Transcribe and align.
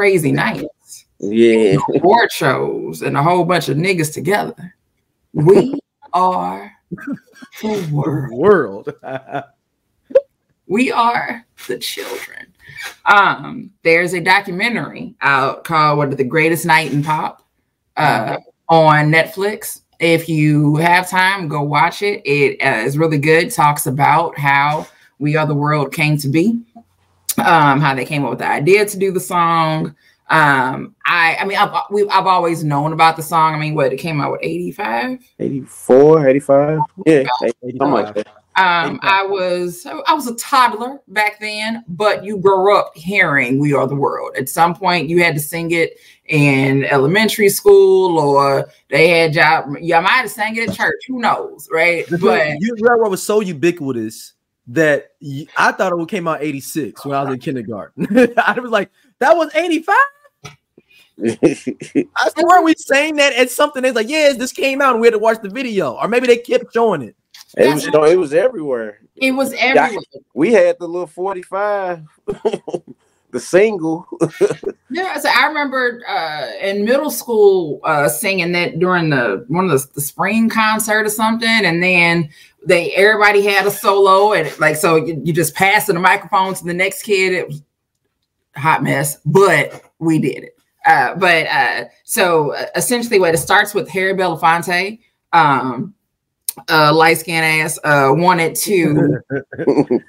Crazy 0.00 0.32
nights, 0.32 1.04
Yeah. 1.18 1.76
award 1.94 2.32
shows, 2.32 3.02
and 3.02 3.18
a 3.18 3.22
whole 3.22 3.44
bunch 3.44 3.68
of 3.68 3.76
niggas 3.76 4.14
together, 4.14 4.74
we 5.34 5.78
are 6.14 6.72
the 7.60 7.86
world. 7.92 8.32
World. 8.32 8.94
We 10.66 10.90
are 10.90 11.44
the 11.68 11.76
children. 11.76 12.46
Um, 13.04 13.72
there's 13.82 14.14
a 14.14 14.20
documentary 14.22 15.16
out 15.20 15.64
called 15.64 15.98
"What 15.98 16.16
the 16.16 16.24
Greatest 16.24 16.64
Night 16.64 16.92
in 16.92 17.02
Pop" 17.02 17.46
uh, 17.98 18.38
on 18.70 19.10
Netflix. 19.10 19.82
If 19.98 20.30
you 20.30 20.76
have 20.76 21.10
time, 21.10 21.46
go 21.48 21.60
watch 21.60 22.00
it. 22.00 22.22
It 22.24 22.58
uh, 22.64 22.86
is 22.86 22.96
really 22.96 23.18
good. 23.18 23.50
Talks 23.50 23.86
about 23.86 24.38
how 24.38 24.86
"We 25.18 25.36
Are 25.36 25.46
the 25.46 25.54
World" 25.54 25.92
came 25.92 26.16
to 26.18 26.28
be, 26.28 26.58
um, 27.38 27.80
how 27.80 27.94
they 27.94 28.04
came 28.04 28.24
up 28.24 28.30
with 28.30 28.38
the 28.40 28.48
idea 28.48 28.84
to 28.86 28.98
do 28.98 29.12
the 29.12 29.20
song. 29.20 29.94
Um, 30.28 30.94
I, 31.04 31.36
I 31.40 31.44
mean, 31.44 31.58
I've, 31.58 31.74
we, 31.90 32.08
I've 32.08 32.26
always 32.26 32.62
known 32.62 32.92
about 32.92 33.16
the 33.16 33.22
song. 33.22 33.54
I 33.54 33.58
mean, 33.58 33.74
what 33.74 33.92
it 33.92 33.96
came 33.96 34.20
out 34.20 34.32
with 34.32 34.40
85. 34.42 35.18
84, 35.40 36.28
85. 36.28 36.78
Yeah. 37.04 37.24
Something 37.40 37.78
like 37.78 38.14
that. 38.14 38.26
Um, 38.56 38.98
I 39.02 39.24
was 39.24 39.86
I 39.86 40.12
was 40.12 40.26
a 40.26 40.34
toddler 40.34 41.00
back 41.08 41.38
then, 41.40 41.84
but 41.88 42.24
you 42.24 42.36
grew 42.36 42.76
up 42.76 42.94
hearing 42.96 43.58
"We 43.58 43.72
Are 43.72 43.86
the 43.86 43.94
World." 43.94 44.36
At 44.36 44.48
some 44.48 44.74
point, 44.74 45.08
you 45.08 45.22
had 45.22 45.34
to 45.34 45.40
sing 45.40 45.70
it 45.70 45.98
in 46.26 46.84
elementary 46.84 47.48
school, 47.48 48.18
or 48.18 48.68
they 48.90 49.08
had 49.08 49.32
job. 49.32 49.76
You 49.80 49.94
might 50.00 50.10
have 50.10 50.30
sang 50.30 50.56
it 50.56 50.68
at 50.68 50.74
church. 50.74 51.00
Who 51.06 51.20
knows, 51.20 51.68
right? 51.72 52.04
But 52.20 52.56
you 52.58 52.74
know 52.80 52.96
what 52.96 53.10
was 53.10 53.22
so 53.22 53.40
ubiquitous 53.40 54.34
that 54.70 55.10
I 55.58 55.72
thought 55.72 56.00
it 56.00 56.08
came 56.08 56.28
out 56.28 56.42
86 56.42 57.04
when 57.04 57.16
I 57.16 57.24
was 57.24 57.34
in 57.34 57.40
kindergarten. 57.40 58.06
I 58.38 58.58
was 58.58 58.70
like, 58.70 58.90
that 59.18 59.36
was 59.36 59.52
85. 59.54 59.96
I 61.22 62.30
swear 62.38 62.62
we 62.62 62.74
saying 62.76 63.16
that 63.16 63.34
at 63.34 63.50
something. 63.50 63.84
It's 63.84 63.96
like, 63.96 64.08
yes, 64.08 64.36
this 64.36 64.52
came 64.52 64.80
out 64.80 64.92
and 64.92 65.00
we 65.00 65.08
had 65.08 65.12
to 65.12 65.18
watch 65.18 65.42
the 65.42 65.50
video, 65.50 65.94
or 65.94 66.08
maybe 66.08 66.28
they 66.28 66.38
kept 66.38 66.72
showing 66.72 67.02
it. 67.02 67.16
It 67.56 67.74
was, 67.74 67.86
no, 67.88 68.04
it 68.04 68.16
was 68.16 68.32
everywhere. 68.32 69.00
it 69.16 69.32
was 69.32 69.52
everywhere. 69.58 69.98
We 70.34 70.52
had 70.52 70.78
the 70.78 70.86
little 70.86 71.08
45, 71.08 72.04
the 73.32 73.40
single. 73.40 74.06
Yeah, 74.92 75.18
so 75.18 75.28
I 75.28 75.46
remember 75.46 76.00
uh, 76.08 76.50
in 76.60 76.84
middle 76.84 77.12
school 77.12 77.78
uh, 77.84 78.08
singing 78.08 78.50
that 78.52 78.80
during 78.80 79.10
the 79.10 79.44
one 79.46 79.70
of 79.70 79.70
the, 79.70 79.88
the 79.94 80.00
spring 80.00 80.48
concert 80.48 81.06
or 81.06 81.10
something, 81.10 81.48
and 81.48 81.80
then 81.80 82.28
they 82.66 82.92
everybody 82.94 83.46
had 83.46 83.64
a 83.66 83.70
solo, 83.70 84.32
and 84.32 84.50
like 84.58 84.74
so 84.74 84.96
you, 84.96 85.22
you 85.24 85.32
just 85.32 85.54
passing 85.54 85.94
the 85.94 86.00
microphone 86.00 86.54
to 86.54 86.64
the 86.64 86.74
next 86.74 87.04
kid. 87.04 87.32
It 87.32 87.46
was 87.46 87.62
hot 88.56 88.82
mess, 88.82 89.18
but 89.24 89.92
we 90.00 90.18
did 90.18 90.42
it. 90.42 90.58
Uh, 90.84 91.14
but 91.14 91.46
uh, 91.46 91.84
so 92.02 92.52
uh, 92.54 92.66
essentially, 92.74 93.20
what 93.20 93.32
it 93.32 93.38
starts 93.38 93.72
with 93.72 93.88
Harry 93.88 94.14
Belafonte, 94.14 94.98
um, 95.32 95.94
uh, 96.68 96.92
light 96.92 97.18
skinned 97.18 97.44
ass, 97.44 97.78
uh, 97.84 98.10
wanted 98.12 98.56
to 98.56 99.20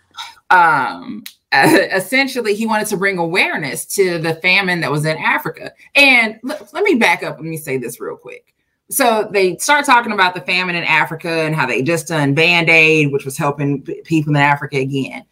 um 0.50 1.24
essentially 1.54 2.56
he 2.56 2.66
wanted 2.66 2.88
to 2.88 2.98
bring 2.98 3.18
awareness 3.18 3.86
to 3.86 4.18
the 4.20 4.36
famine 4.36 4.80
that 4.82 4.92
was 4.92 5.06
in 5.06 5.18
africa. 5.18 5.74
And 5.96 6.40
l- 6.50 6.68
let 6.72 6.84
me 6.84 6.96
back 6.96 7.24
up. 7.24 7.38
Let 7.38 7.46
me 7.46 7.58
say 7.58 7.78
this 7.78 8.00
real 8.00 8.16
quick. 8.16 8.54
So 8.90 9.30
they 9.32 9.58
start 9.58 9.86
talking 9.86 10.14
about 10.14 10.34
the 10.34 10.42
famine 10.42 10.76
in 10.76 10.84
africa 10.86 11.30
and 11.30 11.54
how 11.54 11.66
they 11.66 11.82
just 11.82 12.08
done 12.08 12.34
band-aid 12.34 13.12
which 13.12 13.26
was 13.26 13.38
helping 13.38 13.82
p- 13.82 14.02
people 14.06 14.36
in 14.36 14.42
africa 14.42 14.78
again. 14.78 15.26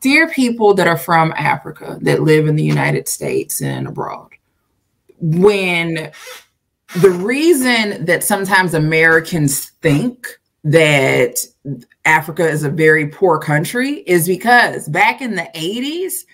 Dear 0.00 0.28
people 0.28 0.74
that 0.74 0.86
are 0.86 0.98
from 0.98 1.32
africa 1.36 1.98
that 2.02 2.22
live 2.22 2.46
in 2.46 2.56
the 2.56 2.62
united 2.62 3.08
states 3.08 3.62
and 3.62 3.86
abroad 3.86 4.30
when 5.20 6.12
the 7.00 7.10
reason 7.10 8.04
that 8.04 8.22
sometimes 8.22 8.72
americans 8.72 9.70
think 9.82 10.38
that 10.70 11.38
Africa 12.04 12.46
is 12.46 12.64
a 12.64 12.70
very 12.70 13.08
poor 13.08 13.38
country 13.38 14.02
is 14.06 14.26
because 14.26 14.88
back 14.88 15.20
in 15.20 15.34
the 15.34 15.48
80s, 15.54 16.24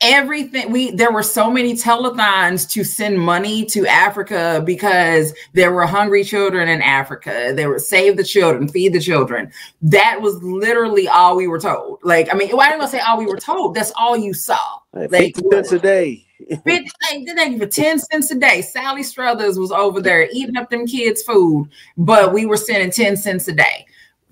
everything 0.00 0.70
we 0.72 0.90
there 0.90 1.12
were 1.12 1.22
so 1.22 1.50
many 1.50 1.74
telethons 1.74 2.68
to 2.68 2.82
send 2.82 3.18
money 3.18 3.64
to 3.64 3.86
Africa 3.86 4.62
because 4.64 5.32
there 5.52 5.72
were 5.72 5.86
hungry 5.86 6.24
children 6.24 6.68
in 6.68 6.82
Africa. 6.82 7.52
They 7.54 7.66
were 7.66 7.78
save 7.78 8.16
the 8.16 8.24
children, 8.24 8.68
feed 8.68 8.92
the 8.92 9.00
children. 9.00 9.50
That 9.80 10.20
was 10.20 10.42
literally 10.42 11.08
all 11.08 11.36
we 11.36 11.48
were 11.48 11.60
told. 11.60 12.00
Like, 12.02 12.32
I 12.32 12.36
mean, 12.36 12.50
why 12.50 12.70
didn't 12.70 12.82
I 12.82 12.86
say 12.86 13.00
all 13.00 13.18
we 13.18 13.26
were 13.26 13.38
told? 13.38 13.74
That's 13.74 13.92
all 13.96 14.16
you 14.16 14.34
saw. 14.34 14.58
Like 14.92 15.10
Like, 15.10 15.36
50 15.36 15.42
cents 15.50 15.72
a 15.72 15.78
day. 15.78 16.26
Like, 16.50 16.64
they 16.64 17.24
take 17.24 17.58
for 17.58 17.66
10 17.66 17.98
cents 17.98 18.30
a 18.30 18.34
day. 18.34 18.62
Sally 18.62 19.02
Struthers 19.02 19.58
was 19.58 19.72
over 19.72 20.00
there 20.00 20.28
eating 20.32 20.56
up 20.56 20.70
them 20.70 20.86
kids' 20.86 21.22
food, 21.22 21.68
but 21.96 22.32
we 22.32 22.46
were 22.46 22.56
sending 22.56 22.90
10 22.90 23.16
cents 23.16 23.48
a 23.48 23.52
day. 23.52 23.86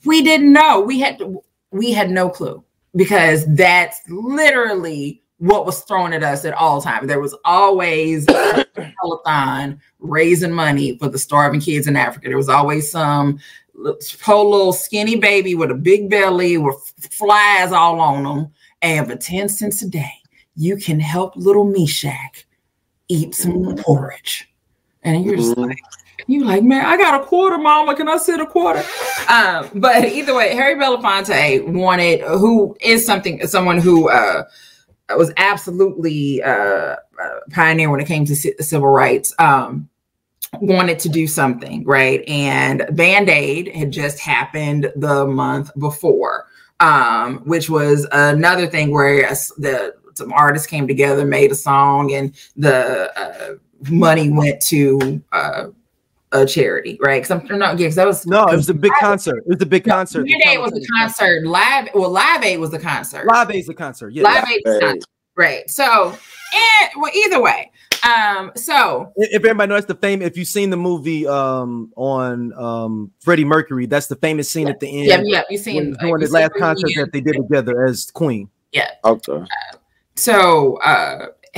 We 0.05 0.23
didn't 0.23 0.53
know. 0.53 0.81
We 0.81 1.01
had 1.01 1.19
to, 1.19 1.43
we 1.71 1.93
had 1.93 2.11
no 2.11 2.29
clue 2.29 2.65
because 2.97 3.45
that's 3.55 4.01
literally 4.09 5.23
what 5.39 5.65
was 5.65 5.81
thrown 5.83 6.13
at 6.13 6.23
us 6.23 6.45
at 6.45 6.55
all 6.55 6.83
times. 6.83 7.09
There 7.09 7.21
was 7.21 7.37
always 7.45 8.29
a 8.29 8.67
telethon 9.03 9.81
raising 9.99 10.53
money 10.53 10.99
for 10.99 11.09
the 11.09 11.19
starving 11.19 11.61
kids 11.61 11.87
in 11.87 11.97
Africa. 11.97 12.29
There 12.29 12.37
was 12.37 12.49
always 12.49 12.91
some 12.91 13.39
poor 14.21 14.45
little 14.45 14.73
skinny 14.73 15.17
baby 15.17 15.55
with 15.55 15.71
a 15.71 15.75
big 15.75 16.11
belly 16.11 16.59
with 16.59 16.77
flies 17.11 17.73
all 17.73 18.01
on 18.01 18.25
them. 18.25 18.53
And 18.83 19.07
for 19.09 19.17
10 19.17 19.49
cents 19.49 19.83
a 19.83 19.89
day, 19.89 20.13
you 20.61 20.77
can 20.77 21.01
help 21.01 21.35
little 21.37 21.65
Meshach 21.65 22.47
eat 23.09 23.35
some 23.35 23.77
porridge. 23.77 24.47
And 25.03 25.25
you're 25.25 25.37
just 25.37 25.57
Mhm. 25.57 25.69
like, 25.69 25.79
you 26.27 26.45
like, 26.45 26.63
man, 26.63 26.85
I 26.85 26.99
got 26.99 27.19
a 27.19 27.25
quarter, 27.25 27.57
mama. 27.57 27.97
Can 27.97 28.09
I 28.09 28.19
sit 28.19 28.41
a 28.41 28.47
quarter? 28.47 28.85
Um, 29.29 29.71
but 29.77 30.05
either 30.05 30.35
way, 30.35 30.55
Harry 30.55 30.75
Belafonte 30.75 31.67
wanted, 31.67 32.21
who 32.21 32.77
is 32.83 33.07
something, 33.07 33.45
someone 33.47 33.79
who 33.79 34.11
uh, 34.11 34.45
was 35.17 35.33
absolutely 35.39 36.43
uh, 36.43 36.51
uh, 36.53 36.97
pioneer 37.51 37.89
when 37.91 38.01
it 38.01 38.07
came 38.07 38.27
to 38.27 38.37
civil 38.37 38.89
rights. 38.89 39.35
Um, 39.39 39.89
wanted 40.61 40.99
to 40.99 41.09
do 41.09 41.29
something 41.29 41.85
right 41.85 42.29
and 42.29 42.85
band-aid 42.91 43.69
had 43.73 43.93
just 43.93 44.19
happened 44.19 44.93
the 44.97 45.25
month 45.25 45.71
before 45.79 46.47
um 46.81 47.39
which 47.45 47.71
was 47.71 48.05
another 48.11 48.67
thing 48.67 48.91
where 48.91 49.25
us- 49.31 49.53
the 49.59 49.95
some 50.21 50.33
artists 50.33 50.67
came 50.67 50.87
together 50.87 51.25
made 51.25 51.51
a 51.51 51.55
song 51.55 52.13
and 52.13 52.35
the 52.57 53.11
uh, 53.19 53.55
money 53.91 54.29
went 54.31 54.61
to 54.61 55.21
uh 55.33 55.67
a 56.33 56.47
charity 56.47 56.97
right 57.03 57.23
because 57.25 57.51
i'm 57.51 57.59
not 57.59 57.77
yeah, 57.79 57.87
'cause 57.89 57.97
that 57.97 58.07
was 58.07 58.25
No, 58.27 58.45
it 58.47 58.55
was 58.57 58.69
a 58.69 58.75
big 58.75 58.93
concert. 59.01 59.39
It 59.39 59.49
was 59.49 59.63
a 59.63 59.67
big 59.67 59.85
concert. 59.85 60.25
The 60.27 60.39
Band-Aid 60.45 60.61
was 60.61 60.73
a 60.73 60.87
concert 60.99 61.45
live 61.45 61.89
well 61.95 62.11
live 62.11 62.45
aid 62.45 62.61
was 62.61 62.71
the 62.71 62.79
concert 62.79 63.27
Live 63.27 63.51
Aid's 63.51 63.67
the 63.67 63.75
concert. 63.75 64.13
Yeah. 64.13 64.23
live 64.25 64.45
aid 64.49 64.63
was 64.65 64.75
the 64.75 64.87
Right. 64.87 64.91
concert. 64.93 65.07
right 65.37 65.71
so 65.71 66.15
and 66.55 66.91
well 67.03 67.11
either 67.15 67.41
way 67.43 67.71
um 68.09 68.53
so 68.55 69.13
If 69.17 69.31
if 69.31 69.45
everybody 69.45 69.69
knows 69.71 69.87
the 69.87 69.95
fame, 69.97 70.23
if 70.23 70.37
you've 70.39 70.47
seen 70.49 70.71
the 70.71 70.77
movie 70.77 71.27
um 71.27 71.93
on 71.97 72.53
um 72.55 73.11
Freddie 73.21 73.45
Mercury, 73.45 73.87
that's 73.87 74.07
the 74.07 74.17
famous 74.17 74.49
scene 74.49 74.69
at 74.69 74.79
the 74.79 74.89
end. 74.89 75.07
yeah 75.09 75.21
yeah 75.25 75.43
you 75.51 75.57
when 75.57 75.59
seen 75.59 75.87
he's 75.87 75.97
doing 75.99 76.21
you 76.21 76.27
the 76.29 76.33
last 76.33 76.53
the 76.55 76.59
concert 76.61 76.87
reunion. 76.87 77.05
that 77.07 77.13
they 77.13 77.21
did 77.21 77.37
together 77.43 77.85
as 77.87 78.09
Queen. 78.13 78.49
Yeah. 78.73 78.91
Okay. 79.05 79.43
So 80.21 80.77
uh 80.79 81.27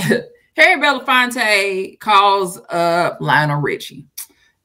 Harry 0.56 0.80
Belafonte 0.80 1.98
calls 2.00 2.60
up 2.68 3.18
Lionel 3.20 3.60
Richie 3.60 4.06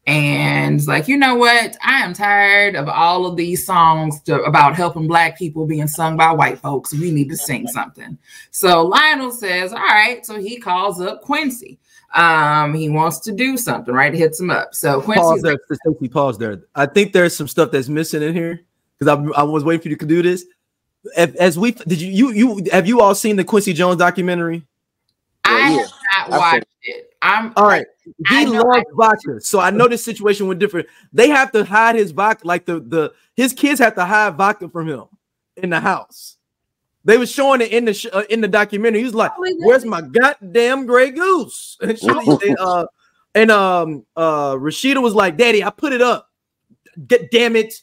and 0.05 0.79
is 0.79 0.87
like, 0.87 1.07
you 1.07 1.17
know 1.17 1.35
what? 1.35 1.75
I 1.83 1.99
am 1.99 2.13
tired 2.13 2.75
of 2.75 2.87
all 2.87 3.25
of 3.25 3.35
these 3.35 3.65
songs 3.65 4.21
to, 4.21 4.41
about 4.43 4.75
helping 4.75 5.07
black 5.07 5.37
people 5.37 5.65
being 5.65 5.87
sung 5.87 6.15
by 6.15 6.31
white 6.31 6.59
folks. 6.59 6.93
We 6.93 7.11
need 7.11 7.29
to 7.29 7.37
sing 7.37 7.67
something. 7.67 8.17
So 8.51 8.85
Lionel 8.85 9.31
says, 9.31 9.73
all 9.73 9.79
right. 9.79 10.25
So 10.25 10.39
he 10.39 10.59
calls 10.59 11.01
up 11.01 11.21
Quincy. 11.23 11.77
Um, 12.15 12.73
he 12.73 12.89
wants 12.89 13.19
to 13.21 13.33
do 13.33 13.57
something, 13.57 13.93
right? 13.93 14.13
He 14.13 14.19
Hits 14.19 14.39
him 14.39 14.49
up. 14.49 14.73
So 14.73 15.01
Pause 15.01 15.05
Quincy's 15.05 15.41
there. 15.41 15.57
Stacey, 15.73 16.07
pause 16.07 16.37
there. 16.37 16.63
I 16.73 16.85
think 16.85 17.11
there's 17.11 17.35
some 17.35 17.49
stuff 17.49 17.71
that's 17.71 17.89
missing 17.89 18.23
in 18.23 18.33
here 18.33 18.61
because 18.97 19.17
I, 19.17 19.41
I 19.41 19.43
was 19.43 19.65
waiting 19.65 19.81
for 19.81 19.89
you 19.89 19.97
to 19.97 20.05
do 20.05 20.21
this. 20.21 20.45
As, 21.15 21.35
as 21.35 21.59
we 21.59 21.71
did 21.71 22.01
you 22.01 22.31
you 22.31 22.59
you 22.61 22.69
have 22.71 22.87
you 22.87 23.01
all 23.01 23.15
seen 23.15 23.35
the 23.35 23.43
Quincy 23.43 23.73
Jones 23.73 23.97
documentary? 23.97 24.65
I 25.45 25.71
Yeah, 25.71 25.87
have 26.11 26.29
not 26.29 26.39
watched 26.39 26.65
it. 26.83 27.13
I'm 27.21 27.53
All 27.55 27.65
right. 27.65 27.85
I 28.27 28.43
He 28.45 28.51
know 28.51 28.63
loves 28.63 28.85
vodka. 28.93 29.41
So 29.41 29.59
I 29.59 29.69
know 29.69 29.87
this 29.87 30.03
situation 30.03 30.47
was 30.47 30.57
different. 30.57 30.87
They 31.13 31.29
have 31.29 31.51
to 31.53 31.63
hide 31.63 31.95
his 31.95 32.11
vodka, 32.11 32.45
like 32.47 32.65
the 32.65 32.79
the 32.79 33.13
his 33.35 33.53
kids 33.53 33.79
have 33.79 33.95
to 33.95 34.05
hide 34.05 34.35
vodka 34.35 34.69
from 34.69 34.87
him 34.87 35.05
in 35.55 35.69
the 35.69 35.79
house. 35.79 36.37
They 37.05 37.17
was 37.17 37.31
showing 37.31 37.61
it 37.61 37.71
in 37.71 37.85
the 37.85 37.93
sh- 37.93 38.07
uh, 38.11 38.23
in 38.29 38.41
the 38.41 38.47
documentary. 38.47 38.99
He 38.99 39.05
was 39.05 39.15
like, 39.15 39.31
"Where's 39.59 39.85
my 39.85 40.01
goddamn 40.01 40.85
gray 40.85 41.11
goose?" 41.11 41.77
And, 41.81 41.97
she, 41.97 42.07
and, 42.09 42.57
uh, 42.59 42.85
and 43.33 43.51
um 43.51 44.05
uh 44.15 44.53
Rashida 44.55 45.01
was 45.01 45.13
like, 45.13 45.37
"Daddy, 45.37 45.63
I 45.63 45.69
put 45.69 45.93
it 45.93 46.01
up. 46.01 46.29
Get 47.07 47.31
damn 47.31 47.55
it, 47.55 47.73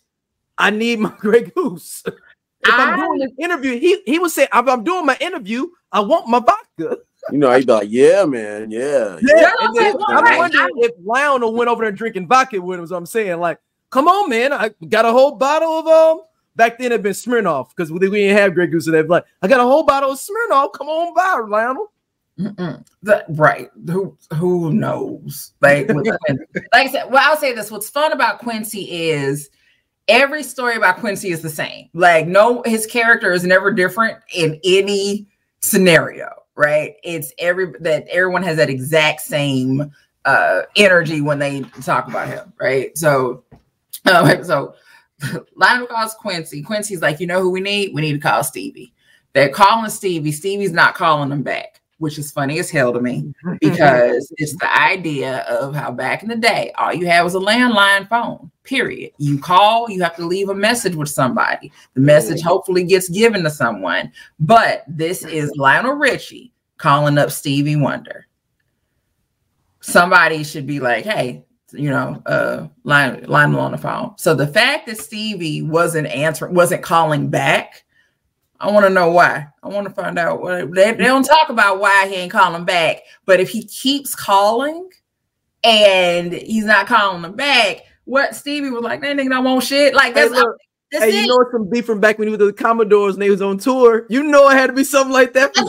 I 0.59 0.71
need 0.71 1.01
my 1.01 1.15
gray 1.19 1.43
goose." 1.45 2.05
if 2.65 2.75
I, 2.75 2.93
am 2.93 2.99
doing 2.99 3.19
this 3.19 3.33
interview, 3.39 3.79
he 3.79 4.01
he 4.07 4.19
was 4.19 4.35
saying, 4.35 4.49
if 4.53 4.69
I'm 4.69 4.85
doing 4.85 5.07
my 5.07 5.17
interview, 5.21 5.67
I 5.93 6.01
want 6.01 6.29
my 6.29 6.41
vodka. 6.41 6.99
You 7.31 7.39
know, 7.39 7.53
he'd 7.53 7.67
be 7.67 7.73
like, 7.73 7.89
"Yeah, 7.91 8.25
man, 8.27 8.71
yeah." 8.71 9.19
Yeah, 9.23 9.51
and 9.61 9.77
then, 9.77 9.97
I'm 10.09 10.37
wondering 10.37 10.71
if 10.77 10.93
Lionel 11.03 11.55
went 11.55 11.71
over 11.71 11.83
there 11.83 11.93
drinking 11.93 12.29
vodka 12.29 12.61
with 12.61 12.79
him. 12.79 12.87
So 12.87 12.97
I'm 12.97 13.07
saying, 13.07 13.39
like, 13.41 13.59
come 13.91 14.09
on, 14.09 14.29
man, 14.29 14.53
I 14.53 14.71
got 14.89 15.05
a 15.05 15.13
whole 15.13 15.33
bottle 15.33 15.79
of 15.79 15.87
um. 15.87 16.23
Back 16.57 16.79
then, 16.79 16.87
it 16.87 16.93
had 16.93 17.03
been 17.03 17.15
Smirnoff 17.15 17.71
because 17.71 17.91
we, 17.91 17.99
we 17.99 18.19
didn't 18.19 18.37
have 18.37 18.55
Grey 18.55 18.69
Goose. 18.69 18.85
So 18.85 18.93
they're 18.93 19.03
like, 19.03 19.25
I 19.43 19.49
got 19.49 19.59
a 19.59 19.65
whole 19.65 19.83
bottle 19.83 20.13
of 20.13 20.21
Smirnoff. 20.21 20.73
Come 20.75 20.89
on 20.89 21.13
by, 21.13 21.45
Lionel. 21.49 21.91
The, 22.37 23.25
right. 23.31 23.71
Who 23.91 24.17
who 24.35 24.73
knows? 24.73 25.53
Like, 25.61 25.89
like 25.93 26.09
I 26.73 26.87
said, 26.89 27.11
well, 27.11 27.23
I'll 27.29 27.37
say 27.37 27.53
this. 27.55 27.71
What's 27.71 27.91
fun 27.91 28.13
about 28.13 28.39
Quincy 28.39 29.11
is 29.11 29.51
every 30.09 30.43
story 30.43 30.77
about 30.77 30.99
Quincy 30.99 31.31
is 31.31 31.43
the 31.43 31.49
same. 31.49 31.89
Like, 31.95 32.27
no, 32.27 32.63
his 32.65 32.87
character 32.87 33.33
is 33.33 33.45
never 33.45 33.73
different 33.73 34.19
in 34.35 34.61
any 34.65 35.27
scenario, 35.61 36.31
right? 36.55 36.95
It's 37.03 37.33
every 37.39 37.73
that 37.81 38.07
everyone 38.09 38.43
has 38.43 38.57
that 38.57 38.71
exact 38.71 39.21
same 39.23 39.93
uh 40.25 40.63
energy 40.77 41.21
when 41.21 41.39
they 41.39 41.61
talk 41.83 42.09
about 42.09 42.29
him, 42.29 42.53
right? 42.59 42.97
So 42.97 43.45
um, 44.07 44.45
so 44.45 44.75
Lionel 45.57 45.87
calls 45.87 46.15
Quincy. 46.15 46.63
Quincy's 46.63 47.03
like, 47.03 47.21
you 47.21 47.27
know 47.27 47.41
who 47.41 47.51
we 47.51 47.61
need? 47.61 47.95
We 47.95 48.03
need 48.03 48.13
to 48.13 48.19
call 48.19 48.45
Stevie. 48.45 48.93
They're 49.33 49.49
calling 49.49 49.91
Stevie. 49.91 50.33
Stevie's 50.33 50.73
not 50.73 50.95
calling 50.95 51.31
them 51.31 51.43
back 51.43 51.81
which 52.05 52.19
is 52.19 52.31
funny 52.31 52.59
as 52.59 52.71
hell 52.71 52.93
to 52.93 53.01
me 53.01 53.33
because 53.63 54.31
it's 54.37 54.55
the 54.59 54.79
idea 54.79 55.39
of 55.49 55.75
how 55.75 55.91
back 55.91 56.23
in 56.23 56.29
the 56.29 56.37
day, 56.37 56.71
all 56.77 56.93
you 56.93 57.07
had 57.07 57.23
was 57.23 57.35
a 57.35 57.39
landline 57.39 58.07
phone, 58.11 58.51
period. 58.63 59.11
You 59.17 59.39
call, 59.39 59.89
you 59.89 60.03
have 60.03 60.15
to 60.17 60.27
leave 60.27 60.51
a 60.51 60.55
message 60.55 60.95
with 60.95 61.09
somebody. 61.09 61.73
The 61.95 62.03
message 62.03 62.43
hopefully 62.43 62.85
gets 62.85 63.09
given 63.09 63.43
to 63.45 63.51
someone. 63.51 64.13
But 64.39 64.85
this 64.87 65.25
is 65.25 65.51
Lionel 65.57 65.95
Richie 65.95 66.53
calling 66.77 67.17
up 67.17 67.31
Stevie 67.31 67.77
Wonder. 67.77 68.27
Somebody 69.81 70.45
should 70.45 70.67
be 70.67 70.79
like, 70.79 71.07
hey, 71.07 71.47
you 71.73 71.89
know, 71.89 72.23
uh, 72.27 72.67
Lionel 72.85 73.61
on 73.61 73.73
the 73.73 73.79
phone. 73.79 74.13
So 74.19 74.35
the 74.35 74.47
fact 74.47 74.89
that 74.89 74.99
Stevie 74.99 75.63
wasn't 75.63 76.09
answering, 76.09 76.53
wasn't 76.53 76.83
calling 76.83 77.31
back 77.31 77.84
I 78.65 78.71
want 78.71 78.87
to 78.87 78.91
know 78.91 79.11
why. 79.11 79.47
I 79.63 79.69
want 79.69 79.87
to 79.87 79.93
find 79.93 80.19
out 80.19 80.41
what 80.41 80.73
they, 80.73 80.93
they 80.93 81.05
don't 81.05 81.23
talk 81.23 81.51
about 81.51 81.81
why 81.81 82.09
he 82.09 82.15
ain't 82.15 82.33
calling 82.33 82.65
back. 82.65 83.03
But 83.27 83.39
if 83.39 83.51
he 83.51 83.65
keeps 83.65 84.15
calling 84.15 84.89
and 85.63 86.33
he's 86.33 86.65
not 86.65 86.87
calling 86.87 87.21
them 87.21 87.37
back, 87.37 87.83
what 88.05 88.35
Stevie 88.35 88.71
was 88.71 88.83
like, 88.83 89.03
that 89.03 89.17
nigga 89.17 89.29
don't 89.29 89.45
want 89.45 89.65
shit. 89.65 89.95
Like 89.95 90.15
that's, 90.15 90.33
hey, 90.33 90.41
look, 90.41 90.57
that's 90.95 91.07
hey, 91.07 91.19
it. 91.19 91.23
you 91.23 91.27
know 91.27 91.41
it's 91.41 91.51
some 91.51 91.69
beef 91.69 91.85
from 91.85 91.99
back 91.99 92.21
when 92.21 92.29
he 92.29 92.37
was 92.37 92.39
the 92.39 92.53
Commodores 92.53 93.15
and 93.15 93.23
they 93.23 93.29
was 93.29 93.43
on 93.43 93.59
tour. 93.59 94.07
You 94.09 94.23
know 94.23 94.49
it 94.49 94.55
had 94.55 94.69
to 94.69 94.73
be 94.73 94.85
something 94.85 95.13
like 95.13 95.33
that. 95.33 95.53
From 95.57 95.67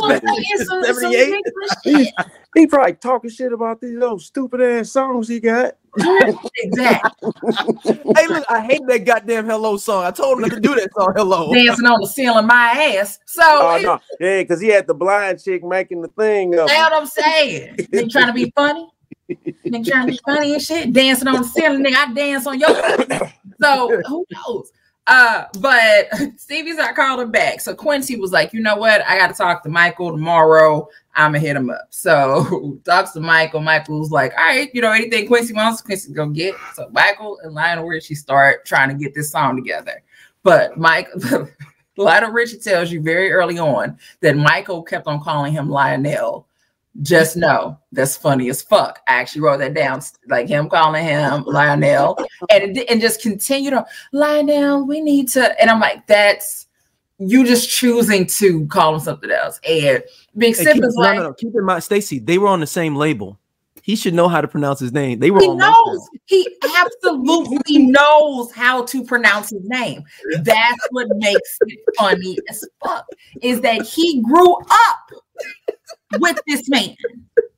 78. 0.83 1.43
he, 1.83 2.11
he 2.53 2.67
probably 2.67 2.93
talking 2.93 3.31
shit 3.31 3.51
about 3.51 3.81
these 3.81 3.97
little 3.97 4.19
stupid 4.19 4.61
ass 4.61 4.91
songs 4.91 5.27
he 5.27 5.39
got 5.39 5.73
exactly. 6.57 7.31
hey, 7.85 8.27
look, 8.27 8.45
I 8.49 8.61
hate 8.69 8.81
that 8.87 9.03
goddamn 9.05 9.45
hello 9.45 9.77
song. 9.77 10.03
I 10.03 10.11
told 10.11 10.37
him 10.37 10.41
not 10.41 10.51
to 10.51 10.59
do 10.59 10.75
that 10.75 10.93
song. 10.93 11.13
Hello, 11.15 11.51
dancing 11.53 11.85
on 11.85 12.01
the 12.01 12.07
ceiling, 12.07 12.45
my 12.45 12.93
ass. 12.99 13.17
So, 13.25 13.41
oh, 13.43 13.79
no. 13.81 13.99
yeah, 14.19 14.41
because 14.41 14.59
he 14.59 14.67
had 14.67 14.87
the 14.87 14.93
blind 14.93 15.41
chick 15.41 15.63
making 15.63 16.01
the 16.01 16.09
thing. 16.09 16.51
That's 16.51 16.71
what 16.71 16.93
I'm 16.93 17.05
saying. 17.07 17.87
they 17.91 18.07
trying 18.07 18.27
to 18.27 18.33
be 18.33 18.51
funny. 18.53 18.89
Nigga 19.29 19.87
trying 19.87 20.05
to 20.07 20.11
be 20.11 20.19
funny 20.25 20.53
and 20.53 20.61
shit, 20.61 20.91
dancing 20.91 21.29
on 21.29 21.41
the 21.41 21.47
ceiling. 21.47 21.83
Nigga, 21.83 21.95
I 21.95 22.13
dance 22.13 22.45
on 22.45 22.59
your. 22.59 22.69
so 23.61 24.01
who 24.05 24.25
knows? 24.31 24.71
Uh, 25.07 25.45
but 25.59 26.07
Stevie's 26.37 26.77
not 26.77 26.95
called 26.95 27.19
him 27.19 27.31
back. 27.31 27.61
So 27.61 27.75
Quincy 27.75 28.15
was 28.15 28.31
like, 28.31 28.53
you 28.53 28.61
know 28.61 28.75
what? 28.75 29.05
I 29.05 29.17
got 29.17 29.27
to 29.27 29.33
talk 29.33 29.63
to 29.63 29.69
Michael 29.69 30.11
tomorrow. 30.11 30.87
I'm 31.17 31.31
gonna 31.31 31.39
hit 31.39 31.55
him 31.55 31.69
up. 31.69 31.87
So 31.91 32.79
talks 32.85 33.11
to 33.11 33.19
Michael. 33.19 33.61
Michael's 33.61 34.11
like, 34.11 34.33
all 34.37 34.45
right, 34.45 34.69
you 34.73 34.81
know, 34.81 34.91
anything 34.91 35.27
Quincy 35.27 35.53
wants, 35.53 35.81
Quincy 35.81 36.13
go 36.13 36.27
get. 36.27 36.55
So 36.73 36.87
Michael 36.91 37.39
and 37.41 37.53
Lionel 37.53 37.85
Richie 37.85 38.15
start 38.15 38.65
trying 38.65 38.89
to 38.89 38.95
get 38.95 39.15
this 39.15 39.31
song 39.31 39.55
together. 39.55 40.03
But 40.43 40.77
Mike, 40.77 41.09
Lionel 41.97 42.31
Richie 42.31 42.59
tells 42.59 42.91
you 42.91 43.01
very 43.01 43.31
early 43.31 43.57
on 43.57 43.97
that 44.21 44.35
Michael 44.35 44.83
kept 44.83 45.07
on 45.07 45.21
calling 45.21 45.53
him 45.53 45.69
Lionel 45.69 46.47
just 47.01 47.35
know 47.35 47.77
that's 47.91 48.15
funny 48.15 48.49
as 48.49 48.61
fuck. 48.61 48.99
I 49.07 49.15
actually 49.15 49.41
wrote 49.41 49.59
that 49.59 49.73
down, 49.73 50.01
like 50.27 50.47
him 50.47 50.69
calling 50.69 51.03
him 51.03 51.43
Lionel, 51.43 52.17
and 52.49 52.77
and 52.77 53.01
just 53.01 53.21
continue 53.21 53.69
to 53.71 53.85
Lionel. 54.11 54.85
We 54.85 55.01
need 55.01 55.29
to, 55.29 55.59
and 55.61 55.69
I'm 55.69 55.79
like, 55.79 56.07
that's 56.07 56.67
you 57.17 57.45
just 57.45 57.69
choosing 57.69 58.25
to 58.25 58.65
call 58.67 58.95
him 58.95 58.99
something 58.99 59.31
else. 59.31 59.59
And 59.67 60.03
Big 60.37 60.55
Sip 60.55 60.77
is 60.83 60.95
like, 60.95 61.17
no, 61.17 61.23
no, 61.23 61.33
keep 61.33 61.53
in 61.53 61.63
mind, 61.63 61.83
Stacey, 61.83 62.19
they 62.19 62.37
were 62.37 62.47
on 62.47 62.59
the 62.59 62.67
same 62.67 62.95
label. 62.95 63.39
He 63.81 63.95
should 63.95 64.15
know 64.15 64.27
how 64.27 64.41
to 64.41 64.47
pronounce 64.47 64.79
his 64.79 64.91
name. 64.91 65.19
They 65.19 65.29
were. 65.29 65.39
He 65.39 65.47
knows. 65.47 66.09
He 66.25 66.47
absolutely 66.75 67.77
knows 67.85 68.51
how 68.51 68.83
to 68.85 69.03
pronounce 69.03 69.51
his 69.51 69.63
name. 69.63 70.03
That's 70.41 70.87
what 70.89 71.07
makes 71.17 71.57
it 71.61 71.79
funny 71.95 72.35
as 72.49 72.67
fuck. 72.83 73.05
Is 73.43 73.61
that 73.61 73.83
he 73.83 74.23
grew 74.23 74.55
up 74.55 75.11
with 76.19 76.39
this 76.47 76.69
man. 76.69 76.95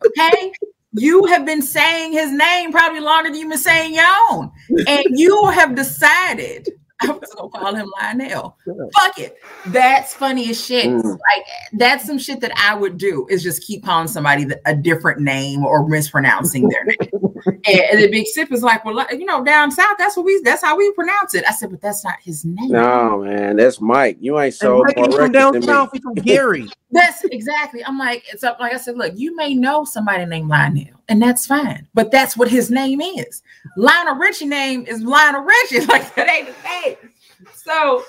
Okay. 0.06 0.52
You 0.94 1.26
have 1.26 1.46
been 1.46 1.62
saying 1.62 2.14
his 2.14 2.32
name 2.32 2.72
probably 2.72 3.02
longer 3.02 3.30
than 3.30 3.40
you've 3.40 3.50
been 3.50 3.58
saying 3.58 3.94
your 3.94 4.06
own. 4.32 4.52
And 4.88 5.06
you 5.12 5.48
have 5.48 5.76
decided 5.76 6.68
I 7.02 7.12
was 7.12 7.32
gonna 7.36 7.50
call 7.50 7.76
him 7.76 7.92
Lionel. 8.02 8.58
Fuck 8.98 9.20
it. 9.20 9.38
That's 9.68 10.16
funny 10.16 10.50
as 10.50 10.64
shit. 10.64 10.88
Mm. 10.88 11.04
Like 11.04 11.46
that's 11.74 12.06
some 12.06 12.18
shit 12.18 12.40
that 12.42 12.52
I 12.58 12.74
would 12.76 12.98
do 12.98 13.28
is 13.30 13.44
just 13.44 13.64
keep 13.64 13.86
calling 13.86 14.08
somebody 14.08 14.48
a 14.66 14.76
different 14.76 15.22
name 15.22 15.64
or 15.64 15.88
mispronouncing 15.88 16.70
their 16.70 16.86
name. 16.86 16.98
and, 17.46 17.80
and, 17.92 18.02
the 18.02 18.10
big 18.10 18.26
sip 18.26 18.52
is 18.52 18.64
like, 18.64 18.84
well, 18.84 19.06
you 19.12 19.26
know, 19.26 19.44
down 19.44 19.70
south, 19.70 19.98
that's 20.00 20.18
what 20.18 20.26
we 20.26 20.42
that's 20.44 20.64
how 20.64 20.76
we 20.76 20.92
pronounce 20.94 21.36
it. 21.36 21.44
I 21.48 21.52
said, 21.52 21.70
but 21.70 21.82
that's 21.82 22.04
not 22.04 22.16
his 22.24 22.44
name. 22.44 22.72
No, 22.72 23.20
man, 23.20 23.58
that's 23.58 23.80
Mike. 23.80 24.18
You 24.20 24.40
ain't 24.40 24.56
so 24.56 24.84
from 24.96 25.32
down 25.32 25.62
south. 25.62 25.90
He's 25.94 26.02
from 26.02 26.16
Gary. 26.16 26.68
that's 26.92 27.24
exactly. 27.26 27.86
I'm 27.86 28.00
like, 28.00 28.24
it's 28.34 28.44
up. 28.44 28.60
Like 28.60 28.74
I 28.74 28.78
said, 28.78 28.98
look, 28.98 29.14
you 29.16 29.36
may 29.36 29.54
know 29.54 29.86
somebody 29.86 30.26
named 30.26 30.50
Lionel 30.50 30.97
and 31.10 31.22
that's 31.22 31.46
fine. 31.46 31.88
But 31.94 32.12
that's 32.12 32.36
what 32.38 32.50
his 32.50 32.70
name 32.70 33.02
is. 33.02 33.42
Lionel 33.76 34.16
Richie 34.16 34.46
name 34.46 34.86
is 34.88 35.02
Lionel 35.02 35.42
Richie. 35.42 35.86
Like 35.88 36.14
that 36.16 36.28
ain't 36.30 36.48
the 36.48 36.70
name. 36.70 37.12
So 37.54 38.04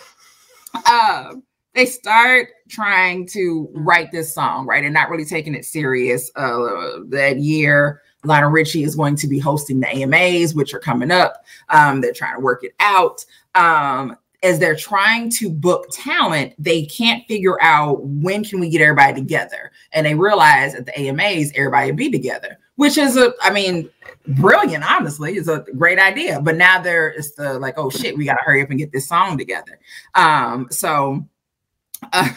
um 0.90 1.42
they 1.74 1.86
start 1.86 2.48
trying 2.68 3.26
to 3.28 3.68
write 3.72 4.10
this 4.10 4.34
song, 4.34 4.66
right? 4.66 4.84
And 4.84 4.92
not 4.92 5.10
really 5.10 5.24
taking 5.24 5.54
it 5.54 5.64
serious. 5.64 6.30
Uh 6.34 7.00
that 7.08 7.38
year, 7.38 8.02
Lionel 8.24 8.50
Richie 8.50 8.82
is 8.82 8.96
going 8.96 9.16
to 9.16 9.28
be 9.28 9.38
hosting 9.38 9.80
the 9.80 9.88
AMAs, 9.88 10.54
which 10.54 10.74
are 10.74 10.80
coming 10.80 11.10
up. 11.10 11.44
Um, 11.68 12.00
they're 12.00 12.12
trying 12.12 12.34
to 12.34 12.40
work 12.40 12.64
it 12.64 12.74
out. 12.80 13.24
Um, 13.54 14.16
as 14.42 14.58
they're 14.58 14.76
trying 14.76 15.30
to 15.30 15.50
book 15.50 15.86
talent, 15.92 16.54
they 16.58 16.86
can't 16.86 17.26
figure 17.26 17.60
out 17.60 18.04
when 18.04 18.44
can 18.44 18.60
we 18.60 18.68
get 18.70 18.80
everybody 18.80 19.14
together. 19.14 19.72
And 19.92 20.06
they 20.06 20.14
realize 20.14 20.74
at 20.74 20.86
the 20.86 20.98
AMAs, 20.98 21.52
everybody 21.54 21.92
be 21.92 22.10
together 22.10 22.58
which 22.78 22.96
is 22.96 23.16
a, 23.16 23.32
I 23.42 23.50
mean, 23.50 23.90
brilliant. 24.28 24.88
Honestly, 24.88 25.32
it's 25.32 25.48
a 25.48 25.64
great 25.76 25.98
idea. 25.98 26.40
But 26.40 26.54
now 26.54 26.80
there 26.80 27.10
is 27.10 27.34
the 27.34 27.58
like, 27.58 27.74
oh 27.76 27.90
shit, 27.90 28.16
we 28.16 28.24
got 28.24 28.34
to 28.34 28.44
hurry 28.44 28.62
up 28.62 28.70
and 28.70 28.78
get 28.78 28.92
this 28.92 29.08
song 29.08 29.36
together. 29.36 29.78
Um, 30.14 30.68
so. 30.70 31.26
Uh, 32.12 32.30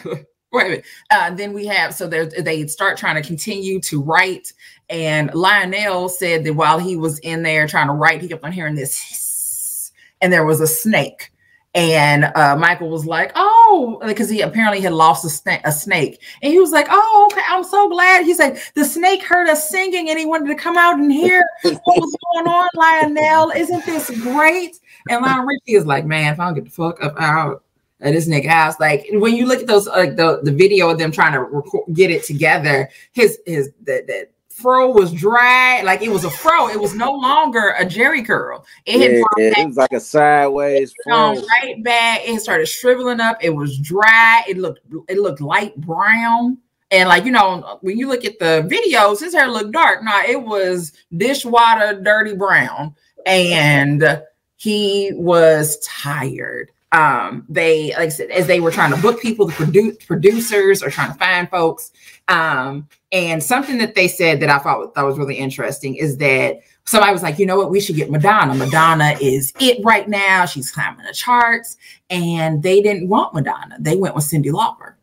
wait 0.52 0.66
a 0.66 0.68
minute. 0.68 0.84
Uh, 1.12 1.30
then 1.30 1.52
we 1.52 1.64
have 1.64 1.94
so 1.94 2.08
they 2.08 2.66
start 2.66 2.98
trying 2.98 3.14
to 3.14 3.26
continue 3.26 3.80
to 3.80 4.02
write, 4.02 4.52
and 4.90 5.32
Lionel 5.34 6.08
said 6.08 6.42
that 6.42 6.54
while 6.54 6.80
he 6.80 6.96
was 6.96 7.20
in 7.20 7.44
there 7.44 7.68
trying 7.68 7.86
to 7.86 7.92
write, 7.92 8.20
he 8.20 8.26
kept 8.26 8.42
on 8.42 8.50
hearing 8.50 8.74
this, 8.74 9.00
hiss, 9.00 9.92
and 10.20 10.32
there 10.32 10.44
was 10.44 10.60
a 10.60 10.66
snake 10.66 11.31
and 11.74 12.24
uh, 12.34 12.56
Michael 12.56 12.90
was 12.90 13.06
like, 13.06 13.32
"Oh," 13.34 14.00
because 14.06 14.28
he 14.28 14.42
apparently 14.42 14.80
had 14.80 14.92
lost 14.92 15.24
a, 15.24 15.28
sna- 15.28 15.62
a, 15.64 15.72
snake, 15.72 16.20
and 16.42 16.52
he 16.52 16.58
was 16.58 16.70
like, 16.70 16.86
"Oh, 16.90 17.28
okay, 17.32 17.42
I'm 17.48 17.64
so 17.64 17.88
glad." 17.88 18.24
He 18.24 18.34
said 18.34 18.60
the 18.74 18.84
snake 18.84 19.22
heard 19.22 19.48
us 19.48 19.70
singing, 19.70 20.10
and 20.10 20.18
he 20.18 20.26
wanted 20.26 20.48
to 20.48 20.54
come 20.54 20.76
out 20.76 20.98
and 20.98 21.10
hear 21.10 21.46
what 21.62 21.80
was 21.86 22.16
going 22.34 22.46
on. 22.46 22.68
Lionel, 22.74 23.50
isn't 23.50 23.86
this 23.86 24.10
great? 24.20 24.78
And 25.08 25.22
Lionel 25.22 25.46
Richie 25.46 25.74
is 25.74 25.86
like, 25.86 26.04
"Man, 26.04 26.34
if 26.34 26.40
I 26.40 26.46
don't 26.46 26.54
get 26.54 26.64
the 26.64 26.70
fuck 26.70 27.02
up 27.02 27.14
out 27.18 27.64
of 28.02 28.12
this 28.12 28.28
nigga 28.28 28.48
house, 28.48 28.78
like 28.78 29.06
when 29.12 29.34
you 29.34 29.46
look 29.46 29.60
at 29.60 29.66
those, 29.66 29.86
like 29.86 30.16
the 30.16 30.40
the 30.42 30.52
video 30.52 30.90
of 30.90 30.98
them 30.98 31.10
trying 31.10 31.32
to 31.32 31.40
record, 31.40 31.84
get 31.94 32.10
it 32.10 32.24
together, 32.24 32.90
his 33.12 33.38
his 33.46 33.70
that 33.84 34.06
that 34.08 34.31
fro 34.52 34.90
was 34.90 35.12
dry, 35.12 35.82
like 35.82 36.02
it 36.02 36.10
was 36.10 36.24
a 36.24 36.30
fro. 36.30 36.68
It 36.68 36.80
was 36.80 36.94
no 36.94 37.12
longer 37.12 37.70
a 37.78 37.84
Jheri 37.84 38.24
curl. 38.26 38.64
It 38.86 39.00
had 39.00 39.10
yeah, 39.38 39.60
it 39.60 39.66
was 39.66 39.76
like 39.76 39.92
a 39.92 40.00
sideways 40.00 40.92
fro. 41.04 41.34
right 41.34 41.82
back. 41.82 42.20
It 42.24 42.40
started 42.40 42.66
shriveling 42.66 43.20
up. 43.20 43.38
It 43.40 43.50
was 43.50 43.78
dry. 43.78 44.42
It 44.48 44.58
looked 44.58 44.80
it 45.08 45.18
looked 45.18 45.40
light 45.40 45.76
brown. 45.76 46.58
And 46.90 47.08
like 47.08 47.24
you 47.24 47.32
know, 47.32 47.78
when 47.80 47.96
you 47.96 48.06
look 48.06 48.24
at 48.24 48.38
the 48.38 48.68
videos, 48.70 49.20
his 49.20 49.32
hair 49.34 49.48
looked 49.48 49.72
dark. 49.72 50.04
Now 50.04 50.20
it 50.22 50.42
was 50.42 50.92
dishwater 51.16 52.00
dirty 52.02 52.34
brown, 52.34 52.94
and 53.24 54.22
he 54.56 55.12
was 55.14 55.78
tired. 55.78 56.70
um, 56.92 57.46
they 57.48 57.90
like 57.92 58.00
I 58.00 58.08
said, 58.08 58.30
as 58.30 58.46
they 58.46 58.60
were 58.60 58.70
trying 58.70 58.94
to 58.94 59.00
book 59.00 59.20
people, 59.20 59.46
the 59.46 59.52
produ- 59.54 60.06
producers 60.06 60.82
are 60.82 60.90
trying 60.90 61.12
to 61.12 61.18
find 61.18 61.48
folks. 61.48 61.90
Um, 62.28 62.88
and 63.10 63.42
something 63.42 63.78
that 63.78 63.94
they 63.94 64.08
said 64.08 64.40
that 64.40 64.48
I 64.48 64.58
thought 64.58 64.94
that 64.94 65.02
was 65.02 65.18
really 65.18 65.36
interesting 65.36 65.96
is 65.96 66.16
that 66.18 66.60
somebody 66.84 67.12
was 67.12 67.22
like, 67.22 67.38
you 67.38 67.46
know 67.46 67.56
what, 67.56 67.70
we 67.70 67.80
should 67.80 67.96
get 67.96 68.10
Madonna. 68.10 68.54
Madonna 68.54 69.16
is 69.20 69.52
it 69.60 69.84
right 69.84 70.08
now. 70.08 70.46
She's 70.46 70.70
climbing 70.70 71.04
the 71.04 71.12
charts. 71.12 71.76
And 72.10 72.62
they 72.62 72.80
didn't 72.80 73.08
want 73.08 73.34
Madonna. 73.34 73.76
They 73.80 73.96
went 73.96 74.14
with 74.14 74.24
Cyndi 74.24 74.50
Lauper. 74.52 74.94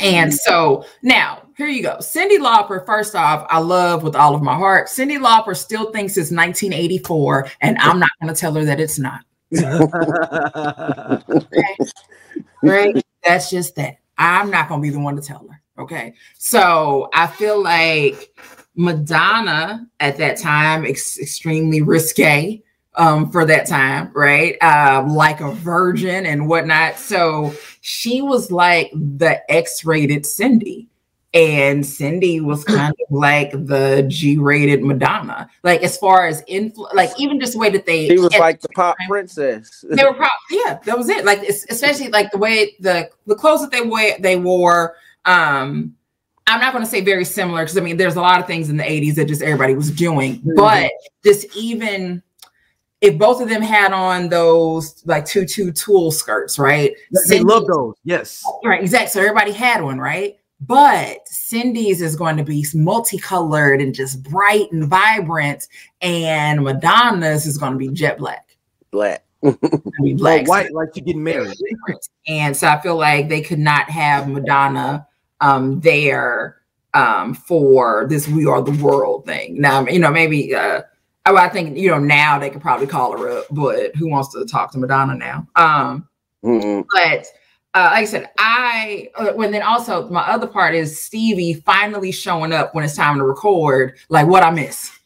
And 0.00 0.34
so 0.34 0.84
now 1.02 1.46
here 1.56 1.68
you 1.68 1.82
go. 1.82 1.96
Cyndi 1.96 2.38
Lauper, 2.38 2.84
first 2.84 3.14
off, 3.14 3.46
I 3.48 3.58
love 3.58 4.02
with 4.02 4.14
all 4.14 4.34
of 4.34 4.42
my 4.42 4.54
heart. 4.54 4.88
Cyndi 4.88 5.18
Lauper 5.18 5.56
still 5.56 5.90
thinks 5.90 6.12
it's 6.12 6.30
1984, 6.30 7.50
and 7.62 7.78
I'm 7.78 7.98
not 7.98 8.10
going 8.20 8.32
to 8.32 8.38
tell 8.38 8.52
her 8.54 8.64
that 8.66 8.78
it's 8.78 8.98
not. 8.98 9.20
okay. 11.30 11.76
Right? 12.62 13.02
That's 13.24 13.48
just 13.48 13.74
that. 13.76 13.96
I'm 14.18 14.50
not 14.50 14.68
going 14.68 14.82
to 14.82 14.82
be 14.82 14.90
the 14.90 15.00
one 15.00 15.16
to 15.16 15.22
tell 15.22 15.46
her. 15.50 15.62
Okay. 15.78 16.14
So 16.38 17.08
I 17.12 17.26
feel 17.26 17.62
like 17.62 18.36
Madonna 18.76 19.86
at 20.00 20.16
that 20.18 20.38
time, 20.38 20.84
ex- 20.84 21.18
extremely 21.18 21.82
risque 21.82 22.62
um, 22.96 23.30
for 23.30 23.44
that 23.44 23.66
time, 23.66 24.10
right? 24.14 24.60
Um, 24.62 25.10
like 25.10 25.40
a 25.40 25.52
virgin 25.52 26.26
and 26.26 26.48
whatnot. 26.48 26.96
So 26.98 27.54
she 27.80 28.22
was 28.22 28.50
like 28.50 28.90
the 28.92 29.40
X 29.50 29.84
rated 29.84 30.24
Cyndi. 30.24 30.88
And 31.34 31.84
Cyndi 31.84 32.40
was 32.40 32.64
kind 32.64 32.94
of 32.94 33.14
like 33.14 33.50
the 33.50 34.06
G-rated 34.08 34.82
Madonna, 34.82 35.50
like 35.64 35.82
as 35.82 35.98
far 35.98 36.26
as 36.26 36.42
influ, 36.44 36.90
like 36.94 37.10
even 37.18 37.38
just 37.38 37.52
the 37.52 37.58
way 37.58 37.68
that 37.68 37.84
they. 37.84 38.08
She 38.08 38.18
was 38.18 38.32
like 38.38 38.62
the 38.62 38.70
pop 38.70 38.96
princess. 39.06 39.84
they 39.86 40.02
were 40.02 40.14
probably 40.14 40.30
yeah, 40.50 40.78
that 40.86 40.96
was 40.96 41.10
it. 41.10 41.26
Like 41.26 41.42
especially 41.42 42.08
like 42.08 42.30
the 42.30 42.38
way 42.38 42.74
the 42.80 43.10
the 43.26 43.34
clothes 43.34 43.60
that 43.60 43.70
they 43.70 43.82
wear 43.82 44.16
they 44.18 44.36
wore. 44.36 44.96
Um, 45.26 45.94
I'm 46.46 46.60
not 46.60 46.72
going 46.72 46.84
to 46.84 46.90
say 46.90 47.00
very 47.00 47.24
similar 47.24 47.62
because 47.62 47.76
I 47.76 47.80
mean 47.80 47.96
there's 47.96 48.16
a 48.16 48.20
lot 48.20 48.40
of 48.40 48.46
things 48.46 48.70
in 48.70 48.76
the 48.76 48.84
80s 48.84 49.16
that 49.16 49.26
just 49.26 49.42
everybody 49.42 49.74
was 49.74 49.90
doing, 49.90 50.36
mm-hmm. 50.36 50.54
but 50.54 50.92
just 51.24 51.54
even 51.56 52.22
if 53.00 53.18
both 53.18 53.42
of 53.42 53.48
them 53.48 53.62
had 53.62 53.92
on 53.92 54.28
those 54.28 55.02
like 55.06 55.26
tutu 55.26 55.72
tulle 55.72 56.10
skirts, 56.10 56.58
right? 56.58 56.94
They 57.28 57.40
love 57.40 57.66
those, 57.66 57.94
yes. 58.04 58.44
Right, 58.64 58.80
exactly. 58.80 59.08
So 59.08 59.20
everybody 59.20 59.52
had 59.52 59.82
one, 59.82 59.98
right? 59.98 60.36
But 60.60 61.26
Cyndi's 61.26 62.00
is 62.00 62.16
going 62.16 62.38
to 62.38 62.44
be 62.44 62.64
multicolored 62.74 63.82
and 63.82 63.94
just 63.94 64.22
bright 64.22 64.72
and 64.72 64.86
vibrant, 64.86 65.68
and 66.00 66.62
Madonna's 66.62 67.44
is 67.44 67.58
going 67.58 67.72
to 67.72 67.78
be 67.78 67.88
jet 67.88 68.18
black. 68.18 68.56
Black. 68.90 69.24
be 69.42 70.14
black. 70.14 70.48
White, 70.48 70.72
like 70.72 70.90
you're 70.94 71.04
getting 71.04 71.22
married. 71.22 71.54
And 72.26 72.56
so 72.56 72.68
I 72.68 72.80
feel 72.80 72.96
like 72.96 73.28
they 73.28 73.42
could 73.42 73.58
not 73.58 73.90
have 73.90 74.28
Madonna 74.28 75.06
um 75.40 75.80
there 75.80 76.56
um 76.94 77.34
for 77.34 78.06
this 78.08 78.28
"We 78.28 78.46
Are 78.46 78.62
the 78.62 78.82
World" 78.82 79.26
thing. 79.26 79.60
Now, 79.60 79.86
you 79.86 79.98
know, 79.98 80.10
maybe. 80.10 80.54
uh 80.54 80.82
Oh, 81.28 81.36
I 81.36 81.48
think 81.48 81.76
you 81.76 81.90
know 81.90 81.98
now 81.98 82.38
they 82.38 82.50
could 82.50 82.62
probably 82.62 82.86
call 82.86 83.18
her 83.18 83.28
up, 83.28 83.46
but 83.50 83.96
who 83.96 84.08
wants 84.08 84.32
to 84.34 84.44
talk 84.46 84.70
to 84.70 84.78
Madonna 84.78 85.16
now? 85.16 85.48
Um, 85.56 86.08
mm-hmm. 86.44 86.82
but 86.92 87.26
uh, 87.76 87.90
like 87.92 88.02
I 88.02 88.04
said, 88.04 88.30
I 88.38 89.10
uh, 89.16 89.32
when 89.32 89.50
then 89.50 89.62
also 89.62 90.08
my 90.08 90.22
other 90.22 90.46
part 90.46 90.74
is 90.74 90.98
Stevie 90.98 91.54
finally 91.54 92.10
showing 92.10 92.52
up 92.52 92.74
when 92.74 92.84
it's 92.84 92.94
time 92.94 93.18
to 93.18 93.24
record. 93.24 93.98
Like 94.08 94.28
what 94.28 94.42
I 94.42 94.50
miss. 94.50 94.96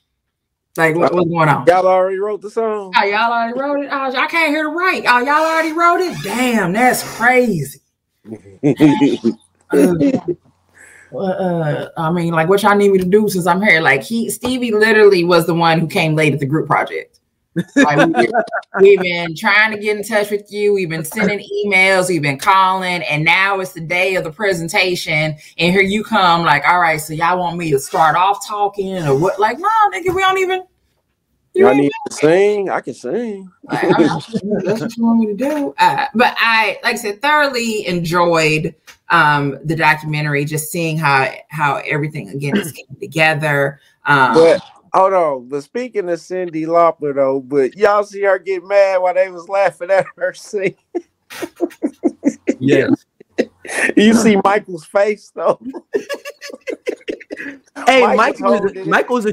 Like 0.76 0.94
what, 0.94 1.12
what's 1.12 1.28
going 1.28 1.48
on? 1.48 1.66
Y'all 1.66 1.86
already 1.86 2.18
wrote 2.18 2.42
the 2.42 2.50
song. 2.50 2.92
Oh, 2.96 3.04
y'all 3.04 3.32
already 3.32 3.58
wrote 3.58 3.84
it. 3.84 3.88
Oh, 3.90 4.16
I 4.16 4.26
can't 4.28 4.50
hear 4.50 4.62
the 4.62 4.70
right. 4.70 5.02
Oh, 5.04 5.18
y'all 5.18 5.44
already 5.44 5.72
wrote 5.72 6.00
it. 6.00 6.16
Damn, 6.22 6.72
that's 6.72 7.02
crazy. 7.16 7.80
uh, 9.72 11.16
uh, 11.16 11.88
I 11.96 12.10
mean, 12.10 12.32
like, 12.32 12.48
what 12.48 12.62
y'all 12.62 12.76
need 12.76 12.92
me 12.92 12.98
to 12.98 13.04
do 13.04 13.28
since 13.28 13.46
I'm 13.46 13.62
here? 13.62 13.80
Like, 13.80 14.02
he 14.02 14.30
Stevie 14.30 14.72
literally 14.72 15.24
was 15.24 15.46
the 15.46 15.54
one 15.54 15.78
who 15.78 15.86
came 15.86 16.14
late 16.14 16.32
at 16.32 16.40
the 16.40 16.46
group 16.46 16.66
project. 16.66 17.20
Like 17.74 17.98
been, 17.98 18.12
we've, 18.80 19.00
been, 19.00 19.34
trying 19.34 19.72
to 19.72 19.78
get 19.78 19.96
in 19.96 20.04
touch 20.04 20.30
with 20.30 20.52
you. 20.52 20.72
We've 20.72 20.88
been 20.88 21.04
sending 21.04 21.44
emails. 21.66 22.08
We've 22.08 22.22
been 22.22 22.38
calling, 22.38 23.02
and 23.02 23.24
now 23.24 23.58
it's 23.60 23.72
the 23.72 23.80
day 23.80 24.14
of 24.14 24.24
the 24.24 24.30
presentation. 24.30 25.36
And 25.58 25.72
here 25.72 25.82
you 25.82 26.04
come, 26.04 26.44
like, 26.44 26.66
all 26.66 26.80
right, 26.80 27.00
so 27.00 27.12
y'all 27.12 27.38
want 27.38 27.56
me 27.56 27.70
to 27.72 27.78
start 27.78 28.16
off 28.16 28.46
talking 28.46 28.98
or 28.98 29.18
what? 29.18 29.40
Like, 29.40 29.58
no, 29.58 29.68
nigga, 29.92 30.14
we 30.14 30.22
don't 30.22 30.38
even. 30.38 30.62
You 31.54 31.66
all 31.66 31.74
need 31.74 31.90
to 32.08 32.14
sing. 32.14 32.70
I 32.70 32.80
can 32.80 32.94
sing. 32.94 33.50
Like, 33.64 33.82
that's 33.98 34.80
what 34.80 34.96
you 34.96 35.04
want 35.04 35.18
me 35.20 35.26
to 35.26 35.34
do. 35.34 35.74
Uh, 35.78 36.06
but 36.14 36.34
I, 36.38 36.78
like 36.84 36.94
I 36.94 36.96
said, 36.96 37.20
thoroughly 37.20 37.86
enjoyed 37.86 38.74
um, 39.08 39.58
the 39.64 39.74
documentary. 39.74 40.44
Just 40.44 40.70
seeing 40.70 40.96
how 40.96 41.32
how 41.48 41.76
everything 41.86 42.28
again 42.28 42.56
is 42.56 42.72
came 42.72 42.96
together. 43.00 43.80
Um, 44.06 44.34
but 44.34 44.62
Hold 44.92 45.12
on, 45.12 45.48
but 45.48 45.62
speaking 45.62 46.08
of 46.08 46.18
Cyndi 46.18 46.66
Lauper 46.66 47.14
though, 47.14 47.40
but 47.40 47.76
y'all 47.76 48.02
see 48.02 48.22
her 48.22 48.40
get 48.40 48.64
mad 48.64 48.98
while 48.98 49.14
they 49.14 49.30
was 49.30 49.48
laughing 49.48 49.90
at 49.90 50.04
her 50.16 50.32
sing. 50.34 50.76
yes. 52.58 53.06
You 53.96 54.12
see 54.14 54.36
Michael's 54.44 54.84
face 54.84 55.32
though. 55.34 55.58
hey, 57.86 58.14
Michael 58.14 58.52
is 58.52 58.76
a, 58.76 58.84
Michael's 58.84 59.24
a 59.24 59.32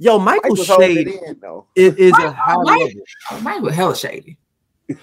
yo. 0.00 0.18
Michael 0.18 0.56
shade 0.56 1.06
in, 1.06 1.42
is, 1.76 1.94
is 1.94 2.12
a 2.12 2.32
high 2.32 2.56
Mike, 2.56 2.94
level. 3.30 3.42
Michael 3.42 3.70
hella 3.70 3.96
shady. 3.96 4.36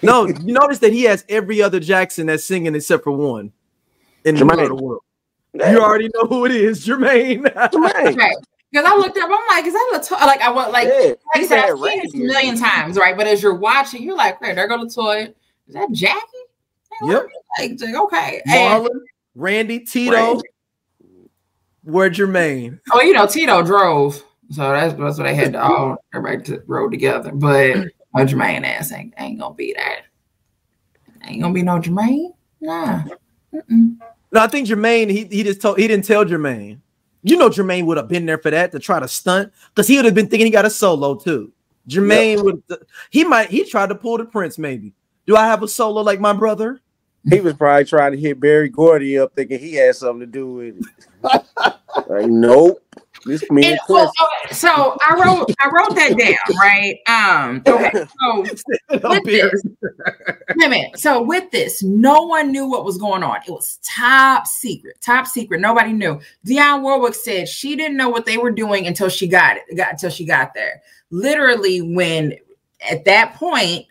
No, 0.01 0.27
you 0.27 0.53
notice 0.53 0.79
that 0.79 0.91
he 0.91 1.03
has 1.03 1.23
every 1.29 1.61
other 1.61 1.79
Jackson 1.79 2.27
that's 2.27 2.43
singing 2.43 2.75
except 2.75 3.05
for 3.05 3.11
one 3.11 3.53
in 4.25 4.35
the 4.35 4.75
world. 4.75 5.01
You 5.53 5.81
already 5.81 6.09
know 6.13 6.25
who 6.25 6.45
it 6.45 6.51
is, 6.51 6.85
Jermaine. 6.85 7.43
Jermaine. 7.71 8.31
Because 8.69 8.85
I 8.85 8.95
looked 8.97 9.17
up, 9.17 9.29
I'm 9.31 9.47
like, 9.47 9.65
is 9.65 9.73
that 9.73 9.91
Latoya? 9.93 10.25
Like 10.25 10.41
I 10.41 10.51
want 10.51 10.73
like, 10.73 10.89
yeah, 10.89 11.13
like 11.33 11.43
I 11.43 11.45
said, 11.47 11.59
I've 11.69 11.79
seen 11.79 12.01
this 12.03 12.13
a 12.13 12.17
million 12.17 12.57
times, 12.57 12.97
right? 12.97 13.15
But 13.15 13.25
as 13.25 13.41
you're 13.41 13.55
watching, 13.55 14.03
you're 14.03 14.17
like, 14.17 14.41
"Where 14.41 14.53
there 14.53 14.67
go 14.67 14.77
Latoya? 14.77 15.33
Is 15.67 15.73
that 15.73 15.89
Jackie? 15.91 16.19
Yep. 17.01 17.27
Like, 17.59 17.71
okay. 17.81 18.41
Marlon, 18.47 18.87
and, 18.87 19.01
Randy, 19.35 19.79
Tito, 19.79 20.11
Randy. 20.11 20.43
where 21.83 22.09
Jermaine. 22.09 22.79
Oh, 22.91 23.01
you 23.01 23.13
know, 23.13 23.25
Tito 23.25 23.63
drove, 23.63 24.23
so 24.49 24.71
that's 24.71 24.93
that's 24.93 25.17
what 25.17 25.23
they 25.25 25.35
had 25.35 25.53
to 25.53 25.61
all 25.61 25.97
everybody 26.13 26.43
to 26.51 26.63
rode 26.67 26.91
together. 26.91 27.31
But 27.31 27.87
my 28.13 28.25
Jermaine 28.25 28.63
ass 28.63 28.91
ain't, 28.91 29.13
ain't 29.17 29.39
gonna 29.39 29.53
be 29.53 29.73
that. 29.73 30.03
Ain't 31.25 31.41
gonna 31.41 31.53
be 31.53 31.63
no 31.63 31.79
Jermaine. 31.79 32.33
Nah. 32.61 33.03
Mm-mm. 33.53 33.97
No, 34.31 34.41
I 34.41 34.47
think 34.47 34.67
Jermaine. 34.67 35.09
He 35.09 35.25
he 35.25 35.43
just 35.43 35.61
told 35.61 35.77
he 35.77 35.87
didn't 35.87 36.05
tell 36.05 36.25
Jermaine. 36.25 36.79
You 37.23 37.37
know, 37.37 37.49
Jermaine 37.49 37.85
would 37.85 37.97
have 37.97 38.07
been 38.07 38.25
there 38.25 38.37
for 38.37 38.51
that 38.51 38.71
to 38.71 38.79
try 38.79 38.99
to 38.99 39.07
stunt 39.07 39.51
because 39.69 39.87
he 39.87 39.97
would 39.97 40.05
have 40.05 40.15
been 40.15 40.27
thinking 40.27 40.47
he 40.47 40.51
got 40.51 40.65
a 40.65 40.69
solo 40.69 41.15
too. 41.15 41.51
Jermaine 41.87 42.37
yep. 42.37 42.45
would 42.45 42.63
he 43.09 43.23
might 43.23 43.49
he 43.49 43.63
tried 43.63 43.89
to 43.89 43.95
pull 43.95 44.17
the 44.17 44.25
prince 44.25 44.57
maybe. 44.57 44.93
Do 45.25 45.35
I 45.35 45.45
have 45.45 45.63
a 45.63 45.67
solo 45.67 46.01
like 46.01 46.19
my 46.19 46.33
brother? 46.33 46.81
He 47.29 47.41
was 47.41 47.55
probably 47.55 47.83
trying 47.83 48.13
to 48.13 48.17
hit 48.17 48.39
Berry 48.39 48.69
Gordy 48.69 49.19
up, 49.19 49.35
thinking 49.35 49.59
he 49.59 49.73
had 49.73 49.95
something 49.95 50.21
to 50.21 50.25
do 50.25 50.53
with 50.53 50.77
it. 50.77 51.45
like, 52.07 52.27
nope. 52.27 52.81
This 53.27 53.43
me 53.51 53.65
and, 53.65 53.79
well, 53.89 54.11
okay, 54.21 54.53
so 54.53 54.97
I 55.07 55.13
wrote 55.15 55.53
I 55.59 55.69
wrote 55.69 55.95
that 55.95 56.17
down, 56.17 56.57
right? 56.57 56.97
Um, 57.07 57.61
okay, 57.67 58.05
so 58.21 59.09
with 59.09 59.23
this, 59.25 59.63
wait 60.55 60.65
a 60.65 60.69
minute. 60.69 60.97
So 60.97 61.21
with 61.21 61.51
this, 61.51 61.83
no 61.83 62.21
one 62.23 62.51
knew 62.51 62.67
what 62.67 62.85
was 62.85 62.97
going 62.97 63.23
on. 63.23 63.37
It 63.45 63.51
was 63.51 63.79
top 63.83 64.47
secret, 64.47 64.99
top 65.01 65.27
secret. 65.27 65.59
Nobody 65.59 65.91
knew. 65.91 66.19
Dionne 66.45 66.81
Warwick 66.81 67.15
said 67.15 67.49
she 67.49 67.75
didn't 67.75 67.97
know 67.97 68.09
what 68.09 68.25
they 68.25 68.37
were 68.37 68.51
doing 68.51 68.87
until 68.87 69.09
she 69.09 69.27
got 69.27 69.57
it, 69.57 69.75
got 69.75 69.91
until 69.91 70.09
she 70.09 70.25
got 70.25 70.53
there. 70.53 70.81
Literally, 71.11 71.81
when 71.81 72.33
at 72.89 73.03
that 73.05 73.35
point, 73.35 73.87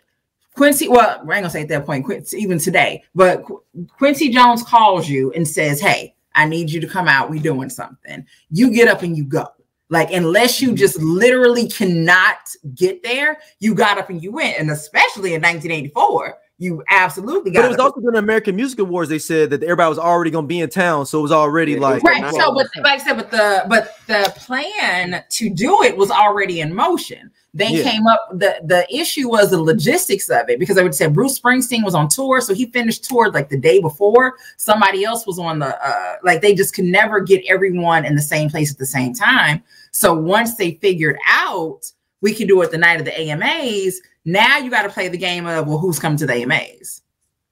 Quincy, 0.55 0.87
well, 0.87 1.17
I 1.17 1.19
ain't 1.19 1.27
gonna 1.27 1.49
say 1.51 1.61
at 1.61 1.67
that 1.69 1.85
point, 1.85 2.05
Quincy, 2.05 2.37
even 2.37 2.57
today, 2.57 3.03
but 3.13 3.43
Qu- 3.45 3.61
Quincy 3.97 4.29
Jones 4.29 4.63
calls 4.63 5.07
you 5.07 5.31
and 5.33 5.47
says, 5.47 5.79
Hey, 5.79 6.15
I 6.37 6.45
need 6.45 6.71
you 6.71 6.79
to 6.79 6.87
come 6.87 7.07
out. 7.07 7.29
We 7.29 7.39
doing 7.39 7.69
something. 7.69 8.25
You 8.49 8.71
get 8.71 8.87
up 8.87 9.01
and 9.01 9.17
you 9.17 9.25
go. 9.25 9.47
Like 9.89 10.11
unless 10.11 10.61
you 10.61 10.69
mm-hmm. 10.69 10.77
just 10.77 11.01
literally 11.01 11.67
cannot 11.67 12.37
get 12.75 13.03
there, 13.03 13.39
you 13.59 13.73
got 13.73 13.97
up 13.97 14.09
and 14.09 14.21
you 14.21 14.31
went. 14.31 14.59
And 14.59 14.69
especially 14.69 15.33
in 15.33 15.41
1984, 15.41 16.37
you 16.59 16.83
absolutely 16.89 17.51
got. 17.51 17.61
But 17.61 17.65
it 17.65 17.69
was 17.69 17.79
also 17.79 17.99
during 17.99 18.13
the 18.13 18.19
American 18.19 18.55
Music 18.55 18.79
Awards. 18.79 19.09
They 19.09 19.19
said 19.19 19.49
that 19.51 19.63
everybody 19.63 19.89
was 19.89 19.99
already 19.99 20.31
going 20.31 20.45
to 20.45 20.47
be 20.47 20.59
in 20.59 20.69
town, 20.69 21.05
so 21.05 21.19
it 21.19 21.21
was 21.21 21.31
already 21.31 21.73
yeah, 21.73 21.79
like 21.79 22.03
right. 22.03 22.33
So, 22.33 22.53
but 22.53 22.67
like 22.83 22.99
I 23.01 23.03
said, 23.03 23.15
but 23.15 23.31
the 23.31 23.65
but 23.69 23.95
the 24.07 24.33
plan 24.35 25.23
to 25.29 25.49
do 25.49 25.83
it 25.83 25.95
was 25.95 26.09
already 26.09 26.61
in 26.61 26.73
motion. 26.73 27.31
They 27.53 27.69
yeah. 27.69 27.83
came 27.83 28.07
up. 28.07 28.29
the 28.31 28.59
The 28.63 28.85
issue 28.93 29.29
was 29.29 29.49
the 29.51 29.61
logistics 29.61 30.29
of 30.29 30.49
it 30.49 30.59
because 30.59 30.77
I 30.77 30.83
would 30.83 30.93
say 30.93 31.07
Bruce 31.07 31.39
Springsteen 31.39 31.83
was 31.83 31.95
on 31.95 32.07
tour, 32.07 32.41
so 32.41 32.53
he 32.53 32.67
finished 32.67 33.03
tour 33.03 33.31
like 33.31 33.49
the 33.49 33.59
day 33.59 33.79
before. 33.79 34.35
Somebody 34.57 35.03
else 35.03 35.25
was 35.25 35.39
on 35.39 35.59
the 35.59 35.77
uh, 35.85 36.15
like 36.23 36.41
they 36.41 36.53
just 36.53 36.75
could 36.75 36.85
never 36.85 37.19
get 37.19 37.43
everyone 37.47 38.05
in 38.05 38.15
the 38.15 38.21
same 38.21 38.49
place 38.49 38.71
at 38.71 38.77
the 38.77 38.85
same 38.85 39.13
time. 39.13 39.63
So 39.91 40.13
once 40.13 40.55
they 40.55 40.73
figured 40.75 41.17
out 41.27 41.91
we 42.21 42.33
can 42.33 42.47
do 42.47 42.61
it 42.61 42.71
the 42.71 42.77
night 42.77 42.99
of 42.99 43.05
the 43.05 43.19
AMAs. 43.19 44.01
Now 44.25 44.57
you 44.57 44.69
got 44.69 44.83
to 44.83 44.89
play 44.89 45.07
the 45.07 45.17
game 45.17 45.45
of 45.45 45.67
well, 45.67 45.77
who's 45.77 45.99
coming 45.99 46.17
to 46.19 46.25
the 46.25 46.33
AMAs? 46.33 47.01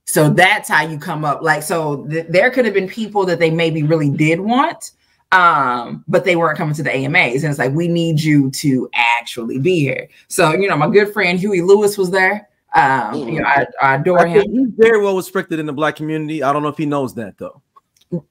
So 0.06 0.30
that's 0.30 0.70
how 0.70 0.84
you 0.84 1.00
come 1.00 1.26
up. 1.26 1.42
Like, 1.42 1.64
so 1.64 2.06
th- 2.08 2.28
there 2.30 2.52
could 2.52 2.66
have 2.66 2.74
been 2.74 2.88
people 2.88 3.26
that 3.26 3.40
they 3.40 3.50
maybe 3.50 3.84
really 3.84 4.10
did 4.10 4.40
want, 4.40 4.92
um, 5.36 6.04
but 6.08 6.24
they 6.24 6.36
weren't 6.36 6.58
coming 6.58 6.74
to 6.76 6.84
the 6.84 6.96
AMAs. 6.96 7.44
And 7.44 7.50
it's 7.52 7.60
like, 7.60 7.74
we 7.74 7.88
need 7.88 8.22
you 8.22 8.50
to 8.52 8.90
actually 8.94 9.60
be 9.60 9.80
here. 9.80 10.08
So, 10.30 10.54
you 10.54 10.68
know, 10.70 10.78
my 10.78 10.90
good 10.90 11.12
friend 11.12 11.38
Huey 11.40 11.62
Lewis 11.62 11.98
was 11.98 12.10
there. 12.10 12.48
Um, 12.74 13.16
you 13.16 13.42
know, 13.42 13.48
I, 13.48 13.66
I 13.82 13.96
adore 13.96 14.26
I 14.26 14.30
him. 14.30 14.52
he's 14.52 14.70
very 14.78 15.02
well 15.02 15.16
respected 15.18 15.60
in 15.60 15.66
the 15.66 15.74
black 15.74 15.96
community. 15.96 16.42
I 16.44 16.54
don't 16.54 16.64
know 16.64 16.70
if 16.70 16.78
he 16.78 16.86
knows 16.86 17.14
that 17.16 17.38
though. 17.38 17.62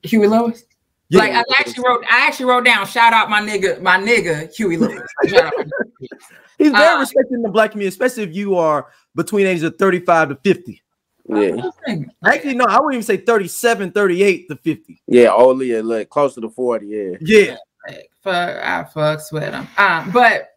Huey 0.03 0.27
Lewis. 0.29 0.65
Yeah. 1.11 1.21
Like 1.21 1.33
I 1.33 1.43
actually 1.59 1.85
wrote, 1.87 2.05
I 2.11 2.27
actually 2.27 2.47
wrote 2.47 2.65
down, 2.65 2.87
shout 2.87 3.13
out 3.13 3.29
my 3.29 3.41
nigga, 3.41 3.81
my 3.83 3.99
nigga 3.99 4.53
Huey 4.55 4.77
Lewis. 4.79 5.03
Shout 5.29 5.45
out 5.47 5.53
my 5.57 5.65
nigga. 5.65 6.09
He's 6.57 6.73
very 6.73 6.97
Uh, 6.97 7.01
respected 7.01 7.35
in 7.35 7.43
the 7.43 7.51
black 7.51 7.73
community, 7.73 7.93
especially 7.93 8.23
if 8.23 8.35
you 8.35 8.57
are 8.57 8.87
between 9.15 9.47
ages 9.47 9.65
of 9.65 9.77
35 9.77 10.31
to 10.31 10.37
50. 10.37 10.83
Yeah, 11.27 11.71
Actually, 12.25 12.55
no, 12.55 12.67
I 12.67 12.81
wouldn't 12.81 12.95
even 12.95 13.03
say 13.03 13.17
37, 13.17 13.93
38 13.93 14.49
to 14.49 14.57
50. 14.57 15.03
yeah, 15.07 15.33
only 15.33 15.73
a 15.73 15.83
like 15.83 16.11
closer 16.11 16.41
to 16.43 16.51
forty. 16.51 16.87
Yeah, 16.89 17.17
Yeah. 17.21 17.57
Like, 17.89 18.11
fuck, 18.23 18.57
I 18.63 18.87
fucks 18.95 19.33
with 19.33 19.43
them. 19.51 19.67
Um, 19.79 20.11
but 20.11 20.51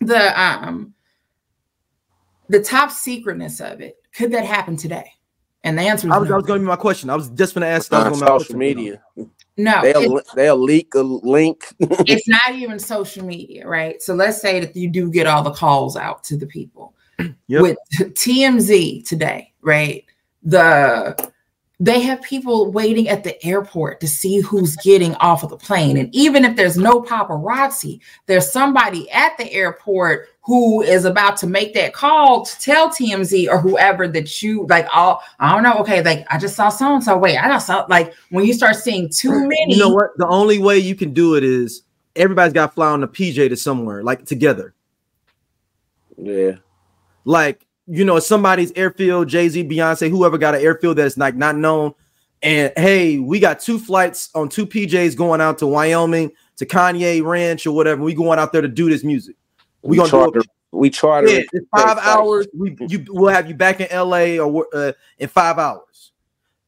the 0.00 0.40
um 0.40 0.94
the 2.48 2.62
top 2.62 2.90
secretness 2.90 3.60
of 3.60 3.80
it, 3.80 3.96
could 4.14 4.32
that 4.32 4.44
happen 4.44 4.76
today? 4.76 5.12
And 5.64 5.76
the 5.76 5.82
answer 5.82 6.06
is 6.06 6.12
I 6.12 6.18
was, 6.18 6.28
no. 6.28 6.36
Was 6.36 6.46
going 6.46 6.60
to 6.60 6.64
be 6.64 6.68
my 6.68 6.76
question. 6.76 7.10
I 7.10 7.16
was 7.16 7.28
just 7.30 7.54
going 7.54 7.62
to 7.62 7.68
ask. 7.68 7.90
that 7.90 8.06
on 8.06 8.10
was 8.12 8.20
gonna 8.20 8.26
be 8.26 8.32
my 8.32 8.38
social 8.38 8.54
question. 8.56 8.58
media, 8.58 9.02
no, 9.56 9.82
they'll 9.82 10.20
they'll 10.36 10.56
leak 10.56 10.94
a 10.94 11.00
link. 11.00 11.64
it's 11.80 12.28
not 12.28 12.54
even 12.54 12.78
social 12.78 13.24
media, 13.24 13.66
right? 13.66 14.00
So 14.00 14.14
let's 14.14 14.40
say 14.40 14.60
that 14.60 14.76
you 14.76 14.88
do 14.88 15.10
get 15.10 15.26
all 15.26 15.42
the 15.42 15.50
calls 15.50 15.96
out 15.96 16.22
to 16.24 16.36
the 16.36 16.46
people. 16.46 16.94
Yep. 17.48 17.62
With 17.62 17.78
TMZ 17.98 19.04
today, 19.08 19.47
right? 19.62 20.04
The 20.42 21.32
they 21.80 22.00
have 22.00 22.20
people 22.22 22.72
waiting 22.72 23.08
at 23.08 23.22
the 23.22 23.44
airport 23.46 24.00
to 24.00 24.08
see 24.08 24.40
who's 24.40 24.74
getting 24.76 25.14
off 25.16 25.44
of 25.44 25.50
the 25.50 25.56
plane. 25.56 25.96
And 25.96 26.12
even 26.12 26.44
if 26.44 26.56
there's 26.56 26.76
no 26.76 27.00
paparazzi, 27.00 28.00
there's 28.26 28.50
somebody 28.50 29.08
at 29.12 29.38
the 29.38 29.52
airport 29.52 30.28
who 30.42 30.82
is 30.82 31.04
about 31.04 31.36
to 31.36 31.46
make 31.46 31.74
that 31.74 31.92
call 31.92 32.44
to 32.44 32.58
tell 32.58 32.88
TMZ 32.88 33.48
or 33.48 33.60
whoever 33.60 34.08
that 34.08 34.42
you 34.42 34.66
like. 34.66 34.88
All 34.92 35.22
I 35.38 35.54
don't 35.54 35.62
know. 35.62 35.78
Okay, 35.78 36.02
like 36.02 36.26
I 36.30 36.38
just 36.38 36.56
saw 36.56 36.68
so 36.68 36.94
and 36.94 37.04
so. 37.04 37.16
Wait, 37.16 37.38
I 37.38 37.46
just 37.46 37.68
saw 37.68 37.86
like 37.88 38.12
when 38.30 38.44
you 38.44 38.54
start 38.54 38.74
seeing 38.74 39.08
too 39.08 39.30
many. 39.30 39.74
You 39.74 39.78
know 39.78 39.90
what? 39.90 40.16
The 40.16 40.26
only 40.26 40.58
way 40.58 40.78
you 40.78 40.96
can 40.96 41.12
do 41.12 41.36
it 41.36 41.44
is 41.44 41.82
everybody's 42.16 42.52
got 42.52 42.68
to 42.68 42.72
fly 42.72 42.88
on 42.88 43.04
a 43.04 43.08
PJ 43.08 43.48
to 43.48 43.56
somewhere, 43.56 44.02
like 44.02 44.24
together. 44.24 44.74
yeah, 46.16 46.56
Like, 47.24 47.64
you 47.88 48.04
know, 48.04 48.18
somebody's 48.18 48.70
airfield, 48.72 49.28
Jay 49.28 49.48
Z, 49.48 49.64
Beyonce, 49.64 50.10
whoever 50.10 50.36
got 50.36 50.54
an 50.54 50.60
airfield 50.60 50.98
that's 50.98 51.16
like 51.16 51.34
not 51.34 51.56
known. 51.56 51.94
And 52.42 52.72
hey, 52.76 53.18
we 53.18 53.40
got 53.40 53.60
two 53.60 53.78
flights 53.78 54.30
on 54.34 54.48
two 54.48 54.66
PJs 54.66 55.16
going 55.16 55.40
out 55.40 55.58
to 55.58 55.66
Wyoming 55.66 56.30
to 56.56 56.66
Kanye 56.66 57.24
Ranch 57.24 57.66
or 57.66 57.72
whatever. 57.72 58.02
We 58.02 58.14
going 58.14 58.38
out 58.38 58.52
there 58.52 58.62
to 58.62 58.68
do 58.68 58.88
this 58.88 59.02
music. 59.02 59.36
We, 59.82 59.96
gonna 59.96 60.08
charter. 60.08 60.40
do 60.40 60.46
We 60.72 60.90
charter. 60.90 61.26
it. 61.28 61.32
it. 61.32 61.48
Yeah, 61.52 61.60
it's 61.60 61.66
five 61.74 61.98
hours. 61.98 62.46
We 62.54 62.76
you 62.88 63.04
we'll 63.08 63.32
have 63.32 63.48
you 63.48 63.54
back 63.54 63.80
in 63.80 63.88
LA 63.96 64.38
or 64.38 64.66
uh, 64.74 64.92
in 65.18 65.28
five 65.28 65.58
hours. 65.58 66.12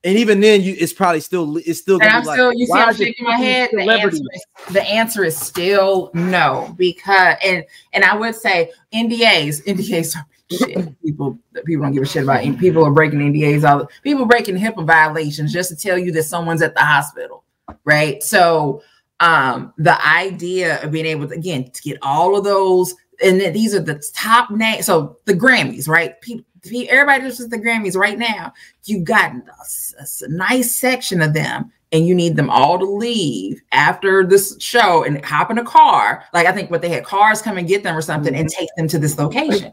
And 0.02 0.16
even 0.16 0.40
then, 0.40 0.62
you 0.62 0.74
it's 0.78 0.94
probably 0.94 1.20
still 1.20 1.58
it's 1.58 1.80
still 1.80 1.96
And 1.96 2.04
gonna 2.04 2.14
I'm 2.14 2.22
be 2.22 2.26
like, 2.28 2.36
still, 2.36 2.52
you 2.54 2.66
see, 2.66 2.72
I'm 2.72 2.94
shaking 2.94 3.26
my 3.26 3.36
head. 3.36 3.68
The 3.72 3.82
answer, 3.82 4.08
is, 4.08 4.22
the 4.70 4.82
answer 4.82 5.24
is 5.24 5.36
still 5.36 6.10
no, 6.14 6.74
because 6.78 7.36
and 7.44 7.64
and 7.92 8.04
I 8.04 8.16
would 8.16 8.34
say 8.34 8.72
NDAs, 8.94 9.64
NDAs 9.66 10.16
are 10.16 10.26
shit. 10.50 11.02
People 11.02 11.38
people 11.64 11.84
don't 11.84 11.92
give 11.92 12.02
a 12.02 12.06
shit 12.06 12.24
about. 12.24 12.42
People 12.58 12.84
are 12.84 12.90
breaking 12.90 13.20
NDAs. 13.20 13.68
All 13.68 13.88
people 14.02 14.26
breaking 14.26 14.56
HIPAA 14.56 14.86
violations 14.86 15.52
just 15.52 15.70
to 15.70 15.76
tell 15.76 15.98
you 15.98 16.12
that 16.12 16.24
someone's 16.24 16.62
at 16.62 16.74
the 16.74 16.84
hospital, 16.84 17.44
right? 17.84 18.22
So 18.22 18.82
um 19.20 19.72
the 19.76 20.04
idea 20.06 20.82
of 20.82 20.90
being 20.90 21.06
able 21.06 21.28
to 21.28 21.34
again 21.34 21.70
to 21.70 21.82
get 21.82 21.98
all 22.02 22.36
of 22.36 22.44
those 22.44 22.94
and 23.22 23.40
then 23.40 23.52
these 23.52 23.74
are 23.74 23.80
the 23.80 24.02
top 24.14 24.50
names 24.50 24.86
so 24.86 25.18
the 25.26 25.34
grammys 25.34 25.86
right 25.86 26.20
people 26.22 26.44
everybody 26.88 27.22
just 27.22 27.50
the 27.50 27.58
grammys 27.58 27.96
right 27.96 28.18
now 28.18 28.52
you've 28.84 29.04
got 29.04 29.32
a, 29.32 30.28
nice 30.28 30.74
section 30.74 31.22
of 31.22 31.32
them 31.32 31.70
and 31.92 32.06
you 32.06 32.14
need 32.14 32.36
them 32.36 32.50
all 32.50 32.78
to 32.78 32.84
leave 32.84 33.60
after 33.72 34.24
this 34.24 34.56
show 34.60 35.04
and 35.04 35.24
hop 35.24 35.50
in 35.50 35.58
a 35.58 35.64
car. 35.64 36.24
Like 36.32 36.46
i 36.46 36.52
think 36.52 36.70
what 36.70 36.82
they 36.82 36.88
had 36.88 37.04
cars 37.04 37.42
come 37.42 37.58
and 37.58 37.68
get 37.68 37.82
them 37.82 37.96
or 37.96 38.02
something 38.02 38.34
and 38.34 38.48
take 38.48 38.68
them 38.76 38.88
to 38.88 38.98
this 38.98 39.18
location. 39.18 39.70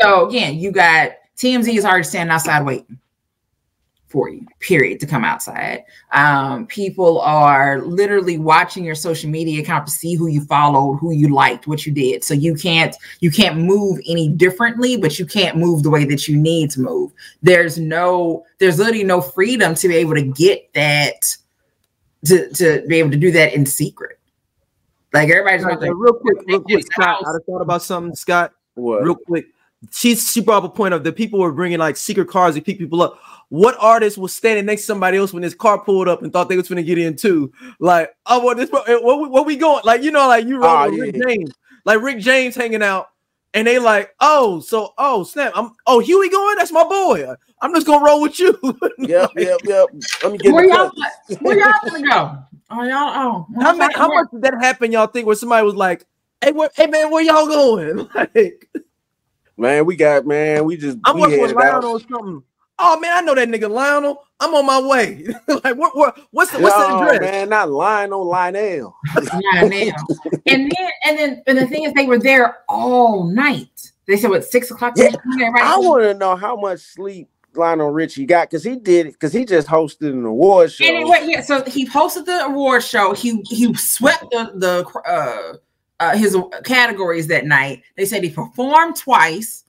So 0.00 0.28
again 0.28 0.58
you 0.58 0.70
got 0.72 1.12
tmz 1.36 1.68
is 1.68 1.84
already 1.84 2.04
standing 2.04 2.32
outside 2.32 2.64
waiting 2.64 2.98
for 4.08 4.28
you 4.28 4.46
period 4.60 5.00
to 5.00 5.06
come 5.06 5.24
outside. 5.24 5.84
Um, 6.12 6.66
people 6.68 7.20
are 7.20 7.82
literally 7.82 8.38
watching 8.38 8.84
your 8.84 8.94
social 8.94 9.28
media 9.28 9.60
account 9.60 9.86
to 9.86 9.92
see 9.92 10.14
who 10.14 10.28
you 10.28 10.44
followed 10.44 10.98
who 10.98 11.10
you 11.12 11.34
liked 11.34 11.66
what 11.66 11.84
you 11.84 11.92
did. 11.92 12.22
So 12.22 12.32
you 12.32 12.54
can't 12.54 12.94
you 13.20 13.30
can't 13.30 13.58
move 13.58 13.98
any 14.06 14.28
differently 14.28 14.96
but 14.96 15.18
you 15.18 15.26
can't 15.26 15.58
move 15.58 15.82
the 15.82 15.90
way 15.90 16.04
that 16.04 16.28
you 16.28 16.36
need 16.36 16.70
to 16.72 16.80
move. 16.80 17.12
There's 17.42 17.78
no 17.78 18.44
there's 18.58 18.78
literally 18.78 19.04
no 19.04 19.20
freedom 19.20 19.74
to 19.74 19.88
be 19.88 19.96
able 19.96 20.14
to 20.14 20.22
get 20.22 20.72
that 20.74 21.36
to, 22.24 22.48
to 22.54 22.84
be 22.88 22.96
able 22.96 23.10
to 23.10 23.16
do 23.16 23.30
that 23.30 23.54
in 23.54 23.66
secret 23.66 24.16
like 25.16 25.30
everybody's 25.30 25.64
Like, 25.64 25.80
like, 25.80 25.90
real 25.94 26.12
quick, 26.14 26.36
real 26.46 26.60
quick, 26.60 26.84
Scott. 26.92 27.24
house. 27.24 27.24
I 27.26 27.38
thought 27.46 27.62
about 27.62 27.82
something, 27.82 28.14
Scott. 28.14 28.52
What? 28.74 29.02
Real 29.02 29.14
quick, 29.14 29.46
she 29.90 30.14
she 30.14 30.42
brought 30.42 30.62
up 30.64 30.72
a 30.72 30.74
point 30.74 30.92
of 30.92 31.04
the 31.04 31.12
people 31.12 31.38
were 31.38 31.52
bringing 31.52 31.78
like 31.78 31.96
secret 31.96 32.28
cars 32.28 32.54
to 32.54 32.60
pick 32.60 32.78
people 32.78 33.02
up. 33.02 33.18
What 33.48 33.76
artist 33.80 34.18
was 34.18 34.34
standing 34.34 34.66
next 34.66 34.82
to 34.82 34.86
somebody 34.86 35.16
else 35.16 35.32
when 35.32 35.42
this 35.42 35.54
car 35.54 35.82
pulled 35.82 36.08
up 36.08 36.22
and 36.22 36.32
thought 36.32 36.48
they 36.48 36.56
was 36.56 36.68
going 36.68 36.76
to 36.76 36.82
get 36.82 36.98
in 36.98 37.16
too? 37.16 37.52
Like, 37.78 38.10
oh, 38.26 38.44
well, 38.44 38.54
this 38.54 38.70
what, 38.70 38.86
what, 39.02 39.30
what 39.30 39.46
we 39.46 39.56
going? 39.56 39.82
Like, 39.84 40.02
you 40.02 40.10
know, 40.10 40.26
like 40.28 40.46
you 40.46 40.62
ah, 40.62 40.84
wrote 40.84 40.88
Oh, 40.88 40.90
with 40.90 41.00
Rick 41.00 41.16
yeah. 41.16 41.22
James, 41.26 41.50
like 41.84 42.02
Rick 42.02 42.18
James 42.18 42.54
hanging 42.54 42.82
out, 42.82 43.08
and 43.56 43.66
they 43.66 43.78
like, 43.78 44.14
oh, 44.20 44.60
so 44.60 44.92
oh 44.98 45.24
snap, 45.24 45.52
I'm 45.54 45.70
oh 45.86 45.98
Huey 45.98 46.28
going? 46.28 46.56
That's 46.56 46.72
my 46.72 46.84
boy. 46.84 47.26
I'm 47.60 47.74
just 47.74 47.86
gonna 47.86 48.04
roll 48.04 48.20
with 48.22 48.38
you. 48.38 48.58
Yep, 48.98 49.30
yep, 49.36 49.60
yep. 49.64 49.88
Let 50.22 50.32
me 50.32 50.38
get 50.38 50.52
where 50.52 50.66
y'all 50.66 50.92
where 51.40 51.58
y'all 51.58 51.72
gonna 51.90 52.08
go 52.08 52.38
oh 52.70 52.82
y'all 52.82 53.46
oh 53.54 53.60
how, 53.60 53.74
many, 53.74 53.94
how 53.94 54.08
much 54.08 54.28
did 54.32 54.42
that 54.42 54.54
happen? 54.60 54.92
Y'all 54.92 55.06
think 55.06 55.26
where 55.26 55.36
somebody 55.36 55.64
was 55.64 55.74
like, 55.74 56.04
hey, 56.42 56.52
where, 56.52 56.70
hey 56.74 56.86
man, 56.86 57.10
where 57.10 57.22
y'all 57.22 57.46
going? 57.46 58.08
Like, 58.14 58.68
Man, 59.58 59.86
we 59.86 59.96
got 59.96 60.26
man. 60.26 60.66
We 60.66 60.76
just 60.76 60.98
I'm 61.04 61.16
we 61.16 61.22
working 61.22 61.40
with 61.40 61.50
headed 61.52 61.64
out. 61.64 61.82
Lionel 61.82 61.92
or 61.92 62.00
something. 62.00 62.42
Oh 62.78 63.00
man, 63.00 63.12
I 63.16 63.20
know 63.22 63.34
that 63.34 63.48
nigga 63.48 63.70
Lionel. 63.70 64.22
I'm 64.38 64.54
on 64.54 64.66
my 64.66 64.78
way. 64.80 65.26
like, 65.48 65.76
what, 65.76 65.96
what, 65.96 66.18
what's 66.30 66.52
the, 66.52 66.58
what's 66.60 66.76
the 66.76 66.88
No, 66.88 67.08
address? 67.08 67.20
man, 67.20 67.48
not 67.48 67.70
Lionel, 67.70 68.26
Lionel. 68.26 68.94
Yeah, 69.16 69.62
now. 69.62 69.92
and 70.46 70.70
then 70.70 70.90
and 71.04 71.18
then 71.18 71.42
and 71.46 71.58
the 71.58 71.66
thing 71.66 71.84
is 71.84 71.94
they 71.94 72.04
were 72.04 72.18
there 72.18 72.58
all 72.68 73.24
night. 73.24 73.92
They 74.06 74.16
said 74.16 74.30
what 74.30 74.44
six 74.44 74.70
o'clock. 74.70 74.94
Yeah, 74.96 75.08
right? 75.48 75.62
I 75.62 75.78
want 75.78 76.02
to 76.02 76.14
know 76.14 76.36
how 76.36 76.54
much 76.56 76.80
sleep 76.80 77.30
Lionel 77.54 77.90
Richie 77.90 78.26
got 78.26 78.50
because 78.50 78.62
he 78.62 78.76
did 78.76 79.06
it 79.06 79.12
because 79.14 79.32
he 79.32 79.44
just 79.44 79.66
hosted 79.66 80.10
an 80.10 80.24
award 80.24 80.70
show. 80.70 80.84
Anyway, 80.84 81.24
yeah. 81.24 81.40
So 81.40 81.64
he 81.64 81.86
hosted 81.86 82.26
the 82.26 82.44
award 82.44 82.82
show. 82.82 83.14
He 83.14 83.40
he 83.48 83.72
swept 83.74 84.24
the 84.30 84.52
the 84.54 84.86
uh, 85.08 85.54
uh 86.00 86.16
his 86.16 86.36
categories 86.64 87.26
that 87.28 87.46
night. 87.46 87.82
They 87.96 88.04
said 88.04 88.22
he 88.22 88.30
performed 88.30 88.96
twice. 88.96 89.64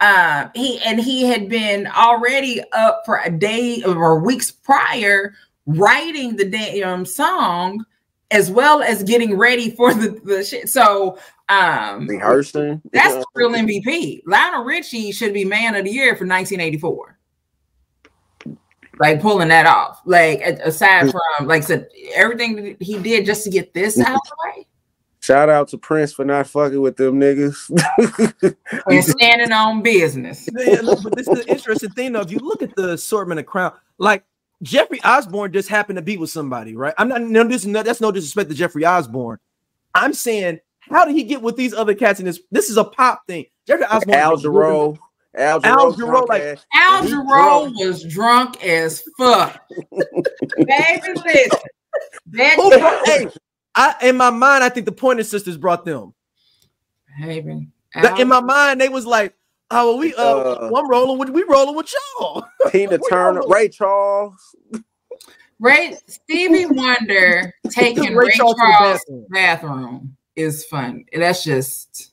Uh, 0.00 0.48
he 0.54 0.78
and 0.84 1.00
he 1.00 1.24
had 1.24 1.48
been 1.48 1.86
already 1.86 2.60
up 2.72 3.02
for 3.06 3.20
a 3.24 3.30
day 3.30 3.82
or 3.82 4.20
weeks 4.20 4.50
prior 4.50 5.34
writing 5.64 6.36
the 6.36 6.44
damn 6.44 7.06
song 7.06 7.84
as 8.30 8.50
well 8.50 8.82
as 8.82 9.02
getting 9.02 9.38
ready 9.38 9.70
for 9.70 9.94
the, 9.94 10.20
the 10.24 10.44
shit. 10.44 10.68
So 10.68 11.18
um 11.48 12.06
rehearsing. 12.08 12.82
that's 12.92 13.14
the 13.14 13.26
real 13.34 13.50
MVP. 13.50 14.22
Lionel 14.26 14.64
Richie 14.64 15.12
should 15.12 15.32
be 15.32 15.44
man 15.44 15.74
of 15.74 15.84
the 15.84 15.90
year 15.90 16.14
for 16.16 16.26
1984. 16.26 17.18
Like 18.98 19.20
pulling 19.22 19.48
that 19.48 19.66
off. 19.66 20.00
Like 20.04 20.40
aside 20.40 21.10
from 21.10 21.46
like 21.46 21.62
said, 21.62 21.88
everything 22.14 22.76
he 22.80 22.98
did 22.98 23.24
just 23.24 23.44
to 23.44 23.50
get 23.50 23.72
this 23.72 23.98
out 23.98 24.14
of 24.14 24.20
the 24.24 24.36
way 24.44 24.66
Shout 25.26 25.48
out 25.48 25.66
to 25.70 25.78
Prince 25.78 26.12
for 26.12 26.24
not 26.24 26.46
fucking 26.46 26.80
with 26.80 26.96
them 26.96 27.20
niggas. 27.20 27.68
and 28.86 29.04
standing 29.04 29.50
on 29.50 29.82
business. 29.82 30.48
Yeah, 30.56 30.82
look, 30.82 31.02
but 31.02 31.16
this 31.16 31.26
is 31.26 31.44
the 31.44 31.50
interesting 31.50 31.90
thing 31.90 32.12
though. 32.12 32.20
If 32.20 32.30
you 32.30 32.38
look 32.38 32.62
at 32.62 32.76
the 32.76 32.92
assortment 32.92 33.40
of 33.40 33.46
crown, 33.46 33.72
like 33.98 34.22
Jeffrey 34.62 35.02
Osborne 35.02 35.52
just 35.52 35.68
happened 35.68 35.96
to 35.96 36.02
be 36.02 36.16
with 36.16 36.30
somebody, 36.30 36.76
right? 36.76 36.94
I'm 36.96 37.08
not 37.08 37.22
no 37.22 37.42
this 37.42 37.66
no, 37.66 37.82
that's 37.82 38.00
no 38.00 38.12
disrespect 38.12 38.50
to 38.50 38.54
Jeffrey 38.54 38.86
Osborne. 38.86 39.40
I'm 39.96 40.12
saying, 40.12 40.60
how 40.78 41.04
did 41.04 41.16
he 41.16 41.24
get 41.24 41.42
with 41.42 41.56
these 41.56 41.74
other 41.74 41.94
cats 41.96 42.20
in 42.20 42.26
this? 42.26 42.38
This 42.52 42.70
is 42.70 42.76
a 42.76 42.84
pop 42.84 43.26
thing. 43.26 43.46
Jeffrey 43.66 43.84
Osborne, 43.86 44.16
Al 44.16 44.36
Jarreau. 44.36 44.96
Al 45.34 45.60
Al 45.64 45.92
Jarreau, 45.92 45.96
Jarreau, 45.96 46.28
like- 46.28 46.60
Al 46.72 47.02
Jarreau 47.02 47.72
was 47.74 48.04
drunk 48.04 48.64
as 48.64 49.02
fuck. 49.18 49.60
Baby, 50.56 51.20
listen. 51.24 51.58
That 52.26 52.56
Who 52.56 52.70
hey, 53.10 53.28
I 53.76 53.94
in 54.02 54.16
my 54.16 54.30
mind, 54.30 54.64
I 54.64 54.68
think 54.70 54.86
the 54.86 54.92
Pointer 54.92 55.22
Sisters 55.22 55.56
brought 55.56 55.84
them. 55.84 56.14
Baby, 57.20 57.68
That- 57.94 58.18
in 58.18 58.28
my 58.28 58.40
mind, 58.40 58.80
they 58.80 58.88
was 58.88 59.06
like, 59.06 59.34
"Oh, 59.70 59.90
well, 59.92 59.98
we 59.98 60.14
uh, 60.14 60.22
Uh, 60.22 60.68
well, 60.72 60.82
I'm 60.82 60.90
rolling 60.90 61.18
with 61.18 61.30
we 61.30 61.42
rolling 61.44 61.76
with 61.76 61.92
y'all." 62.18 62.46
Tina 62.70 62.98
Turner, 63.08 63.42
Ray 63.46 63.68
Charles. 63.68 64.34
Ray 65.58 65.96
Stevie 66.06 66.66
Wonder 66.66 67.54
taking 67.70 68.14
Ray 68.14 68.26
Ray, 68.26 68.32
Charles 68.36 68.56
Charles 68.56 69.00
bathroom. 69.06 69.26
bathroom 69.30 70.16
is 70.36 70.64
fun. 70.66 71.04
That's 71.14 71.44
just 71.44 72.12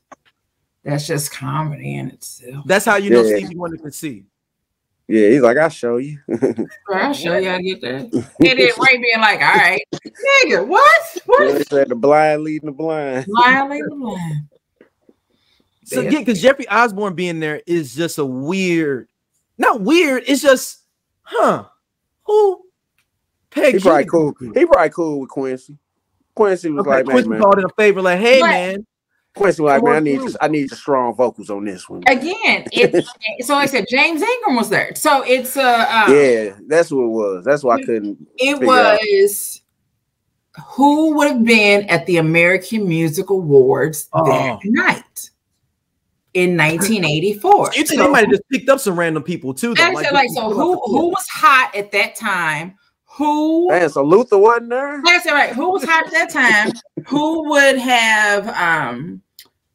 that's 0.83 1.07
just 1.07 1.31
comedy 1.31 1.95
in 1.95 2.09
itself. 2.11 2.65
That's 2.65 2.85
how 2.85 2.95
you 2.97 3.09
know 3.09 3.21
Yeah. 3.23 3.37
Stevie 3.37 3.55
Wonder 3.57 3.77
can 3.77 3.91
see. 3.91 4.25
Yeah, 5.07 5.29
he's 5.29 5.41
like, 5.41 5.57
I'll 5.57 5.69
show 5.69 5.97
you. 5.97 6.17
I'll 6.93 7.13
show 7.13 7.37
you 7.37 7.49
how 7.49 7.57
to 7.57 7.63
get 7.63 7.81
there. 7.81 7.97
And 8.13 8.29
then 8.39 8.57
Ray 8.57 8.97
being 8.97 9.19
like, 9.19 9.41
all 9.41 9.53
right, 9.53 9.81
nigga, 10.45 10.65
what? 10.65 11.17
What? 11.25 11.53
they 11.53 11.63
said 11.63 11.89
the 11.89 11.95
blind 11.95 12.43
leading 12.43 12.67
the 12.67 12.71
blind. 12.71 13.25
Blind 13.27 13.69
leading 13.69 13.89
the 13.89 13.95
blind. 13.95 14.47
So 15.85 16.01
Yeah. 16.01 16.09
yeah, 16.11 16.19
because 16.19 16.41
Jeffrey 16.41 16.67
Osborne 16.69 17.15
being 17.15 17.39
there 17.41 17.61
is 17.67 17.93
just 17.93 18.17
a 18.17 18.25
weird, 18.25 19.09
not 19.57 19.81
weird. 19.81 20.23
It's 20.25 20.41
just, 20.41 20.79
huh? 21.23 21.65
Who? 22.23 22.61
Peg 23.51 23.75
He 23.75 23.79
probably 23.81 24.05
cool. 24.05 24.33
He 24.39 24.65
probably 24.65 24.89
cool 24.89 25.19
with 25.19 25.29
Quincy. 25.29 25.77
Quincy 26.33 26.69
was 26.71 26.81
Okay, 26.87 26.89
like, 26.97 27.05
Quincy 27.05 27.27
man, 27.29 27.39
man. 27.39 27.41
called 27.41 27.59
in 27.59 27.65
a 27.65 27.69
favor, 27.77 28.01
like, 28.01 28.19
hey 28.19 28.39
But- 28.39 28.47
man, 28.49 28.87
Quincy 29.35 29.61
was 29.63 29.71
like, 29.71 29.83
man, 29.83 29.93
I 29.95 29.99
need 29.99 30.19
through. 30.19 30.33
I 30.41 30.47
need 30.47 30.69
the 30.69 30.75
strong 30.75 31.15
vocals 31.15 31.49
on 31.49 31.65
this 31.65 31.89
one. 31.89 32.03
Again, 32.07 32.65
it's 32.71 33.09
so 33.47 33.53
like 33.55 33.69
I 33.69 33.71
said, 33.71 33.85
James 33.89 34.21
Ingram 34.21 34.55
was 34.55 34.69
there. 34.69 34.93
So 34.95 35.23
it's 35.23 35.57
uh, 35.57 35.87
um, 36.07 36.13
Yeah, 36.15 36.55
that's 36.67 36.91
what 36.91 37.03
it 37.03 37.07
was. 37.07 37.45
That's 37.45 37.63
why 37.63 37.75
I 37.75 37.83
couldn't. 37.83 38.17
it 38.37 38.53
figure 38.59 38.71
out. 38.73 38.99
was 39.01 39.61
who 40.67 41.15
would 41.15 41.29
have 41.29 41.43
been 41.43 41.89
at 41.89 42.05
the 42.05 42.17
American 42.17 42.87
Music 42.87 43.31
Awards 43.31 44.07
Oh. 44.13 44.23
that 44.25 44.59
night 44.65 45.29
in 46.35 46.55
1984. 46.55 47.71
you 47.73 47.83
think 47.83 47.87
So- 47.99 48.05
they 48.05 48.07
might 48.11 48.19
have 48.25 48.29
just 48.29 48.43
picked 48.51 48.69
up 48.69 48.79
some 48.79 48.97
random 48.99 49.23
people 49.23 49.53
too. 49.55 49.73
Though, 49.73 49.81
Actually, 49.81 50.11
like, 50.11 50.29
so 50.35 50.51
who 50.51 50.79
who 50.85 51.07
was 51.07 51.27
hot 51.27 51.75
at 51.75 51.91
that 51.91 52.15
time? 52.15 52.75
Who 53.15 53.69
Man, 53.69 53.89
so 53.89 54.03
Luther 54.03 54.37
wasn't 54.37 54.69
there. 54.71 55.01
said, 55.21 55.33
right, 55.33 55.53
who 55.53 55.69
was 55.69 55.83
hot 55.83 56.07
at 56.07 56.11
that 56.11 56.29
time? 56.31 56.71
who 57.07 57.49
would 57.49 57.77
have 57.77 58.47
um 58.49 59.21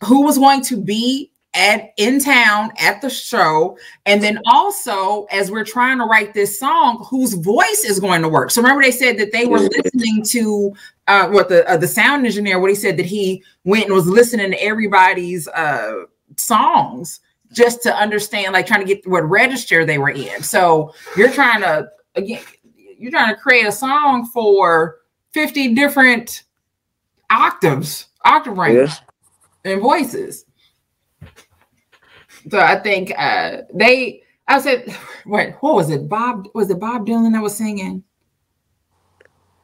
who 0.04 0.22
was 0.22 0.38
going 0.38 0.62
to 0.62 0.76
be 0.76 1.30
at 1.54 1.92
in 1.96 2.20
town 2.20 2.72
at 2.78 3.00
the 3.00 3.10
show? 3.10 3.78
And 4.06 4.22
then 4.22 4.40
also, 4.46 5.24
as 5.26 5.50
we're 5.50 5.64
trying 5.64 5.98
to 5.98 6.04
write 6.04 6.34
this 6.34 6.58
song, 6.58 7.04
whose 7.08 7.34
voice 7.34 7.84
is 7.84 8.00
going 8.00 8.22
to 8.22 8.28
work? 8.28 8.50
So 8.50 8.60
remember, 8.60 8.82
they 8.82 8.90
said 8.90 9.18
that 9.18 9.32
they 9.32 9.46
were 9.46 9.60
listening 9.60 10.22
to 10.24 10.74
uh 11.06 11.28
what 11.28 11.48
the 11.48 11.68
uh, 11.70 11.76
the 11.76 11.88
sound 11.88 12.26
engineer, 12.26 12.58
what 12.58 12.70
he 12.70 12.76
said 12.76 12.96
that 12.96 13.06
he 13.06 13.44
went 13.64 13.84
and 13.84 13.94
was 13.94 14.06
listening 14.06 14.50
to 14.50 14.62
everybody's 14.62 15.46
uh 15.48 16.04
songs 16.36 17.20
just 17.52 17.82
to 17.82 17.94
understand, 17.94 18.52
like 18.52 18.66
trying 18.66 18.84
to 18.84 18.94
get 18.94 19.06
what 19.06 19.22
register 19.22 19.84
they 19.84 19.98
were 19.98 20.10
in. 20.10 20.42
So 20.42 20.92
you're 21.16 21.32
trying 21.32 21.60
to 21.62 21.88
again, 22.14 22.42
you're 22.98 23.10
trying 23.10 23.34
to 23.34 23.40
create 23.40 23.66
a 23.66 23.72
song 23.72 24.26
for 24.26 24.96
50 25.32 25.74
different 25.74 26.44
octaves, 27.30 28.06
octave 28.24 28.56
range 28.58 28.90
Yeah. 29.64 29.72
and 29.72 29.80
voices. 29.82 30.44
So 32.50 32.58
I 32.58 32.76
think 32.80 33.12
uh 33.18 33.58
they 33.74 34.22
I 34.46 34.60
said 34.60 34.96
wait, 35.26 35.54
what 35.60 35.74
was 35.74 35.90
it? 35.90 36.08
Bob 36.08 36.48
was 36.54 36.70
it 36.70 36.80
Bob 36.80 37.06
Dylan 37.06 37.32
that 37.32 37.42
was 37.42 37.56
singing? 37.56 38.02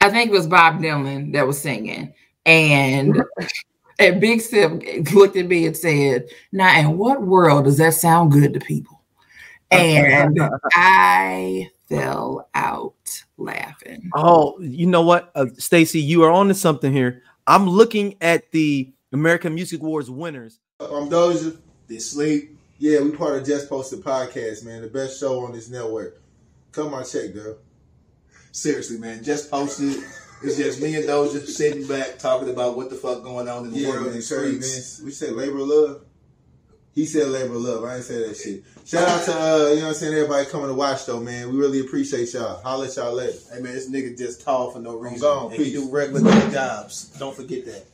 I 0.01 0.11
think 0.11 0.31
it 0.31 0.35
was 0.35 0.47
Bob 0.47 0.81
Dylan 0.81 1.33
that 1.33 1.47
was 1.47 1.61
singing. 1.61 2.13
And 2.47 3.23
and 3.99 4.21
Big 4.21 4.41
Sip 4.41 4.83
looked 5.13 5.37
at 5.37 5.47
me 5.47 5.67
and 5.67 5.77
said, 5.77 6.27
Now 6.53 6.79
in 6.79 6.99
what 6.99 7.23
world 7.23 7.65
does 7.65 7.79
that 7.79 7.95
sound 7.95 8.33
good 8.33 8.53
to 8.55 8.61
people? 8.61 9.01
And 9.71 10.39
I 10.75 11.69
fell 11.89 12.49
out 12.55 13.24
laughing. 13.37 14.11
Oh, 14.15 14.59
you 14.61 14.87
know 14.87 15.03
what, 15.03 15.31
uh, 15.35 15.47
Stacey, 15.59 16.01
you 16.01 16.23
are 16.23 16.31
on 16.31 16.49
to 16.49 16.55
something 16.55 16.93
here. 16.93 17.23
I'm 17.47 17.69
looking 17.69 18.17
at 18.21 18.51
the 18.53 18.93
American 19.13 19.55
Music 19.55 19.81
Awards 19.81 20.11
winners. 20.11 20.59
I'm 20.81 21.09
Doja. 21.09 21.57
They 21.89 21.99
sleep. 21.99 22.59
Yeah, 22.79 23.01
we 23.01 23.11
part 23.13 23.37
of 23.39 23.47
Just 23.47 23.69
Posted 23.69 24.03
Podcast, 24.03 24.65
man. 24.65 24.83
The 24.83 24.89
best 24.89 25.21
show 25.21 25.45
on 25.45 25.53
this 25.53 25.71
network. 25.71 26.21
Come 26.73 26.93
on, 26.95 27.05
check, 27.05 27.33
girl. 27.33 27.57
Seriously, 28.53 28.99
man, 28.99 29.23
just 29.23 29.51
posted. 29.51 30.03
It's 30.43 30.57
just 30.57 30.81
me 30.83 30.95
and 30.97 31.05
Doja 31.05 31.45
sitting 31.47 31.87
back 31.87 32.19
talking 32.19 32.51
about 32.51 32.77
what 32.77 32.91
the 32.91 32.97
fuck 32.97 33.23
going 33.23 33.49
on 33.49 33.65
in 33.67 33.73
the 33.73 33.79
Yeah, 33.79 33.89
world 33.91 34.01
man. 34.03 34.09
and 34.11 34.19
the 34.19 34.23
streets. 34.23 34.75
Vince. 34.75 35.01
We 35.03 35.11
said 35.11 35.33
labor 35.33 35.61
love. 35.61 36.03
He 36.95 37.07
said 37.07 37.29
labor 37.29 37.55
of 37.55 37.63
love. 37.63 37.85
I 37.85 37.97
ain't 37.97 38.05
say 38.05 38.27
that 38.29 38.37
shit. 38.37 38.63
Shout 38.87 39.09
out 39.09 39.25
to 39.25 39.33
uh, 39.33 39.69
you 39.71 39.77
know 39.77 39.83
what 39.83 39.89
I'm 39.89 39.95
saying, 39.95 40.15
everybody 40.15 40.47
coming 40.49 40.69
to 40.69 40.75
watch 40.75 41.07
though, 41.07 41.21
man. 41.21 41.51
We 41.53 41.59
really 41.59 41.81
appreciate 41.81 42.33
y'all. 42.35 42.63
Holla 42.63 42.87
at 42.87 42.97
y'all 42.97 43.15
later. 43.15 43.39
Hey 43.53 43.61
man, 43.61 43.75
this 43.75 43.91
nigga 43.91 44.17
just 44.17 44.43
tall 44.43 44.71
for 44.71 44.79
no 44.81 44.97
reason. 44.97 45.21
gone. 45.21 45.47
And 45.47 45.55
he 45.55 45.65
Peace. 45.65 45.73
do 45.75 45.91
regular 45.91 46.31
jobs. 46.53 47.07
Don't 47.19 47.35
forget 47.35 47.65
that. 47.67 47.87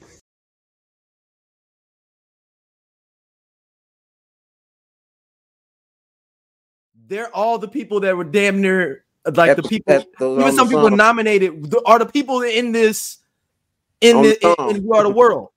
They're 7.08 7.34
all 7.34 7.58
the 7.58 7.68
people 7.68 8.00
that 8.00 8.16
were 8.16 8.24
damn 8.24 8.60
near 8.60 9.04
like 9.26 9.50
At 9.50 9.56
the 9.56 9.62
the- 9.62 9.68
people. 9.68 9.94
even 10.40 10.52
some 10.52 10.68
people 10.68 10.88
song. 10.88 10.96
nominated 10.96 11.74
are 11.86 11.98
the 11.98 12.06
people 12.06 12.42
in 12.42 12.72
this 12.72 13.18
in 14.00 14.22
the, 14.22 14.28
the 14.30 14.48
in, 14.48 14.54
song. 14.56 14.70
in 14.76 14.84
You 14.84 14.94
Are 14.94 15.02
the 15.04 15.10
World. 15.10 15.49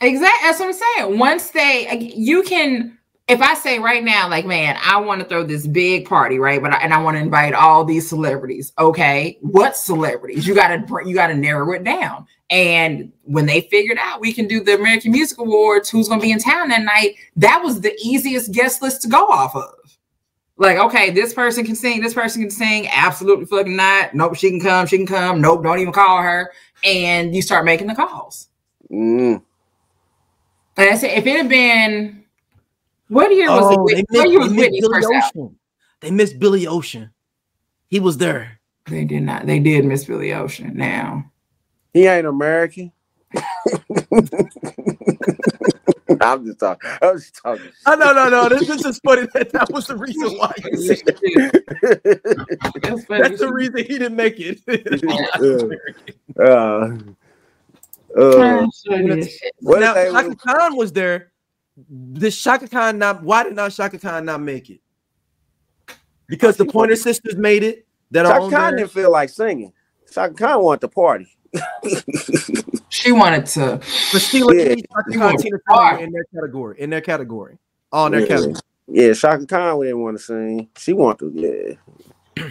Exactly. 0.00 0.38
That's 0.42 0.60
what 0.60 0.66
I'm 0.66 0.72
saying. 0.72 1.18
Once 1.18 1.50
they, 1.50 2.12
you 2.14 2.42
can, 2.42 2.98
if 3.28 3.40
I 3.40 3.54
say 3.54 3.78
right 3.78 4.04
now, 4.04 4.28
like, 4.28 4.46
man, 4.46 4.78
I 4.84 5.00
want 5.00 5.20
to 5.20 5.26
throw 5.26 5.42
this 5.42 5.66
big 5.66 6.06
party, 6.06 6.38
right? 6.38 6.62
But 6.62 6.74
I, 6.74 6.78
and 6.78 6.94
I 6.94 7.02
want 7.02 7.16
to 7.16 7.20
invite 7.20 7.54
all 7.54 7.84
these 7.84 8.08
celebrities. 8.08 8.72
Okay, 8.78 9.38
what 9.40 9.76
celebrities? 9.76 10.46
You 10.46 10.54
got 10.54 10.68
to 10.68 11.02
you 11.04 11.14
got 11.14 11.28
to 11.28 11.34
narrow 11.34 11.72
it 11.72 11.82
down. 11.82 12.26
And 12.50 13.12
when 13.22 13.46
they 13.46 13.62
figured 13.62 13.98
out 14.00 14.20
we 14.20 14.32
can 14.32 14.46
do 14.46 14.62
the 14.62 14.76
American 14.76 15.10
Music 15.10 15.38
Awards, 15.38 15.90
who's 15.90 16.08
to 16.08 16.18
be 16.20 16.30
in 16.30 16.38
town 16.38 16.68
that 16.68 16.82
night? 16.82 17.16
That 17.34 17.62
was 17.64 17.80
the 17.80 17.96
easiest 18.00 18.52
guest 18.52 18.80
list 18.80 19.02
to 19.02 19.08
go 19.08 19.26
off 19.26 19.56
of. 19.56 19.74
Like, 20.58 20.78
okay, 20.78 21.10
this 21.10 21.34
person 21.34 21.66
can 21.66 21.74
sing, 21.74 22.00
this 22.00 22.14
person 22.14 22.42
can 22.42 22.50
sing. 22.50 22.88
Absolutely 22.92 23.46
fucking 23.46 23.76
not. 23.76 24.14
Nope, 24.14 24.36
she 24.36 24.50
can 24.50 24.60
come, 24.60 24.86
she 24.86 24.96
can 24.98 25.06
come. 25.06 25.40
Nope, 25.40 25.64
don't 25.64 25.80
even 25.80 25.92
call 25.92 26.22
her. 26.22 26.52
And 26.84 27.34
you 27.34 27.42
start 27.42 27.64
making 27.64 27.88
the 27.88 27.94
calls. 27.94 28.48
Mm. 28.90 29.42
And 30.78 30.90
I 30.90 30.96
said, 30.96 31.16
if 31.16 31.26
it 31.26 31.36
had 31.36 31.48
been, 31.48 32.24
what 33.08 33.34
year 33.34 33.48
was 33.50 33.76
Oh, 33.76 33.86
it? 33.88 33.94
they 33.94 34.02
missed, 34.02 34.10
What 34.10 34.28
year 34.30 34.40
they 34.40 34.44
was 34.46 34.50
missed 34.52 34.60
Whitney's 34.60 34.80
Billy 34.82 34.94
first 35.02 35.08
album? 35.10 35.42
Ocean. 35.42 35.58
They 36.00 36.10
missed 36.10 36.38
Billy 36.38 36.66
Ocean. 36.66 37.10
He 37.88 38.00
was 38.00 38.18
there. 38.18 38.58
They 38.86 39.04
did 39.04 39.22
not. 39.22 39.46
They 39.46 39.58
did 39.58 39.84
miss 39.84 40.04
Billy 40.04 40.32
Ocean. 40.34 40.76
Now, 40.76 41.30
He 41.94 42.06
ain't 42.06 42.26
American. 42.26 42.92
I'm 46.20 46.46
just 46.46 46.60
talking. 46.60 46.90
I'm 47.02 47.16
just 47.18 47.34
talking. 47.42 47.70
Oh, 47.86 47.94
no, 47.94 48.12
no, 48.12 48.28
no. 48.28 48.48
This, 48.48 48.66
this 48.68 48.84
is 48.84 48.98
funny. 49.00 49.26
That, 49.34 49.50
that 49.52 49.70
was 49.70 49.86
the 49.88 49.96
reason 49.96 50.30
why. 50.38 50.52
he 50.70 50.76
said 50.76 50.98
that's. 52.82 53.04
That's 53.06 53.40
the 53.40 53.50
reason 53.52 53.78
he 53.78 53.84
didn't 53.98 54.16
make 54.16 54.36
it. 54.38 54.60
uh, 56.40 56.96
uh, 58.16 58.66
what 59.60 59.80
now, 59.80 59.90
if 59.90 59.94
they 59.94 60.10
Chaka 60.12 60.28
was- 60.28 60.36
Khan 60.36 60.76
was 60.76 60.92
there. 60.92 61.32
Did 62.14 62.30
Chaka 62.30 62.68
Khan 62.68 62.98
not? 62.98 63.22
Why 63.22 63.44
did 63.44 63.54
not 63.54 63.70
Chaka 63.72 63.98
Khan 63.98 64.24
not 64.24 64.40
make 64.40 64.70
it? 64.70 64.80
Because 66.26 66.56
the 66.56 66.64
Pointer 66.64 66.96
Sisters 66.96 67.36
made 67.36 67.62
it. 67.62 67.86
That 68.12 68.24
are 68.24 68.32
Chaka 68.32 68.44
on 68.44 68.50
Khan 68.50 68.60
there. 68.70 68.76
didn't 68.78 68.92
feel 68.92 69.10
like 69.12 69.28
singing. 69.28 69.72
Chaka 70.12 70.34
Khan 70.34 70.62
wanted 70.62 70.80
to 70.82 70.88
party. 70.88 71.28
She 72.88 73.12
wanted 73.12 73.44
to. 73.46 73.78
Priscilla 74.10 74.54
Yeah. 74.54 74.74
Keys, 74.74 74.84
Chaka 74.90 75.18
Khan, 75.18 75.36
Tina. 75.36 75.58
Turner 75.68 75.98
in 76.04 76.12
their 76.12 76.24
category. 76.34 76.76
In 76.80 76.90
their 76.90 77.00
category. 77.02 77.58
All 77.92 78.06
in 78.06 78.12
their 78.12 78.20
Yeah. 78.22 78.26
category. 78.28 78.54
Yeah, 78.88 79.12
Chaka 79.12 79.46
Khan 79.46 79.80
didn't 79.80 80.00
want 80.00 80.16
to 80.16 80.22
sing. 80.22 80.68
She 80.78 80.92
wanted 80.92 81.34
to. 81.34 81.76
Yeah. 82.36 82.50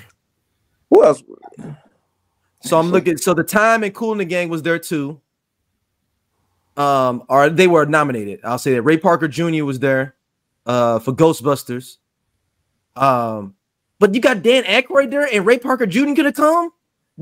Who 0.89 1.03
else? 1.03 1.23
So 2.61 2.77
I'm 2.77 2.91
looking. 2.91 3.17
So 3.17 3.33
the 3.33 3.43
time 3.43 3.83
and 3.83 3.93
Cool 3.95 4.11
and 4.11 4.21
the 4.21 4.25
Gang 4.25 4.49
was 4.49 4.61
there 4.61 4.77
too. 4.77 5.19
Um, 6.77 7.23
or 7.29 7.49
they 7.49 7.67
were 7.67 7.85
nominated. 7.85 8.41
I'll 8.43 8.57
say 8.59 8.73
that 8.73 8.81
Ray 8.81 8.97
Parker 8.97 9.27
Jr. 9.27 9.63
was 9.63 9.79
there, 9.79 10.15
uh, 10.65 10.99
for 10.99 11.13
Ghostbusters. 11.13 11.97
Um, 12.95 13.55
but 13.99 14.13
you 14.13 14.21
got 14.21 14.43
Dan 14.43 14.63
Aykroyd 14.63 15.11
there, 15.11 15.27
and 15.31 15.45
Ray 15.45 15.57
Parker 15.59 15.85
Jr. 15.85 16.13
could 16.15 16.25
have 16.25 16.33
come. 16.35 16.71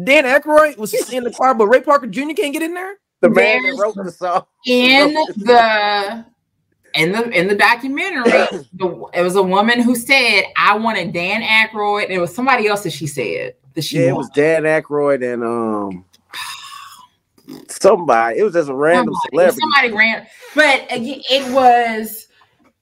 Dan 0.04 0.24
Aykroyd 0.26 0.78
was 0.78 0.94
in 1.14 1.24
the 1.24 1.32
car, 1.32 1.54
but 1.54 1.68
Ray 1.68 1.82
Parker 1.82 2.08
Jr. 2.08 2.34
can't 2.36 2.54
get 2.54 2.62
in 2.64 2.74
there. 2.74 2.96
The 3.22 3.30
man 3.30 3.62
There's- 3.62 3.78
that 3.78 3.82
wrote 3.84 3.96
the 3.96 4.12
song. 4.12 4.46
in 4.66 5.14
the 5.38 6.26
in 6.96 7.12
the 7.12 7.30
in 7.30 7.48
the 7.48 7.56
documentary, 7.56 8.24
the, 8.74 9.10
it 9.14 9.22
was 9.22 9.36
a 9.36 9.44
woman 9.44 9.82
who 9.82 9.96
said, 9.96 10.44
"I 10.58 10.78
wanted 10.78 11.14
Dan 11.14 11.42
Aykroyd." 11.42 12.04
And 12.06 12.14
it 12.14 12.20
was 12.20 12.34
somebody 12.36 12.68
else 12.68 12.84
that 12.84 12.92
she 12.94 13.08
said 13.08 13.54
that 13.76 13.84
she 13.84 13.98
Yeah, 14.00 14.10
it 14.10 14.16
was. 14.16 14.30
Dan 14.32 14.64
Aykroyd 14.64 15.24
and 15.34 15.44
um 15.44 16.06
somebody. 17.70 18.40
It 18.40 18.44
was 18.44 18.54
just 18.54 18.70
a 18.70 18.76
random 18.76 19.14
Somebody, 19.14 19.30
celebrity. 19.32 19.62
somebody 19.62 19.92
ran, 19.94 20.28
but 20.56 20.86
again, 20.92 21.22
it 21.30 21.54
was 21.54 22.28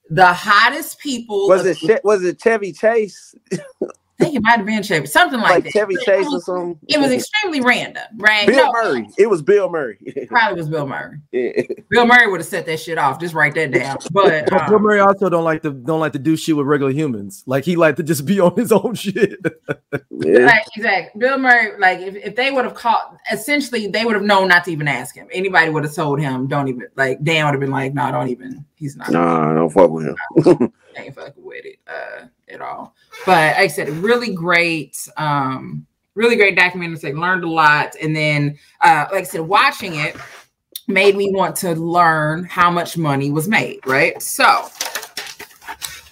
the 0.10 0.28
hottest 0.28 1.00
people. 1.00 1.48
Was 1.48 1.66
it 1.66 2.04
was 2.04 2.24
it 2.24 2.42
Chevy 2.42 2.74
Chase? 2.74 3.36
I 4.22 4.24
think 4.26 4.36
it 4.36 4.44
might 4.44 4.58
have 4.58 4.66
been 4.68 4.84
Chevy, 4.84 5.08
something 5.08 5.40
like, 5.40 5.50
Like 5.52 5.64
that. 5.64 5.74
Chevy 5.74 5.96
It 5.96 6.02
Chase 6.02 6.26
was- 6.28 6.48
or 6.48 6.58
something? 6.58 6.80
It 6.88 7.00
was 7.00 7.12
extremely 7.12 7.60
random, 7.62 8.04
right? 8.18 8.46
Bill 8.46 8.68
No, 8.68 8.72
Murray. 8.72 9.10
It 9.18 9.28
was 9.28 9.42
Bill 9.42 9.68
Murray. 9.70 9.98
Probably 10.28 10.58
was 10.60 10.70
Bill 10.70 10.88
Murray. 10.88 11.18
Yeah. 11.32 11.64
Bill 11.90 12.06
Murray 12.06 12.30
would 12.30 12.40
have 12.42 12.48
set 12.48 12.66
that 12.68 12.80
shit 12.80 12.98
off. 12.98 13.20
Just 13.20 13.34
write 13.34 13.56
that 13.56 13.72
down. 13.72 13.98
But 14.12 14.50
But 14.50 14.68
Bill 14.68 14.76
um, 14.76 14.82
Murray 14.84 15.00
also 15.00 15.28
don't 15.30 15.44
like 15.44 15.64
to 15.64 15.72
don't 15.72 16.00
like 16.00 16.12
to 16.14 16.20
do 16.20 16.36
shit 16.36 16.56
with 16.56 16.68
regular 16.68 16.92
humans. 16.92 17.44
Like 17.48 17.64
he 17.66 17.76
like 17.76 17.96
to 17.96 18.04
just 18.04 18.26
be 18.26 18.40
on 18.42 18.56
his 18.56 18.72
own 18.72 18.94
shit. 18.94 19.40
Yeah. 20.12 20.46
Like, 20.46 20.66
exactly. 20.76 21.20
Bill 21.20 21.38
Murray, 21.40 21.80
like 21.80 22.00
if, 22.00 22.16
if 22.16 22.36
they 22.36 22.52
would 22.52 22.66
have 22.66 22.76
called, 22.76 23.18
essentially 23.32 23.88
they 23.88 24.06
would 24.06 24.16
have 24.16 24.24
known 24.24 24.50
not 24.50 24.66
to 24.66 24.72
even 24.72 24.88
ask 24.88 25.16
him. 25.16 25.28
Anybody 25.32 25.72
would 25.72 25.84
have 25.84 25.96
told 25.96 26.20
him, 26.20 26.48
don't 26.48 26.68
even 26.68 26.88
like 26.96 27.24
Dan 27.24 27.46
would 27.46 27.54
have 27.54 27.62
been 27.62 27.72
like, 27.72 27.94
no, 27.94 28.12
don't 28.12 28.28
even. 28.28 28.66
He's 28.76 28.96
not. 28.98 29.10
Nah, 29.12 29.54
don't 29.54 29.70
fuck 29.70 29.90
with 29.90 30.08
him. 30.08 30.74
ain't 30.98 31.16
fucking 31.16 31.44
with 31.44 31.66
it 31.66 31.80
uh, 31.88 32.26
at 32.50 32.62
all. 32.62 32.96
But 33.26 33.56
like 33.56 33.58
I 33.58 33.68
said, 33.68 33.90
really 33.90 34.34
great, 34.34 34.98
um, 35.18 35.86
really 36.16 36.36
great 36.36 36.56
documentary. 36.56 37.14
Learned 37.14 37.44
a 37.44 37.50
lot, 37.50 37.96
and 38.02 38.16
then 38.16 38.58
uh, 38.82 39.06
like 39.12 39.22
I 39.22 39.24
said, 39.24 39.42
watching 39.42 39.96
it 39.96 40.16
made 40.88 41.16
me 41.16 41.32
want 41.32 41.56
to 41.58 41.74
learn 41.74 42.44
how 42.46 42.72
much 42.72 42.98
money 42.98 43.32
was 43.32 43.48
made. 43.48 43.80
Right, 43.86 44.22
so. 44.22 44.68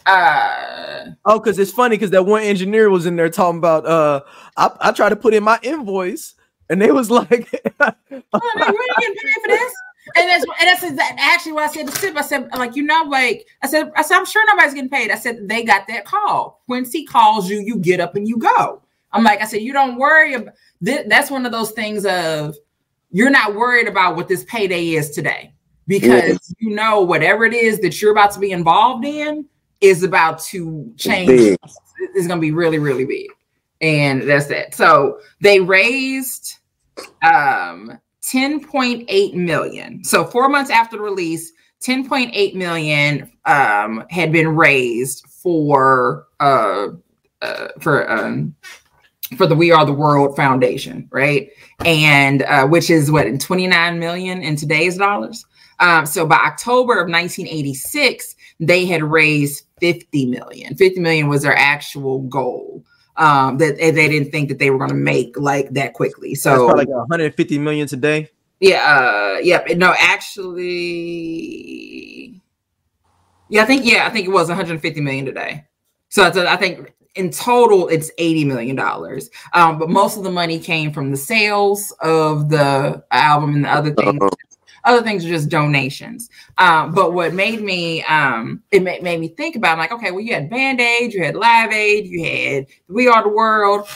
Uh, 0.06 1.06
oh, 1.26 1.40
because 1.40 1.60
it's 1.60 1.72
funny 1.72 1.96
because 1.96 2.10
that 2.12 2.26
one 2.26 2.42
engineer 2.42 2.90
was 2.90 3.06
in 3.06 3.16
there 3.16 3.30
talking 3.30 3.60
about 3.60 3.86
uh 3.86 4.22
I, 4.58 4.72
I 4.80 4.92
tried 4.92 5.10
to 5.10 5.16
put 5.16 5.36
in 5.36 5.44
my 5.44 5.60
invoice 5.62 6.34
and 6.68 6.82
they 6.82 6.92
was 6.92 7.12
like 7.12 7.48
oh, 7.80 7.92
man, 8.10 8.74
you 8.74 8.88
ain't 8.90 8.98
getting 8.98 9.16
paid 9.16 9.42
for 9.42 9.48
this. 9.50 9.74
And 10.16 10.30
that's 10.30 10.44
and 10.44 10.68
that's 10.68 10.84
exact- 10.84 11.20
actually 11.20 11.52
what 11.54 11.70
I 11.70 11.74
said 11.74 11.88
to 11.88 11.96
Sip. 11.96 12.16
I 12.16 12.22
said, 12.22 12.50
like, 12.56 12.76
you 12.76 12.84
know, 12.84 13.04
like 13.08 13.48
I 13.62 13.68
said, 13.68 13.92
I 13.96 14.02
said, 14.02 14.18
I'm 14.18 14.26
sure 14.26 14.44
nobody's 14.48 14.74
getting 14.74 14.90
paid. 14.90 15.12
I 15.12 15.16
said 15.16 15.48
they 15.48 15.64
got 15.64 15.88
that 15.88 16.06
call. 16.06 16.62
Quincy 16.66 17.06
calls 17.06 17.50
you, 17.50 17.60
you 17.60 17.78
get 17.78 18.00
up 18.00 18.16
and 18.16 18.28
you 18.28 18.38
go. 18.38 18.82
I'm 19.12 19.24
like, 19.24 19.42
I 19.42 19.46
said, 19.46 19.62
you 19.62 19.74
don't 19.74 19.98
worry 19.98 20.36
about 20.36 20.54
th- 20.84 21.08
that's 21.08 21.32
one 21.32 21.46
of 21.46 21.52
those 21.52 21.72
things 21.72 22.06
of 22.06 22.56
you're 23.12 23.30
not 23.30 23.56
worried 23.56 23.88
about 23.88 24.16
what 24.16 24.28
this 24.28 24.44
payday 24.46 24.90
is 24.90 25.10
today 25.10 25.54
because 25.88 26.54
you 26.60 26.70
know 26.70 27.02
whatever 27.02 27.44
it 27.46 27.54
is 27.54 27.80
that 27.80 28.02
you're 28.02 28.12
about 28.12 28.32
to 28.32 28.40
be 28.40 28.52
involved 28.52 29.06
in 29.06 29.46
is 29.82 30.04
about 30.04 30.40
to 30.40 30.94
change. 30.98 31.58
It's 32.14 32.28
gonna 32.28 32.40
be 32.40 32.52
really, 32.52 32.80
really 32.80 33.06
big. 33.06 33.28
And 33.82 34.22
that's 34.30 34.48
that. 34.48 34.76
So 34.76 35.20
they 35.42 35.60
raised 35.60 36.60
um 37.24 38.00
10.8 38.32 39.34
million. 39.34 40.04
So 40.04 40.24
four 40.24 40.50
months 40.50 40.70
after 40.70 40.98
the 40.98 41.04
release, 41.04 41.52
10.8 41.82 42.56
million 42.56 43.32
um 43.46 44.06
had 44.10 44.32
been 44.32 44.50
raised 44.50 45.26
for 45.28 46.28
uh, 46.42 46.88
uh 47.42 47.68
for 47.80 48.12
um 48.12 48.54
for 49.38 49.46
the 49.46 49.56
We 49.56 49.72
Are 49.72 49.86
the 49.86 49.94
World 49.94 50.36
Foundation, 50.36 51.08
right? 51.12 51.50
And 51.86 52.42
uh, 52.44 52.68
which 52.68 52.90
is 52.90 53.12
what 53.12 53.28
in 53.28 53.40
29 53.40 54.00
million 54.00 54.42
in 54.42 54.56
today's 54.56 54.98
dollars. 54.98 55.46
Um, 55.80 56.06
so 56.06 56.26
by 56.26 56.38
October 56.38 56.94
of 56.94 57.10
1986, 57.10 58.36
they 58.60 58.86
had 58.86 59.04
raised 59.04 59.66
50 59.80 60.26
million. 60.26 60.76
50 60.76 61.00
million 61.00 61.30
was 61.30 61.44
their 61.44 61.56
actual 61.56 62.22
goal. 62.24 62.84
Um, 63.20 63.58
that 63.58 63.78
they 63.78 63.92
didn't 63.92 64.32
think 64.32 64.48
that 64.50 64.60
they 64.60 64.70
were 64.72 64.78
going 64.78 64.90
to 64.92 64.96
make 64.96 65.38
like 65.38 65.70
that 65.72 65.94
quickly. 65.94 66.30
that's 66.30 66.44
So 66.44 66.66
probably 66.66 66.86
like 66.86 66.88
150 66.88 67.60
million 67.60 67.86
today. 67.88 68.30
yeah, 68.62 69.36
uh, 69.36 69.40
yep. 69.42 69.68
No, 69.78 69.94
actually, 71.00 72.42
yeah, 73.50 73.64
I 73.64 73.66
think 73.66 73.86
yeah, 73.86 74.08
I 74.08 74.10
think 74.10 74.26
it 74.26 74.32
was 74.32 74.48
150 74.48 75.02
million 75.02 75.26
today. 75.26 75.66
So 76.10 76.26
it's 76.26 76.38
a, 76.38 76.50
I 76.50 76.56
think 76.56 76.94
in 77.16 77.30
total 77.30 77.88
it's 77.90 78.10
80 78.18 78.46
million 78.46 78.76
dollars. 78.76 79.30
Um, 79.54 79.78
but 79.80 79.90
most 79.90 80.18
of 80.18 80.24
the 80.24 80.32
money 80.32 80.60
came 80.60 80.92
from 80.94 81.12
the 81.12 81.18
sales 81.18 81.92
of 82.02 82.50
the 82.50 83.04
album 83.12 83.56
and 83.56 83.66
the 83.66 83.70
other 83.70 83.94
things. 83.94 84.20
Uh-oh. 84.22 84.30
Other 84.90 85.04
things 85.04 85.24
are 85.24 85.30
just 85.30 85.50
donations. 85.50 86.32
Um, 86.58 86.96
but 86.96 87.14
what 87.14 87.36
made 87.36 87.62
me 87.62 88.04
um 88.06 88.64
it 88.72 88.82
made, 88.82 89.04
made 89.04 89.20
me 89.20 89.28
think 89.28 89.56
about 89.56 89.78
like, 89.78 89.92
okay, 89.92 90.10
well, 90.10 90.20
you 90.20 90.34
had 90.34 90.50
Band 90.50 90.82
Aid, 90.82 91.14
you 91.14 91.24
had 91.24 91.36
Live 91.36 91.72
Aid, 91.72 92.08
you 92.08 92.24
had 92.24 92.66
We 92.88 93.08
Are 93.08 93.22
the 93.22 93.30
World 93.30 93.88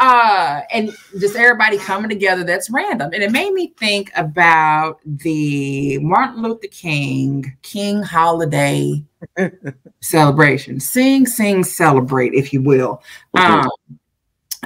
uh 0.00 0.62
and 0.72 0.90
just 1.20 1.36
everybody 1.36 1.78
coming 1.78 2.08
together 2.08 2.42
that's 2.42 2.68
random. 2.68 3.12
And 3.12 3.22
it 3.22 3.30
made 3.30 3.52
me 3.52 3.74
think 3.78 4.10
about 4.16 4.98
the 5.04 5.98
martin 5.98 6.42
luther 6.42 6.66
king 6.68 7.56
king 7.62 8.02
holiday 8.02 9.04
celebration. 10.00 10.80
Sing 10.80 11.26
sing 11.26 11.62
celebrate 11.62 12.34
if 12.34 12.52
you 12.52 12.60
will. 12.60 13.02
Um 13.34 13.70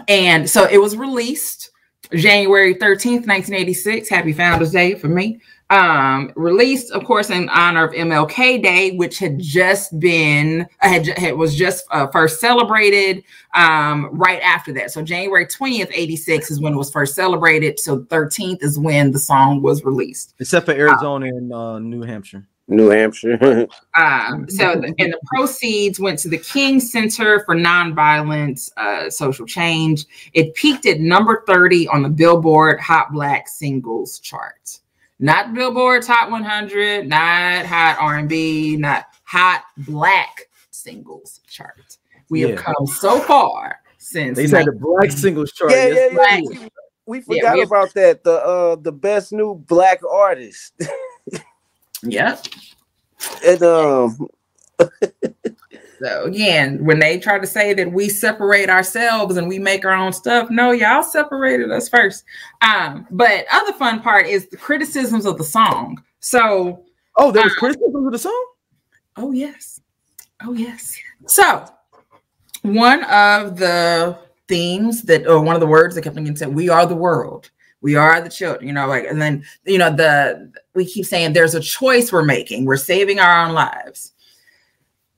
and 0.09 0.49
so 0.49 0.65
it 0.65 0.79
was 0.79 0.97
released 0.97 1.73
january 2.13 2.75
13th 2.75 3.27
1986 3.27 4.09
happy 4.09 4.33
founders 4.33 4.71
day 4.73 4.95
for 4.95 5.09
me 5.09 5.41
um 5.71 6.31
released 6.37 6.93
of 6.93 7.05
course 7.05 7.31
in 7.31 7.49
honor 7.49 7.85
of 7.85 7.95
mlk 7.95 8.63
day 8.63 8.91
which 8.97 9.19
had 9.19 9.39
just 9.39 9.99
been 9.99 10.67
had, 10.79 11.07
had 11.19 11.37
was 11.37 11.55
just 11.55 11.87
uh, 11.91 12.07
first 12.09 12.39
celebrated 12.39 13.25
um 13.55 14.09
right 14.13 14.41
after 14.43 14.73
that. 14.73 14.91
So 14.91 15.03
january 15.03 15.47
20th 15.47 15.91
86 15.93 16.51
is 16.51 16.61
when 16.61 16.75
it 16.75 16.77
was 16.77 16.91
first 16.91 17.15
celebrated. 17.15 17.81
So 17.81 18.01
13th 18.01 18.63
is 18.63 18.79
when 18.79 19.11
the 19.11 19.19
song 19.19 19.63
was 19.63 19.85
released. 19.85 20.35
Except 20.39 20.67
for 20.67 20.73
Arizona 20.73 21.27
and 21.27 21.53
uh, 21.53 21.79
New 21.79 22.03
Hampshire. 22.03 22.47
New 22.67 22.89
Hampshire. 22.89 23.67
um 23.99 24.49
so 24.49 24.75
the, 24.75 24.95
and 24.99 25.13
the 25.13 25.21
proceeds 25.27 26.01
went 26.01 26.19
to 26.21 26.29
the 26.29 26.39
king 26.39 26.81
center 26.81 27.41
for 27.45 27.55
nonviolence 27.55 28.71
uh 28.77 29.11
social 29.11 29.47
change. 29.47 30.07
It 30.33 30.55
peaked 30.55 30.87
at 30.87 31.01
number 31.01 31.45
30 31.47 31.89
on 31.89 32.03
the 32.03 32.09
billboard 32.09 32.81
hot 32.81 33.13
black 33.13 33.49
singles 33.49 34.19
chart 34.19 34.81
not 35.19 35.55
billboard 35.55 36.03
top 36.03 36.31
100 36.31 37.07
not 37.09 37.65
hot 37.67 37.97
r&b 38.01 38.77
not 38.77 39.07
hot 39.25 39.65
black 39.79 40.49
singles 40.71 41.41
chart 41.49 41.97
we 42.31 42.41
Yeah. 42.43 42.49
have 42.49 42.59
come 42.65 42.87
so 42.87 43.21
far 43.21 43.81
since 43.99 44.37
They 44.37 44.47
said 44.47 44.67
the 44.67 44.73
black 44.73 45.11
singles 45.11 45.53
chart. 45.53 45.71
yeah, 45.71 45.87
yeah, 45.87 45.95
Yes, 45.95 46.13
yeah. 46.13 46.41
they 46.59 46.69
We 47.07 47.19
Yeah, 47.19 47.25
forgot 47.25 47.55
we- 47.57 47.63
about 47.63 47.95
that. 47.95 48.25
The 48.25 48.33
uh 48.45 48.77
the 48.77 48.93
best 48.93 49.33
new 49.33 49.55
black 49.55 50.01
artist. 50.05 50.73
yep 52.03 52.45
and 53.47 53.63
um 53.63 54.29
So 56.01 56.25
again, 56.25 56.85
when 56.85 56.99
they 56.99 57.19
try 57.19 57.39
to 57.39 57.47
say 57.47 57.73
that 57.75 57.91
we 57.93 58.09
separate 58.09 58.69
ourselves 58.69 59.37
and 59.37 59.49
we 59.49 59.59
make 59.59 59.85
our 59.85 59.93
own 59.95 60.13
stuff, 60.13 60.51
no, 60.51 60.73
y'all 60.73 61.03
separated 61.03 61.71
us 61.71 61.89
first. 61.89 62.25
Um, 62.63 63.07
but 63.11 63.45
other 63.53 63.73
fun 63.73 64.01
part 64.01 64.27
is 64.27 64.49
the 64.49 64.57
criticisms 64.57 65.27
of 65.27 65.39
the 65.39 65.45
song. 65.45 66.03
So, 66.21 66.85
Oh, 67.17 67.31
there 67.31 67.45
was 67.45 67.53
Uh, 67.53 67.61
criticism 67.61 68.07
of 68.07 68.13
the 68.13 68.19
song. 68.19 68.47
oh 69.17 69.31
yes, 69.31 69.81
oh 70.45 70.53
yes. 70.53 70.97
So 71.29 71.65
one 72.63 73.05
of 73.05 73.57
the 73.57 74.19
themes 74.49 75.03
that, 75.03 75.27
or 75.27 75.41
one 75.41 75.55
of 75.55 75.61
the 75.61 75.67
words 75.67 75.95
that 75.95 76.03
kept 76.03 76.17
getting 76.17 76.35
said, 76.37 76.55
"We 76.55 76.69
are 76.69 76.87
the 76.87 76.97
world." 76.97 77.51
We 77.83 77.97
are 77.97 78.19
the 78.23 78.31
children, 78.31 78.67
you 78.67 78.73
know, 78.73 78.87
like, 78.87 79.05
and 79.05 79.21
then, 79.21 79.45
you 79.67 79.77
know, 79.77 79.95
the 79.95 80.51
we 80.75 80.87
keep 80.87 81.05
saying 81.05 81.35
there's 81.35 81.55
a 81.55 81.61
choice 81.61 82.11
we're 82.11 82.25
making. 82.25 82.65
We're 82.65 82.79
saving 82.79 83.21
our 83.21 83.45
own 83.47 83.53
lives. 83.53 84.14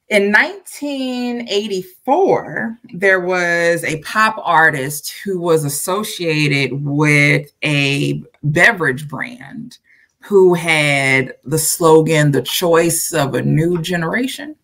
In 0.09 0.31
1984, 0.31 2.79
there 2.95 3.19
was 3.21 3.83
a 3.83 4.01
pop 4.03 4.41
artist 4.45 5.13
who 5.25 5.41
was 5.41 5.65
associated 5.65 6.85
with 6.85 7.51
a 7.65 8.23
beverage 8.45 9.09
brand 9.09 9.79
who 10.21 10.55
had 10.55 11.35
the 11.45 11.59
slogan, 11.59 12.31
the 12.31 12.43
choice 12.43 13.13
of 13.13 13.35
a 13.35 13.43
new 13.43 13.83
generation. 13.83 14.55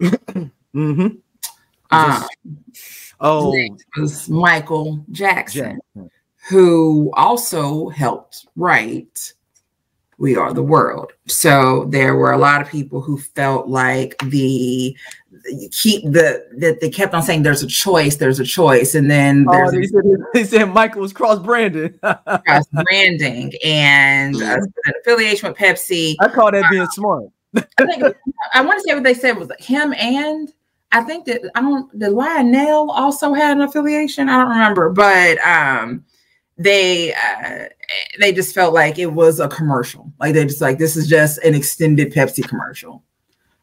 Mm-hmm. 0.00 1.08
Um, 1.90 2.24
Oh, 3.20 3.54
was 3.96 4.28
Michael 4.28 5.04
Jackson, 5.10 5.80
Jack. 5.96 6.06
who 6.48 7.10
also 7.14 7.88
helped 7.88 8.46
write 8.56 9.32
We 10.18 10.36
Are 10.36 10.52
the 10.52 10.62
World. 10.62 11.12
So 11.26 11.86
there 11.90 12.16
were 12.16 12.32
a 12.32 12.38
lot 12.38 12.62
of 12.62 12.68
people 12.68 13.02
who 13.02 13.18
felt 13.18 13.68
like 13.68 14.16
the 14.24 14.96
keep 15.70 16.04
the 16.04 16.46
that 16.58 16.80
they 16.80 16.88
kept 16.88 17.14
on 17.14 17.22
saying 17.22 17.42
there's 17.42 17.62
a 17.62 17.66
choice, 17.66 18.16
there's 18.16 18.40
a 18.40 18.44
choice, 18.44 18.94
and 18.94 19.10
then 19.10 19.46
Oh, 19.48 19.70
they, 19.70 19.86
said, 19.86 20.02
they 20.34 20.44
said 20.44 20.64
Michael 20.66 21.02
was 21.02 21.12
cross 21.12 21.38
branded. 21.38 22.00
Cross 22.00 22.66
branding 22.84 23.52
and 23.64 24.36
uh, 24.36 24.58
an 24.86 24.92
affiliation 25.00 25.48
with 25.48 25.58
Pepsi. 25.58 26.16
I 26.20 26.28
call 26.28 26.50
that 26.50 26.70
being 26.70 26.86
smart. 26.86 27.26
I 27.56 27.86
think 27.86 28.16
I 28.54 28.60
want 28.62 28.82
to 28.82 28.88
say 28.88 28.94
what 28.94 29.04
they 29.04 29.14
said 29.14 29.36
was 29.38 29.50
him 29.58 29.92
and 29.94 30.52
I 30.92 31.02
think 31.02 31.26
that 31.26 31.42
I 31.54 31.60
don't 31.60 31.98
the 31.98 32.10
Lionel 32.10 32.90
also 32.90 33.34
had 33.34 33.56
an 33.56 33.62
affiliation. 33.62 34.28
I 34.28 34.38
don't 34.38 34.50
remember, 34.50 34.90
but 34.90 35.38
um 35.46 36.04
they 36.58 37.14
uh 37.14 37.66
they 38.18 38.32
just 38.32 38.54
felt 38.54 38.72
like 38.72 38.98
it 38.98 39.12
was 39.12 39.40
a 39.40 39.48
commercial. 39.48 40.12
Like 40.18 40.34
they 40.34 40.44
just 40.44 40.60
like 40.60 40.78
this 40.78 40.96
is 40.96 41.06
just 41.06 41.38
an 41.38 41.54
extended 41.54 42.12
Pepsi 42.12 42.46
commercial. 42.46 43.02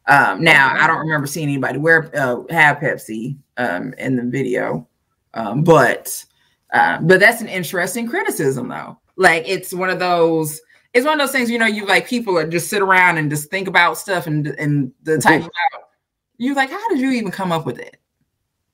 Um, 0.06 0.44
now 0.44 0.74
I 0.78 0.86
don't 0.86 0.98
remember 0.98 1.26
seeing 1.26 1.48
anybody 1.48 1.78
wear 1.78 2.10
uh, 2.14 2.42
have 2.50 2.78
Pepsi 2.78 3.36
um, 3.56 3.94
in 3.94 4.16
the 4.16 4.22
video, 4.22 4.86
um, 5.32 5.64
but 5.64 6.24
uh, 6.72 6.98
but 7.00 7.20
that's 7.20 7.40
an 7.40 7.48
interesting 7.48 8.06
criticism 8.08 8.68
though. 8.68 8.98
Like 9.16 9.48
it's 9.48 9.72
one 9.72 9.90
of 9.90 9.98
those 9.98 10.60
it's 10.92 11.04
one 11.04 11.18
of 11.18 11.26
those 11.26 11.32
things 11.32 11.50
you 11.50 11.58
know 11.58 11.66
you 11.66 11.86
like 11.86 12.06
people 12.06 12.36
are 12.38 12.48
just 12.48 12.68
sit 12.68 12.82
around 12.82 13.18
and 13.18 13.30
just 13.30 13.50
think 13.50 13.66
about 13.66 13.98
stuff 13.98 14.26
and 14.26 14.46
and 14.46 14.92
the 15.02 15.18
type 15.18 15.40
about 15.40 15.88
you're 16.36 16.54
like 16.54 16.70
how 16.70 16.88
did 16.88 17.00
you 17.00 17.10
even 17.12 17.30
come 17.30 17.50
up 17.50 17.66
with 17.66 17.78
it? 17.78 17.96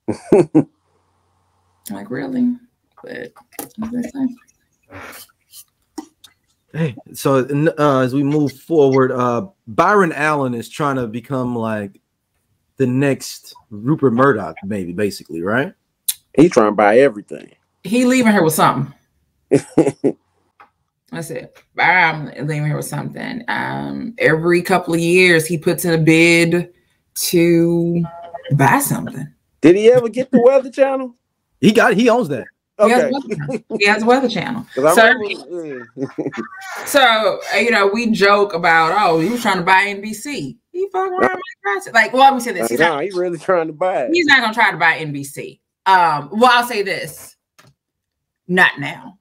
like 1.90 2.10
really, 2.10 2.56
but. 3.02 3.32
Hey, 6.72 6.94
so 7.12 7.38
uh, 7.78 8.00
as 8.00 8.14
we 8.14 8.22
move 8.22 8.52
forward, 8.52 9.10
uh, 9.10 9.48
Byron 9.66 10.12
Allen 10.12 10.54
is 10.54 10.68
trying 10.68 10.96
to 10.96 11.08
become 11.08 11.56
like 11.56 12.00
the 12.76 12.86
next 12.86 13.54
Rupert 13.70 14.12
Murdoch, 14.12 14.56
maybe 14.64 14.92
basically, 14.92 15.42
right? 15.42 15.74
He's 16.36 16.52
trying 16.52 16.68
to 16.68 16.76
buy 16.76 16.98
everything. 17.00 17.50
He 17.82 18.04
leaving 18.04 18.32
her 18.32 18.44
with 18.44 18.54
something. 18.54 18.94
That's 21.10 21.30
it. 21.30 21.60
Byron 21.74 22.32
leaving 22.46 22.68
her 22.68 22.76
with 22.76 22.86
something. 22.86 23.42
Um, 23.48 24.14
every 24.18 24.62
couple 24.62 24.94
of 24.94 25.00
years, 25.00 25.46
he 25.46 25.58
puts 25.58 25.84
in 25.84 25.92
a 25.92 25.98
bid 25.98 26.72
to 27.14 28.04
buy 28.52 28.78
something. 28.78 29.26
Did 29.60 29.76
he 29.76 29.90
ever 29.90 30.08
get 30.08 30.30
the 30.30 30.40
Weather 30.40 30.70
Channel? 30.70 31.16
He 31.60 31.72
got. 31.72 31.94
He 31.94 32.08
owns 32.08 32.28
that. 32.28 32.46
Okay. 32.80 33.64
He 33.78 33.86
has 33.86 34.02
a 34.02 34.06
weather 34.06 34.28
channel. 34.28 34.66
So, 34.76 35.12
remember, 35.12 35.92
so, 36.86 37.40
you 37.54 37.70
know, 37.70 37.86
we 37.86 38.10
joke 38.10 38.54
about, 38.54 38.92
oh, 38.98 39.20
he 39.20 39.28
was 39.28 39.42
trying 39.42 39.58
to 39.58 39.62
buy 39.62 39.94
NBC. 39.94 40.56
He 40.72 40.88
fucking 40.92 41.12
around 41.12 41.40
like, 41.92 42.12
well, 42.12 42.22
let 42.22 42.34
me 42.34 42.40
say 42.40 42.52
this. 42.52 42.68
He's, 42.68 42.80
no, 42.80 42.94
not, 42.94 43.04
he's 43.04 43.14
really 43.14 43.38
trying 43.38 43.66
to 43.66 43.72
buy 43.72 44.04
it. 44.04 44.10
He's 44.12 44.26
not 44.26 44.40
gonna 44.40 44.54
try 44.54 44.70
to 44.70 44.76
buy 44.76 44.98
NBC. 44.98 45.60
Um, 45.86 46.30
well, 46.32 46.50
I'll 46.52 46.64
say 46.64 46.82
this. 46.82 47.36
Not 48.48 48.78
now. 48.78 49.18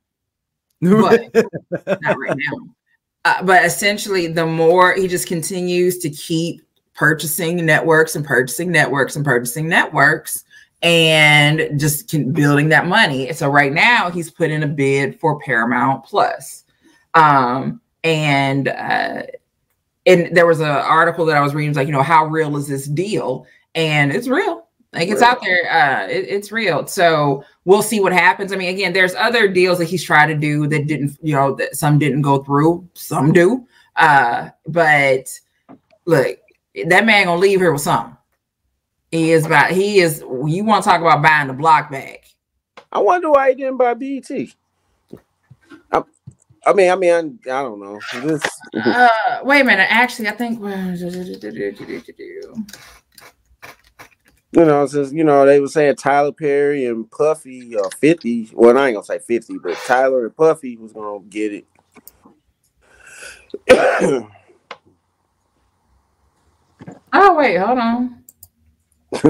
But 0.81 1.33
not 2.01 2.17
right 2.17 2.37
now. 2.37 2.75
Uh, 3.25 3.43
but 3.43 3.65
essentially, 3.65 4.27
the 4.27 4.45
more 4.45 4.93
he 4.93 5.07
just 5.07 5.27
continues 5.27 5.97
to 5.99 6.09
keep 6.09 6.61
purchasing 6.93 7.65
networks 7.65 8.15
and 8.15 8.25
purchasing 8.25 8.71
networks 8.71 9.15
and 9.15 9.25
purchasing 9.25 9.67
networks, 9.67 10.43
and 10.81 11.79
just 11.79 12.11
building 12.33 12.69
that 12.69 12.87
money. 12.87 13.31
So 13.33 13.49
right 13.49 13.73
now 13.73 14.09
he's 14.09 14.31
put 14.31 14.49
in 14.49 14.63
a 14.63 14.67
bid 14.67 15.19
for 15.19 15.39
Paramount 15.39 16.05
Plus. 16.05 16.63
Um, 17.13 17.81
and 18.03 18.67
uh, 18.67 19.23
and 20.05 20.35
there 20.35 20.47
was 20.47 20.59
an 20.59 20.67
article 20.67 21.25
that 21.25 21.37
I 21.37 21.41
was 21.41 21.53
reading, 21.53 21.71
was 21.71 21.77
like, 21.77 21.87
you 21.87 21.93
know, 21.93 22.03
how 22.03 22.25
real 22.25 22.55
is 22.57 22.67
this 22.67 22.85
deal? 22.87 23.45
And 23.75 24.11
it's 24.11 24.27
real. 24.27 24.67
Like 24.93 25.09
it's 25.09 25.21
real. 25.21 25.29
out 25.29 25.41
there. 25.41 25.71
Uh, 25.71 26.07
it, 26.07 26.25
it's 26.27 26.51
real. 26.51 26.87
So 26.87 27.43
we'll 27.65 27.83
see 27.83 27.99
what 27.99 28.13
happens. 28.13 28.51
I 28.51 28.55
mean, 28.55 28.73
again, 28.73 28.93
there's 28.93 29.15
other 29.15 29.47
deals 29.47 29.77
that 29.79 29.85
he's 29.85 30.03
tried 30.03 30.27
to 30.27 30.35
do 30.35 30.67
that 30.67 30.87
didn't, 30.87 31.17
you 31.21 31.35
know, 31.35 31.53
that 31.55 31.75
some 31.75 31.99
didn't 31.99 32.21
go 32.21 32.43
through, 32.43 32.87
some 32.93 33.31
do. 33.31 33.67
Uh, 33.95 34.49
but 34.65 35.29
look, 36.05 36.39
that 36.87 37.05
man 37.05 37.25
gonna 37.25 37.39
leave 37.39 37.59
here 37.59 37.73
with 37.73 37.81
something. 37.81 38.15
He 39.11 39.31
is 39.31 39.45
about 39.45 39.71
he 39.71 39.99
is 39.99 40.19
you 40.21 40.63
want 40.63 40.83
to 40.83 40.89
talk 40.89 41.01
about 41.01 41.23
buying 41.23 41.47
the 41.47 41.53
block 41.53 41.91
back. 41.91 42.25
I 42.91 42.99
wonder 42.99 43.31
why 43.31 43.49
he 43.49 43.55
didn't 43.55 43.77
buy 43.77 43.93
BET. 43.93 44.29
I, 45.91 46.03
I 46.65 46.73
mean, 46.73 46.91
I 46.91 46.95
mean, 46.95 47.11
I, 47.11 47.19
I 47.49 47.63
don't 47.63 47.79
know. 47.79 47.99
This, 48.21 48.43
uh, 48.75 49.07
wait 49.43 49.61
a 49.61 49.63
minute. 49.63 49.87
Actually, 49.89 50.27
I 50.27 50.31
think 50.31 50.59
you 54.51 54.65
know, 54.65 54.85
since 54.87 55.11
you 55.11 55.23
know 55.23 55.45
they 55.45 55.59
were 55.59 55.67
saying 55.67 55.95
Tyler 55.95 56.31
Perry 56.31 56.85
and 56.85 57.09
Puffy 57.09 57.75
or 57.75 57.89
50. 57.91 58.51
Well, 58.53 58.77
I 58.77 58.87
ain't 58.87 58.95
gonna 58.95 59.05
say 59.05 59.19
50, 59.19 59.59
but 59.59 59.77
Tyler 59.85 60.25
and 60.25 60.35
Puffy 60.35 60.77
was 60.77 60.91
gonna 60.93 61.19
get 61.29 61.53
it. 61.53 61.65
oh 67.13 67.35
wait, 67.35 67.57
hold 67.57 67.79
on. 67.79 68.18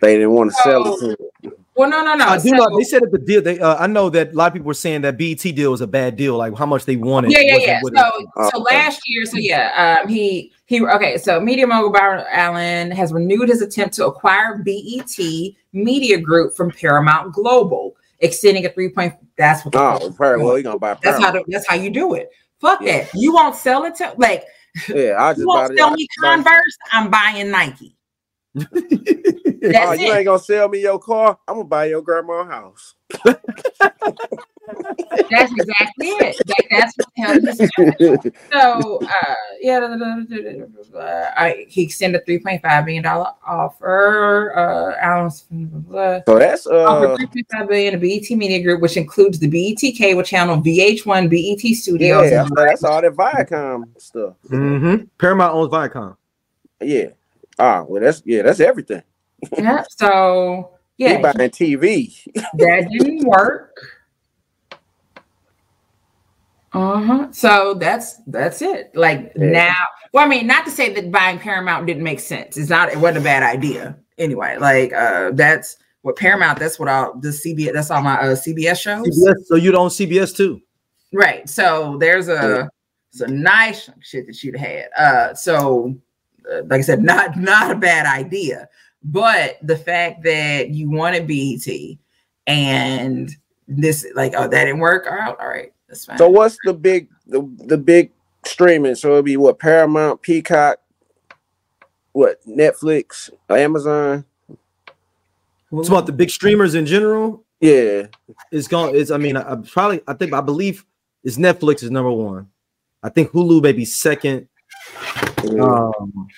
they 0.00 0.14
didn't 0.14 0.30
want 0.30 0.50
to 0.50 0.56
sell 0.62 0.94
it 0.94 1.16
to 1.42 1.56
Well, 1.74 1.90
no, 1.90 2.04
no, 2.04 2.14
no. 2.14 2.24
I 2.26 2.38
do 2.38 2.50
know, 2.50 2.76
they 2.76 2.84
said 2.84 3.02
that 3.02 3.10
the 3.10 3.18
deal. 3.18 3.42
They, 3.42 3.58
uh, 3.58 3.76
I 3.82 3.86
know 3.88 4.08
that 4.10 4.32
a 4.32 4.36
lot 4.36 4.48
of 4.48 4.52
people 4.52 4.66
were 4.66 4.74
saying 4.74 5.02
that 5.02 5.18
BET 5.18 5.38
deal 5.38 5.72
was 5.72 5.80
a 5.80 5.86
bad 5.86 6.16
deal. 6.16 6.36
Like 6.36 6.56
how 6.56 6.66
much 6.66 6.84
they 6.84 6.96
wanted. 6.96 7.32
Yeah, 7.32 7.40
yeah, 7.40 7.56
yeah. 7.56 7.80
So, 7.82 8.26
oh, 8.36 8.50
so 8.52 8.58
last 8.60 9.02
year, 9.06 9.26
so 9.26 9.38
yeah, 9.38 9.98
um, 10.02 10.08
he 10.08 10.52
he. 10.66 10.84
Okay, 10.84 11.18
so 11.18 11.40
media 11.40 11.66
mogul 11.66 11.90
Byron 11.90 12.24
Allen 12.30 12.90
has 12.92 13.12
renewed 13.12 13.48
his 13.48 13.60
attempt 13.60 13.94
to 13.96 14.06
acquire 14.06 14.62
BET 14.64 15.18
Media 15.72 16.20
Group 16.20 16.56
from 16.56 16.70
Paramount 16.70 17.32
Global, 17.32 17.96
extending 18.20 18.66
a 18.66 18.70
three 18.70 18.90
point. 18.90 19.14
That's 19.36 19.64
what. 19.64 19.74
Oh, 19.74 20.14
Paramount. 20.16 20.46
well, 20.46 20.56
he 20.56 20.62
gonna 20.62 20.78
buy. 20.78 20.94
Paramount. 20.94 21.02
That's 21.02 21.24
how. 21.24 21.32
The, 21.32 21.44
that's 21.48 21.66
how 21.66 21.74
you 21.74 21.90
do 21.90 22.14
it. 22.14 22.30
Fuck 22.60 22.82
yeah. 22.82 22.98
that. 22.98 23.10
You 23.14 23.34
won't 23.34 23.56
sell 23.56 23.84
it 23.84 23.96
to 23.96 24.14
like 24.16 24.44
yeah, 24.88 25.16
I 25.18 25.32
just 25.32 25.40
you 25.40 25.48
won't 25.48 25.76
sell 25.76 25.90
me 25.90 26.06
Converse. 26.20 26.78
I'm 26.92 27.10
buying 27.10 27.50
Nike. 27.50 27.96
oh, 28.56 29.92
you 29.92 30.12
ain't 30.12 30.26
gonna 30.26 30.38
sell 30.38 30.68
me 30.68 30.80
your 30.80 30.98
car? 30.98 31.38
I'm 31.48 31.56
gonna 31.56 31.64
buy 31.64 31.86
your 31.86 32.02
grandma 32.02 32.40
a 32.40 32.44
house. 32.44 32.94
that's 35.30 35.52
exactly 35.52 36.08
it. 36.08 36.36
That, 36.46 36.64
that's 36.70 36.94
what 36.96 37.08
hell 37.16 38.32
So 38.52 39.00
uh, 39.02 39.34
yeah, 39.60 39.86
I, 41.36 41.66
he 41.68 41.82
extended 41.82 42.24
three 42.24 42.38
point 42.38 42.62
five 42.62 42.84
billion 42.84 43.02
dollar 43.02 43.32
offer. 43.46 44.52
Uh, 44.56 44.96
Allen's, 45.00 45.46
so 46.26 46.38
that's 46.38 46.66
uh, 46.66 47.16
three 47.16 47.26
point 47.26 47.46
five 47.52 47.68
billion 47.68 47.92
to 47.92 47.98
BET 47.98 48.36
Media 48.36 48.62
Group, 48.62 48.80
which 48.80 48.96
includes 48.96 49.38
the 49.38 49.48
BET 49.48 49.94
cable 49.94 50.22
channel, 50.22 50.60
VH1, 50.60 51.30
BET 51.30 51.76
Studios. 51.76 52.30
Yeah, 52.30 52.46
that's 52.54 52.84
all 52.84 53.02
that 53.02 53.12
Viacom 53.12 53.84
stuff. 54.00 54.34
Mm-hmm. 54.48 55.04
Paramount 55.18 55.54
owns 55.54 55.72
Viacom. 55.72 56.16
Yeah. 56.80 57.08
Ah, 57.58 57.84
well, 57.86 58.02
that's 58.02 58.22
yeah, 58.24 58.42
that's 58.42 58.60
everything. 58.60 59.02
yeah. 59.56 59.84
So 59.96 60.70
yeah, 60.96 61.16
he 61.16 61.22
buying 61.22 61.50
TV. 61.50 62.24
that 62.34 62.88
didn't 62.90 63.24
work. 63.24 63.93
Uh-huh. 66.74 67.28
So 67.30 67.74
that's 67.74 68.16
that's 68.26 68.60
it. 68.60 68.90
Like 68.94 69.32
yeah. 69.36 69.50
now, 69.50 69.76
well, 70.12 70.24
I 70.24 70.28
mean, 70.28 70.46
not 70.46 70.64
to 70.64 70.70
say 70.70 70.92
that 70.92 71.12
buying 71.12 71.38
Paramount 71.38 71.86
didn't 71.86 72.02
make 72.02 72.20
sense. 72.20 72.56
It's 72.56 72.68
not 72.68 72.90
it 72.90 72.98
wasn't 72.98 73.18
a 73.18 73.20
bad 73.24 73.42
idea. 73.44 73.96
Anyway, 74.18 74.56
like 74.58 74.92
uh 74.92 75.30
that's 75.32 75.76
what 76.02 76.16
Paramount, 76.16 76.58
that's 76.58 76.78
what 76.78 76.88
all 76.88 77.18
the 77.20 77.28
CBS, 77.28 77.72
that's 77.72 77.90
all 77.90 78.02
my 78.02 78.20
uh, 78.20 78.34
CBS 78.34 78.80
shows. 78.80 79.06
CBS, 79.06 79.44
so 79.46 79.54
you 79.54 79.70
don't 79.70 79.90
CBS 79.90 80.36
too. 80.36 80.60
Right. 81.12 81.48
So 81.48 81.96
there's 81.98 82.28
a 82.28 82.68
it's 83.12 83.20
a 83.20 83.28
nice 83.28 83.88
shit 84.00 84.26
that 84.26 84.42
you'd 84.42 84.56
had. 84.56 84.88
Uh 84.98 85.34
so 85.34 85.94
uh, 86.52 86.62
like 86.66 86.80
I 86.80 86.82
said, 86.82 87.02
not 87.04 87.36
not 87.36 87.70
a 87.70 87.76
bad 87.76 88.06
idea. 88.06 88.68
But 89.04 89.58
the 89.62 89.76
fact 89.76 90.24
that 90.24 90.70
you 90.70 90.90
want 90.90 91.14
wanted 91.14 91.28
BET 91.28 91.98
and 92.46 93.30
this 93.68 94.06
like 94.14 94.32
oh 94.36 94.48
that 94.48 94.64
didn't 94.64 94.80
work 94.80 95.06
out. 95.06 95.38
All 95.40 95.48
right, 95.48 95.73
that's 95.88 96.04
fine. 96.06 96.18
So 96.18 96.28
what's 96.28 96.56
the 96.64 96.74
big 96.74 97.08
the, 97.26 97.48
the 97.66 97.78
big 97.78 98.10
streaming? 98.46 98.94
So 98.94 99.10
it'll 99.10 99.22
be 99.22 99.36
what 99.36 99.58
Paramount, 99.58 100.22
Peacock, 100.22 100.78
what 102.12 102.44
Netflix, 102.46 103.30
Amazon. 103.48 104.24
It's 105.72 105.88
about 105.88 106.06
the 106.06 106.12
big 106.12 106.30
streamers 106.30 106.74
in 106.74 106.86
general. 106.86 107.44
Yeah, 107.60 108.06
it's 108.52 108.68
going. 108.68 108.94
It's 108.94 109.10
I 109.10 109.16
mean, 109.16 109.36
I, 109.36 109.52
I 109.52 109.56
probably 109.56 110.00
I 110.06 110.14
think 110.14 110.32
I 110.32 110.40
believe 110.40 110.84
is 111.24 111.38
Netflix 111.38 111.82
is 111.82 111.90
number 111.90 112.12
one. 112.12 112.48
I 113.02 113.08
think 113.08 113.30
Hulu 113.30 113.62
may 113.62 113.72
be 113.72 113.84
second. 113.84 114.48
Um, 115.60 116.28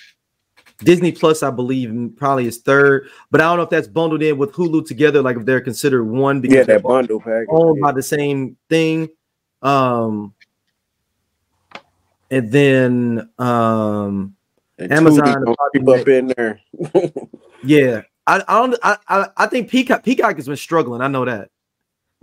Disney 0.79 1.11
Plus, 1.11 1.43
I 1.43 1.49
believe, 1.49 2.11
probably 2.17 2.45
is 2.45 2.59
third, 2.59 3.09
but 3.31 3.41
I 3.41 3.45
don't 3.45 3.57
know 3.57 3.63
if 3.63 3.69
that's 3.69 3.87
bundled 3.87 4.21
in 4.21 4.37
with 4.37 4.51
Hulu 4.51 4.85
together, 4.85 5.21
like 5.21 5.37
if 5.37 5.45
they're 5.45 5.61
considered 5.61 6.03
one 6.03 6.39
because 6.39 6.57
yeah, 6.57 6.63
that 6.63 6.83
bundle 6.83 7.19
package 7.19 7.47
owned 7.49 7.81
by 7.81 7.91
the 7.91 8.03
same 8.03 8.57
thing. 8.69 9.09
Um, 9.61 10.33
and 12.29 12.51
then 12.51 13.29
um, 13.39 14.35
and 14.77 14.91
Amazon 14.91 15.55
keep 15.73 15.87
up 15.87 16.07
in 16.07 16.27
there. 16.27 16.61
yeah, 17.63 18.01
I, 18.25 18.43
I 18.47 18.53
don't. 18.59 18.79
I, 18.83 19.27
I 19.35 19.47
think 19.47 19.69
Peacock 19.69 20.03
Peacock 20.03 20.35
has 20.35 20.47
been 20.47 20.57
struggling. 20.57 21.01
I 21.01 21.07
know 21.07 21.25
that. 21.25 21.49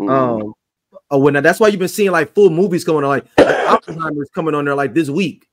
Mm. 0.00 0.10
Um, 0.10 0.54
oh, 1.10 1.18
when 1.18 1.34
that's 1.34 1.60
why 1.60 1.68
you've 1.68 1.78
been 1.78 1.88
seeing 1.88 2.10
like 2.10 2.34
full 2.34 2.50
movies 2.50 2.84
going 2.84 3.04
on, 3.04 3.10
like, 3.10 3.26
like 3.38 3.68
Oppenheimer's 3.68 4.30
coming 4.34 4.54
on 4.54 4.64
there 4.64 4.74
like 4.74 4.94
this 4.94 5.08
week, 5.08 5.46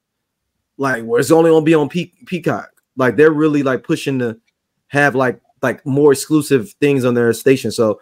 like 0.77 1.03
where 1.03 1.19
it's 1.19 1.31
only 1.31 1.49
gonna 1.49 1.65
be 1.65 1.73
on 1.73 1.89
Pe- 1.89 2.11
Peacock. 2.25 2.69
Like 2.97 3.15
they're 3.15 3.31
really 3.31 3.63
like 3.63 3.83
pushing 3.83 4.19
to 4.19 4.39
have 4.87 5.15
like 5.15 5.39
like 5.61 5.85
more 5.85 6.11
exclusive 6.11 6.71
things 6.73 7.05
on 7.05 7.13
their 7.13 7.31
station. 7.33 7.71
So 7.71 7.99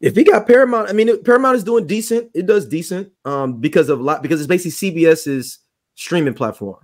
if 0.00 0.16
he 0.16 0.24
got 0.24 0.46
Paramount, 0.46 0.88
I 0.88 0.92
mean 0.92 1.22
Paramount 1.22 1.56
is 1.56 1.64
doing 1.64 1.86
decent. 1.86 2.30
It 2.34 2.46
does 2.46 2.66
decent 2.66 3.12
um 3.24 3.60
because 3.60 3.88
of 3.88 4.00
a 4.00 4.02
lot 4.02 4.22
because 4.22 4.40
it's 4.40 4.48
basically 4.48 4.92
CBS's 4.92 5.58
streaming 5.94 6.34
platform. 6.34 6.76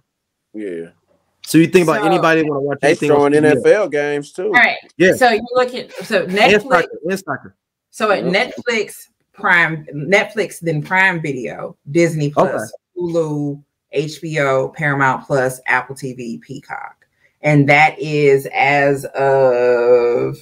Yeah, 0.55 0.89
So 1.47 1.59
you 1.59 1.67
think 1.67 1.85
about 1.85 2.01
So- 2.01 2.07
anybody 2.07 2.43
want 2.43 2.63
to 2.63 2.67
watch 2.67 2.79
they 2.81 2.89
anything? 2.89 3.11
on 3.11 3.33
throwing 3.33 3.45
NFL 3.45 3.91
games 3.93 4.33
too. 4.33 4.47
All 4.47 4.53
right. 4.53 4.77
Yeah. 4.97 5.13
So 5.15 5.29
you 5.31 5.45
look 5.53 5.75
at 5.75 5.93
so 5.93 6.23
and 6.25 6.33
Netflix. 6.33 6.63
soccer, 6.63 6.89
and 7.05 7.19
soccer. 7.21 7.57
So 7.91 8.11
at 8.11 8.25
Netflix, 8.25 9.09
Prime, 9.33 9.87
Netflix, 9.95 10.61
then 10.61 10.83
Prime 10.83 11.21
Video, 11.21 11.77
Disney 11.91 12.31
Plus, 12.31 12.73
Hulu, 12.97 13.63
HBO, 13.95 14.75
Paramount 14.75 15.27
Plus, 15.27 15.61
Apple 15.67 15.95
TV, 15.95 16.41
Peacock, 16.41 17.07
and 17.43 17.69
that 17.69 17.99
is 17.99 18.47
as 18.55 19.05
of 19.15 20.37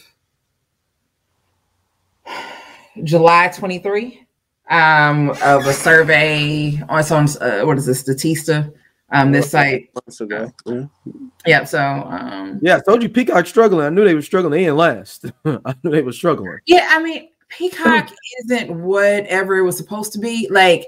July 3.03 3.49
twenty 3.49 3.79
three. 3.79 4.21
Um, 4.71 5.31
of 5.43 5.67
a 5.67 5.75
survey 5.75 6.81
on 6.89 7.01
it's 7.01 7.11
on 7.11 7.29
uh, 7.43 7.67
what 7.67 7.77
is 7.77 7.85
this 7.85 8.03
Statista? 8.03 8.73
Um, 9.11 9.31
this 9.31 9.51
site. 9.51 9.91
Months 9.95 10.21
ago. 10.21 10.51
Yeah. 10.67 10.85
Yep. 11.47 11.69
So 11.69 11.81
um, 11.81 12.59
Yeah, 12.63 12.77
I 12.77 12.81
told 12.81 13.03
you 13.03 13.09
Peacock 13.09 13.47
struggling. 13.47 13.87
I 13.87 13.91
knew 13.91 14.05
they 14.05 14.15
were 14.15 14.23
struggling. 14.23 14.53
They 14.53 14.65
didn't 14.65 14.77
last. 14.77 15.27
I 15.45 15.75
knew 15.83 15.91
they 15.91 16.03
were 16.03 16.13
struggling. 16.13 16.59
Yeah, 16.67 16.89
I 16.91 17.03
mean, 17.03 17.29
Peacock 17.49 18.11
isn't 18.45 18.75
whatever 18.75 19.57
it 19.57 19.63
was 19.63 19.77
supposed 19.77 20.13
to 20.15 20.19
be. 20.19 20.49
Like, 20.51 20.87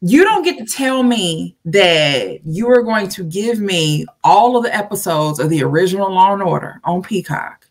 you 0.00 0.24
don't 0.24 0.42
get 0.42 0.58
to 0.58 0.64
tell 0.64 1.02
me 1.04 1.56
that 1.66 2.44
you 2.44 2.68
are 2.68 2.82
going 2.82 3.08
to 3.10 3.22
give 3.24 3.60
me 3.60 4.06
all 4.24 4.56
of 4.56 4.64
the 4.64 4.74
episodes 4.74 5.38
of 5.38 5.48
the 5.48 5.62
original 5.62 6.12
Law 6.12 6.32
and 6.32 6.42
Order 6.42 6.80
on 6.82 7.02
Peacock, 7.02 7.61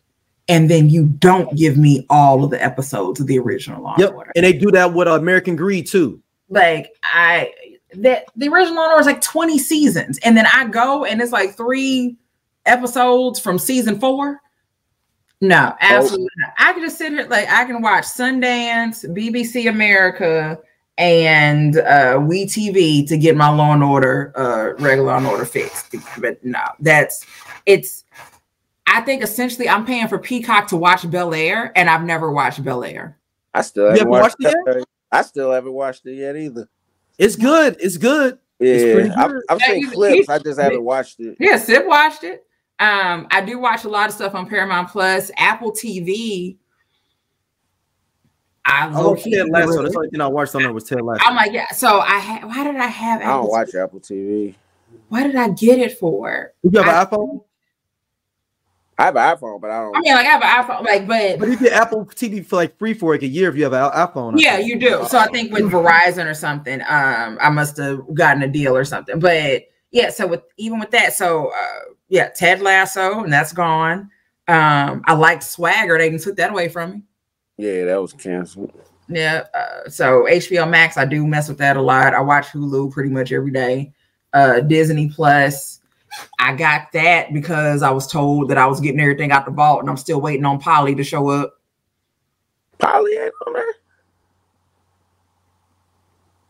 and 0.52 0.70
then 0.70 0.90
you 0.90 1.06
don't 1.06 1.56
give 1.56 1.78
me 1.78 2.04
all 2.10 2.44
of 2.44 2.50
the 2.50 2.62
episodes 2.62 3.20
of 3.20 3.26
the 3.26 3.38
original 3.38 3.82
Law 3.82 3.94
Yep, 3.98 4.08
and 4.08 4.16
Order. 4.18 4.32
and 4.36 4.44
they 4.44 4.52
do 4.52 4.70
that 4.70 4.92
with 4.92 5.08
American 5.08 5.56
Greed 5.56 5.86
too. 5.86 6.20
Like, 6.50 6.92
I 7.02 7.52
that 7.96 8.26
the 8.36 8.48
original 8.48 8.76
Law 8.76 8.84
and 8.84 8.92
Order 8.92 9.00
is 9.00 9.06
like 9.06 9.22
20 9.22 9.58
seasons, 9.58 10.18
and 10.24 10.36
then 10.36 10.46
I 10.52 10.66
go 10.66 11.04
and 11.06 11.20
it's 11.22 11.32
like 11.32 11.56
three 11.56 12.16
episodes 12.66 13.40
from 13.40 13.58
season 13.58 13.98
four. 13.98 14.40
No, 15.40 15.74
absolutely 15.80 16.28
not. 16.36 16.52
I 16.58 16.72
can 16.72 16.82
just 16.82 16.98
sit 16.98 17.12
here 17.12 17.26
like 17.28 17.48
I 17.48 17.64
can 17.64 17.82
watch 17.82 18.04
Sundance, 18.04 19.04
BBC 19.16 19.68
America, 19.68 20.58
and 20.98 21.78
uh 21.78 22.20
We 22.22 22.44
TV 22.44 23.08
to 23.08 23.16
get 23.16 23.36
my 23.36 23.48
Law 23.48 23.72
and 23.72 23.82
Order, 23.82 24.32
uh, 24.36 24.74
regular 24.82 25.08
Law 25.12 25.16
and 25.16 25.26
Order 25.26 25.44
fixed. 25.46 25.94
But 26.18 26.44
no, 26.44 26.60
that's 26.78 27.24
it's. 27.66 28.01
I 28.94 29.00
think 29.00 29.22
essentially 29.22 29.68
I'm 29.68 29.84
paying 29.86 30.06
for 30.08 30.18
Peacock 30.18 30.68
to 30.68 30.76
watch 30.76 31.10
Bel 31.10 31.32
Air, 31.34 31.72
and 31.76 31.88
I've 31.88 32.04
never 32.04 32.30
watched 32.30 32.62
Bel 32.62 32.84
Air. 32.84 33.18
I 33.54 33.62
still 33.62 33.84
haven't 33.86 33.98
haven't 33.98 34.10
watched, 34.10 34.36
watched 34.40 34.54
it 34.66 34.76
it. 34.78 34.84
I 35.10 35.22
still 35.22 35.50
haven't 35.52 35.72
watched 35.72 36.06
it 36.06 36.14
yet 36.14 36.36
either. 36.36 36.68
It's 37.18 37.36
good. 37.36 37.76
It's 37.80 37.96
good. 37.96 38.38
It's 38.60 39.08
Yeah, 39.08 39.14
I've, 39.22 39.30
good. 39.30 39.42
I've 39.48 39.60
Yeah, 39.60 39.66
seen 39.66 39.90
clips. 39.90 40.28
I 40.28 40.38
just 40.38 40.60
haven't 40.60 40.84
watched 40.84 41.20
it. 41.20 41.36
Yeah, 41.40 41.56
Sip 41.56 41.86
watched 41.86 42.24
it. 42.24 42.44
Um, 42.78 43.26
I 43.30 43.40
do 43.44 43.58
watch 43.58 43.84
a 43.84 43.88
lot 43.88 44.08
of 44.08 44.14
stuff 44.14 44.34
on 44.34 44.48
Paramount 44.48 44.88
Plus, 44.88 45.30
Apple 45.36 45.72
TV. 45.72 46.56
I 48.64 48.86
I 48.86 48.90
low 48.90 49.10
watched 49.10 49.24
Ted 49.24 49.48
Lasso. 49.50 49.82
That's 49.82 49.92
the 49.92 49.98
only 49.98 50.10
thing 50.10 50.20
I 50.20 50.26
watched 50.28 50.54
on 50.54 50.62
there 50.62 50.72
was 50.72 50.84
Ted 50.84 51.02
Lasso. 51.02 51.22
I'm 51.26 51.34
like, 51.34 51.52
yeah. 51.52 51.68
So 51.72 52.00
I 52.00 52.18
ha- 52.20 52.46
why 52.46 52.64
did 52.64 52.76
I 52.76 52.86
have? 52.86 53.20
I 53.20 53.24
don't 53.24 53.32
Apple 53.38 53.50
watch 53.50 53.74
Apple 53.74 54.00
TV. 54.00 54.54
What 55.08 55.24
did 55.24 55.36
I 55.36 55.48
get 55.48 55.78
it 55.78 55.98
for? 55.98 56.52
You 56.62 56.70
have 56.82 56.88
I- 56.88 57.02
an 57.02 57.06
iPhone, 57.06 57.44
I 59.02 59.06
have 59.06 59.16
an 59.16 59.36
iPhone, 59.36 59.60
but 59.60 59.70
I 59.70 59.82
don't. 59.82 59.96
I 59.96 60.00
mean, 60.00 60.14
like 60.14 60.26
I 60.26 60.30
have 60.30 60.42
an 60.42 60.64
iPhone, 60.64 60.84
like, 60.84 61.08
but 61.08 61.40
but 61.40 61.48
you 61.48 61.56
get 61.56 61.72
Apple 61.72 62.06
TV 62.06 62.46
for 62.46 62.54
like 62.56 62.78
free 62.78 62.94
for 62.94 63.14
like 63.14 63.22
a 63.22 63.26
year 63.26 63.48
if 63.48 63.56
you 63.56 63.64
have 63.64 63.72
an 63.72 63.90
iPhone. 63.90 64.34
Yeah, 64.36 64.58
you 64.58 64.78
do. 64.78 65.04
So 65.08 65.18
I 65.18 65.26
think 65.26 65.52
with 65.52 65.64
Verizon 65.64 66.26
or 66.26 66.34
something, 66.34 66.80
um, 66.82 67.36
I 67.40 67.50
must 67.50 67.76
have 67.78 68.02
gotten 68.14 68.44
a 68.44 68.48
deal 68.48 68.76
or 68.76 68.84
something. 68.84 69.18
But 69.18 69.64
yeah, 69.90 70.10
so 70.10 70.28
with 70.28 70.42
even 70.56 70.78
with 70.78 70.92
that, 70.92 71.14
so 71.14 71.48
uh, 71.48 71.92
yeah, 72.10 72.28
Ted 72.28 72.60
Lasso, 72.60 73.24
and 73.24 73.32
that's 73.32 73.52
gone. 73.52 74.08
Um, 74.46 75.02
I 75.06 75.14
liked 75.14 75.42
Swagger. 75.42 75.98
They 75.98 76.06
even 76.06 76.20
took 76.20 76.36
that 76.36 76.50
away 76.50 76.68
from 76.68 76.92
me. 76.92 77.02
yeah, 77.56 77.86
that 77.86 78.00
was 78.00 78.12
canceled. 78.12 78.72
Yeah. 79.08 79.46
Uh, 79.52 79.88
so 79.88 80.26
HBO 80.30 80.68
Max, 80.70 80.96
I 80.96 81.04
do 81.04 81.26
mess 81.26 81.48
with 81.48 81.58
that 81.58 81.76
a 81.76 81.82
lot. 81.82 82.14
I 82.14 82.20
watch 82.20 82.46
Hulu 82.48 82.92
pretty 82.92 83.10
much 83.10 83.32
every 83.32 83.50
day. 83.50 83.92
Uh, 84.32 84.60
Disney 84.60 85.08
Plus, 85.08 85.80
I 86.38 86.54
got 86.54 86.92
that 86.92 87.32
because 87.32 87.82
I 87.82 87.90
was 87.90 88.06
told 88.06 88.50
that 88.50 88.58
I 88.58 88.66
was 88.66 88.80
getting 88.80 89.00
everything 89.00 89.32
out 89.32 89.44
the 89.46 89.50
vault, 89.52 89.80
and 89.80 89.88
I'm 89.90 89.96
still 89.96 90.20
waiting 90.20 90.44
on 90.44 90.58
Polly 90.58 90.94
to 90.94 91.04
show 91.04 91.28
up. 91.30 91.54
Polly 92.78 93.12
ain't 93.16 93.32
on 93.46 93.52
there. 93.52 93.64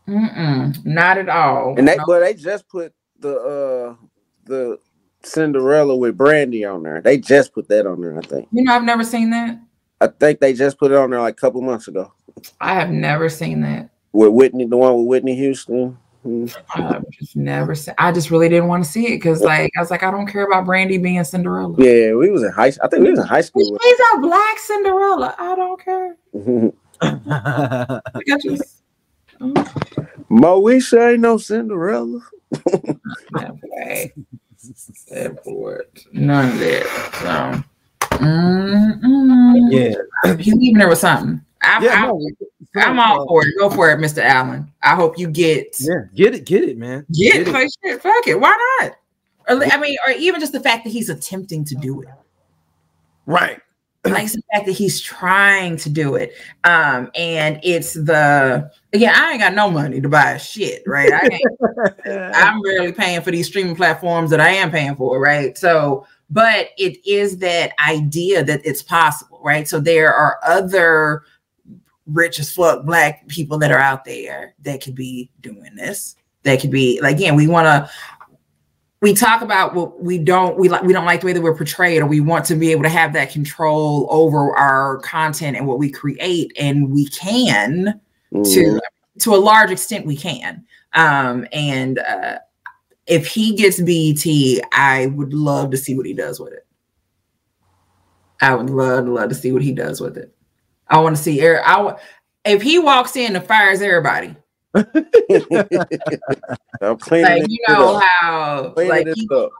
Mm-mm, 0.07 0.85
not 0.85 1.17
at 1.17 1.29
all. 1.29 1.75
And 1.77 1.87
they, 1.87 1.95
No. 1.95 2.03
but 2.05 2.19
they 2.19 2.33
just 2.33 2.67
put 2.67 2.93
the 3.19 3.35
uh 3.37 3.95
the 4.45 4.77
Cinderella 5.23 5.95
with 5.95 6.17
Brandy 6.17 6.65
on 6.65 6.83
there. 6.83 6.99
They 7.01 7.17
just 7.17 7.53
put 7.53 7.69
that 7.69 7.87
on 7.87 8.01
there. 8.01 8.17
I 8.17 8.21
think. 8.21 8.49
you 8.51 8.63
know, 8.63 8.73
I've 8.73 8.83
never 8.83 9.03
seen 9.05 9.29
that. 9.29 9.57
I 10.01 10.07
think 10.07 10.41
they 10.41 10.53
just 10.53 10.77
put 10.77 10.91
it 10.91 10.97
on 10.97 11.11
there 11.11 11.21
like 11.21 11.35
a 11.35 11.39
couple 11.39 11.61
months 11.61 11.87
ago 11.87 12.11
I 12.59 12.73
have 12.73 12.89
never 12.89 13.29
seen 13.29 13.61
that. 13.61 13.89
with 14.11 14.31
Whitney, 14.33 14.65
the 14.65 14.75
one 14.75 14.97
with 14.97 15.07
Whitney 15.07 15.35
Houston. 15.37 15.97
Mm. 16.25 16.55
I've 16.75 17.09
just 17.11 17.35
never 17.35 17.75
seen. 17.75 17.93
I 17.97 18.11
just 18.11 18.31
really 18.31 18.47
didn't 18.49 18.67
want 18.67 18.83
to 18.83 18.89
see 18.89 19.07
it 19.07 19.17
because, 19.17 19.41
like, 19.41 19.71
I 19.77 19.81
was 19.81 19.91
like, 19.91 20.03
I 20.03 20.11
don't 20.11 20.27
care 20.27 20.45
about 20.45 20.65
Brandy 20.65 20.97
being 20.97 21.23
Cinderella. 21.23 21.75
Yeah, 21.77 22.13
we 22.13 22.29
was 22.31 22.43
in 22.43 22.51
high. 22.51 22.71
I 22.81 22.87
think 22.87 23.03
we 23.03 23.11
was 23.11 23.19
in 23.19 23.25
high 23.25 23.41
school. 23.41 23.71
with- 23.71 23.81
She's 23.81 23.99
a 24.15 24.19
black 24.19 24.59
Cinderella. 24.59 25.35
I 25.37 25.55
don't 25.55 25.81
care. 25.83 26.15
I 27.01 28.37
just. 28.41 28.83
Moesha 30.29 31.11
ain't 31.11 31.21
no 31.21 31.37
Cinderella. 31.37 32.21
Okay. 33.35 34.13
Airport. 35.11 36.05
None 36.13 36.49
of 36.53 36.59
that. 36.59 37.63
So, 38.09 38.17
mm-mm. 38.17 39.71
yeah, 39.71 40.35
he's 40.37 40.53
leaving 40.55 40.77
there 40.77 40.87
with 40.87 40.99
something. 40.99 41.41
I'm, 41.63 41.83
yeah, 41.83 42.05
I'm, 42.05 42.09
no, 42.75 42.81
I'm 42.81 42.99
all 42.99 43.27
for 43.27 43.45
it. 43.45 43.53
Go 43.57 43.69
for 43.69 43.91
it, 43.91 43.99
Mr. 43.99 44.19
Allen. 44.19 44.71
I 44.81 44.95
hope 44.95 45.17
you 45.17 45.27
get 45.27 45.75
yeah. 45.79 46.03
Get 46.13 46.35
it, 46.35 46.45
get 46.45 46.63
it, 46.63 46.77
man. 46.77 47.05
get 47.11 47.47
it. 47.47 47.51
like 47.51 47.69
shit. 47.83 48.01
Fuck 48.01 48.27
it. 48.27 48.39
Why 48.39 48.77
not? 48.81 48.95
Or, 49.49 49.63
I 49.65 49.77
mean, 49.77 49.97
or 50.07 50.13
even 50.13 50.39
just 50.39 50.53
the 50.53 50.59
fact 50.59 50.83
that 50.83 50.91
he's 50.91 51.09
attempting 51.09 51.65
to 51.65 51.75
do 51.75 52.01
it. 52.01 52.09
Right. 53.25 53.59
Like 54.05 54.29
the 54.29 54.41
fact 54.53 54.65
that 54.65 54.73
he's 54.73 54.99
trying 54.99 55.77
to 55.77 55.89
do 55.89 56.15
it. 56.15 56.33
Um, 56.65 57.09
and 57.15 57.57
it's 57.63 57.93
the 57.93 58.69
again, 58.91 59.13
I 59.15 59.31
ain't 59.31 59.39
got 59.39 59.53
no 59.53 59.71
money 59.71 60.01
to 60.01 60.09
buy 60.09 60.35
shit, 60.35 60.83
right? 60.85 61.09
I 61.09 61.29
ain't 61.31 62.35
I'm 62.35 62.61
barely 62.63 62.91
paying 62.91 63.21
for 63.21 63.31
these 63.31 63.47
streaming 63.47 63.77
platforms 63.77 64.29
that 64.31 64.41
I 64.41 64.49
am 64.49 64.71
paying 64.71 64.97
for, 64.97 65.21
right? 65.21 65.57
So, 65.57 66.05
but 66.29 66.71
it 66.77 66.97
is 67.07 67.37
that 67.37 67.71
idea 67.79 68.43
that 68.43 68.59
it's 68.65 68.81
possible, 68.81 69.39
right? 69.41 69.69
So 69.69 69.79
there 69.79 70.13
are 70.13 70.37
other 70.43 71.23
rich 72.05 72.39
as 72.39 72.53
fuck 72.53 72.85
black 72.85 73.27
people 73.27 73.57
that 73.59 73.71
are 73.71 73.79
out 73.79 74.05
there 74.05 74.53
that 74.59 74.81
could 74.81 74.95
be 74.95 75.29
doing 75.41 75.75
this. 75.75 76.15
That 76.43 76.59
could 76.59 76.71
be 76.71 76.99
like 77.01 77.15
again, 77.15 77.35
we 77.35 77.47
want 77.47 77.65
to 77.65 77.89
we 79.01 79.13
talk 79.13 79.41
about 79.41 79.73
what 79.73 80.01
we 80.01 80.17
don't 80.17 80.57
we 80.57 80.69
like 80.69 80.83
we 80.83 80.93
don't 80.93 81.05
like 81.05 81.21
the 81.21 81.27
way 81.27 81.33
that 81.33 81.41
we're 81.41 81.55
portrayed 81.55 82.01
or 82.01 82.05
we 82.05 82.19
want 82.19 82.45
to 82.45 82.55
be 82.55 82.71
able 82.71 82.83
to 82.83 82.89
have 82.89 83.13
that 83.13 83.31
control 83.31 84.07
over 84.09 84.55
our 84.57 84.99
content 84.99 85.57
and 85.57 85.67
what 85.67 85.79
we 85.79 85.89
create 85.89 86.51
and 86.57 86.91
we 86.91 87.07
can 87.09 87.99
Mm. 88.33 88.51
to 88.51 88.81
to 89.19 89.35
a 89.35 89.37
large 89.37 89.69
extent 89.69 90.07
we 90.07 90.17
can 90.17 90.65
um 90.93 91.45
and 91.51 91.99
uh 91.99 92.39
if 93.07 93.27
he 93.27 93.55
gets 93.55 93.81
BET, 93.81 94.25
I 94.71 95.07
would 95.07 95.33
love 95.33 95.71
to 95.71 95.77
see 95.77 95.95
what 95.95 96.05
he 96.05 96.13
does 96.13 96.39
with 96.39 96.53
it. 96.53 96.65
I 98.41 98.55
would 98.55 98.69
love, 98.69 99.07
love 99.07 99.29
to 99.29 99.35
see 99.35 99.51
what 99.51 99.61
he 99.61 99.71
does 99.71 100.01
with 100.01 100.17
it. 100.17 100.32
I 100.93 100.99
want 100.99 101.17
to 101.17 101.21
see 101.23 101.43
er- 101.43 101.63
I 101.65 101.95
if 102.45 102.61
he 102.61 102.77
walks 102.77 103.15
in 103.15 103.35
and 103.35 103.43
fires 103.43 103.81
everybody, 103.81 104.35
I'm 104.75 104.85
cleaning 106.99 107.41
like 107.41 107.49
you 107.49 107.59
know 107.67 107.97
how 107.97 108.75
like 108.77 109.07
up. 109.31 109.51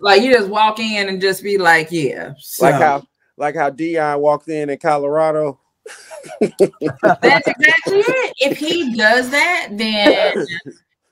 like 0.00 0.22
you 0.22 0.32
just 0.32 0.48
walk 0.48 0.80
in 0.80 1.08
and 1.08 1.20
just 1.20 1.44
be 1.44 1.56
like, 1.56 1.92
yeah, 1.92 2.32
Like 2.58 2.74
how 2.74 3.04
like 3.36 3.54
how 3.54 3.70
Deion 3.70 4.18
walked 4.18 4.48
in 4.48 4.70
in 4.70 4.78
Colorado. 4.78 5.60
That's 6.40 7.46
exactly 7.46 7.98
it. 7.98 8.34
If 8.40 8.58
he 8.58 8.96
does 8.96 9.30
that, 9.30 9.68
then 9.70 10.34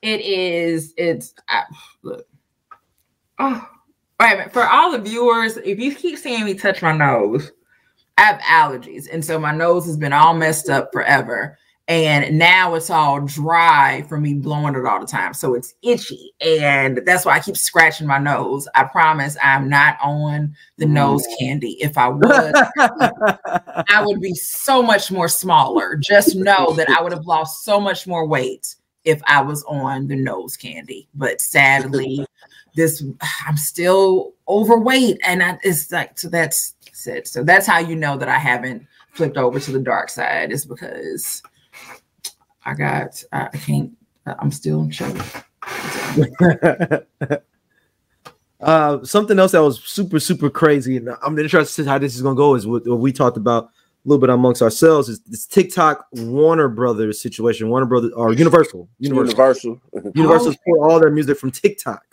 it 0.03 0.21
is. 0.21 0.95
It's 0.97 1.33
I, 1.49 1.63
look. 2.03 2.27
Oh, 3.39 3.69
wait 4.19 4.33
a 4.33 4.37
minute. 4.37 4.53
For 4.53 4.67
all 4.67 4.91
the 4.91 4.99
viewers, 4.99 5.59
if 5.59 5.79
you 5.79 5.95
keep 5.95 6.19
seeing 6.19 6.45
me 6.45 6.55
touch 6.55 6.83
my 6.83 6.97
nose, 6.97 7.53
I 8.21 8.25
have 8.25 8.41
allergies, 8.43 9.09
and 9.11 9.25
so 9.25 9.39
my 9.39 9.51
nose 9.53 9.87
has 9.87 9.97
been 9.97 10.13
all 10.13 10.35
messed 10.35 10.69
up 10.69 10.93
forever. 10.93 11.57
And 11.89 12.39
now 12.39 12.75
it's 12.75 12.89
all 12.89 13.21
dry 13.21 14.03
from 14.09 14.23
me 14.23 14.35
blowing 14.35 14.77
it 14.77 14.87
all 14.87 15.01
the 15.01 15.07
time. 15.09 15.35
So 15.35 15.55
it's 15.55 15.75
itchy. 15.83 16.33
And 16.41 17.01
that's 17.05 17.25
why 17.25 17.33
I 17.33 17.41
keep 17.41 17.57
scratching 17.57 18.07
my 18.07 18.19
nose. 18.19 18.69
I 18.77 18.85
promise 18.85 19.37
I'm 19.43 19.69
not 19.69 19.99
on 20.01 20.55
the 20.77 20.85
mm. 20.85 20.91
nose 20.91 21.27
candy. 21.41 21.83
If 21.83 21.99
I 21.99 22.07
was, 22.07 22.53
I 23.89 24.05
would 24.07 24.21
be 24.21 24.35
so 24.35 24.85
much 24.85 25.11
more 25.11 25.27
smaller. 25.27 25.97
Just 25.97 26.37
know 26.37 26.75
that 26.75 26.89
I 26.91 27.03
would 27.03 27.11
have 27.11 27.27
lost 27.27 27.65
so 27.65 27.81
much 27.81 28.07
more 28.07 28.25
weight 28.25 28.77
if 29.05 29.21
I 29.27 29.43
was 29.43 29.65
on 29.65 30.07
the 30.07 30.15
nose 30.15 30.57
candy. 30.57 31.09
But 31.15 31.41
sadly, 31.41 32.25
this 32.77 33.03
I'm 33.47 33.57
still 33.57 34.35
overweight, 34.49 35.19
and 35.25 35.43
I, 35.43 35.59
it's 35.63 35.91
like 35.91 36.19
so 36.19 36.29
that's 36.29 36.75
it. 37.07 37.29
So 37.29 37.43
that's 37.43 37.67
how 37.67 37.79
you 37.79 37.97
know 37.97 38.17
that 38.17 38.29
I 38.29 38.39
haven't 38.39 38.87
flipped 39.13 39.37
over 39.37 39.59
to 39.61 39.73
the 39.73 39.81
dark 39.81 40.09
side 40.09 40.53
is 40.53 40.65
because 40.65 41.43
I 42.65 42.75
got 42.75 43.23
I 43.33 43.49
can't 43.49 43.93
I'm 44.27 44.51
still 44.51 44.89
chubby. 44.91 45.21
uh, 48.61 49.05
something 49.05 49.39
else 49.39 49.53
that 49.53 49.63
was 49.63 49.83
super 49.85 50.21
super 50.21 50.51
crazy, 50.51 50.97
and 50.97 51.11
I'm 51.23 51.39
interested 51.39 51.77
to 51.77 51.83
see 51.83 51.89
how 51.89 51.99
this 51.99 52.15
is 52.15 52.23
gonna 52.23 52.37
go. 52.37 52.55
Is 52.55 52.67
what, 52.67 52.87
what 52.87 52.99
we 52.99 53.13
talked 53.13 53.37
about 53.37 53.65
a 53.65 54.09
little 54.09 54.21
bit 54.21 54.31
amongst 54.31 54.63
ourselves. 54.63 55.09
Is 55.09 55.21
this 55.21 55.47
TikTok 55.47 56.07
Warner 56.13 56.69
Brothers 56.69 57.21
situation? 57.21 57.69
Warner 57.69 57.87
Brothers 57.87 58.13
or 58.13 58.33
Universal? 58.33 58.89
Universal. 58.99 59.81
Universal 60.15 60.55
oh. 60.69 60.83
all 60.83 61.01
their 61.01 61.11
music 61.11 61.39
from 61.39 61.51
TikTok. 61.51 62.05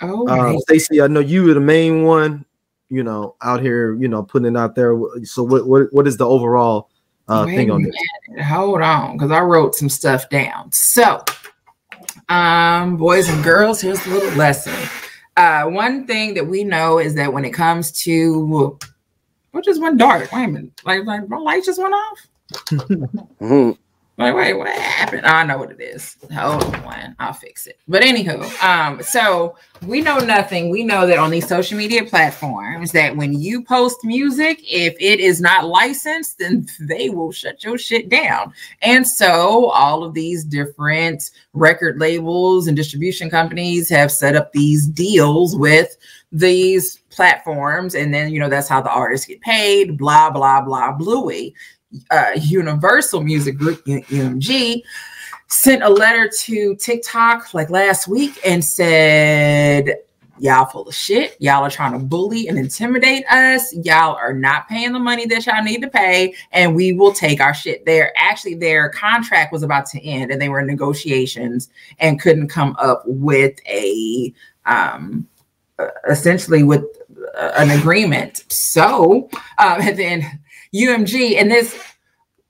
Oh, 0.00 0.26
uh, 0.28 0.58
Stacey, 0.60 1.00
I 1.00 1.06
know 1.06 1.20
you 1.20 1.44
were 1.44 1.54
the 1.54 1.60
main 1.60 2.02
one. 2.02 2.44
You 2.90 3.02
know, 3.02 3.36
out 3.42 3.60
here, 3.60 3.94
you 3.94 4.08
know, 4.08 4.22
putting 4.22 4.54
it 4.54 4.58
out 4.58 4.74
there. 4.74 4.96
So, 5.24 5.42
what 5.42 5.66
what 5.66 5.92
what 5.92 6.06
is 6.06 6.16
the 6.16 6.26
overall 6.26 6.90
uh, 7.28 7.46
thing 7.46 7.70
on 7.70 7.82
this? 7.82 7.96
Hold 8.44 8.82
on, 8.82 9.16
because 9.16 9.30
I 9.30 9.40
wrote 9.40 9.74
some 9.74 9.88
stuff 9.88 10.28
down. 10.28 10.70
So, 10.72 11.24
um, 12.28 12.96
boys 12.96 13.28
and 13.28 13.42
girls, 13.42 13.80
here's 13.80 14.04
a 14.06 14.10
little 14.10 14.36
lesson. 14.36 14.74
Uh, 15.36 15.64
one 15.64 16.06
thing 16.06 16.34
that 16.34 16.46
we 16.46 16.62
know 16.62 16.98
is 16.98 17.14
that 17.14 17.32
when 17.32 17.44
it 17.44 17.50
comes 17.50 17.90
to 18.02 18.78
what 19.50 19.64
just 19.64 19.80
went 19.80 19.98
dark? 19.98 20.30
Wait 20.32 20.44
a 20.44 20.48
minute, 20.48 20.80
like, 20.84 21.04
like 21.04 21.28
my 21.28 21.38
light 21.38 21.64
just 21.64 21.80
went 21.80 21.94
off. 21.94 23.78
Wait, 24.16 24.30
wait, 24.30 24.52
what 24.52 24.68
happened? 24.68 25.22
Oh, 25.24 25.28
I 25.28 25.44
know 25.44 25.58
what 25.58 25.72
it 25.72 25.80
is. 25.80 26.16
Hold 26.32 26.62
on, 26.62 27.16
I'll 27.18 27.32
fix 27.32 27.66
it. 27.66 27.80
But 27.88 28.04
anywho, 28.04 28.62
um, 28.62 29.02
so 29.02 29.56
we 29.84 30.02
know 30.02 30.18
nothing. 30.18 30.70
We 30.70 30.84
know 30.84 31.04
that 31.04 31.18
on 31.18 31.32
these 31.32 31.48
social 31.48 31.76
media 31.76 32.04
platforms, 32.04 32.92
that 32.92 33.16
when 33.16 33.32
you 33.32 33.64
post 33.64 34.04
music, 34.04 34.60
if 34.62 34.94
it 35.00 35.18
is 35.18 35.40
not 35.40 35.66
licensed, 35.66 36.38
then 36.38 36.64
they 36.78 37.10
will 37.10 37.32
shut 37.32 37.64
your 37.64 37.76
shit 37.76 38.08
down. 38.08 38.52
And 38.82 39.04
so 39.04 39.70
all 39.70 40.04
of 40.04 40.14
these 40.14 40.44
different 40.44 41.32
record 41.52 41.98
labels 41.98 42.68
and 42.68 42.76
distribution 42.76 43.28
companies 43.30 43.88
have 43.88 44.12
set 44.12 44.36
up 44.36 44.52
these 44.52 44.86
deals 44.86 45.56
with 45.56 45.96
these 46.30 46.98
platforms, 47.10 47.94
and 47.94 48.14
then 48.14 48.32
you 48.32 48.38
know 48.38 48.48
that's 48.48 48.68
how 48.68 48.80
the 48.80 48.90
artists 48.90 49.26
get 49.26 49.40
paid. 49.40 49.98
Blah 49.98 50.30
blah 50.30 50.60
blah 50.60 50.92
bluey 50.92 51.54
uh, 52.10 52.30
Universal 52.36 53.22
Music 53.22 53.56
Group, 53.56 53.84
UMG, 53.84 54.82
sent 55.48 55.82
a 55.82 55.88
letter 55.88 56.30
to 56.40 56.74
TikTok 56.76 57.54
like 57.54 57.70
last 57.70 58.08
week 58.08 58.38
and 58.44 58.64
said, 58.64 59.96
Y'all 60.40 60.64
full 60.64 60.88
of 60.88 60.94
shit. 60.94 61.36
Y'all 61.38 61.62
are 61.62 61.70
trying 61.70 61.92
to 61.92 61.98
bully 61.98 62.48
and 62.48 62.58
intimidate 62.58 63.24
us. 63.26 63.72
Y'all 63.72 64.16
are 64.16 64.32
not 64.32 64.68
paying 64.68 64.92
the 64.92 64.98
money 64.98 65.26
that 65.26 65.46
y'all 65.46 65.62
need 65.62 65.80
to 65.80 65.88
pay, 65.88 66.34
and 66.50 66.74
we 66.74 66.92
will 66.92 67.12
take 67.12 67.40
our 67.40 67.54
shit. 67.54 67.86
There, 67.86 68.12
actually, 68.16 68.56
their 68.56 68.88
contract 68.88 69.52
was 69.52 69.62
about 69.62 69.86
to 69.86 70.02
end, 70.02 70.32
and 70.32 70.42
they 70.42 70.48
were 70.48 70.58
in 70.58 70.66
negotiations 70.66 71.68
and 72.00 72.20
couldn't 72.20 72.48
come 72.48 72.74
up 72.80 73.04
with 73.06 73.60
a 73.68 74.34
um, 74.66 75.28
essentially 76.08 76.64
with 76.64 76.84
an 77.36 77.70
agreement. 77.70 78.44
So, 78.48 79.28
um, 79.58 79.80
and 79.80 79.98
then 79.98 80.40
UMG. 80.74 81.36
And 81.40 81.50
this, 81.50 81.78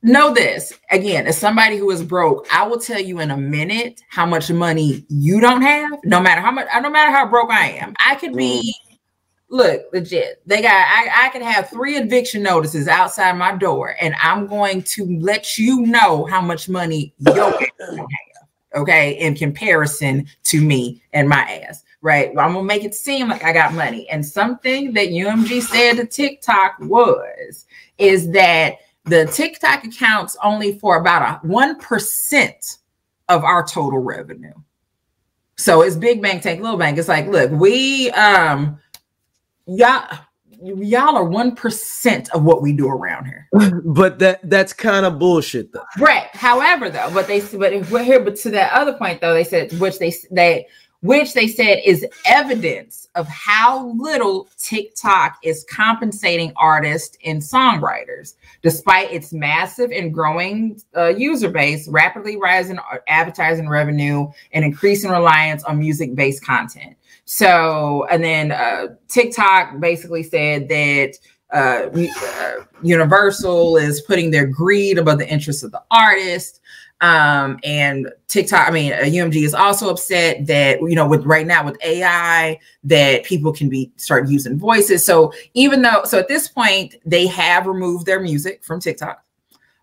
know 0.02 0.32
this 0.32 0.72
again, 0.90 1.26
as 1.26 1.36
somebody 1.38 1.76
who 1.76 1.90
is 1.90 2.02
broke, 2.02 2.46
I 2.52 2.66
will 2.66 2.78
tell 2.78 3.00
you 3.00 3.20
in 3.20 3.30
a 3.30 3.36
minute 3.36 4.00
how 4.08 4.26
much 4.26 4.50
money 4.50 5.04
you 5.08 5.40
don't 5.40 5.62
have, 5.62 5.98
no 6.04 6.20
matter 6.20 6.40
how 6.40 6.52
much, 6.52 6.66
no 6.80 6.90
matter 6.90 7.10
how 7.10 7.26
broke 7.28 7.50
I 7.50 7.70
am. 7.70 7.94
I 8.04 8.14
could 8.14 8.36
be, 8.36 8.74
mm. 8.92 8.98
look, 9.48 9.82
legit. 9.92 10.42
They 10.46 10.62
got, 10.62 10.72
I, 10.72 11.26
I 11.26 11.28
could 11.30 11.42
have 11.42 11.70
three 11.70 11.96
eviction 11.96 12.42
notices 12.42 12.86
outside 12.86 13.32
my 13.36 13.56
door, 13.56 13.96
and 14.00 14.14
I'm 14.20 14.46
going 14.46 14.82
to 14.82 15.18
let 15.20 15.58
you 15.58 15.80
know 15.80 16.24
how 16.26 16.40
much 16.40 16.68
money 16.68 17.14
you 17.18 17.32
have. 17.42 18.08
Okay, 18.76 19.12
in 19.20 19.36
comparison 19.36 20.26
to 20.42 20.60
me 20.60 21.00
and 21.12 21.28
my 21.28 21.42
ass 21.68 21.84
right? 22.04 22.28
I'm 22.30 22.52
gonna 22.52 22.62
make 22.62 22.84
it 22.84 22.94
seem 22.94 23.28
like 23.28 23.44
I 23.44 23.52
got 23.54 23.72
money. 23.72 24.06
And 24.10 24.24
something 24.24 24.92
that 24.92 25.08
UMG 25.08 25.62
said 25.62 25.94
to 25.94 26.04
TikTok 26.04 26.76
was 26.80 27.64
is 27.98 28.30
that 28.32 28.76
the 29.04 29.26
TikTok 29.26 29.84
accounts 29.84 30.36
only 30.42 30.78
for 30.78 30.96
about 30.96 31.22
a 31.44 31.46
one 31.46 31.78
percent 31.78 32.78
of 33.28 33.44
our 33.44 33.66
total 33.66 33.98
revenue. 33.98 34.54
So 35.56 35.82
it's 35.82 35.96
big 35.96 36.20
bank 36.20 36.42
take 36.42 36.60
little 36.60 36.78
bank. 36.78 36.98
It's 36.98 37.08
like, 37.08 37.26
look, 37.26 37.50
we 37.52 38.10
um 38.10 38.78
y'all 39.66 40.18
y'all 40.60 41.16
are 41.16 41.24
one 41.24 41.54
percent 41.54 42.30
of 42.34 42.44
what 42.44 42.62
we 42.62 42.72
do 42.72 42.88
around 42.88 43.26
here. 43.26 43.48
but 43.84 44.18
that 44.18 44.48
that's 44.48 44.72
kind 44.72 45.06
of 45.06 45.18
bullshit 45.18 45.72
though. 45.72 45.84
Right. 45.98 46.26
However, 46.32 46.90
though, 46.90 47.10
but 47.12 47.26
they 47.26 47.40
but 47.40 47.72
here, 48.04 48.20
but 48.20 48.36
to 48.36 48.50
that 48.50 48.72
other 48.72 48.94
point 48.94 49.20
though, 49.20 49.34
they 49.34 49.44
said 49.44 49.72
which 49.78 49.98
they 49.98 50.14
they 50.30 50.66
which 51.04 51.34
they 51.34 51.46
said 51.46 51.82
is 51.84 52.06
evidence 52.24 53.08
of 53.14 53.28
how 53.28 53.88
little 53.98 54.48
TikTok 54.56 55.36
is 55.42 55.62
compensating 55.68 56.50
artists 56.56 57.18
and 57.26 57.42
songwriters, 57.42 58.36
despite 58.62 59.12
its 59.12 59.30
massive 59.30 59.92
and 59.92 60.14
growing 60.14 60.80
uh, 60.96 61.08
user 61.08 61.50
base, 61.50 61.86
rapidly 61.88 62.38
rising 62.38 62.78
advertising 63.06 63.68
revenue, 63.68 64.26
and 64.52 64.64
increasing 64.64 65.10
reliance 65.10 65.62
on 65.64 65.78
music 65.78 66.14
based 66.14 66.42
content. 66.42 66.96
So, 67.26 68.06
and 68.10 68.24
then 68.24 68.52
uh, 68.52 68.96
TikTok 69.08 69.80
basically 69.80 70.22
said 70.22 70.68
that. 70.68 71.18
Uh, 71.52 71.88
uh, 71.94 72.64
Universal 72.82 73.76
is 73.76 74.00
putting 74.00 74.32
their 74.32 74.44
greed 74.44 74.98
above 74.98 75.18
the 75.18 75.28
interests 75.28 75.62
of 75.62 75.70
the 75.70 75.82
artist. 75.88 76.60
Um, 77.04 77.58
and 77.64 78.10
TikTok, 78.28 78.66
I 78.66 78.70
mean, 78.70 78.92
UMG 78.92 79.42
uh, 79.42 79.44
is 79.44 79.52
also 79.52 79.90
upset 79.90 80.46
that, 80.46 80.80
you 80.80 80.94
know, 80.94 81.06
with 81.06 81.26
right 81.26 81.46
now 81.46 81.62
with 81.62 81.76
AI, 81.84 82.58
that 82.84 83.24
people 83.24 83.52
can 83.52 83.68
be 83.68 83.92
start 83.96 84.26
using 84.26 84.58
voices. 84.58 85.04
So 85.04 85.30
even 85.52 85.82
though, 85.82 86.04
so 86.04 86.18
at 86.18 86.28
this 86.28 86.48
point, 86.48 86.94
they 87.04 87.26
have 87.26 87.66
removed 87.66 88.06
their 88.06 88.20
music 88.20 88.64
from 88.64 88.80
TikTok. 88.80 89.22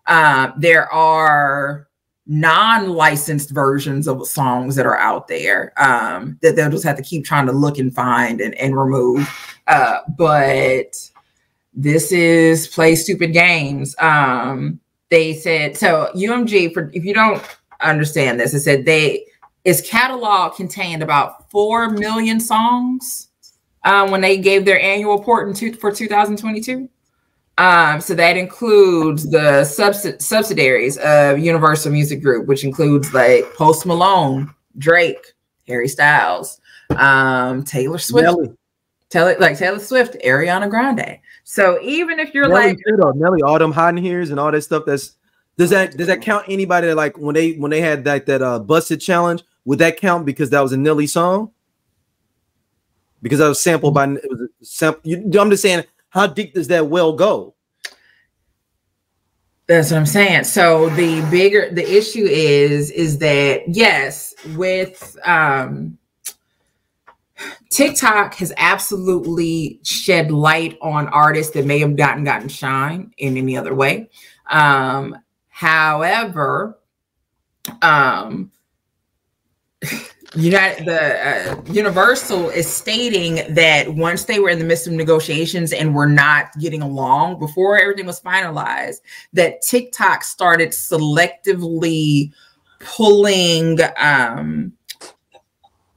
Uh, 0.08 0.50
there 0.56 0.92
are 0.92 1.86
non-licensed 2.26 3.50
versions 3.50 4.08
of 4.08 4.26
songs 4.26 4.74
that 4.74 4.86
are 4.86 4.98
out 4.98 5.28
there 5.28 5.72
um, 5.80 6.36
that 6.42 6.56
they'll 6.56 6.70
just 6.70 6.82
have 6.82 6.96
to 6.96 7.04
keep 7.04 7.24
trying 7.24 7.46
to 7.46 7.52
look 7.52 7.78
and 7.78 7.94
find 7.94 8.40
and, 8.40 8.54
and 8.56 8.76
remove. 8.76 9.28
Uh, 9.68 9.98
but 10.18 10.96
this 11.72 12.10
is 12.10 12.66
play 12.66 12.96
stupid 12.96 13.32
games. 13.32 13.94
Um, 14.00 14.80
they 15.12 15.34
said 15.34 15.76
so 15.76 16.10
UMG 16.16 16.72
for 16.72 16.90
if 16.94 17.04
you 17.04 17.12
don't 17.12 17.42
understand 17.80 18.40
this, 18.40 18.54
it 18.54 18.60
said 18.60 18.86
they 18.86 19.26
its 19.62 19.82
catalog 19.82 20.56
contained 20.56 21.02
about 21.02 21.50
four 21.50 21.90
million 21.90 22.40
songs 22.40 23.28
um, 23.84 24.10
when 24.10 24.22
they 24.22 24.38
gave 24.38 24.64
their 24.64 24.80
annual 24.80 25.18
report 25.18 25.48
in 25.48 25.54
two, 25.54 25.74
for 25.74 25.92
2022. 25.92 26.88
Um, 27.58 28.00
so 28.00 28.14
that 28.14 28.38
includes 28.38 29.30
the 29.30 29.64
subs- 29.64 30.24
subsidiaries 30.24 30.96
of 30.98 31.38
Universal 31.38 31.92
Music 31.92 32.22
Group, 32.22 32.46
which 32.46 32.64
includes 32.64 33.12
like 33.12 33.44
Post 33.54 33.84
Malone, 33.84 34.52
Drake, 34.78 35.34
Harry 35.68 35.88
Styles, 35.88 36.58
um, 36.96 37.62
Taylor 37.64 37.98
Swift, 37.98 38.24
Nelly. 38.24 38.50
Taylor, 39.10 39.36
like 39.38 39.58
Taylor 39.58 39.78
Swift, 39.78 40.16
Ariana 40.24 40.70
Grande. 40.70 41.18
So 41.44 41.78
even 41.82 42.18
if 42.18 42.34
you're 42.34 42.48
Nelly, 42.48 42.76
like 42.86 43.16
Nelly, 43.16 43.42
all 43.42 43.58
them 43.58 43.72
hiding 43.72 44.02
here's 44.02 44.30
and 44.30 44.38
all 44.38 44.50
that 44.52 44.62
stuff, 44.62 44.84
that's 44.86 45.16
does 45.58 45.70
that 45.70 45.96
does 45.96 46.06
that 46.06 46.22
count 46.22 46.46
anybody 46.48 46.86
that 46.86 46.96
like 46.96 47.18
when 47.18 47.34
they 47.34 47.52
when 47.54 47.70
they 47.70 47.80
had 47.80 48.04
that 48.04 48.26
that 48.26 48.42
uh 48.42 48.58
busted 48.58 49.00
challenge? 49.00 49.42
Would 49.64 49.78
that 49.78 49.96
count 49.96 50.24
because 50.26 50.50
that 50.50 50.60
was 50.60 50.72
a 50.72 50.76
Nelly 50.76 51.06
song? 51.06 51.50
Because 53.20 53.38
that 53.38 53.48
was 53.48 53.60
sampled 53.60 53.94
by 53.94 54.04
it 54.04 54.24
was 54.28 54.40
a 54.40 54.64
sample. 54.64 55.00
You, 55.04 55.40
I'm 55.40 55.50
just 55.50 55.62
saying, 55.62 55.84
how 56.10 56.26
deep 56.26 56.54
does 56.54 56.68
that 56.68 56.86
well 56.88 57.12
go? 57.12 57.54
That's 59.66 59.90
what 59.90 59.98
I'm 59.98 60.06
saying. 60.06 60.44
So 60.44 60.88
the 60.90 61.26
bigger 61.30 61.70
the 61.70 61.88
issue 61.88 62.24
is, 62.24 62.90
is 62.90 63.18
that 63.18 63.62
yes, 63.68 64.34
with 64.56 65.16
um 65.24 65.98
TikTok 67.70 68.34
has 68.34 68.52
absolutely 68.56 69.80
shed 69.82 70.30
light 70.30 70.78
on 70.82 71.08
artists 71.08 71.52
that 71.54 71.64
may 71.64 71.78
have 71.78 71.96
gotten 71.96 72.24
gotten 72.24 72.48
shine 72.48 73.12
in 73.18 73.36
any 73.36 73.56
other 73.56 73.74
way. 73.74 74.10
Um, 74.50 75.16
however, 75.48 76.78
um, 77.80 78.50
United 80.34 80.86
the 80.86 81.50
uh, 81.50 81.62
Universal 81.66 82.48
is 82.50 82.66
stating 82.66 83.42
that 83.54 83.94
once 83.94 84.24
they 84.24 84.38
were 84.38 84.48
in 84.48 84.58
the 84.58 84.64
midst 84.64 84.86
of 84.86 84.94
negotiations 84.94 85.72
and 85.72 85.94
were 85.94 86.06
not 86.06 86.46
getting 86.58 86.80
along 86.80 87.38
before 87.38 87.78
everything 87.78 88.06
was 88.06 88.20
finalized, 88.20 89.00
that 89.34 89.60
TikTok 89.60 90.24
started 90.24 90.70
selectively 90.70 92.32
pulling 92.78 93.78
um, 93.98 94.72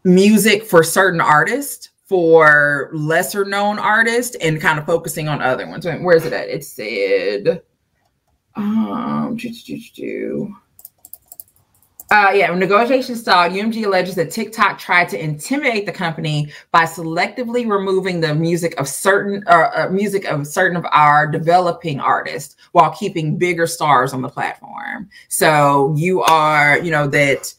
music 0.06 0.64
for 0.64 0.84
certain 0.84 1.20
artists 1.20 1.90
for 2.06 2.92
lesser 2.94 3.44
known 3.44 3.80
artists 3.80 4.38
and 4.40 4.62
kind 4.62 4.78
of 4.78 4.86
focusing 4.86 5.28
on 5.28 5.42
other 5.42 5.68
ones. 5.68 5.86
Where's 5.86 6.24
it 6.24 6.34
at? 6.34 6.48
It 6.48 6.64
said, 6.64 7.64
um, 8.56 9.38
uh, 12.12 12.32
yeah, 12.36 12.54
negotiation 12.54 13.16
stalled. 13.16 13.52
UMG 13.52 13.84
alleges 13.84 14.14
that 14.14 14.30
TikTok 14.30 14.78
tried 14.78 15.10
to 15.10 15.22
intimidate 15.22 15.88
the 15.88 15.92
company 15.92 16.52
by 16.72 16.84
selectively 16.84 17.68
removing 17.68 18.22
the 18.22 18.36
music 18.36 18.80
of 18.80 18.88
certain 18.88 19.44
uh, 19.48 19.72
uh, 19.76 19.90
music 19.90 20.26
of 20.26 20.46
certain 20.46 20.78
of 20.78 20.86
our 20.92 21.26
developing 21.26 22.00
artists 22.00 22.56
while 22.74 22.92
keeping 22.92 23.38
bigger 23.38 23.66
stars 23.66 24.14
on 24.14 24.22
the 24.22 24.30
platform. 24.30 25.10
So 25.30 25.96
you 25.98 26.22
are, 26.22 26.78
you 26.78 26.92
know, 26.92 27.08
that 27.08 27.52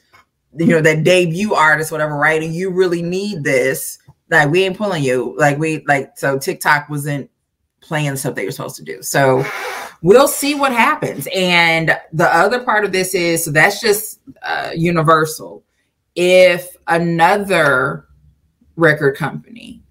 you 0.59 0.66
know 0.66 0.80
that 0.80 1.04
debut 1.04 1.54
artist, 1.54 1.92
whatever, 1.92 2.16
right? 2.16 2.42
And 2.42 2.54
you 2.54 2.70
really 2.70 3.02
need 3.02 3.44
this. 3.44 3.98
Like 4.30 4.50
we 4.50 4.64
ain't 4.64 4.76
pulling 4.76 5.02
you. 5.02 5.34
Like 5.38 5.59
we 5.59 5.84
like 5.86 6.12
so 6.16 6.38
TikTok 6.38 6.88
wasn't 6.88 7.30
playing 7.80 8.16
stuff 8.16 8.34
that 8.34 8.42
you're 8.42 8.52
supposed 8.52 8.76
to 8.76 8.84
do. 8.84 9.02
So 9.02 9.44
we'll 10.02 10.28
see 10.28 10.54
what 10.54 10.72
happens. 10.72 11.28
And 11.34 11.96
the 12.12 12.34
other 12.34 12.62
part 12.62 12.84
of 12.84 12.92
this 12.92 13.14
is 13.14 13.44
so 13.44 13.50
that's 13.50 13.80
just 13.80 14.20
uh, 14.42 14.70
universal. 14.74 15.64
If 16.14 16.76
another 16.86 18.07
record 18.76 19.16
company 19.16 19.82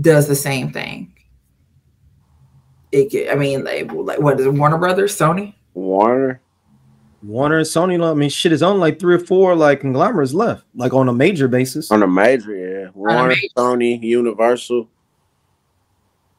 does 0.00 0.28
the 0.28 0.36
same 0.36 0.72
thing, 0.72 1.12
it 2.92 3.10
could, 3.10 3.28
I 3.28 3.34
mean, 3.34 3.64
like, 3.64 3.92
like 3.92 4.20
what 4.20 4.40
is 4.40 4.46
it, 4.46 4.54
Warner 4.54 4.78
Brothers, 4.78 5.16
Sony? 5.16 5.54
Warner. 5.74 6.40
Warner 7.26 7.58
and 7.58 7.66
Sony, 7.66 8.02
I 8.08 8.14
mean, 8.14 8.30
shit 8.30 8.52
is 8.52 8.62
on 8.62 8.78
like 8.78 9.00
three 9.00 9.16
or 9.16 9.18
four 9.18 9.56
like 9.56 9.80
conglomerates 9.80 10.32
left, 10.32 10.64
like 10.76 10.94
on 10.94 11.08
a 11.08 11.12
major 11.12 11.48
basis. 11.48 11.90
On 11.90 12.02
a 12.02 12.06
major, 12.06 12.54
yeah. 12.54 12.90
Warner, 12.94 13.30
major. 13.30 13.48
Sony, 13.56 14.00
Universal. 14.00 14.88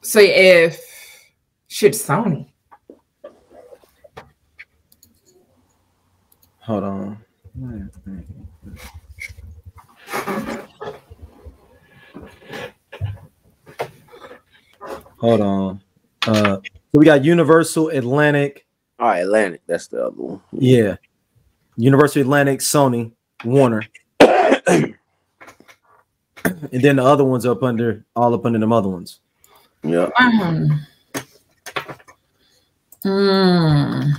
So 0.02 0.20
if 0.22 0.82
shit, 1.68 1.92
Sony. 1.92 2.48
Hold 6.62 6.84
on. 6.84 7.24
Hold 15.18 15.42
on. 15.42 15.82
Uh, 16.26 16.56
so 16.56 16.62
we 16.94 17.04
got 17.04 17.26
Universal, 17.26 17.90
Atlantic. 17.90 18.67
All 19.00 19.08
right, 19.08 19.20
Atlantic. 19.20 19.62
That's 19.68 19.88
the 19.88 20.06
other 20.06 20.16
one. 20.16 20.42
Yeah. 20.52 20.96
Universal, 21.76 22.24
Atlantic, 22.24 22.60
Sony, 22.62 23.12
Warner. 23.46 23.84
and 24.20 24.96
then 26.72 26.96
the 26.96 27.04
other 27.04 27.24
ones 27.24 27.46
up 27.46 27.62
under 27.64 28.04
all 28.16 28.34
up 28.34 28.46
under 28.46 28.60
them 28.60 28.74
other 28.74 28.90
ones. 28.90 29.20
Yeah. 29.84 30.10
Um, 30.20 30.86
mm. 33.06 34.14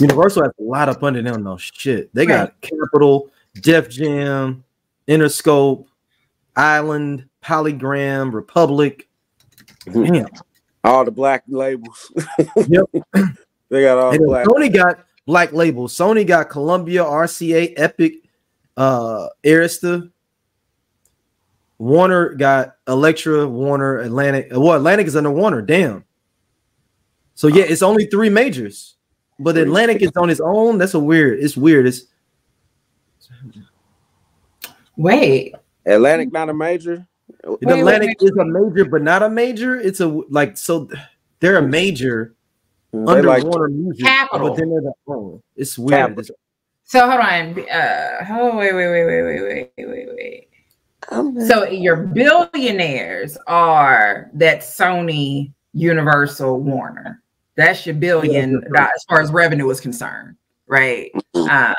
Universal 0.00 0.42
has 0.44 0.52
a 0.58 0.62
lot 0.62 0.88
up 0.88 1.02
under 1.02 1.22
them 1.22 1.44
though. 1.44 1.56
Shit, 1.56 2.12
they 2.14 2.26
got 2.26 2.40
right. 2.40 2.60
Capitol, 2.60 3.30
Def 3.54 3.88
Jam, 3.88 4.64
Interscope, 5.06 5.86
Island, 6.56 7.28
Polygram, 7.42 8.32
Republic. 8.32 9.08
Damn. 9.84 10.26
All 10.84 11.04
the 11.04 11.10
black 11.10 11.44
labels. 11.48 12.12
yep. 12.68 12.86
they 13.68 13.82
got 13.82 13.98
all 13.98 14.16
black. 14.18 14.46
Sony 14.46 14.72
got 14.72 15.04
black 15.26 15.52
labels. 15.52 15.94
Sony 15.96 16.26
got 16.26 16.48
Columbia, 16.48 17.04
RCA, 17.04 17.74
Epic, 17.76 18.14
uh, 18.76 19.28
Arista. 19.44 20.10
Warner 21.78 22.34
got 22.34 22.76
Elektra, 22.88 23.46
Warner, 23.46 23.98
Atlantic. 23.98 24.48
Well, 24.50 24.74
Atlantic 24.74 25.06
is 25.06 25.16
under 25.16 25.30
Warner. 25.30 25.62
Damn. 25.62 26.04
So 27.34 27.46
yeah, 27.46 27.64
it's 27.64 27.82
only 27.82 28.06
three 28.06 28.30
majors. 28.30 28.96
But 29.38 29.56
Atlantic 29.56 30.02
is 30.02 30.10
on 30.16 30.30
its 30.30 30.40
own. 30.40 30.78
That's 30.78 30.94
a 30.94 30.98
weird. 30.98 31.38
It's 31.38 31.56
weird. 31.56 31.86
It's 31.86 32.06
wait. 34.96 35.54
Atlantic 35.86 36.32
not 36.32 36.48
a 36.48 36.54
major. 36.54 37.06
Wait, 37.44 37.58
Atlantic 37.62 38.08
wait, 38.08 38.16
wait, 38.20 38.30
is 38.30 38.36
a 38.36 38.44
major, 38.44 38.84
but 38.84 39.02
not 39.02 39.22
a 39.22 39.30
major. 39.30 39.76
It's 39.76 40.00
a 40.00 40.08
like 40.08 40.56
so. 40.56 40.88
They're 41.40 41.56
a 41.56 41.62
major 41.62 42.34
they 42.92 42.98
under 42.98 43.28
like 43.28 43.44
Warner 43.44 43.68
Music, 43.68 44.04
Capital. 44.04 44.48
but 44.48 44.56
then 44.56 44.70
they're 44.70 44.80
the 44.80 44.92
own. 45.06 45.42
It's 45.56 45.78
weird. 45.78 46.30
So 46.84 47.00
hold 47.00 47.20
on. 47.20 47.58
Uh, 47.70 48.26
oh 48.30 48.56
wait, 48.56 48.74
wait, 48.74 48.88
wait, 48.88 49.04
wait, 49.04 49.22
wait, 49.22 49.42
wait, 49.42 49.88
wait, 49.88 50.08
wait. 50.14 50.48
Okay. 51.12 51.46
So 51.46 51.64
your 51.66 51.96
billionaires 51.96 53.38
are 53.46 54.30
that 54.34 54.60
Sony, 54.60 55.52
Universal, 55.74 56.60
Warner. 56.60 57.22
That's 57.56 57.84
your 57.86 57.94
billion 57.94 58.62
yeah, 58.74 58.88
as 58.94 59.04
far 59.08 59.20
as 59.20 59.32
revenue 59.32 59.68
is 59.70 59.80
concerned, 59.80 60.36
right? 60.66 61.10
Um, 61.34 61.74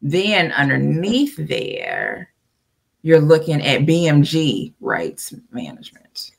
then 0.00 0.52
underneath 0.52 1.36
there, 1.36 2.32
you're 3.06 3.20
looking 3.20 3.64
at 3.64 3.82
BMG 3.82 4.74
rights 4.80 5.32
management. 5.52 6.32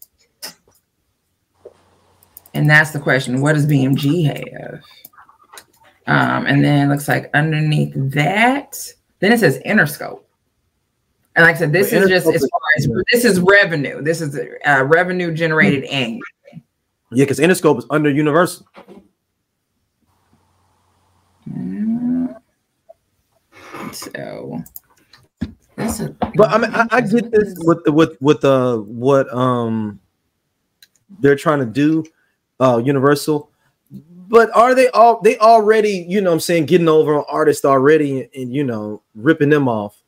And 2.53 2.69
that's 2.69 2.91
the 2.91 2.99
question 2.99 3.39
what 3.39 3.53
does 3.53 3.65
BMG 3.65 4.25
have? 4.25 4.81
Um, 6.07 6.45
and 6.45 6.61
then 6.61 6.87
it 6.89 6.91
looks 6.91 7.07
like 7.07 7.29
underneath 7.33 7.93
that, 7.95 8.77
then 9.19 9.31
it 9.31 9.39
says 9.39 9.59
Interscope. 9.65 10.23
And 11.37 11.45
like 11.45 11.55
I 11.55 11.59
said, 11.59 11.71
this 11.71 11.93
is 11.93 12.09
just 12.09 12.27
as 12.27 12.41
far 12.41 12.61
as 12.77 12.89
this 13.13 13.23
is 13.23 13.39
revenue. 13.39 14.01
This 14.01 14.19
is 14.19 14.37
uh, 14.65 14.83
revenue 14.83 15.33
generated 15.33 15.85
annually. 15.85 16.21
Yeah, 17.13 17.23
because 17.23 17.39
Interscope 17.39 17.77
is 17.77 17.85
under 17.89 18.09
Universal. 18.09 18.67
So 23.93 24.61
that's 25.77 25.99
a 26.01 26.09
but 26.35 26.49
I 26.49 26.57
mean 26.57 26.73
I, 26.73 26.87
I 26.91 27.01
get 27.01 27.31
this 27.31 27.53
with 27.59 27.87
with 27.87 28.17
with 28.19 28.41
the 28.41 28.83
what 28.85 29.31
um 29.33 29.99
they're 31.19 31.35
trying 31.35 31.59
to 31.59 31.65
do, 31.65 32.03
uh 32.59 32.81
Universal. 32.83 33.51
But 34.29 34.53
are 34.53 34.75
they 34.75 34.89
all 34.89 35.21
they 35.21 35.37
already, 35.37 36.05
you 36.09 36.19
know 36.19 36.33
I'm 36.33 36.39
saying, 36.41 36.65
getting 36.65 36.89
over 36.89 37.15
on 37.15 37.23
artists 37.29 37.63
already 37.63 38.23
and, 38.23 38.29
and, 38.35 38.53
you 38.53 38.63
know 38.63 39.01
ripping 39.15 39.49
them 39.49 39.69
off? 39.69 40.03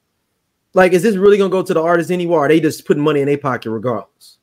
Like, 0.74 0.92
is 0.92 1.04
this 1.04 1.16
really 1.16 1.38
gonna 1.38 1.50
go 1.50 1.64
to 1.64 1.74
the 1.74 1.82
artists 1.82 2.12
anywhere? 2.12 2.42
Are 2.42 2.48
they 2.48 2.60
just 2.60 2.86
putting 2.86 3.04
money 3.04 3.22
in 3.22 3.28
their 3.28 3.38
pocket 3.38 3.72
regardless? 3.72 4.40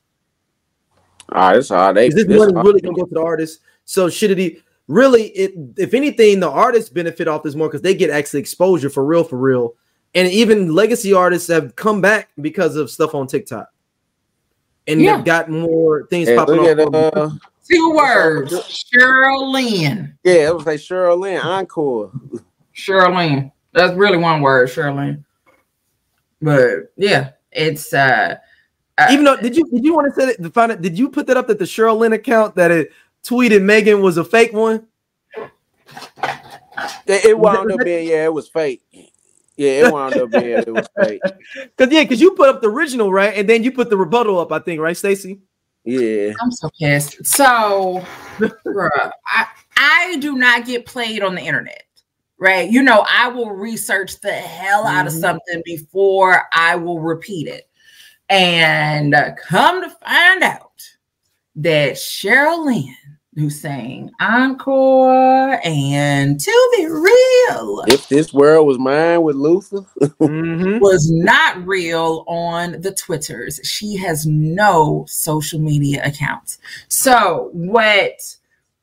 Ah, 1.31 1.53
that's 1.53 1.69
how 1.69 1.93
they. 1.93 2.07
Is 2.07 2.15
this 2.15 2.27
money 2.27 2.53
really 2.55 2.81
gonna 2.81 2.95
go 2.95 3.05
to 3.05 3.13
the 3.13 3.21
artists? 3.21 3.59
So 3.85 4.09
should 4.09 4.39
it 4.39 4.63
really? 4.87 5.27
It 5.27 5.53
if 5.77 5.93
anything, 5.93 6.39
the 6.39 6.49
artists 6.49 6.89
benefit 6.89 7.27
off 7.27 7.43
this 7.43 7.53
more 7.53 7.67
because 7.67 7.81
they 7.81 7.93
get 7.93 8.09
actually 8.09 8.39
exposure 8.39 8.89
for 8.89 9.05
real, 9.05 9.23
for 9.23 9.37
real. 9.37 9.75
And 10.15 10.27
even 10.31 10.73
legacy 10.73 11.13
artists 11.13 11.47
have 11.49 11.75
come 11.75 12.01
back 12.01 12.29
because 12.41 12.75
of 12.75 12.89
stuff 12.89 13.13
on 13.13 13.27
TikTok, 13.27 13.71
and 14.87 15.01
yeah. 15.01 15.17
they've 15.17 15.25
got 15.25 15.49
more 15.49 16.07
things 16.07 16.27
hey, 16.27 16.35
popping 16.35 16.59
up. 16.59 16.93
Uh, 16.93 17.29
Two 17.69 17.93
words, 17.93 18.53
Cheryl 18.93 19.51
Lynn. 19.51 20.17
Yeah, 20.23 20.47
it 20.47 20.55
was 20.55 20.65
like 20.65 20.79
Cheryl 20.79 21.19
Lynn 21.19 21.41
encore. 21.41 22.11
Cheryl 22.73 23.15
Lynn. 23.15 23.51
That's 23.73 23.93
really 23.95 24.17
one 24.17 24.41
word, 24.41 24.69
Cheryl 24.69 24.95
Lynn. 24.95 25.25
But 26.41 26.93
yeah, 26.95 27.31
it's 27.51 27.93
uh 27.93 28.37
uh, 28.97 29.07
Even 29.11 29.25
though 29.25 29.37
did 29.37 29.55
you 29.55 29.69
did 29.69 29.83
you 29.83 29.93
want 29.93 30.13
to 30.13 30.19
say 30.19 30.35
that 30.35 30.53
find 30.53 30.71
it? 30.71 30.81
Did 30.81 30.97
you 30.97 31.09
put 31.09 31.27
that 31.27 31.37
up 31.37 31.47
that 31.47 31.59
the 31.59 31.65
Cheryl 31.65 31.97
Lynn 31.97 32.13
account 32.13 32.55
that 32.55 32.71
it 32.71 32.91
tweeted 33.23 33.61
Megan 33.61 34.01
was 34.01 34.17
a 34.17 34.23
fake 34.23 34.53
one? 34.53 34.87
It, 37.05 37.25
it 37.25 37.37
wound 37.37 37.71
up 37.71 37.79
being 37.83 38.07
yeah, 38.07 38.25
it 38.25 38.33
was 38.33 38.47
fake. 38.47 38.83
Yeah, 39.57 39.87
it 39.87 39.93
wound 39.93 40.15
up 40.15 40.29
being 40.31 40.45
it 40.45 40.73
was 40.73 40.87
fake. 41.01 41.21
Cause 41.77 41.91
yeah, 41.91 42.03
because 42.03 42.21
you 42.21 42.31
put 42.31 42.49
up 42.49 42.61
the 42.61 42.69
original 42.69 43.11
right, 43.11 43.35
and 43.35 43.49
then 43.49 43.63
you 43.63 43.71
put 43.71 43.89
the 43.89 43.97
rebuttal 43.97 44.39
up. 44.39 44.51
I 44.51 44.59
think 44.59 44.79
right, 44.79 44.95
Stacy. 44.95 45.41
Yeah, 45.83 46.33
I'm 46.41 46.51
so 46.51 46.69
pissed. 46.79 47.25
So, 47.25 48.05
bruh, 48.37 49.11
I 49.25 49.47
I 49.77 50.17
do 50.17 50.35
not 50.35 50.65
get 50.65 50.85
played 50.85 51.23
on 51.23 51.35
the 51.35 51.41
internet 51.41 51.87
right? 52.37 52.69
You 52.69 52.83
know, 52.83 53.05
I 53.09 53.27
will 53.29 53.51
research 53.51 54.19
the 54.19 54.31
hell 54.31 54.85
out 54.85 55.05
mm-hmm. 55.05 55.07
of 55.07 55.13
something 55.13 55.61
before 55.65 56.43
I 56.53 56.75
will 56.75 56.99
repeat 56.99 57.47
it. 57.47 57.69
And 58.29 59.15
come 59.47 59.81
to 59.81 59.89
find 59.89 60.43
out 60.43 60.81
that 61.55 61.93
Cheryl 61.93 62.65
Lynn, 62.65 62.95
who's 63.37 63.61
sang 63.61 64.09
encore 64.19 65.59
and 65.63 66.39
to 66.39 66.71
be 66.75 66.85
real, 66.87 67.83
if 67.87 68.09
this 68.09 68.33
world 68.33 68.65
was 68.65 68.79
mine 68.79 69.21
with 69.21 69.35
Luther, 69.35 69.81
mm-hmm. 70.01 70.79
was 70.81 71.11
not 71.11 71.65
real 71.67 72.25
on 72.27 72.81
the 72.81 72.93
Twitters. 72.93 73.59
She 73.63 73.95
has 73.97 74.25
no 74.25 75.05
social 75.07 75.59
media 75.59 76.03
accounts. 76.03 76.57
So, 76.87 77.49
what 77.53 78.35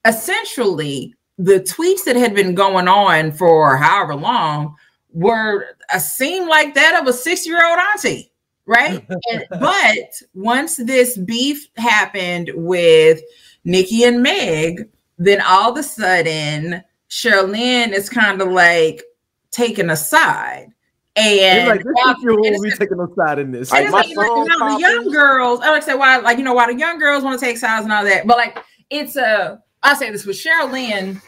essentially 0.07 1.15
the 1.37 1.61
tweets 1.61 2.05
that 2.05 2.17
had 2.17 2.35
been 2.35 2.55
going 2.55 2.87
on 2.87 3.33
for 3.33 3.77
however 3.77 4.15
long 4.15 4.77
were 5.13 5.67
a 5.93 5.99
seem 5.99 6.49
like 6.49 6.75
that 6.75 7.01
of 7.01 7.09
a 7.09 7.13
six 7.13 7.45
year 7.45 7.65
old 7.65 7.79
auntie, 7.93 8.31
right? 8.67 9.05
and, 9.33 9.47
but 9.51 10.23
once 10.33 10.77
this 10.77 11.17
beef 11.19 11.69
happened 11.77 12.53
with 12.55 13.21
Nikki 13.65 14.05
and 14.05 14.23
Meg, 14.23 14.89
then 15.19 15.41
all 15.41 15.73
of 15.73 15.79
a 15.79 15.83
sudden 15.83 16.83
Cheryl 17.09 17.49
Lynn 17.51 17.93
is 17.93 18.09
kind 18.09 18.43
of 18.43 18.49
like 18.49 19.03
taken 19.51 19.91
aside. 19.91 20.69
And 21.17 21.69
like, 21.69 21.85
this 21.85 21.95
will 22.25 22.63
be 22.63 22.71
taking 22.73 22.99
a 22.99 23.07
side 23.15 23.39
in 23.39 23.53
this. 23.53 23.71
Like, 23.71 23.91
like, 23.91 24.09
you 24.09 24.15
know, 24.17 24.45
the 24.45 24.79
young 24.81 25.13
girls, 25.13 25.61
I 25.61 25.71
would 25.71 25.85
say 25.85 25.95
why, 25.95 26.17
like 26.17 26.39
you 26.39 26.45
know, 26.45 26.55
why 26.55 26.73
the 26.73 26.77
young 26.77 26.99
girls 26.99 27.23
want 27.23 27.39
to 27.39 27.47
take 27.47 27.57
sides 27.57 27.85
and 27.85 27.93
all 27.93 28.03
that. 28.03 28.27
But 28.27 28.37
like, 28.37 28.59
it's 28.91 29.15
a, 29.15 29.63
I 29.85 29.95
say 29.95 30.11
this 30.11 30.27
with 30.27 30.37
Cheryl 30.37 30.73
Lynn, 30.73 31.21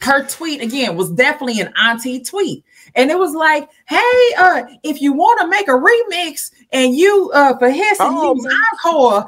Her 0.00 0.24
tweet 0.26 0.62
again 0.62 0.96
was 0.96 1.10
definitely 1.10 1.60
an 1.60 1.72
auntie 1.76 2.22
tweet, 2.22 2.64
and 2.94 3.10
it 3.10 3.18
was 3.18 3.34
like, 3.34 3.68
"Hey, 3.86 4.34
uh, 4.38 4.62
if 4.84 5.02
you 5.02 5.12
want 5.12 5.40
to 5.40 5.48
make 5.48 5.66
a 5.66 5.72
remix 5.72 6.52
and 6.72 6.94
you 6.94 7.30
uh 7.34 7.56
for 7.58 7.70
his 7.70 7.98
and 8.00 8.16
oh, 8.16 8.34
use 8.34 8.54
encore, 8.74 9.26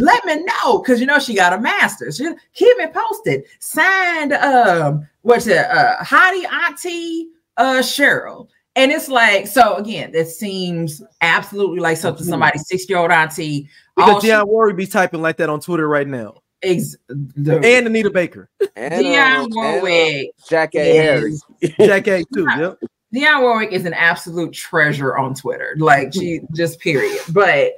let 0.00 0.24
me 0.24 0.44
know 0.44 0.78
because 0.78 1.00
you 1.00 1.06
know 1.06 1.18
she 1.18 1.34
got 1.34 1.52
a 1.52 1.60
master's. 1.60 2.20
Keep 2.54 2.78
me 2.78 2.86
posted. 2.88 3.44
Signed, 3.60 4.32
um, 4.32 5.06
what's 5.22 5.46
it, 5.46 5.58
uh, 5.58 5.96
Hottie 5.98 6.50
Auntie, 6.50 7.28
uh, 7.56 7.80
Cheryl." 7.80 8.48
And 8.74 8.90
it's 8.90 9.08
like, 9.08 9.46
so 9.46 9.76
again, 9.76 10.12
that 10.12 10.28
seems 10.28 11.02
absolutely 11.20 11.80
like 11.80 11.98
something 11.98 12.24
somebody 12.24 12.58
six 12.58 12.88
year 12.88 12.98
old 12.98 13.10
auntie. 13.10 13.68
Because 13.96 14.22
Dionne 14.22 14.46
Warwick 14.46 14.76
be 14.76 14.86
typing 14.86 15.20
like 15.20 15.36
that 15.36 15.50
on 15.50 15.60
Twitter 15.60 15.86
right 15.86 16.08
now. 16.08 16.38
Ex- 16.62 16.96
the, 17.08 17.56
and 17.56 17.86
Anita 17.86 18.10
Baker. 18.10 18.48
And, 18.76 18.94
Dionne 18.94 19.44
uh, 19.44 19.48
Warwick. 19.50 19.92
And, 19.92 20.28
uh, 20.28 20.48
Jackée 20.48 20.94
Harris. 20.94 21.42
Jackée 21.62 22.24
too. 22.32 22.46
Yep. 22.56 22.78
Dionne 23.14 23.42
Warwick 23.42 23.72
is 23.72 23.84
an 23.84 23.94
absolute 23.94 24.52
treasure 24.52 25.16
on 25.16 25.34
Twitter. 25.34 25.74
Like 25.78 26.14
she 26.14 26.40
just 26.54 26.80
period. 26.80 27.20
But 27.30 27.74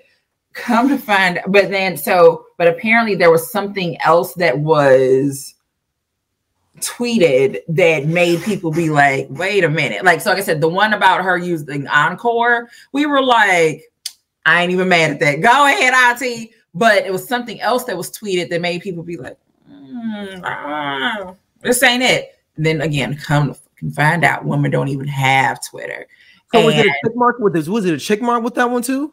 come 0.53 0.89
to 0.89 0.99
find, 0.99 1.41
but 1.49 1.71
then 1.71 1.97
so, 1.97 2.47
but 2.57 2.69
apparently 2.69 3.17
there 3.17 3.31
was 3.31 3.51
something 3.51 4.01
else 4.01 4.35
that 4.35 4.59
was 4.59 5.55
tweeted 6.79 7.61
that 7.69 8.07
made 8.07 8.43
people 8.43 8.71
be 8.71 8.91
like, 8.91 9.27
wait 9.31 9.65
a 9.65 9.69
minute. 9.69 10.05
Like, 10.05 10.21
so 10.21 10.31
like 10.31 10.39
I 10.39 10.43
said, 10.43 10.61
the 10.61 10.69
one 10.69 10.93
about 10.93 11.23
her 11.23 11.37
using 11.37 11.87
Encore, 11.89 12.69
we 12.93 13.07
were 13.07 13.23
like, 13.23 13.85
I 14.47 14.63
ain't 14.63 14.73
even 14.73 14.89
mad 14.89 15.11
at 15.11 15.21
that. 15.21 15.41
Go 15.41 15.67
ahead, 15.67 16.21
IT. 16.21 16.51
But 16.75 17.07
it 17.07 17.13
was 17.13 17.27
something 17.27 17.61
else 17.61 17.85
that 17.85 17.97
was 17.97 18.11
tweeted 18.11 18.51
that 18.51 18.61
made 18.61 18.83
people 18.83 19.03
be 19.03 19.17
like, 19.17 19.39
mm, 19.71 20.41
ah, 20.45 21.35
this 21.61 21.83
ain't 21.83 22.03
it. 22.03 22.39
And 22.57 22.67
then 22.67 22.81
again, 22.81 23.17
come 23.17 23.55
to 23.55 23.61
find 23.93 24.25
out, 24.25 24.45
women 24.45 24.71
don't 24.71 24.89
even 24.89 25.07
have 25.09 25.65
Twitter. 25.65 26.07
So 26.53 26.59
and 26.59 26.67
was 26.67 26.75
it 26.77 26.87
a 26.87 26.95
check 27.05 27.17
mark 27.17 27.39
with 27.39 27.53
this? 27.53 27.69
Was 27.69 27.85
it 27.85 27.95
a 27.95 27.99
check 27.99 28.21
mark 28.21 28.43
with 28.43 28.55
that 28.55 28.71
one 28.71 28.83
too? 28.83 29.13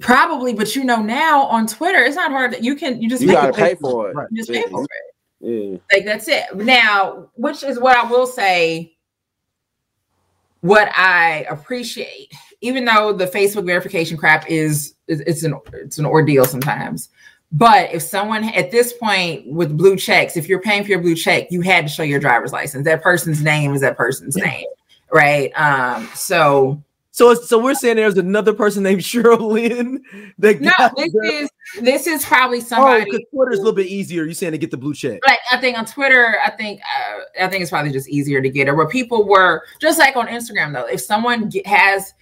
Probably, 0.00 0.54
but 0.54 0.74
you 0.74 0.84
know 0.84 1.00
now 1.02 1.44
on 1.44 1.66
Twitter, 1.66 2.02
it's 2.02 2.16
not 2.16 2.30
hard. 2.30 2.52
That 2.52 2.64
you 2.64 2.74
can 2.74 3.00
you 3.00 3.08
just 3.08 3.22
you 3.22 3.30
gotta 3.30 3.52
pay 3.52 3.76
for 3.76 4.10
it. 4.10 4.16
You 4.30 4.38
just 4.38 4.50
pay 4.50 4.62
for 4.62 4.82
it. 4.82 4.90
Yeah. 5.40 5.78
Like 5.92 6.04
that's 6.04 6.26
it. 6.26 6.56
Now, 6.56 7.28
which 7.34 7.62
is 7.62 7.78
what 7.78 7.96
I 7.96 8.10
will 8.10 8.26
say, 8.26 8.96
what 10.62 10.88
I 10.96 11.46
appreciate, 11.48 12.32
even 12.60 12.84
though 12.86 13.12
the 13.12 13.26
Facebook 13.26 13.66
verification 13.66 14.16
crap 14.16 14.50
is 14.50 14.94
it's 15.06 15.44
an 15.44 15.54
it's 15.74 15.98
an 15.98 16.06
ordeal 16.06 16.44
sometimes. 16.44 17.10
But 17.54 17.94
if 17.94 18.02
someone 18.02 18.44
at 18.44 18.72
this 18.72 18.92
point 18.92 19.46
with 19.46 19.76
blue 19.76 19.96
checks, 19.96 20.36
if 20.36 20.48
you're 20.48 20.60
paying 20.60 20.82
for 20.82 20.90
your 20.90 21.00
blue 21.00 21.14
check, 21.14 21.52
you 21.52 21.60
had 21.60 21.86
to 21.86 21.92
show 21.92 22.02
your 22.02 22.18
driver's 22.18 22.52
license. 22.52 22.84
That 22.84 23.00
person's 23.00 23.42
name 23.42 23.74
is 23.74 23.80
that 23.80 23.96
person's 23.96 24.36
name, 24.36 24.66
right? 25.12 25.52
Um, 25.56 26.08
so 26.14 26.82
so, 27.14 27.32
so 27.32 27.60
we're 27.60 27.76
saying 27.76 27.94
there's 27.94 28.18
another 28.18 28.52
person 28.52 28.82
named 28.82 29.00
Cheryl 29.02 29.52
Lynn. 29.52 30.02
That 30.38 30.60
no, 30.60 30.72
this 30.96 31.14
is 31.14 31.48
this 31.80 32.06
is 32.08 32.24
probably 32.24 32.60
somebody. 32.60 33.02
Oh, 33.02 33.04
because 33.04 33.20
Twitter's 33.32 33.58
a 33.60 33.62
little 33.62 33.72
bit 33.72 33.86
easier. 33.86 34.24
You're 34.24 34.34
saying 34.34 34.50
to 34.50 34.58
get 34.58 34.72
the 34.72 34.76
blue 34.76 34.94
check. 34.94 35.20
Like 35.24 35.38
I 35.48 35.58
think 35.58 35.78
on 35.78 35.86
Twitter, 35.86 36.38
I 36.44 36.50
think 36.50 36.80
uh, 36.80 37.44
I 37.44 37.46
think 37.46 37.62
it's 37.62 37.70
probably 37.70 37.92
just 37.92 38.08
easier 38.08 38.42
to 38.42 38.50
get 38.50 38.66
it. 38.66 38.72
Where 38.72 38.88
people 38.88 39.28
were 39.28 39.62
just 39.80 40.00
like 40.00 40.16
on 40.16 40.26
Instagram 40.26 40.72
though, 40.72 40.88
if 40.88 41.02
someone 41.02 41.52
has 41.66 42.13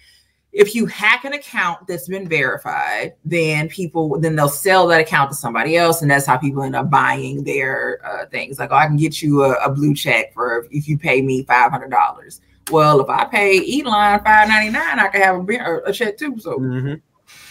if 0.52 0.74
you 0.74 0.84
hack 0.84 1.24
an 1.24 1.32
account 1.32 1.86
that's 1.86 2.08
been 2.08 2.28
verified, 2.28 3.14
then 3.24 3.68
people 3.68 4.18
then 4.20 4.36
they'll 4.36 4.48
sell 4.48 4.86
that 4.88 5.00
account 5.00 5.30
to 5.30 5.36
somebody 5.36 5.76
else, 5.76 6.02
and 6.02 6.10
that's 6.10 6.26
how 6.26 6.36
people 6.36 6.62
end 6.62 6.76
up 6.76 6.90
buying 6.90 7.42
their 7.44 8.00
uh, 8.04 8.26
things. 8.26 8.58
Like, 8.58 8.70
oh, 8.70 8.76
I 8.76 8.86
can 8.86 8.96
get 8.96 9.22
you 9.22 9.44
a, 9.44 9.52
a 9.64 9.70
blue 9.70 9.94
check 9.94 10.34
for 10.34 10.66
if 10.70 10.86
you 10.88 10.98
pay 10.98 11.22
me 11.22 11.44
five 11.44 11.70
hundred 11.70 11.90
dollars. 11.90 12.42
Well, 12.70 13.00
if 13.00 13.08
I 13.08 13.24
pay 13.24 13.80
Elon 13.80 14.22
five 14.22 14.48
ninety 14.48 14.70
nine, 14.70 14.98
I 14.98 15.08
can 15.08 15.22
have 15.22 15.48
a, 15.48 15.80
a 15.86 15.92
check 15.92 16.18
too. 16.18 16.38
So, 16.38 16.58
mm-hmm. 16.58 16.86
and 16.86 17.02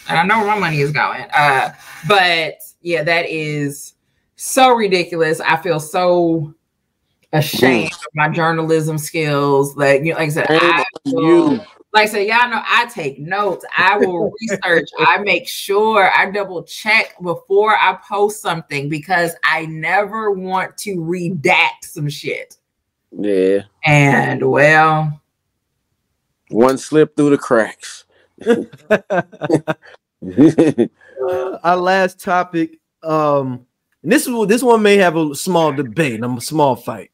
I 0.08 0.22
know 0.24 0.38
where 0.38 0.54
my 0.54 0.58
money 0.58 0.80
is 0.80 0.92
going. 0.92 1.26
Uh, 1.34 1.74
but 2.06 2.58
yeah, 2.82 3.02
that 3.02 3.28
is 3.28 3.94
so 4.36 4.74
ridiculous. 4.74 5.40
I 5.40 5.56
feel 5.56 5.80
so 5.80 6.54
ashamed 7.32 7.92
of 7.92 8.14
my 8.14 8.28
journalism 8.28 8.96
skills. 8.96 9.76
Like 9.76 10.04
you 10.04 10.12
know, 10.12 10.18
like 10.18 10.28
I 10.28 10.32
said, 10.32 10.46
I 10.48 10.84
will, 11.06 11.66
like 11.92 12.08
I 12.08 12.10
said, 12.10 12.26
y'all 12.26 12.48
know 12.48 12.62
I 12.64 12.86
take 12.86 13.18
notes. 13.18 13.64
I 13.76 13.98
will 13.98 14.32
research. 14.40 14.88
I 14.98 15.18
make 15.18 15.46
sure 15.46 16.10
I 16.10 16.30
double 16.30 16.62
check 16.62 17.14
before 17.22 17.76
I 17.76 17.98
post 18.08 18.40
something 18.40 18.88
because 18.88 19.32
I 19.44 19.66
never 19.66 20.30
want 20.30 20.78
to 20.78 20.96
redact 20.96 21.84
some 21.84 22.08
shit. 22.08 22.56
Yeah. 23.10 23.64
And 23.84 24.48
well, 24.50 25.20
one 26.48 26.78
slip 26.78 27.14
through 27.14 27.30
the 27.30 27.38
cracks. 27.38 28.04
uh, 28.46 28.58
our 31.62 31.76
last 31.76 32.20
topic. 32.20 32.78
Um, 33.02 33.66
this 34.02 34.26
is 34.26 34.46
this 34.46 34.62
one 34.62 34.82
may 34.82 34.96
have 34.96 35.16
a 35.16 35.34
small 35.34 35.72
debate, 35.72 36.24
a 36.24 36.40
small 36.40 36.74
fight. 36.74 37.10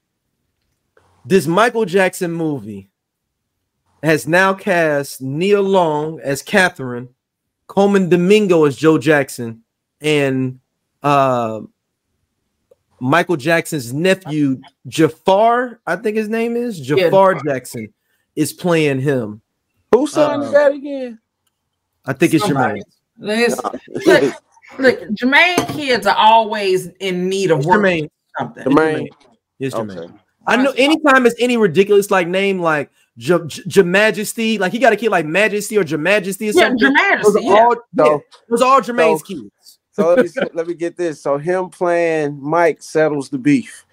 This 1.25 1.47
Michael 1.47 1.85
Jackson 1.85 2.33
movie 2.33 2.88
has 4.03 4.29
now 4.29 4.55
cast 4.55 5.21
Nia 5.21 5.61
Long 5.61 6.21
as 6.21 6.43
Catherine, 6.43 7.09
Colman 7.67 8.09
Domingo 8.09 8.65
as 8.65 8.77
Joe 8.77 8.99
Jackson, 8.99 9.63
and 10.01 10.61
uh, 11.03 11.61
Michael 13.01 13.37
Jackson's 13.37 13.93
nephew 13.93 14.61
Jaafar, 14.87 15.81
I 15.87 15.97
think 15.97 16.17
his 16.17 16.29
name 16.29 16.57
is 16.57 16.81
Jaafar 16.81 17.35
yeah. 17.35 17.41
Jackson, 17.45 17.93
is 18.37 18.53
playing 18.53 19.01
him. 19.01 19.41
Whose 19.93 20.13
son 20.13 20.41
uh, 20.41 20.45
is 20.45 20.53
that 20.53 20.73
again? 20.73 21.19
I 22.07 22.13
think 22.13 22.35
it's 22.35 22.45
Jermaine. 22.45 22.83
Listen, 23.19 23.81
look, 24.07 24.35
look, 24.79 25.01
Jermaine 25.11 25.69
kids 25.75 26.07
are 26.07 26.17
always 26.17 26.89
in 27.01 27.29
need 27.29 27.51
of 27.51 27.65
work. 27.67 27.81
Jermaine. 27.81 28.09
Something. 28.39 28.65
Jermaine. 28.65 29.09
Yes, 29.59 29.75
Jermaine. 29.75 29.99
Okay. 29.99 30.15
I 30.47 30.57
know 30.57 30.73
anytime 30.77 31.27
it's 31.27 31.35
any 31.39 31.57
ridiculous 31.57 32.11
like 32.11 32.27
name 32.27 32.61
like 32.61 32.91
J, 33.19 33.37
J, 33.47 33.83
Majesty, 33.83 34.59
like 34.59 34.71
he 34.71 34.79
got 34.79 34.93
a 34.93 34.97
kid 34.97 35.11
like 35.11 35.27
Majesty 35.27 35.77
or 35.77 35.83
J 35.83 35.97
Majesty 35.97 36.51
or 36.51 36.53
something. 36.53 36.79
Yeah, 36.79 36.91
Majesty. 36.91 37.33
Those, 37.33 37.43
yeah. 37.43 37.53
All, 37.53 37.77
yeah, 37.95 38.15
it 38.15 38.51
was 38.51 38.63
all 38.63 38.81
Jermaine's 38.81 39.21
so, 39.21 39.27
kids. 39.27 39.79
So 39.91 40.15
let 40.15 40.25
me, 40.25 40.31
let 40.55 40.67
me 40.69 40.75
get 40.75 40.97
this. 40.97 41.21
So 41.21 41.37
him 41.37 41.69
playing 41.69 42.41
Mike 42.41 42.81
settles 42.81 43.29
the 43.29 43.39
beef, 43.39 43.85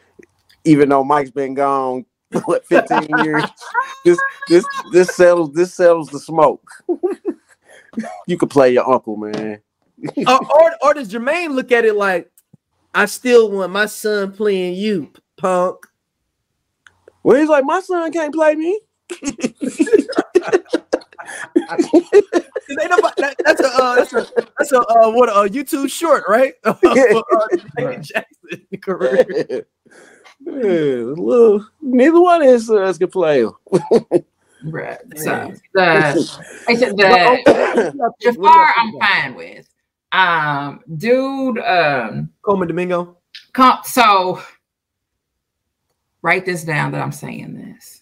even 0.63 0.89
though 0.89 1.03
Mike's 1.03 1.31
been 1.31 1.55
gone 1.55 2.05
what 2.45 2.67
15 2.67 3.07
years. 3.23 3.43
This 4.03 4.19
this 4.47 4.65
this 4.91 5.15
settles 5.15 5.53
this 5.53 5.73
settles 5.73 6.09
the 6.09 6.19
smoke. 6.19 6.69
you 8.27 8.37
could 8.37 8.51
play 8.51 8.73
your 8.73 8.87
uncle, 8.87 9.17
man. 9.17 9.59
uh, 10.27 10.39
or 10.55 10.71
or 10.83 10.93
does 10.93 11.11
Jermaine 11.11 11.55
look 11.55 11.71
at 11.71 11.83
it 11.83 11.95
like 11.95 12.31
I 12.93 13.05
still 13.05 13.49
want 13.49 13.71
my 13.71 13.87
son 13.87 14.33
playing 14.33 14.75
you, 14.75 15.11
punk? 15.35 15.77
Well, 17.23 17.39
he's 17.39 17.49
like, 17.49 17.65
my 17.65 17.79
son 17.79 18.11
can't 18.11 18.31
play 18.33 18.53
me. 18.53 18.79
Ain't 22.77 22.89
nobody, 22.89 23.21
that, 23.21 23.35
that's 23.43 23.61
a 23.61 23.67
uh, 23.67 23.95
that's 23.95 24.13
a 24.13 24.27
that's 24.57 24.71
a 24.71 24.79
uh, 24.79 25.11
what 25.11 25.29
a 25.29 25.49
YouTube 25.49 25.89
short, 25.89 26.23
right? 26.27 26.53
uh, 26.63 26.75
Jackson 28.01 28.67
career. 28.81 29.65
Yeah, 30.45 30.53
little, 30.53 31.65
neither 31.81 32.21
one 32.21 32.41
of 32.41 32.47
his 32.47 32.67
sons 32.67 32.97
can 32.97 33.09
play. 33.09 33.45
right. 34.63 34.99
So 35.15 35.53
the, 35.73 36.41
I 36.67 36.75
said 36.75 36.97
the 36.97 38.13
Jaafar 38.23 38.71
I'm 38.75 38.99
fine 38.99 39.35
with. 39.35 39.67
Um, 40.11 40.81
dude, 40.97 41.59
um, 41.59 42.29
Colman 42.41 42.67
Domingo. 42.67 43.17
Com- 43.53 43.79
so 43.83 44.41
write 46.21 46.45
this 46.45 46.63
down 46.63 46.91
that 46.91 47.01
I'm 47.01 47.11
saying 47.11 47.55
this. 47.55 47.94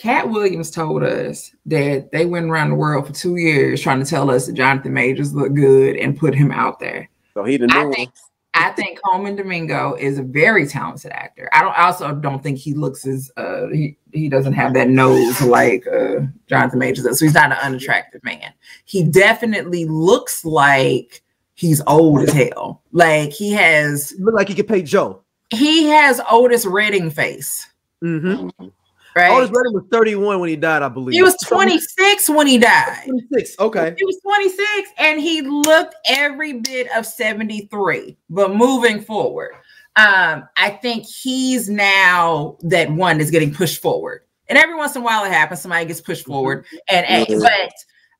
Katt 0.00 0.30
Williams 0.30 0.70
told 0.70 1.02
us 1.02 1.54
that 1.66 2.10
they 2.10 2.24
went 2.24 2.46
around 2.48 2.70
the 2.70 2.74
world 2.74 3.06
for 3.06 3.12
two 3.12 3.36
years 3.36 3.82
trying 3.82 4.02
to 4.02 4.08
tell 4.08 4.30
us 4.30 4.46
that 4.46 4.54
Jonathan 4.54 4.94
Majors 4.94 5.34
looked 5.34 5.54
good 5.54 5.94
and 5.96 6.16
put 6.18 6.34
him 6.34 6.50
out 6.50 6.80
there. 6.80 7.10
So 7.34 7.44
he 7.44 7.58
didn't 7.58 7.76
I 7.76 7.90
think, 7.90 8.10
I 8.54 8.70
think 8.70 8.98
Colman 9.02 9.36
Domingo 9.36 9.96
is 9.96 10.18
a 10.18 10.22
very 10.22 10.66
talented 10.66 11.12
actor. 11.12 11.50
I 11.52 11.60
don't 11.60 11.78
I 11.78 11.84
also 11.84 12.14
don't 12.14 12.42
think 12.42 12.56
he 12.56 12.72
looks 12.72 13.06
as 13.06 13.30
uh 13.36 13.66
he, 13.66 13.98
he 14.10 14.30
doesn't 14.30 14.54
have 14.54 14.72
that 14.72 14.88
nose 14.88 15.42
like 15.42 15.86
uh 15.86 16.20
Jonathan 16.48 16.78
Majors 16.78 17.04
does. 17.04 17.18
So 17.18 17.26
he's 17.26 17.34
not 17.34 17.52
an 17.52 17.58
unattractive 17.58 18.24
man. 18.24 18.54
He 18.86 19.02
definitely 19.04 19.84
looks 19.84 20.46
like 20.46 21.22
he's 21.56 21.82
old 21.86 22.22
as 22.22 22.32
hell. 22.32 22.82
Like 22.92 23.32
he 23.32 23.52
has 23.52 24.14
Look 24.18 24.34
like 24.34 24.48
he 24.48 24.54
could 24.54 24.66
pay 24.66 24.80
Joe. 24.80 25.22
he 25.50 25.84
has 25.84 26.22
Otis 26.30 26.64
Redding 26.64 27.10
face. 27.10 27.68
Mm-hmm. 28.02 28.68
Right. 29.16 29.30
Otis 29.30 29.50
Redding 29.50 29.72
was 29.72 29.84
31 29.90 30.38
when 30.40 30.48
he 30.48 30.56
died, 30.56 30.82
I 30.82 30.88
believe. 30.88 31.14
he 31.14 31.22
was 31.22 31.36
26 31.46 32.28
when 32.30 32.46
he 32.46 32.58
died. 32.58 33.04
26. 33.06 33.58
Okay. 33.58 33.94
He 33.98 34.04
was 34.04 34.18
26 34.22 34.90
and 34.98 35.20
he 35.20 35.42
looked 35.42 35.94
every 36.08 36.54
bit 36.60 36.88
of 36.96 37.04
73. 37.04 38.16
But 38.28 38.54
moving 38.54 39.00
forward, 39.02 39.52
um, 39.96 40.48
I 40.56 40.70
think 40.82 41.04
he's 41.06 41.68
now 41.68 42.56
that 42.62 42.90
one 42.90 43.20
is 43.20 43.30
getting 43.30 43.52
pushed 43.52 43.82
forward. 43.82 44.22
And 44.48 44.56
every 44.58 44.76
once 44.76 44.94
in 44.96 45.02
a 45.02 45.04
while 45.04 45.24
it 45.24 45.32
happens, 45.32 45.60
somebody 45.60 45.86
gets 45.86 46.00
pushed 46.00 46.26
forward. 46.26 46.64
And, 46.88 47.06
Mhm. 47.26 47.40
but 47.40 47.72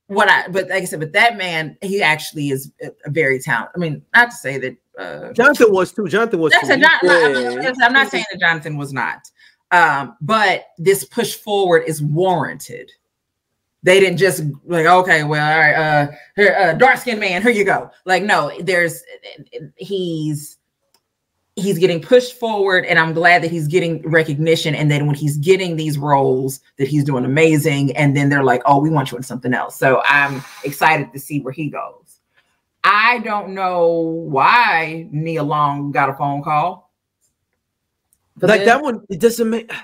what 0.08 0.28
I 0.28 0.48
but 0.48 0.68
like 0.68 0.82
I 0.82 0.84
said, 0.86 0.98
but 1.00 1.12
that 1.12 1.36
man, 1.36 1.76
he 1.82 2.02
actually 2.02 2.50
is 2.50 2.72
very 3.06 3.38
talented. 3.38 3.70
I 3.76 3.78
mean, 3.78 4.02
not 4.14 4.30
to 4.30 4.36
say 4.36 4.58
that 4.58 4.76
uh 4.98 5.32
Jonathan 5.32 5.72
was 5.72 5.92
too. 5.92 6.08
Jonathan 6.08 6.40
was 6.40 6.52
that's 6.52 6.66
too. 6.66 6.74
a, 6.74 6.76
not, 6.78 7.02
not- 7.04 7.76
I'm 7.82 7.92
not 7.92 8.10
saying 8.10 8.24
that 8.32 8.40
Jonathan 8.40 8.76
was 8.76 8.92
not. 8.92 9.20
Um, 9.70 10.16
but 10.20 10.66
this 10.78 11.04
push 11.04 11.34
forward 11.34 11.84
is 11.86 12.02
warranted. 12.02 12.90
They 13.82 14.00
didn't 14.00 14.18
just 14.18 14.42
like, 14.64 14.84
okay, 14.84 15.24
well, 15.24 15.52
all 15.52 15.58
right, 15.58 15.74
uh, 15.74 16.10
here, 16.36 16.54
uh 16.58 16.72
dark 16.74 16.98
skinned 16.98 17.20
man, 17.20 17.40
here 17.40 17.50
you 17.50 17.64
go. 17.64 17.90
Like, 18.04 18.22
no, 18.22 18.52
there's 18.60 19.02
he's 19.76 20.58
he's 21.56 21.78
getting 21.78 22.00
pushed 22.00 22.38
forward, 22.38 22.84
and 22.86 22.98
I'm 22.98 23.12
glad 23.12 23.42
that 23.42 23.50
he's 23.50 23.66
getting 23.66 24.02
recognition. 24.02 24.74
And 24.74 24.90
then 24.90 25.06
when 25.06 25.14
he's 25.14 25.36
getting 25.38 25.76
these 25.76 25.98
roles, 25.98 26.60
that 26.78 26.88
he's 26.88 27.04
doing 27.04 27.24
amazing. 27.24 27.96
And 27.96 28.16
then 28.16 28.28
they're 28.28 28.44
like, 28.44 28.62
oh, 28.66 28.80
we 28.80 28.90
want 28.90 29.10
you 29.10 29.16
in 29.16 29.22
something 29.22 29.54
else. 29.54 29.78
So 29.78 30.02
I'm 30.04 30.42
excited 30.64 31.12
to 31.12 31.18
see 31.18 31.40
where 31.40 31.52
he 31.52 31.68
goes. 31.68 32.20
I 32.84 33.18
don't 33.20 33.54
know 33.54 33.88
why 33.88 35.08
Nia 35.10 35.42
Long 35.42 35.90
got 35.92 36.08
a 36.08 36.14
phone 36.14 36.42
call. 36.42 36.89
But 38.40 38.48
like 38.50 38.60
then- 38.60 38.66
that 38.68 38.82
one, 38.82 39.04
it 39.08 39.20
doesn't 39.20 39.48
make. 39.48 39.70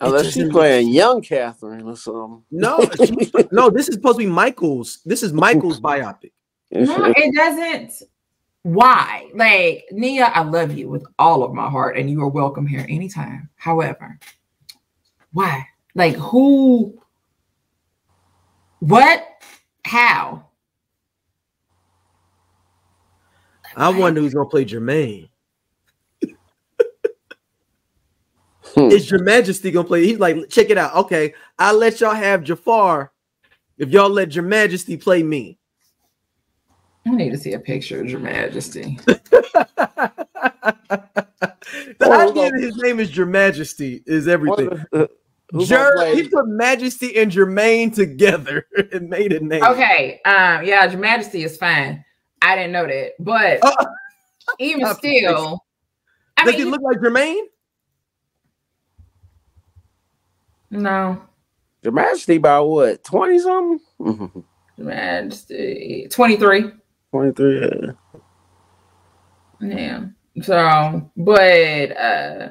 Unless 0.00 0.26
she's 0.26 0.34
doesn't- 0.36 0.50
playing 0.52 0.88
young 0.88 1.22
Catherine 1.22 1.88
or 1.88 1.96
something. 1.96 2.42
No, 2.50 2.80
she- 3.04 3.16
no. 3.50 3.70
This 3.70 3.88
is 3.88 3.94
supposed 3.94 4.18
to 4.18 4.24
be 4.26 4.30
Michael's. 4.30 5.00
This 5.04 5.22
is 5.22 5.32
Michael's 5.32 5.80
biopic. 5.80 6.32
No, 6.70 7.12
it 7.16 7.34
doesn't. 7.34 7.92
Why? 8.62 9.30
Like, 9.32 9.86
Nia, 9.92 10.24
I 10.24 10.42
love 10.42 10.76
you 10.76 10.88
with 10.88 11.06
all 11.20 11.44
of 11.44 11.54
my 11.54 11.70
heart, 11.70 11.96
and 11.96 12.10
you 12.10 12.20
are 12.22 12.28
welcome 12.28 12.66
here 12.66 12.84
anytime. 12.88 13.48
However, 13.54 14.18
why? 15.32 15.64
Like, 15.94 16.16
who? 16.16 17.00
What? 18.80 19.24
How? 19.84 20.46
I 23.76 23.88
wonder 23.90 24.20
who's 24.20 24.34
gonna 24.34 24.48
play 24.48 24.64
Jermaine. 24.64 25.28
Hmm. 28.76 28.90
Is 28.90 29.10
Jermajesty 29.10 29.72
gonna 29.72 29.86
play? 29.88 30.04
He's 30.04 30.18
like, 30.18 30.48
check 30.50 30.68
it 30.70 30.76
out. 30.78 30.94
Okay, 30.94 31.32
I'll 31.58 31.76
let 31.78 32.00
y'all 32.00 32.14
have 32.14 32.42
Jaafar 32.42 33.08
if 33.78 33.88
y'all 33.90 34.10
let 34.10 34.28
Jermajesty 34.28 35.00
play 35.02 35.22
me. 35.22 35.58
I 37.06 37.10
need 37.10 37.30
to 37.30 37.38
see 37.38 37.52
a 37.54 37.58
picture 37.58 38.00
of 38.02 38.06
Jermajesty. 38.08 39.02
the 39.04 39.18
Oh, 42.00 42.12
idea 42.30 42.34
no. 42.34 42.50
that 42.50 42.60
his 42.60 42.76
name 42.76 43.00
is 43.00 43.10
Jermajesty 43.10 44.02
is 44.06 44.28
everything. 44.28 44.68
What- 44.90 45.10
Jer- 45.64 46.14
he 46.14 46.28
put 46.28 46.48
Majesty 46.48 47.16
and 47.16 47.30
Jermaine 47.30 47.94
together 47.94 48.66
and 48.92 49.08
made 49.08 49.32
a 49.32 49.38
name. 49.38 49.62
Okay, 49.62 50.20
um, 50.24 50.64
yeah, 50.64 50.88
Jermajesty 50.88 51.44
is 51.44 51.56
fine. 51.56 52.04
I 52.42 52.56
didn't 52.56 52.72
know 52.72 52.86
that, 52.86 53.12
but 53.20 53.60
Oh. 53.62 53.86
even 54.58 54.82
Not 54.82 54.96
still, 54.96 55.64
I 56.36 56.44
Does 56.44 56.54
mean, 56.54 56.64
he 56.64 56.70
look 56.70 56.82
like 56.82 56.98
Jermaine? 56.98 57.42
No, 60.76 61.22
Jermajesty 61.84 62.36
about 62.36 62.66
what? 62.66 63.04
20 63.04 63.38
something? 63.38 63.80
Mhm. 64.00 64.44
Jermajesty, 64.78 66.10
twenty 66.10 66.36
three. 66.36 66.70
23. 67.12 67.60
yeah. 67.60 67.92
Yeah. 69.60 70.04
So, 70.42 71.10
but 71.16 71.96
uh 71.96 72.48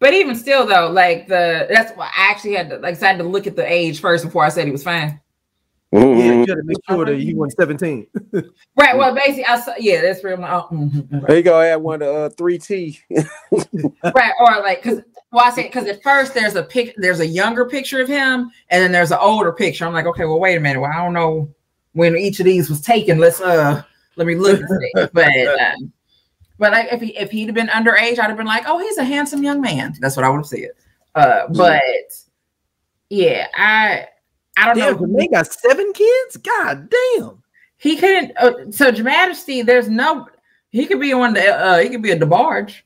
but 0.00 0.14
even 0.14 0.34
still 0.34 0.66
though, 0.66 0.90
like 0.90 1.28
the 1.28 1.66
that's 1.70 1.92
why 1.96 2.06
I 2.06 2.30
actually 2.30 2.54
had 2.54 2.70
to 2.70 2.78
like 2.78 3.00
I 3.02 3.06
had 3.06 3.18
to 3.18 3.24
look 3.24 3.46
at 3.46 3.54
the 3.54 3.70
age 3.70 4.00
first 4.00 4.24
before 4.24 4.44
I 4.44 4.48
said 4.48 4.64
he 4.66 4.72
was 4.72 4.82
fine. 4.82 5.20
Yeah, 5.92 6.04
you 6.04 6.46
gotta 6.46 6.62
make 6.64 6.78
sure 6.88 7.04
that 7.04 7.18
he 7.18 7.34
won 7.34 7.50
17. 7.50 8.06
Right. 8.76 8.96
Well, 8.96 9.14
basically, 9.14 9.44
I 9.44 9.60
saw 9.60 9.74
yeah, 9.78 10.00
that's 10.00 10.24
real. 10.24 10.38
Oh, 10.42 10.68
mhm, 10.72 11.26
There 11.26 11.36
you 11.36 11.42
go. 11.42 11.60
Add 11.60 11.76
one 11.76 12.00
to 12.00 12.10
uh, 12.10 12.28
3T. 12.30 12.98
right. 13.10 13.26
right. 14.14 14.32
Or 14.40 14.62
like 14.62 14.82
because 14.82 15.02
well, 15.32 15.44
I 15.44 15.50
said 15.50 15.64
because 15.64 15.86
at 15.86 16.02
first 16.02 16.34
there's 16.34 16.56
a 16.56 16.62
pic, 16.62 16.94
there's 16.96 17.20
a 17.20 17.26
younger 17.26 17.64
picture 17.64 18.00
of 18.00 18.08
him, 18.08 18.50
and 18.68 18.82
then 18.82 18.92
there's 18.92 19.12
an 19.12 19.18
older 19.20 19.52
picture. 19.52 19.86
I'm 19.86 19.92
like, 19.92 20.06
okay, 20.06 20.24
well, 20.24 20.40
wait 20.40 20.56
a 20.56 20.60
minute. 20.60 20.80
Well, 20.80 20.90
I 20.92 21.02
don't 21.02 21.12
know 21.12 21.52
when 21.92 22.16
each 22.16 22.40
of 22.40 22.46
these 22.46 22.68
was 22.68 22.80
taken. 22.80 23.18
Let's 23.18 23.40
uh 23.40 23.82
let 24.16 24.26
me 24.26 24.34
look 24.34 24.60
at 24.60 24.68
it. 24.70 25.10
But 25.12 25.28
um, 25.28 25.92
but 26.58 26.72
like 26.72 26.92
if 26.92 27.00
he 27.00 27.16
if 27.16 27.30
he'd 27.30 27.46
have 27.46 27.54
been 27.54 27.68
underage, 27.68 28.18
I'd 28.18 28.28
have 28.28 28.36
been 28.36 28.46
like, 28.46 28.64
oh, 28.66 28.78
he's 28.78 28.98
a 28.98 29.04
handsome 29.04 29.42
young 29.42 29.60
man. 29.60 29.94
That's 30.00 30.16
what 30.16 30.24
I 30.24 30.28
would 30.28 30.38
have 30.38 30.46
said. 30.46 30.70
Uh, 31.14 31.48
but 31.48 31.82
yeah, 33.08 33.46
I 33.54 34.06
I 34.56 34.66
don't 34.66 34.76
Damn, 34.76 34.92
know. 34.94 35.06
Jermaine 35.06 35.30
got 35.32 35.52
seven 35.52 35.92
kids? 35.92 36.36
God 36.36 36.90
damn. 36.90 37.42
He 37.78 37.96
couldn't. 37.96 38.36
Uh, 38.36 38.70
so, 38.70 38.92
Jermajesty, 38.92 39.64
there's 39.64 39.88
no. 39.88 40.28
He 40.70 40.86
could 40.86 41.00
be 41.00 41.12
on 41.12 41.32
The 41.32 41.56
uh, 41.56 41.78
he 41.78 41.88
could 41.88 42.02
be 42.02 42.10
a 42.10 42.18
DeBarge. 42.18 42.82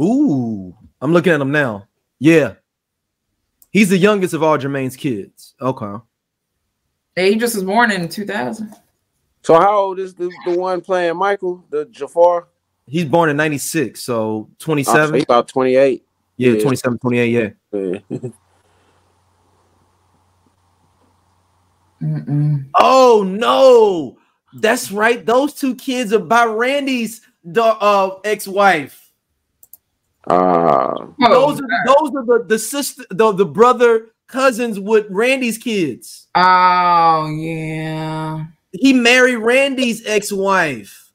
Ooh, 0.00 0.76
I'm 1.06 1.12
looking 1.12 1.32
at 1.32 1.40
him 1.40 1.52
now. 1.52 1.86
Yeah. 2.18 2.54
He's 3.70 3.90
the 3.90 3.96
youngest 3.96 4.34
of 4.34 4.42
all 4.42 4.58
Jermaine's 4.58 4.96
kids. 4.96 5.54
Okay. 5.60 6.02
He 7.14 7.36
just 7.36 7.54
was 7.54 7.62
born 7.62 7.92
in 7.92 8.08
2000. 8.08 8.74
So 9.42 9.54
how 9.54 9.78
old 9.78 10.00
is 10.00 10.14
the, 10.14 10.28
the 10.44 10.58
one 10.58 10.80
playing 10.80 11.16
Michael, 11.16 11.64
the 11.70 11.86
Jaafar? 11.86 12.46
He's 12.88 13.04
born 13.04 13.30
in 13.30 13.36
96, 13.36 14.02
so 14.02 14.16
Oh, 14.16 14.48
so 14.58 14.64
27. 14.64 15.22
about 15.22 15.46
28. 15.46 16.04
yeah, 16.38 16.50
yeah. 16.54 16.60
27, 16.60 16.98
28, 16.98 17.30
yeah. 17.30 17.48
Yeah. 18.10 18.18
Mm-mm. 22.02 22.68
Oh 22.80 23.24
no, 23.24 24.18
that's 24.60 24.90
right. 24.90 25.24
Those 25.24 25.54
two 25.54 25.76
kids 25.76 26.12
are 26.12 26.18
by 26.18 26.46
Randy's 26.46 27.20
da- 27.52 27.78
uh, 27.80 28.18
ex-wife. 28.24 29.05
Uh, 30.26 31.06
those 31.20 31.60
are 31.60 31.68
those 31.86 32.10
are 32.16 32.24
the 32.26 32.44
the 32.48 32.58
sister, 32.58 33.04
the, 33.10 33.32
the 33.32 33.44
brother 33.46 34.08
cousins 34.26 34.80
with 34.80 35.06
Randy's 35.08 35.58
kids. 35.58 36.26
oh 36.34 37.28
yeah. 37.28 38.44
He 38.72 38.92
married 38.92 39.36
Randy's 39.36 40.04
ex-wife 40.06 41.12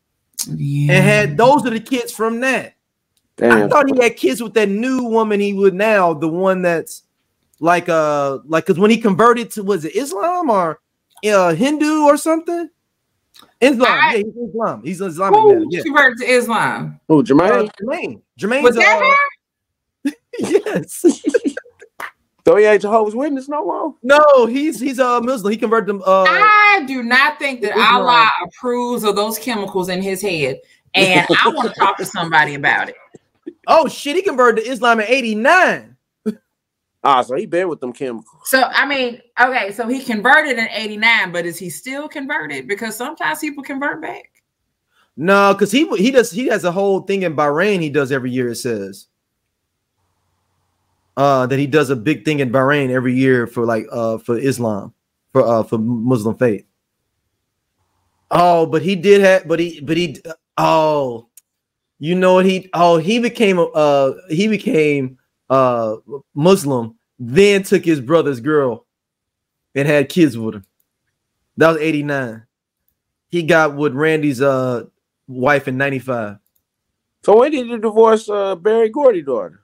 Yeah. 0.48 0.94
and 0.94 1.04
had 1.06 1.38
those 1.38 1.66
are 1.66 1.70
the 1.72 1.80
kids 1.80 2.12
from 2.14 2.40
that. 2.42 2.76
I 3.42 3.68
thought 3.68 3.90
he 3.90 4.02
had 4.02 4.16
kids 4.18 4.42
with 4.42 4.54
that 4.54 4.70
new 4.70 5.04
woman 5.04 5.40
he 5.40 5.54
would 5.54 5.74
now, 5.74 6.14
the 6.14 6.28
one 6.30 6.62
that's 6.62 7.04
like 7.60 7.90
uh 7.90 8.40
like 8.46 8.66
because 8.66 8.80
when 8.80 8.92
he 8.92 8.98
converted 8.98 9.52
to 9.52 9.64
was 9.64 9.84
it 9.86 9.96
Islam 9.96 10.50
or 10.50 10.80
uh 11.26 11.54
Hindu 11.54 12.04
or 12.04 12.18
something? 12.18 12.70
Islam, 13.62 13.88
I- 13.92 14.16
yeah, 14.16 14.24
he's 14.24 14.50
Islam. 14.50 14.82
He's 14.84 15.02
Islamic 15.02 15.40
Who 15.40 15.60
now. 15.60 15.68
Yeah. 15.70 15.82
converted 15.84 16.18
to 16.20 16.26
Islam? 16.26 17.00
Who, 17.08 17.20
Uh, 17.20 17.24
Jermaine? 17.24 17.72
Jermaine. 17.82 18.22
Jermaine's 18.40 18.64
Was 18.64 18.76
that 18.76 19.02
uh, 20.06 20.10
her? 20.10 20.14
yes. 20.40 21.06
so 22.46 22.56
he 22.56 22.66
ain't 22.66 22.82
Jehovah's 22.82 23.16
Witness 23.16 23.48
no 23.48 23.64
more? 23.66 23.96
no, 24.02 24.46
he's 24.48 24.80
he's 24.80 24.98
a 25.00 25.22
Muslim. 25.22 25.52
He 25.52 25.58
converted 25.58 25.88
them. 25.90 26.02
Uh, 26.06 26.26
I 26.28 26.84
do 26.88 27.04
not 27.04 27.38
think 27.38 27.62
that 27.62 27.72
Islam. 27.72 27.96
Allah 28.08 28.32
approves 28.44 29.04
of 29.04 29.16
those 29.16 29.38
chemicals 29.38 29.90
in 29.90 30.02
his 30.02 30.22
head, 30.22 30.60
and 30.96 31.28
I 31.44 31.50
want 31.50 31.72
to 31.72 31.80
talk 31.80 31.98
to 31.98 32.06
somebody 32.06 32.56
about 32.56 32.90
it. 32.90 32.96
oh 33.68 33.88
shit, 33.88 34.16
he 34.16 34.22
converted 34.24 34.64
to 34.66 34.72
Islam 34.72 35.00
in 35.02 35.06
'89. 35.08 35.91
Ah, 37.04 37.22
so 37.22 37.36
he 37.36 37.46
been 37.46 37.68
with 37.68 37.80
them 37.80 37.94
chemicals. 37.94 38.42
So 38.46 38.62
I 38.62 38.86
mean, 38.86 39.22
okay, 39.40 39.72
so 39.72 39.88
he 39.88 40.02
converted 40.04 40.58
in 40.60 40.68
'89, 40.72 41.32
but 41.32 41.46
is 41.46 41.58
he 41.58 41.70
still 41.70 42.08
converted? 42.08 42.68
Because 42.68 42.96
sometimes 42.96 43.40
people 43.40 43.64
convert 43.64 44.02
back. 44.02 44.44
No, 45.18 45.54
because 45.54 45.72
he 45.72 45.88
he 45.98 46.12
does 46.12 46.32
he 46.32 46.48
has 46.48 46.64
a 46.64 46.72
whole 46.72 47.02
thing 47.02 47.24
in 47.24 47.36
Bahrain 47.36 47.82
he 47.82 47.90
does 47.90 48.12
every 48.12 48.32
year. 48.32 48.50
It 48.50 48.56
says 48.56 49.08
uh 51.18 51.46
that 51.48 51.60
he 51.60 51.68
does 51.68 51.90
a 51.90 51.96
big 51.96 52.24
thing 52.24 52.40
in 52.40 52.52
Bahrain 52.52 52.90
every 52.90 53.14
year 53.14 53.48
for 53.48 53.66
like 53.66 53.86
uh 53.92 54.18
for 54.20 54.38
Islam 54.38 54.94
for 55.34 55.46
uh 55.46 55.64
for 55.64 55.78
Muslim 55.78 56.38
faith. 56.38 56.66
Oh, 58.32 58.66
but 58.66 58.82
he 58.82 58.96
did 58.96 59.20
have, 59.22 59.46
but 59.46 59.60
he, 59.60 59.82
but 59.82 59.98
he, 59.98 60.16
oh, 60.58 61.28
you 62.00 62.16
know 62.16 62.36
what 62.36 62.46
he, 62.46 62.70
oh, 62.74 62.98
he 62.98 63.20
became, 63.20 63.60
uh, 63.76 64.14
he 64.30 64.48
became, 64.48 65.18
uh, 65.52 65.98
Muslim, 66.34 66.96
then 67.20 67.62
took 67.62 67.86
his 67.86 68.00
brother's 68.00 68.40
girl 68.40 68.88
and 69.76 69.88
had 69.88 70.10
kids 70.10 70.38
with 70.38 70.56
him. 70.56 70.66
That 71.58 71.74
was 71.74 71.82
89. 71.82 72.44
He 73.30 73.44
got 73.44 73.76
with 73.76 73.94
Randy's, 73.94 74.42
uh, 74.42 74.86
wife 75.28 75.68
in 75.68 75.78
95. 75.78 76.38
So 77.24 77.38
when 77.40 77.52
did 77.52 77.68
you 77.68 77.78
divorce 77.78 78.30
uh, 78.30 78.56
Berry 78.56 78.90
Gordy 78.90 79.22
daughter? 79.22 79.62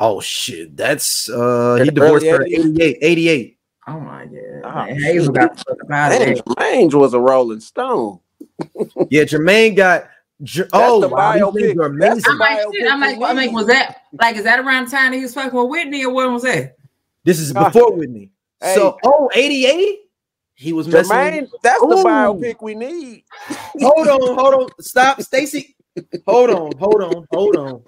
Oh 0.00 0.20
shit, 0.20 0.76
that's 0.76 1.30
uh 1.30 1.78
he 1.84 1.90
divorced 1.90 2.26
her 2.26 2.42
88, 2.44 2.98
88. 3.00 3.58
Oh 3.86 4.00
my 4.00 4.26
god. 4.26 4.88
Oh, 4.90 4.94
Hazel 4.94 5.32
got 5.32 5.56
the 5.56 5.64
fuck 5.64 5.84
up 5.84 5.90
out 5.90 6.12
of 6.12 6.18
Man. 6.18 6.36
Jermaine 6.36 6.94
was 6.94 7.14
a 7.14 7.20
Rolling 7.20 7.60
Stone. 7.60 8.18
Yeah, 9.10 9.22
Jermaine 9.22 9.76
got 9.76 10.08
Jer- 10.42 10.68
oh 10.72 11.00
the 11.00 11.08
wow, 11.08 11.32
these 11.32 11.42
biopic. 11.42 11.54
things 11.54 11.80
are 11.80 11.98
That's 11.98 12.12
amazing. 12.12 12.24
I'm 12.30 12.38
like, 12.38 12.60
shit, 12.74 12.92
I'm 12.92 13.00
like, 13.00 13.16
I'm 13.22 13.36
like, 13.36 13.52
was 13.52 13.66
that 13.68 14.02
like 14.20 14.36
is 14.36 14.44
that 14.44 14.58
around 14.58 14.86
the 14.86 14.90
time 14.90 15.12
that 15.12 15.18
he 15.18 15.22
was 15.22 15.34
fucking 15.34 15.56
with 15.56 15.70
Whitney 15.70 16.04
or 16.04 16.12
when 16.12 16.32
was 16.32 16.42
that? 16.42 16.76
This 17.24 17.38
is 17.38 17.52
before 17.52 17.92
Whitney. 17.92 18.30
Hey. 18.60 18.74
So 18.74 18.98
oh 19.04 19.30
88? 19.34 19.98
He 20.54 20.72
was 20.72 20.88
messing 20.88 21.08
with- 21.08 21.50
Jermaine, 21.50 21.50
that's 21.62 21.80
the 21.80 21.86
Ooh. 21.86 22.04
biopic 22.04 22.56
we 22.60 22.74
need. 22.74 23.24
Hold 23.80 24.08
on, 24.08 24.34
hold 24.36 24.54
on. 24.54 24.68
Stop, 24.80 25.20
Stacey. 25.22 25.76
Hold 26.26 26.50
on, 26.50 26.76
hold 26.78 27.02
on, 27.02 27.26
hold 27.30 27.56
on. 27.56 27.82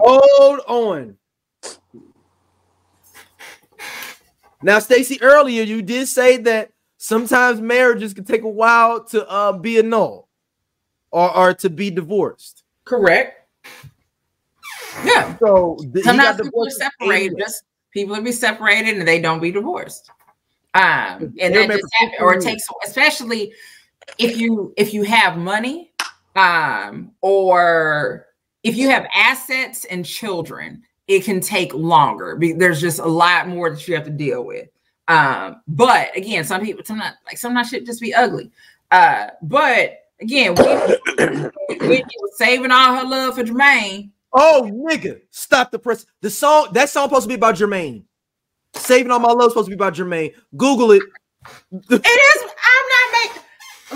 Hold 0.00 0.60
on. 0.66 1.16
Now, 4.62 4.78
Stacey, 4.78 5.20
earlier 5.20 5.62
you 5.62 5.82
did 5.82 6.08
say 6.08 6.36
that 6.38 6.70
sometimes 6.98 7.60
marriages 7.60 8.14
can 8.14 8.24
take 8.24 8.42
a 8.42 8.48
while 8.48 9.04
to 9.06 9.28
uh, 9.28 9.52
be 9.52 9.78
annulled 9.78 10.23
or, 11.14 11.36
or 11.36 11.54
to 11.54 11.70
be 11.70 11.90
divorced. 11.90 12.64
Correct. 12.84 13.48
Yeah. 15.04 15.36
So 15.38 15.76
th- 15.80 15.94
he 15.94 16.02
Sometimes 16.02 16.38
got 16.38 16.44
people 16.44 16.66
are 16.66 16.70
separated. 16.70 17.38
Just 17.38 17.62
people 17.92 18.16
will 18.16 18.22
be 18.22 18.32
separated 18.32 18.98
and 18.98 19.06
they 19.06 19.20
don't 19.20 19.40
be 19.40 19.52
divorced. 19.52 20.10
Um, 20.74 21.32
and 21.40 21.54
that 21.54 21.68
just 21.68 21.82
for 21.82 21.88
happen, 21.92 22.18
or 22.20 22.34
it 22.34 22.42
takes, 22.42 22.66
especially 22.84 23.52
if 24.18 24.36
you 24.36 24.74
if 24.76 24.92
you 24.92 25.04
have 25.04 25.38
money, 25.38 25.92
um, 26.34 27.12
or 27.20 28.26
if 28.64 28.76
you 28.76 28.88
have 28.88 29.06
assets 29.14 29.84
and 29.84 30.04
children, 30.04 30.82
it 31.06 31.22
can 31.22 31.40
take 31.40 31.72
longer. 31.74 32.34
Be- 32.34 32.54
There's 32.54 32.80
just 32.80 32.98
a 32.98 33.06
lot 33.06 33.46
more 33.46 33.70
that 33.70 33.86
you 33.86 33.94
have 33.94 34.04
to 34.04 34.10
deal 34.10 34.44
with. 34.44 34.68
Um, 35.06 35.60
but 35.68 36.16
again, 36.16 36.42
some 36.42 36.60
people, 36.62 36.82
sometimes 36.84 37.14
like 37.24 37.38
sometimes 37.38 37.68
shit 37.68 37.86
just 37.86 38.00
be 38.00 38.12
ugly. 38.12 38.50
Uh, 38.90 39.28
but 39.42 40.03
again, 40.20 40.54
Whitney, 40.54 40.96
Whitney 41.68 42.14
was 42.20 42.36
saving 42.36 42.70
all 42.70 42.96
her 42.96 43.06
love 43.06 43.36
for 43.36 43.44
Jermaine. 43.44 44.10
Oh, 44.32 44.68
nigga, 44.72 45.20
stop 45.30 45.70
the 45.70 45.78
press. 45.78 46.06
The 46.20 46.30
song 46.30 46.68
that 46.72 46.88
song 46.88 47.08
supposed 47.08 47.24
to 47.24 47.28
be 47.28 47.34
about 47.34 47.54
Jermaine. 47.54 48.04
Saving 48.74 49.12
all 49.12 49.20
my 49.20 49.30
love 49.30 49.52
supposed 49.52 49.66
to 49.66 49.70
be 49.70 49.74
about 49.76 49.94
Jermaine. 49.94 50.34
Google 50.56 50.90
it. 50.90 51.02
It 51.70 52.02
is. 52.02 52.42
I'm 52.42 52.86
not 52.88 53.22
making. 53.22 53.42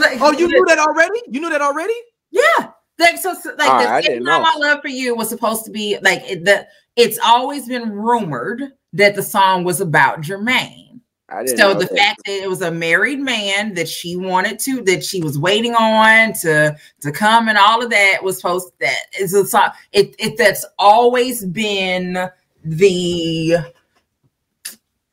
Like, 0.00 0.20
Oh, 0.20 0.32
you 0.38 0.46
knew 0.46 0.64
that 0.66 0.78
already? 0.78 1.20
You 1.28 1.40
knew 1.40 1.50
that 1.50 1.62
already? 1.62 1.94
Yeah. 2.30 2.70
Like 2.98 3.18
so, 3.18 3.34
so 3.34 3.54
like 3.58 3.68
All 3.68 3.80
the 3.80 3.86
right, 3.86 4.04
Saving 4.04 4.28
All 4.28 4.40
my 4.40 4.54
love 4.58 4.80
for 4.82 4.88
you 4.88 5.16
was 5.16 5.28
supposed 5.28 5.64
to 5.64 5.70
be 5.70 5.98
like 6.02 6.22
it, 6.28 6.44
the. 6.44 6.66
It's 6.94 7.18
always 7.24 7.66
been 7.66 7.92
rumored 7.92 8.62
that 8.92 9.14
the 9.14 9.22
song 9.22 9.64
was 9.64 9.80
about 9.80 10.20
Jermaine. 10.20 10.87
I 11.30 11.42
didn't 11.42 11.58
So 11.58 11.72
know 11.72 11.78
the 11.78 11.86
that. 11.86 11.96
fact 11.96 12.22
that 12.24 12.42
it 12.42 12.48
was 12.48 12.62
a 12.62 12.70
married 12.70 13.20
man 13.20 13.74
that 13.74 13.88
she 13.88 14.16
wanted 14.16 14.58
to, 14.60 14.82
that 14.84 15.04
she 15.04 15.22
was 15.22 15.38
waiting 15.38 15.74
on 15.74 16.32
to 16.34 16.76
to 17.00 17.12
come, 17.12 17.48
and 17.48 17.58
all 17.58 17.82
of 17.82 17.90
that 17.90 18.22
was 18.22 18.36
supposed 18.36 18.72
that 18.80 18.96
is 19.18 19.34
a 19.34 19.46
song. 19.46 19.70
It 19.92 20.14
it 20.18 20.38
that's 20.38 20.64
always 20.78 21.44
been 21.44 22.30
the 22.64 23.56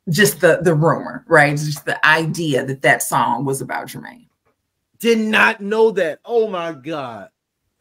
just 0.10 0.40
the 0.40 0.60
the 0.62 0.74
rumor, 0.74 1.26
right? 1.28 1.52
It's 1.52 1.66
just 1.66 1.86
the 1.86 2.06
idea 2.06 2.66
that 2.66 2.82
that 2.82 3.04
song 3.04 3.44
was 3.44 3.62
about 3.62 3.88
Jermaine. 3.88 4.28
Did 5.00 5.20
not 5.20 5.60
know 5.60 5.92
that. 5.92 6.20
Oh 6.24 6.48
my 6.48 6.72
god. 6.72 7.30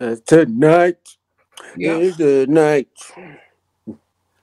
Uh, 0.01 0.16
tonight 0.26 0.99
is 1.76 2.16
the 2.16 2.47
night. 2.49 2.89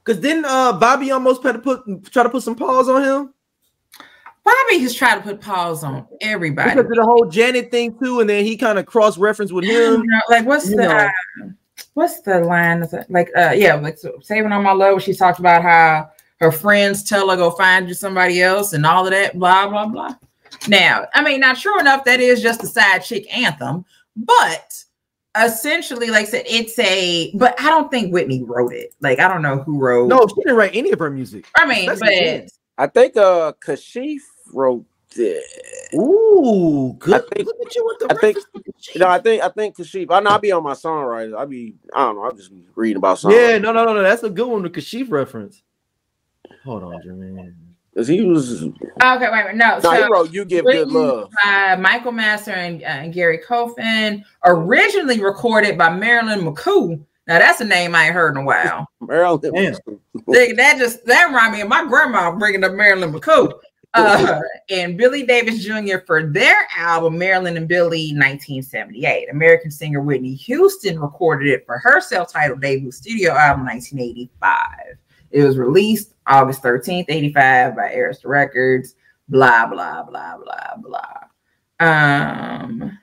Cause 0.05 0.19
then 0.21 0.45
uh 0.45 0.73
Bobby 0.79 1.11
almost 1.11 1.43
had 1.43 1.51
to 1.51 1.59
put 1.59 2.05
try 2.11 2.23
to 2.23 2.29
put 2.29 2.41
some 2.41 2.55
pause 2.55 2.87
on 2.87 3.03
him 3.03 3.33
Bobby 4.51 4.79
has 4.79 4.93
tried 4.93 5.15
to 5.15 5.21
put 5.21 5.41
pause 5.41 5.83
on 5.83 6.07
everybody. 6.19 6.71
because 6.71 6.89
of 6.89 6.97
the 6.97 7.03
whole 7.03 7.25
Janet 7.25 7.71
thing 7.71 7.97
too, 7.99 8.19
and 8.19 8.29
then 8.29 8.43
he 8.43 8.57
kind 8.57 8.79
of 8.79 8.85
cross 8.85 9.17
referenced 9.17 9.53
with 9.53 9.65
him. 9.65 10.01
know, 10.05 10.21
like 10.29 10.45
what's 10.45 10.69
you 10.69 10.77
the 10.77 10.89
uh, 10.89 11.09
what's 11.93 12.21
the 12.21 12.39
line? 12.39 12.81
That's 12.81 13.09
like 13.09 13.29
uh 13.37 13.53
yeah, 13.55 13.75
like 13.75 13.97
so, 13.97 14.19
saving 14.21 14.51
on 14.51 14.63
my 14.63 14.71
love. 14.71 14.93
Where 14.93 14.99
she 14.99 15.13
talked 15.13 15.39
about 15.39 15.61
how 15.61 16.09
her 16.39 16.51
friends 16.51 17.03
tell 17.03 17.29
her 17.29 17.37
go 17.37 17.51
find 17.51 17.87
you 17.87 17.93
somebody 17.93 18.41
else 18.41 18.73
and 18.73 18.85
all 18.85 19.05
of 19.05 19.11
that. 19.11 19.37
Blah 19.37 19.69
blah 19.69 19.87
blah. 19.87 20.15
Now, 20.67 21.07
I 21.13 21.23
mean, 21.23 21.39
not 21.39 21.57
sure 21.57 21.79
enough. 21.79 22.03
That 22.05 22.19
is 22.19 22.41
just 22.41 22.63
a 22.63 22.67
side 22.67 22.99
chick 22.99 23.33
anthem, 23.35 23.85
but 24.15 24.83
essentially, 25.41 26.09
like 26.09 26.27
I 26.27 26.29
said, 26.29 26.45
it's 26.47 26.77
a. 26.79 27.31
But 27.35 27.59
I 27.59 27.69
don't 27.69 27.89
think 27.89 28.13
Whitney 28.13 28.43
wrote 28.43 28.73
it. 28.73 28.93
Like 28.99 29.19
I 29.19 29.27
don't 29.27 29.41
know 29.41 29.63
who 29.63 29.79
wrote. 29.79 30.07
No, 30.07 30.25
she 30.27 30.35
didn't 30.35 30.57
write 30.57 30.75
any 30.75 30.91
of 30.91 30.99
her 30.99 31.09
music. 31.09 31.45
I 31.55 31.65
mean, 31.65 31.85
That's 31.87 32.01
but. 32.01 32.49
I 32.77 32.87
think 32.87 33.15
uh 33.15 33.53
Kashif 33.63 34.21
wrote 34.53 34.85
it. 35.15 35.93
Ooh, 35.95 36.95
good. 36.99 37.15
I 37.15 37.19
think- 37.35 37.47
Look 37.47 37.57
at 37.65 37.75
you 37.75 37.85
with 37.85 37.99
the 37.99 38.15
I 38.15 38.19
think- 38.19 38.37
You 38.93 38.99
know, 39.01 39.07
I 39.07 39.19
think 39.19 39.43
I 39.43 39.49
think 39.49 39.75
Kashif. 39.77 40.07
I 40.09 40.19
know 40.21 40.31
I 40.31 40.37
be 40.37 40.51
on 40.51 40.63
my 40.63 40.73
songwriter. 40.73 41.37
I 41.37 41.45
be 41.45 41.75
I 41.93 42.05
don't 42.05 42.15
know. 42.15 42.23
I'm 42.23 42.35
just 42.37 42.51
be 42.51 42.65
reading 42.75 42.97
about 42.97 43.19
songs. 43.19 43.35
yeah, 43.35 43.57
no, 43.57 43.71
no, 43.71 43.85
no, 43.85 43.93
no. 43.93 44.01
That's 44.03 44.23
a 44.23 44.29
good 44.29 44.47
one. 44.47 44.63
The 44.63 44.69
Kashif 44.69 45.11
reference. 45.11 45.61
Hold 46.63 46.83
on, 46.83 47.01
Jermaine. 47.05 47.53
Cause 47.95 48.07
he 48.07 48.21
was. 48.23 48.63
Okay, 48.63 48.71
wait 49.03 49.21
a 49.23 49.53
minute. 49.53 49.55
No, 49.57 49.75
he 49.75 49.81
so 49.81 50.07
wrote 50.09 50.31
"You 50.33 50.45
Give 50.45 50.63
Good 50.63 50.87
Love." 50.87 51.29
by 51.43 51.75
Michael 51.75 52.13
Masser 52.13 52.51
and, 52.51 52.81
uh, 52.81 52.85
and 52.85 53.13
Gerry 53.13 53.39
Goffin, 53.39 54.23
originally 54.45 55.19
recorded 55.21 55.77
by 55.77 55.93
Marilyn 55.93 56.39
McCoo. 56.39 57.03
Now 57.27 57.39
that's 57.39 57.59
a 57.59 57.65
name 57.65 57.93
I 57.93 58.05
ain't 58.05 58.13
heard 58.13 58.35
in 58.37 58.43
a 58.43 58.45
while. 58.45 58.87
Marilyn. 59.01 59.53
Damn. 59.53 59.75
That 60.55 60.75
just 60.77 61.05
that 61.05 61.25
remind 61.27 61.51
me 61.53 61.61
of 61.61 61.67
my 61.67 61.85
grandma 61.85 62.33
bringing 62.35 62.63
up 62.63 62.71
Marilyn 62.73 63.11
McCoo. 63.11 63.51
Uh, 63.93 64.39
and 64.69 64.97
Billy 64.97 65.23
Davis 65.23 65.63
Jr. 65.63 65.97
for 66.05 66.27
their 66.27 66.67
album 66.77 67.17
Marilyn 67.17 67.57
and 67.57 67.67
Billy 67.67 68.13
1978. 68.13 69.29
American 69.29 69.71
singer 69.71 70.01
Whitney 70.01 70.33
Houston 70.35 70.99
recorded 70.99 71.49
it 71.49 71.65
for 71.65 71.77
her 71.79 71.99
self-titled 71.99 72.61
debut 72.61 72.91
studio 72.91 73.33
album 73.33 73.65
1985. 73.65 74.97
It 75.31 75.43
was 75.43 75.57
released 75.57 76.13
August 76.27 76.61
13th, 76.61 77.05
85 77.09 77.75
by 77.75 77.93
Arista 77.93 78.25
Records. 78.25 78.95
Blah 79.29 79.67
blah 79.67 80.03
blah 80.03 80.37
blah 80.37 80.75
blah. 80.77 81.21
Um, 81.79 82.97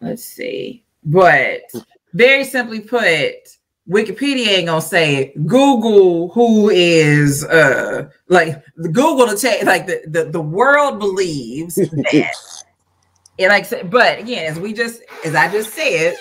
let's 0.00 0.24
see. 0.24 0.84
But 1.04 1.62
very 2.12 2.44
simply 2.44 2.80
put, 2.80 3.58
Wikipedia 3.88 4.46
ain't 4.48 4.66
gonna 4.66 4.80
say 4.80 5.16
it. 5.16 5.46
Google, 5.46 6.28
who 6.30 6.70
is 6.70 7.44
uh 7.44 8.08
like 8.28 8.62
the 8.76 8.88
Google 8.88 9.26
to 9.26 9.36
take 9.36 9.64
like 9.64 9.86
the, 9.86 10.02
the 10.06 10.24
the 10.26 10.40
world 10.40 10.98
believes 11.00 11.74
that 11.74 12.32
it 13.38 13.48
like 13.48 13.90
but 13.90 14.20
again, 14.20 14.46
as 14.46 14.60
we 14.60 14.72
just 14.72 15.02
as 15.24 15.34
I 15.34 15.50
just 15.50 15.74
said, 15.74 16.16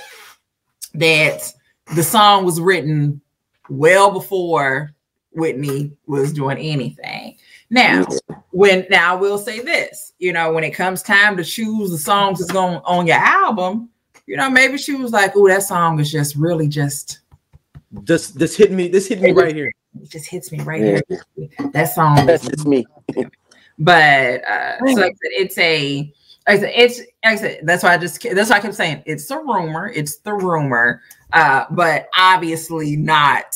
that 0.96 1.54
the 1.96 2.04
song 2.04 2.46
was 2.46 2.60
written 2.60 3.22
well 3.70 4.12
before 4.12 4.94
Whitney 5.32 5.92
was 6.08 6.34
doing 6.34 6.58
anything. 6.58 7.38
Now, 7.70 8.06
when 8.50 8.86
now 8.90 9.14
I 9.14 9.16
will 9.16 9.38
say 9.38 9.60
this, 9.60 10.14
you 10.18 10.34
know, 10.34 10.52
when 10.52 10.64
it 10.64 10.72
comes 10.72 11.04
time 11.04 11.38
to 11.38 11.44
choose 11.44 11.92
the 11.92 11.98
songs 11.98 12.40
that's 12.40 12.52
going 12.52 12.82
on 12.86 13.08
your 13.08 13.18
album, 13.18 13.90
you 14.26 14.36
know, 14.36 14.50
maybe 14.50 14.78
she 14.78 14.96
was 14.96 15.12
like, 15.12 15.34
"Oh, 15.36 15.48
that 15.48 15.64
song 15.64 16.00
is 16.00 16.12
just 16.12 16.36
really 16.36 16.68
just 16.68 17.20
This 17.92 18.30
this 18.32 18.56
hit 18.56 18.72
me. 18.72 18.88
This 18.88 19.08
hit 19.08 19.22
me 19.22 19.32
right 19.32 19.56
here. 19.56 19.72
it 20.02 20.10
just 20.10 20.28
hits 20.28 20.52
me 20.52 20.60
right 20.62 20.82
Yeah. 20.82 21.00
here." 21.10 21.50
That 21.74 21.86
song, 21.94 22.26
That's 22.26 22.48
just 22.48 22.66
me. 22.66 22.86
but 23.80 24.44
uh, 24.46 24.78
so 24.80 24.86
like 24.86 24.96
said, 24.96 25.32
it's 25.34 25.58
a, 25.58 26.14
like 26.48 26.58
I 26.58 26.60
said, 26.60 26.72
it's 26.76 26.98
like 27.00 27.08
I 27.24 27.36
said, 27.36 27.60
that's 27.64 27.84
why 27.84 27.94
I 27.94 27.98
just 27.98 28.22
that's 28.34 28.50
why 28.50 28.58
I 28.58 28.60
kept 28.60 28.76
saying 28.76 29.04
it's 29.06 29.28
the 29.28 29.38
rumor, 29.38 29.92
it's 29.94 30.18
the 30.18 30.34
rumor, 30.34 31.02
uh, 31.34 31.66
but 31.72 32.08
obviously 32.18 32.96
not. 32.96 33.54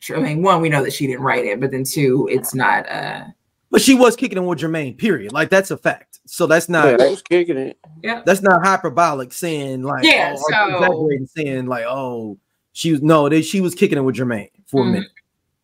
True. 0.00 0.16
I 0.16 0.20
mean, 0.20 0.42
one, 0.42 0.60
we 0.62 0.68
know 0.70 0.82
that 0.82 0.92
she 0.92 1.06
didn't 1.06 1.22
write 1.22 1.44
it, 1.44 1.60
but 1.60 1.70
then 1.70 1.84
two, 1.84 2.28
it's 2.30 2.54
not. 2.54 2.88
uh 2.90 3.24
But 3.70 3.82
she 3.82 3.94
was 3.94 4.16
kicking 4.16 4.38
it 4.38 4.42
with 4.42 4.58
Jermaine. 4.60 4.96
Period. 4.96 5.32
Like 5.32 5.50
that's 5.50 5.70
a 5.70 5.76
fact. 5.76 6.20
So 6.26 6.46
that's 6.46 6.68
Yeah, 6.68 6.72
not 6.92 6.98
they 6.98 7.10
was 7.10 7.22
kicking 7.22 7.56
it. 7.58 7.78
that's 8.24 8.40
not 8.42 8.64
hyperbolic 8.64 9.32
saying 9.32 9.82
like 9.82 10.04
Yeah, 10.04 10.34
oh, 10.54 10.86
or 10.90 11.12
so- 11.18 11.26
saying 11.34 11.66
like 11.66 11.84
oh 11.86 12.38
she 12.72 12.92
was 12.92 13.02
no 13.02 13.28
they, 13.28 13.42
she 13.42 13.60
was 13.60 13.74
kicking 13.74 13.98
it 13.98 14.02
with 14.02 14.16
Jermaine 14.16 14.50
for 14.66 14.82
a 14.82 14.86
Mhm. 14.86 14.92
minute. 14.92 15.10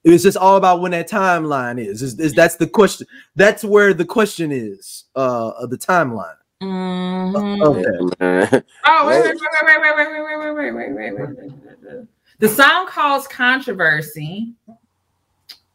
It 0.05 0.11
was 0.11 0.23
just 0.23 0.37
all 0.37 0.57
about 0.57 0.81
when 0.81 0.93
that 0.93 1.11
timeline 1.11 1.85
is. 1.85 2.01
Is, 2.01 2.19
is 2.21 2.33
that's 2.33 2.55
the 2.57 2.67
question? 2.69 3.09
That's 3.35 3.65
where 3.65 3.93
the 3.93 4.05
question 4.05 4.53
is. 4.53 5.05
Uh, 5.17 5.51
of 5.59 5.71
the 5.71 5.79
timeline. 5.79 6.37
Mhm. 6.63 7.63
Okay. 7.63 8.17
Man. 8.21 8.65
Oh, 8.87 9.07
wait, 9.09 9.23
wait, 9.25 9.35
wait, 9.35 9.41
wait, 9.67 9.81
wait, 9.81 9.97
wait, 9.97 10.07
wait, 10.09 10.39
wait, 10.39 10.55
wait, 10.55 10.55
wait, 10.55 10.75
wait, 10.75 10.93
wait, 10.93 11.13
wait, 11.17 11.19
wait, 11.19 11.79
wait. 11.83 12.09
The 12.39 12.49
song 12.49 12.87
caused 12.87 13.31
controversy 13.31 14.55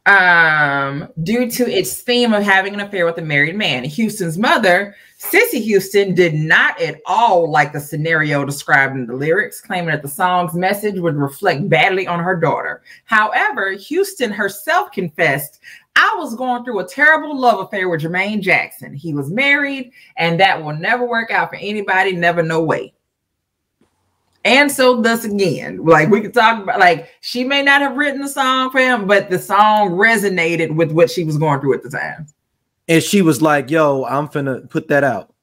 um, 0.05 1.07
due 1.23 1.49
to 1.51 1.69
its 1.69 2.01
theme 2.01 2.33
of 2.33 2.43
having 2.43 2.73
an 2.73 2.79
affair 2.79 3.05
with 3.05 3.17
a 3.19 3.21
married 3.21 3.55
man. 3.55 3.83
Houston's 3.83 4.37
mother, 4.37 4.95
Cissy 5.17 5.61
Houston, 5.61 6.15
did 6.15 6.33
not 6.33 6.81
at 6.81 6.99
all 7.05 7.49
like 7.51 7.71
the 7.71 7.79
scenario 7.79 8.43
described 8.43 8.95
in 8.95 9.05
the 9.05 9.13
lyrics, 9.13 9.61
claiming 9.61 9.89
that 9.89 10.01
the 10.01 10.07
song's 10.07 10.55
message 10.55 10.99
would 10.99 11.15
reflect 11.15 11.69
badly 11.69 12.07
on 12.07 12.19
her 12.19 12.35
daughter. 12.35 12.81
However, 13.05 13.73
Houston 13.73 14.31
herself 14.31 14.91
confessed, 14.91 15.59
I 15.95 16.15
was 16.17 16.35
going 16.35 16.63
through 16.63 16.79
a 16.79 16.87
terrible 16.87 17.37
love 17.37 17.59
affair 17.59 17.87
with 17.87 18.01
Jermaine 18.01 18.41
Jackson. 18.41 18.95
He 18.95 19.13
was 19.13 19.29
married, 19.29 19.91
and 20.17 20.39
that 20.39 20.63
will 20.63 20.75
never 20.75 21.05
work 21.05 21.29
out 21.29 21.49
for 21.49 21.57
anybody, 21.57 22.13
never, 22.13 22.41
no 22.41 22.63
way. 22.63 22.93
And 24.43 24.71
so 24.71 25.01
thus 25.01 25.23
again, 25.23 25.77
like 25.85 26.09
we 26.09 26.21
could 26.21 26.33
talk 26.33 26.63
about 26.63 26.79
like 26.79 27.09
she 27.21 27.43
may 27.43 27.61
not 27.61 27.81
have 27.81 27.95
written 27.95 28.21
the 28.21 28.27
song 28.27 28.71
for 28.71 28.79
him, 28.79 29.05
but 29.05 29.29
the 29.29 29.37
song 29.37 29.91
resonated 29.91 30.75
with 30.75 30.91
what 30.91 31.11
she 31.11 31.23
was 31.23 31.37
going 31.37 31.59
through 31.61 31.75
at 31.75 31.83
the 31.83 31.89
time. 31.89 32.27
And 32.87 33.03
she 33.03 33.21
was 33.21 33.41
like, 33.41 33.69
"Yo, 33.69 34.03
I'm 34.05 34.27
finna 34.27 34.67
put 34.69 34.87
that 34.87 35.03
out." 35.03 35.33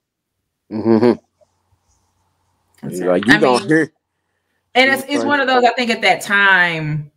mm-hmm. 0.70 1.12
That's 2.82 3.00
Like 3.00 3.26
you 3.26 3.34
I 3.34 3.38
gonna 3.38 3.60
mean, 3.60 3.68
hear? 3.68 3.92
and 4.74 4.90
it's, 4.90 5.04
it's 5.08 5.24
one 5.24 5.40
of 5.40 5.46
those 5.46 5.64
i 5.64 5.72
think 5.72 5.90
at 5.90 6.00
that 6.02 6.20
time 6.20 7.10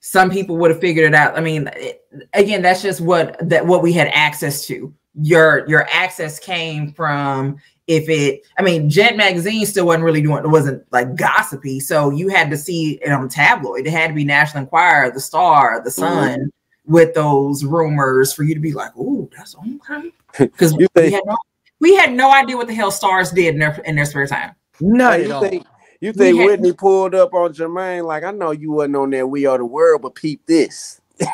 some 0.00 0.30
people 0.30 0.56
would 0.56 0.70
have 0.70 0.80
figured 0.80 1.06
it 1.06 1.14
out 1.14 1.36
i 1.36 1.40
mean 1.40 1.68
it, 1.74 2.04
again 2.34 2.62
that's 2.62 2.82
just 2.82 3.00
what 3.00 3.36
that 3.48 3.66
what 3.66 3.82
we 3.82 3.92
had 3.92 4.08
access 4.12 4.66
to 4.66 4.94
your 5.20 5.66
your 5.68 5.88
access 5.90 6.38
came 6.38 6.92
from 6.92 7.56
if 7.88 8.08
it 8.08 8.42
i 8.58 8.62
mean 8.62 8.88
jet 8.88 9.16
magazine 9.16 9.66
still 9.66 9.86
wasn't 9.86 10.04
really 10.04 10.22
doing 10.22 10.44
it 10.44 10.48
wasn't 10.48 10.84
like 10.92 11.16
gossipy 11.16 11.80
so 11.80 12.10
you 12.10 12.28
had 12.28 12.50
to 12.50 12.56
see 12.56 13.00
it 13.02 13.10
on 13.10 13.28
tabloid 13.28 13.86
it 13.86 13.90
had 13.90 14.08
to 14.08 14.14
be 14.14 14.24
national 14.24 14.62
enquirer 14.62 15.10
the 15.10 15.20
star 15.20 15.82
the 15.82 15.90
mm-hmm. 15.90 16.02
sun 16.02 16.52
with 16.86 17.12
those 17.14 17.64
rumors 17.64 18.32
for 18.32 18.44
you 18.44 18.54
to 18.54 18.60
be 18.60 18.72
like 18.72 18.92
oh 18.96 19.28
that's 19.36 19.56
okay 19.56 20.12
because 20.38 20.74
we 20.74 20.86
think- 20.94 21.14
had 21.14 21.22
no 21.26 21.36
we 21.80 21.94
had 21.96 22.12
no 22.12 22.32
idea 22.32 22.56
what 22.56 22.68
the 22.68 22.74
hell 22.74 22.90
stars 22.90 23.30
did 23.32 23.54
in 23.54 23.60
their 23.60 23.80
in 23.84 23.96
their 23.96 24.04
spare 24.04 24.26
time 24.26 24.54
no 24.80 25.14
you 25.14 25.32
all. 25.32 25.40
think 25.40 25.66
you 26.00 26.12
think 26.12 26.38
had- 26.38 26.46
Whitney 26.46 26.72
pulled 26.72 27.14
up 27.14 27.34
on 27.34 27.52
Jermaine? 27.52 28.04
Like 28.04 28.24
I 28.24 28.30
know 28.30 28.52
you 28.52 28.72
wasn't 28.72 28.96
on 28.96 29.10
that 29.10 29.28
We 29.28 29.46
Are 29.46 29.58
the 29.58 29.64
World, 29.64 30.02
but 30.02 30.14
peep 30.14 30.46
this. 30.46 31.00
oh, 31.20 31.26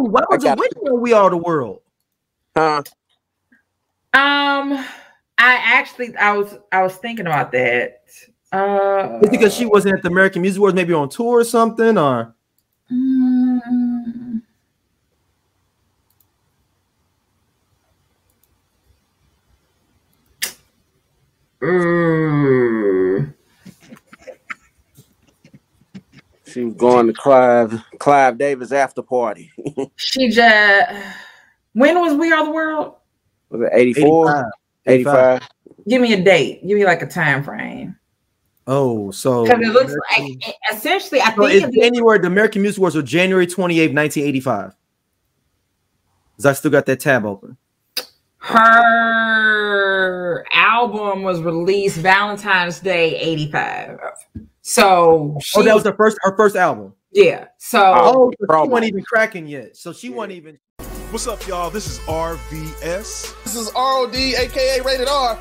why 0.00 0.24
was 0.28 0.42
it 0.42 0.42
got- 0.42 0.58
Whitney 0.58 0.90
on 0.90 1.00
We 1.00 1.12
Are 1.12 1.30
the 1.30 1.36
World? 1.36 1.80
Huh? 2.56 2.82
Um, 4.14 4.72
I 5.38 5.54
actually, 5.62 6.16
I 6.16 6.36
was, 6.36 6.56
I 6.72 6.82
was 6.82 6.96
thinking 6.96 7.26
about 7.26 7.52
that. 7.52 8.02
Uh, 8.50 9.18
Is 9.22 9.28
it 9.28 9.30
because 9.30 9.54
she 9.54 9.66
wasn't 9.66 9.96
at 9.96 10.02
the 10.02 10.08
American 10.08 10.42
Music 10.42 10.58
Awards, 10.58 10.74
maybe 10.74 10.94
on 10.94 11.08
tour 11.08 11.40
or 11.40 11.44
something, 11.44 11.98
or 11.98 12.34
Mm, 12.90 14.40
mm, 21.60 23.34
She 26.46 26.64
was 26.64 26.74
going 26.74 27.08
to 27.08 27.12
Clive 27.12 27.82
Clive 27.98 28.38
Davis 28.38 28.72
after 28.72 29.02
party. 29.02 29.52
she 29.96 30.30
just. 30.30 30.92
When 31.74 32.00
was 32.00 32.14
We 32.14 32.32
Are 32.32 32.46
the 32.46 32.50
World? 32.50 32.94
Was 33.50 33.62
it 33.62 33.70
84? 33.72 34.50
85? 34.86 35.48
Give 35.88 36.02
me 36.02 36.12
a 36.12 36.22
date. 36.22 36.66
Give 36.66 36.76
me 36.78 36.84
like 36.84 37.02
a 37.02 37.06
time 37.06 37.42
frame. 37.42 37.96
Oh, 38.66 39.10
so 39.10 39.44
Because 39.44 39.60
it 39.62 39.72
looks 39.72 39.94
like 40.18 40.54
essentially, 40.72 41.20
I 41.22 41.34
So 41.34 41.48
think 41.48 41.64
it's 41.64 41.74
January. 41.76 42.18
The 42.18 42.26
American 42.26 42.60
Music 42.62 42.78
Awards 42.78 42.96
were 42.96 43.02
January 43.02 43.46
28, 43.46 43.94
1985. 43.94 44.74
Cause 46.36 46.46
I 46.46 46.52
still 46.52 46.70
got 46.70 46.84
that 46.86 47.00
tab 47.00 47.24
open. 47.24 47.56
her 48.38 50.44
album 50.52 51.22
was 51.22 51.40
released 51.42 51.96
Valentine's 51.98 52.78
Day 52.80 53.16
'85. 53.18 53.98
So 54.62 55.36
she, 55.42 55.58
Oh, 55.58 55.62
that 55.62 55.74
was 55.74 55.84
her 55.84 55.94
first 55.96 56.18
her 56.22 56.36
first 56.36 56.56
album. 56.56 56.94
yeah. 57.12 57.46
So 57.58 57.80
oh, 57.80 58.12
oh, 58.14 58.30
so 58.30 58.36
she 58.40 58.46
promo. 58.46 58.68
wasn't 58.68 58.88
even 58.90 59.04
cracking 59.04 59.46
yet. 59.46 59.76
So 59.76 59.92
she 59.92 60.10
wasn't 60.10 60.32
even. 60.34 60.58
What's 61.10 61.26
up, 61.26 61.46
y'all? 61.46 61.70
This 61.70 61.86
is 61.86 61.98
RVS, 62.00 63.42
This 63.42 63.56
is 63.56 63.70
ROD, 63.74 64.14
aka 64.14 64.80
Rated 64.82 65.08
R. 65.08 65.38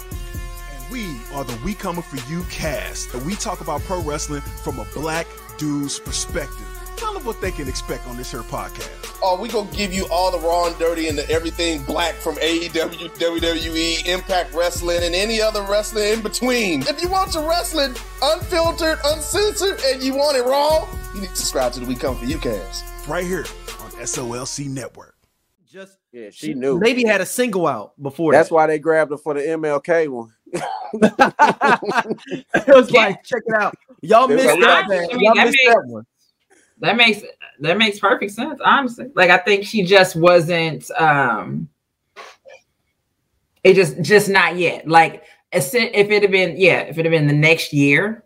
and 0.71 0.91
we 0.91 1.05
are 1.33 1.43
the 1.43 1.57
We 1.63 1.73
Coming 1.73 2.03
For 2.03 2.15
You 2.31 2.43
cast. 2.43 3.13
And 3.13 3.25
we 3.25 3.35
talk 3.35 3.59
about 3.59 3.81
pro 3.81 4.01
wrestling 4.01 4.41
from 4.41 4.79
a 4.79 4.85
black 4.93 5.27
dude's 5.57 5.99
perspective. 5.99 6.65
Tell 6.95 7.13
them 7.13 7.25
what 7.25 7.41
they 7.41 7.51
can 7.51 7.67
expect 7.67 8.07
on 8.07 8.15
this 8.15 8.31
here 8.31 8.43
podcast. 8.43 9.19
Oh, 9.21 9.37
we 9.39 9.49
gonna 9.49 9.69
give 9.71 9.91
you 9.93 10.07
all 10.09 10.31
the 10.31 10.39
raw 10.39 10.67
and 10.67 10.77
dirty 10.79 11.09
and 11.09 11.17
the 11.17 11.29
everything 11.29 11.83
black 11.83 12.15
from 12.15 12.35
AEW, 12.35 13.09
WWE, 13.17 14.05
Impact 14.07 14.53
Wrestling, 14.53 15.03
and 15.03 15.13
any 15.13 15.41
other 15.41 15.63
wrestling 15.63 16.13
in 16.13 16.21
between. 16.21 16.83
If 16.83 17.01
you 17.01 17.09
want 17.09 17.33
your 17.33 17.47
wrestling 17.47 17.93
unfiltered, 18.23 18.99
uncensored, 19.03 19.81
and 19.85 20.01
you 20.01 20.15
want 20.15 20.37
it 20.37 20.43
raw, 20.45 20.87
you 21.13 21.21
need 21.21 21.29
to 21.31 21.35
subscribe 21.35 21.73
to 21.73 21.81
the 21.81 21.85
We 21.85 21.95
Come 21.95 22.15
For 22.17 22.25
You 22.25 22.37
cast. 22.37 22.85
Right 23.07 23.25
here 23.25 23.45
on 23.83 23.91
SOLC 23.91 24.67
Network. 24.69 25.16
Just 25.69 25.97
Yeah, 26.11 26.29
she 26.31 26.53
knew. 26.53 26.79
Maybe 26.79 27.03
had 27.05 27.19
a 27.21 27.25
single 27.25 27.67
out 27.67 27.93
before. 28.01 28.31
That's 28.31 28.49
that. 28.49 28.55
why 28.55 28.67
they 28.67 28.79
grabbed 28.79 29.11
her 29.11 29.17
for 29.17 29.33
the 29.33 29.41
MLK 29.41 30.07
one. 30.07 30.33
it 32.53 32.67
was 32.67 32.89
like, 32.91 33.23
check 33.23 33.41
it 33.45 33.53
out. 33.61 33.75
Y'all 34.01 34.31
It 34.31 34.35
missed 34.35 34.59
that, 34.61 34.85
I 34.85 34.87
man. 34.87 35.09
Y'all 35.19 35.35
that 35.35 35.45
missed 35.45 35.57
makes- 35.57 35.73
that 35.73 35.83
one. 35.87 36.05
that 36.79 36.95
makes 36.95 37.21
that 37.59 37.77
makes 37.77 37.99
perfect 37.99 38.31
sense 38.31 38.59
honestly 38.63 39.07
like 39.15 39.31
i 39.31 39.37
think 39.39 39.65
she 39.65 39.81
just 39.81 40.15
wasn't 40.15 40.89
um 40.91 41.67
it 43.63 43.73
just 43.73 43.99
just 44.01 44.29
not 44.29 44.55
yet 44.57 44.87
like 44.87 45.23
if 45.51 45.73
it 45.73 46.21
had 46.21 46.29
been 46.31 46.55
yeah 46.55 46.81
if 46.81 46.99
it 46.99 47.05
had 47.05 47.09
been 47.11 47.25
the 47.25 47.33
next 47.33 47.73
year 47.73 48.23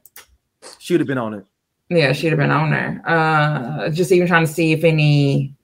She 0.79 0.93
would 0.93 0.99
have 0.99 1.07
been 1.07 1.17
on 1.17 1.33
it. 1.33 1.45
yeah 1.89 2.11
she'd 2.11 2.27
have 2.27 2.39
been 2.39 2.51
on 2.51 2.71
there 2.71 3.01
uh 3.05 3.89
just 3.89 4.11
even 4.11 4.27
trying 4.27 4.45
to 4.45 4.51
see 4.51 4.73
if 4.73 4.83
any 4.83 5.55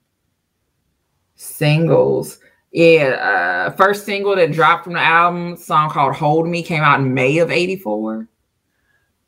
singles 1.38 2.38
yeah 2.72 3.66
uh 3.68 3.70
first 3.76 4.04
single 4.04 4.36
that 4.36 4.52
dropped 4.52 4.84
from 4.84 4.92
the 4.92 5.00
album 5.00 5.56
song 5.56 5.88
called 5.88 6.14
hold 6.14 6.46
me 6.46 6.62
came 6.62 6.82
out 6.82 7.00
in 7.00 7.14
may 7.14 7.38
of 7.38 7.50
84 7.50 8.28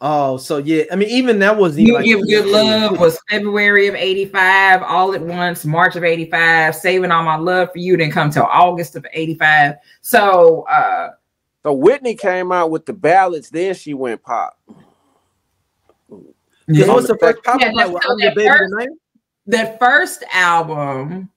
Oh, 0.03 0.39
so 0.39 0.57
yeah. 0.57 0.85
I 0.91 0.97
mean, 0.97 1.11
even 1.11 1.39
that 1.41 1.59
wasn't 1.59 1.87
You 1.87 2.01
even 2.01 2.27
Give 2.27 2.45
Good 2.45 2.47
Love 2.53 2.99
was 2.99 3.19
February 3.28 3.87
of 3.87 3.95
85, 3.95 4.82
All 4.82 5.12
at 5.15 5.20
Once, 5.20 5.66
March 5.66 5.95
of 5.95 6.05
85, 6.05 6.74
Saving 6.74 7.11
All 7.11 7.23
My 7.23 7.37
Love 7.37 7.70
for 7.73 7.78
You 7.78 7.99
didn't 7.99 8.15
come 8.15 8.31
till 8.31 8.45
August 8.45 8.97
of 8.97 9.05
85. 9.12 9.74
So 10.01 10.62
uh 10.70 11.11
So 11.62 11.74
Whitney 11.74 12.15
came 12.15 12.51
out 12.51 12.70
with 12.70 12.87
the 12.87 12.95
ballads, 12.95 13.51
then 13.51 13.74
she 13.74 13.93
went 13.93 14.23
pop. 14.23 14.59
Because 16.66 16.89
what's 16.89 17.09
the 17.09 17.19
first 17.19 17.43
pop 17.45 17.61
Yeah, 17.61 17.69
out? 17.78 18.03
so 18.03 18.16
that 18.16 18.35
first- 18.35 18.73
tonight. 19.47 19.78
first 19.78 20.24
album 20.32 21.28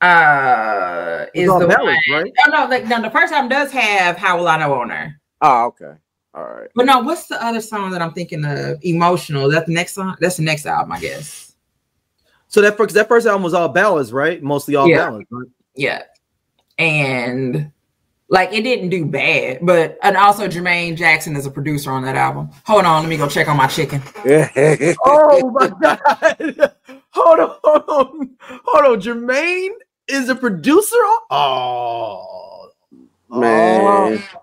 uh 0.00 1.26
is 1.34 1.46
the 1.48 1.66
one. 1.66 1.96
right? 2.10 2.32
Oh 2.46 2.50
no, 2.50 2.66
like 2.66 2.86
no, 2.86 3.00
the 3.02 3.10
first 3.10 3.32
album 3.32 3.48
does 3.48 3.70
have 3.72 4.16
How 4.16 4.38
Will 4.38 4.48
I 4.48 4.58
Know 4.58 4.72
on 4.74 4.88
there. 4.88 5.20
Oh, 5.40 5.66
okay. 5.66 5.92
All 6.34 6.44
right. 6.44 6.68
But 6.74 6.86
no, 6.86 7.00
what's 7.00 7.26
the 7.28 7.42
other 7.44 7.60
song 7.60 7.90
that 7.92 8.02
I'm 8.02 8.12
thinking 8.12 8.44
of? 8.44 8.78
Emotional. 8.82 9.48
That's 9.50 9.66
the 9.66 9.72
next 9.74 9.94
song. 9.94 10.16
That's 10.20 10.36
the 10.36 10.42
next 10.42 10.66
album, 10.66 10.92
I 10.92 11.00
guess. 11.00 11.54
So 12.48 12.60
that 12.60 12.76
first 12.76 12.94
that 12.94 13.08
first 13.08 13.26
album 13.26 13.42
was 13.42 13.54
all 13.54 13.68
ballads, 13.68 14.12
right? 14.12 14.42
Mostly 14.42 14.74
all 14.76 14.88
Yeah. 14.88 14.98
ballads. 15.06 15.26
Right? 15.30 15.48
Yeah. 15.76 16.02
And 16.78 17.70
like 18.28 18.52
it 18.52 18.62
didn't 18.62 18.88
do 18.88 19.04
bad, 19.04 19.58
but 19.62 19.98
and 20.02 20.16
also 20.16 20.48
Jermaine 20.48 20.96
Jackson 20.96 21.36
is 21.36 21.46
a 21.46 21.50
producer 21.50 21.90
on 21.90 22.02
that 22.04 22.16
album. 22.16 22.50
Hold 22.64 22.84
on, 22.84 23.02
let 23.02 23.08
me 23.08 23.16
go 23.16 23.28
check 23.28 23.48
on 23.48 23.56
my 23.56 23.66
chicken. 23.68 24.02
Oh 25.06 25.50
my 25.50 25.68
god! 25.80 26.72
hold 27.10 27.38
on, 27.40 27.56
hold 27.62 27.84
on, 27.88 28.30
hold 28.64 28.84
on. 28.86 29.00
Jermaine 29.00 29.74
is 30.08 30.28
a 30.28 30.34
producer. 30.34 30.96
Oh 31.30 32.70
Man. 33.30 33.80
Oh. 33.82 34.40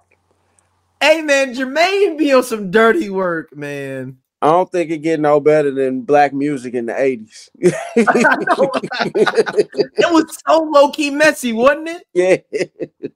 Hey 0.99 1.21
man, 1.21 1.55
Jermaine 1.55 2.17
be 2.17 2.33
on 2.33 2.43
some 2.43 2.69
dirty 2.71 3.09
work, 3.09 3.55
man. 3.55 4.17
I 4.41 4.47
don't 4.47 4.71
think 4.71 4.89
it 4.89 4.99
get 4.99 5.19
no 5.19 5.39
better 5.39 5.71
than 5.71 6.01
black 6.01 6.33
music 6.33 6.73
in 6.73 6.87
the 6.87 6.93
80s. 6.93 7.49
It 9.97 10.11
was 10.11 10.35
so 10.47 10.63
low 10.63 10.89
key 10.91 11.11
messy, 11.11 11.53
wasn't 11.53 11.89
it? 11.89 12.07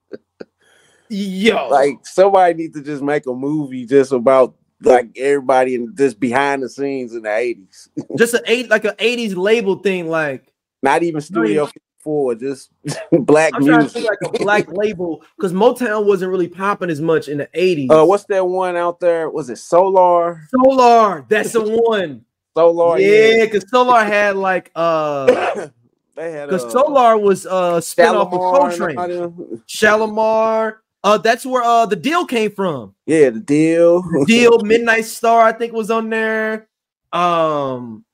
yeah. 1.09 1.55
Yo, 1.55 1.67
Like 1.69 1.97
somebody 2.03 2.53
need 2.53 2.73
to 2.73 2.81
just 2.81 3.01
make 3.01 3.25
a 3.27 3.33
movie 3.33 3.85
just 3.85 4.11
about 4.11 4.55
like 4.81 5.09
everybody 5.17 5.75
in 5.75 5.95
just 5.95 6.19
behind 6.19 6.63
the 6.63 6.69
scenes 6.69 7.13
in 7.13 7.23
the 7.23 7.35
eighties. 7.35 7.89
Just 8.17 8.33
an 8.35 8.41
eight 8.45 8.69
like 8.69 8.85
an 8.85 8.95
eighties 8.99 9.35
label 9.35 9.77
thing, 9.77 10.09
like 10.09 10.53
Not 10.83 11.03
even 11.03 11.21
Studio 11.21 11.69
54, 12.05 12.35
just 12.35 12.71
black 13.25 13.53
I'm 13.55 13.65
trying 13.65 13.87
to 13.87 13.93
music. 13.99 14.03
like 14.21 14.33
a 14.33 14.43
black 14.43 14.71
label 14.71 15.23
because 15.37 15.53
Motown 15.53 16.05
wasn't 16.05 16.31
really 16.31 16.47
popping 16.47 16.89
as 16.89 17.01
much 17.01 17.27
in 17.27 17.37
the 17.39 17.49
eighties. 17.53 17.89
Uh, 17.89 18.05
what's 18.05 18.25
that 18.25 18.45
one 18.45 18.75
out 18.75 18.99
there? 18.99 19.29
Was 19.29 19.49
it 19.49 19.57
Solar? 19.57 20.47
Solar? 20.49 21.25
That's 21.27 21.53
the 21.53 21.61
one. 21.61 22.23
Solar, 22.55 22.99
yeah, 22.99 23.45
because 23.45 23.69
Solar 23.69 24.03
had 24.03 24.35
like 24.37 24.71
uh 24.75 25.67
They 26.15 26.31
had 26.31 26.47
because 26.47 26.63
uh, 26.65 26.69
Solar 26.69 27.17
was 27.17 27.45
uh 27.45 27.81
spin 27.81 28.07
off 28.09 28.31
of 28.31 28.77
Soul 28.77 28.87
Train. 28.93 29.61
Shalimar. 29.65 30.81
Uh 31.03 31.17
that's 31.17 31.45
where 31.45 31.63
uh 31.63 31.85
the 31.85 31.95
Deele 31.97 32.25
came 32.25 32.51
from. 32.51 32.95
Yeah, 33.05 33.31
the 33.31 33.39
Deele. 33.41 34.03
Deele 34.25 34.59
Midnight 34.63 35.05
Star, 35.05 35.41
I 35.41 35.51
think, 35.51 35.73
was 35.73 35.91
on 35.91 36.09
there. 36.09 36.69
Um 37.11 38.05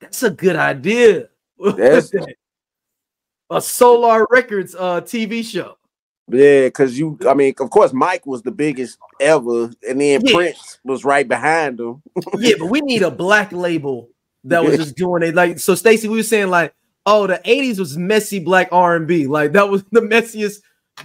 that's 0.00 0.22
a 0.22 0.30
good 0.30 0.56
idea. 0.56 1.28
That's- 1.58 2.10
a 3.50 3.60
Solar 3.60 4.26
Records 4.30 4.74
uh 4.74 5.00
TV 5.00 5.44
show. 5.44 5.76
Yeah, 6.28 6.66
because 6.66 6.96
you, 6.96 7.18
I 7.28 7.34
mean, 7.34 7.54
of 7.58 7.70
course, 7.70 7.92
Mike 7.92 8.24
was 8.24 8.42
the 8.42 8.52
biggest 8.52 8.98
ever, 9.20 9.64
and 9.88 10.00
then 10.00 10.24
Yeah. 10.24 10.32
Prince 10.32 10.78
was 10.84 11.04
right 11.04 11.26
behind 11.26 11.80
him. 11.80 12.02
yeah, 12.38 12.54
but 12.58 12.66
we 12.66 12.80
need 12.82 13.02
a 13.02 13.10
black 13.10 13.50
label 13.50 14.08
that 14.44 14.64
was 14.64 14.76
just 14.76 14.96
doing 14.96 15.24
it. 15.24 15.34
Like 15.34 15.58
so, 15.58 15.74
Stacey, 15.74 16.08
we 16.08 16.18
were 16.18 16.22
saying 16.22 16.48
like, 16.48 16.72
oh, 17.04 17.26
the 17.26 17.40
'80s 17.44 17.78
was 17.80 17.96
messy 17.96 18.38
black 18.38 18.68
R 18.70 18.94
and 18.94 19.08
B. 19.08 19.26
Like 19.26 19.52
that 19.52 19.68
was 19.68 19.82
the 19.90 20.00
messiest, 20.00 20.60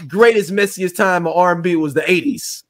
greatest 0.07 0.51
messiest 0.51 0.95
time 0.95 1.25
of 1.25 1.35
R 1.35 1.53
and 1.53 1.63
B 1.63 1.75
was 1.75 1.95
the 1.95 2.01
'80s. 2.01 2.63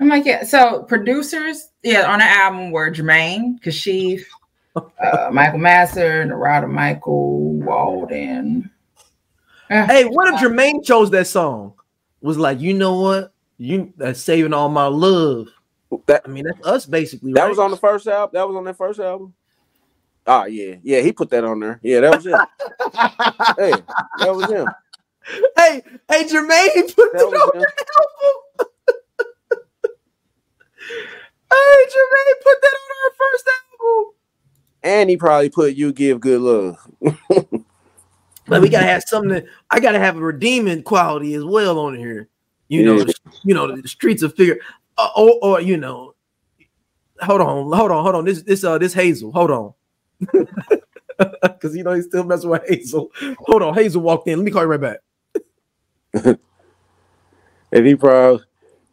I'm 0.00 0.08
like, 0.08 0.24
yeah. 0.24 0.42
So 0.42 0.82
producers, 0.82 1.68
yeah, 1.84 2.10
on 2.10 2.18
the 2.18 2.24
album 2.24 2.72
were 2.72 2.90
Jermaine, 2.90 3.62
Kashif, 3.62 4.22
uh, 4.76 5.30
Michael 5.32 5.60
Masser, 5.60 6.24
Narada 6.24 6.66
Michael, 6.66 7.52
Walden. 7.60 8.68
Uh, 9.72 9.86
Hey, 9.86 10.04
what 10.04 10.32
if 10.34 10.40
Jermaine 10.40 10.84
chose 10.84 11.10
that 11.10 11.26
song? 11.26 11.74
Was 12.20 12.38
like, 12.38 12.60
you 12.60 12.74
know 12.74 13.00
what? 13.00 13.32
You 13.58 13.92
that's 13.96 14.20
saving 14.20 14.52
all 14.52 14.68
my 14.68 14.86
love. 14.86 15.48
That 16.06 16.22
I 16.24 16.28
mean, 16.28 16.44
that's 16.44 16.66
us 16.66 16.86
basically. 16.86 17.32
that 17.34 17.42
right? 17.42 17.48
was 17.48 17.58
on 17.58 17.70
the 17.70 17.76
first 17.76 18.06
album. 18.06 18.30
That 18.34 18.46
was 18.46 18.56
on 18.56 18.64
that 18.64 18.76
first 18.78 18.98
album. 19.00 19.34
Ah, 20.26 20.44
yeah, 20.44 20.76
yeah, 20.82 21.00
he 21.00 21.12
put 21.12 21.30
that 21.30 21.44
on 21.44 21.58
there. 21.60 21.80
Yeah, 21.82 22.00
that 22.00 22.14
was 22.14 22.26
it. 22.26 22.32
hey, 23.58 23.72
that 24.20 24.34
was 24.34 24.48
him. 24.50 24.66
hey, 25.56 25.82
hey, 26.08 26.24
Jermaine 26.24 26.94
put 26.94 27.12
That 27.12 27.18
it 27.18 27.34
on 27.34 27.56
him. 27.56 27.62
the 27.62 27.84
album. 27.98 28.68
hey, 31.50 31.86
Jermaine 31.86 32.42
put 32.42 32.62
that 32.62 32.74
on 32.74 32.90
our 33.04 33.12
first 33.18 33.48
album. 33.48 34.12
And 34.84 35.10
he 35.10 35.16
probably 35.16 35.50
put 35.50 35.74
"You 35.74 35.92
Give 35.92 36.20
Good 36.20 36.40
Love." 36.40 36.76
But 38.52 38.62
we 38.62 38.68
gotta 38.70 38.86
have 38.86 39.02
something. 39.06 39.30
That, 39.30 39.46
I 39.70 39.80
gotta 39.80 39.98
have 39.98 40.16
a 40.16 40.20
redeeming 40.20 40.82
quality 40.82 41.34
as 41.34 41.44
well 41.44 41.78
on 41.78 41.96
here. 41.96 42.28
You 42.68 42.84
know, 42.84 42.96
Yeah. 42.98 43.12
you 43.44 43.54
know 43.54 43.76
the 43.76 43.88
streets 43.88 44.22
of 44.22 44.34
figure, 44.34 44.58
uh, 44.98 45.10
or, 45.16 45.38
or 45.42 45.60
you 45.60 45.76
know. 45.76 46.14
Hold 47.20 47.40
on, 47.40 47.72
hold 47.72 47.90
on, 47.92 48.02
hold 48.04 48.14
on. 48.16 48.24
This 48.24 48.42
this 48.42 48.64
uh 48.64 48.78
this 48.78 48.94
Hazel. 48.94 49.32
Hold 49.32 49.50
on, 49.50 49.74
because 51.42 51.76
you 51.76 51.84
know 51.84 51.92
he's 51.94 52.06
still 52.06 52.24
messing 52.24 52.50
with 52.50 52.68
Hazel. 52.68 53.10
Hold 53.40 53.62
on, 53.62 53.74
Hazel 53.74 54.02
walked 54.02 54.28
in. 54.28 54.38
Let 54.38 54.44
me 54.44 54.50
call 54.50 54.62
you 54.62 54.68
right 54.68 54.80
back. 54.80 54.98
And 57.72 57.86
he 57.86 57.94
probably 57.96 58.44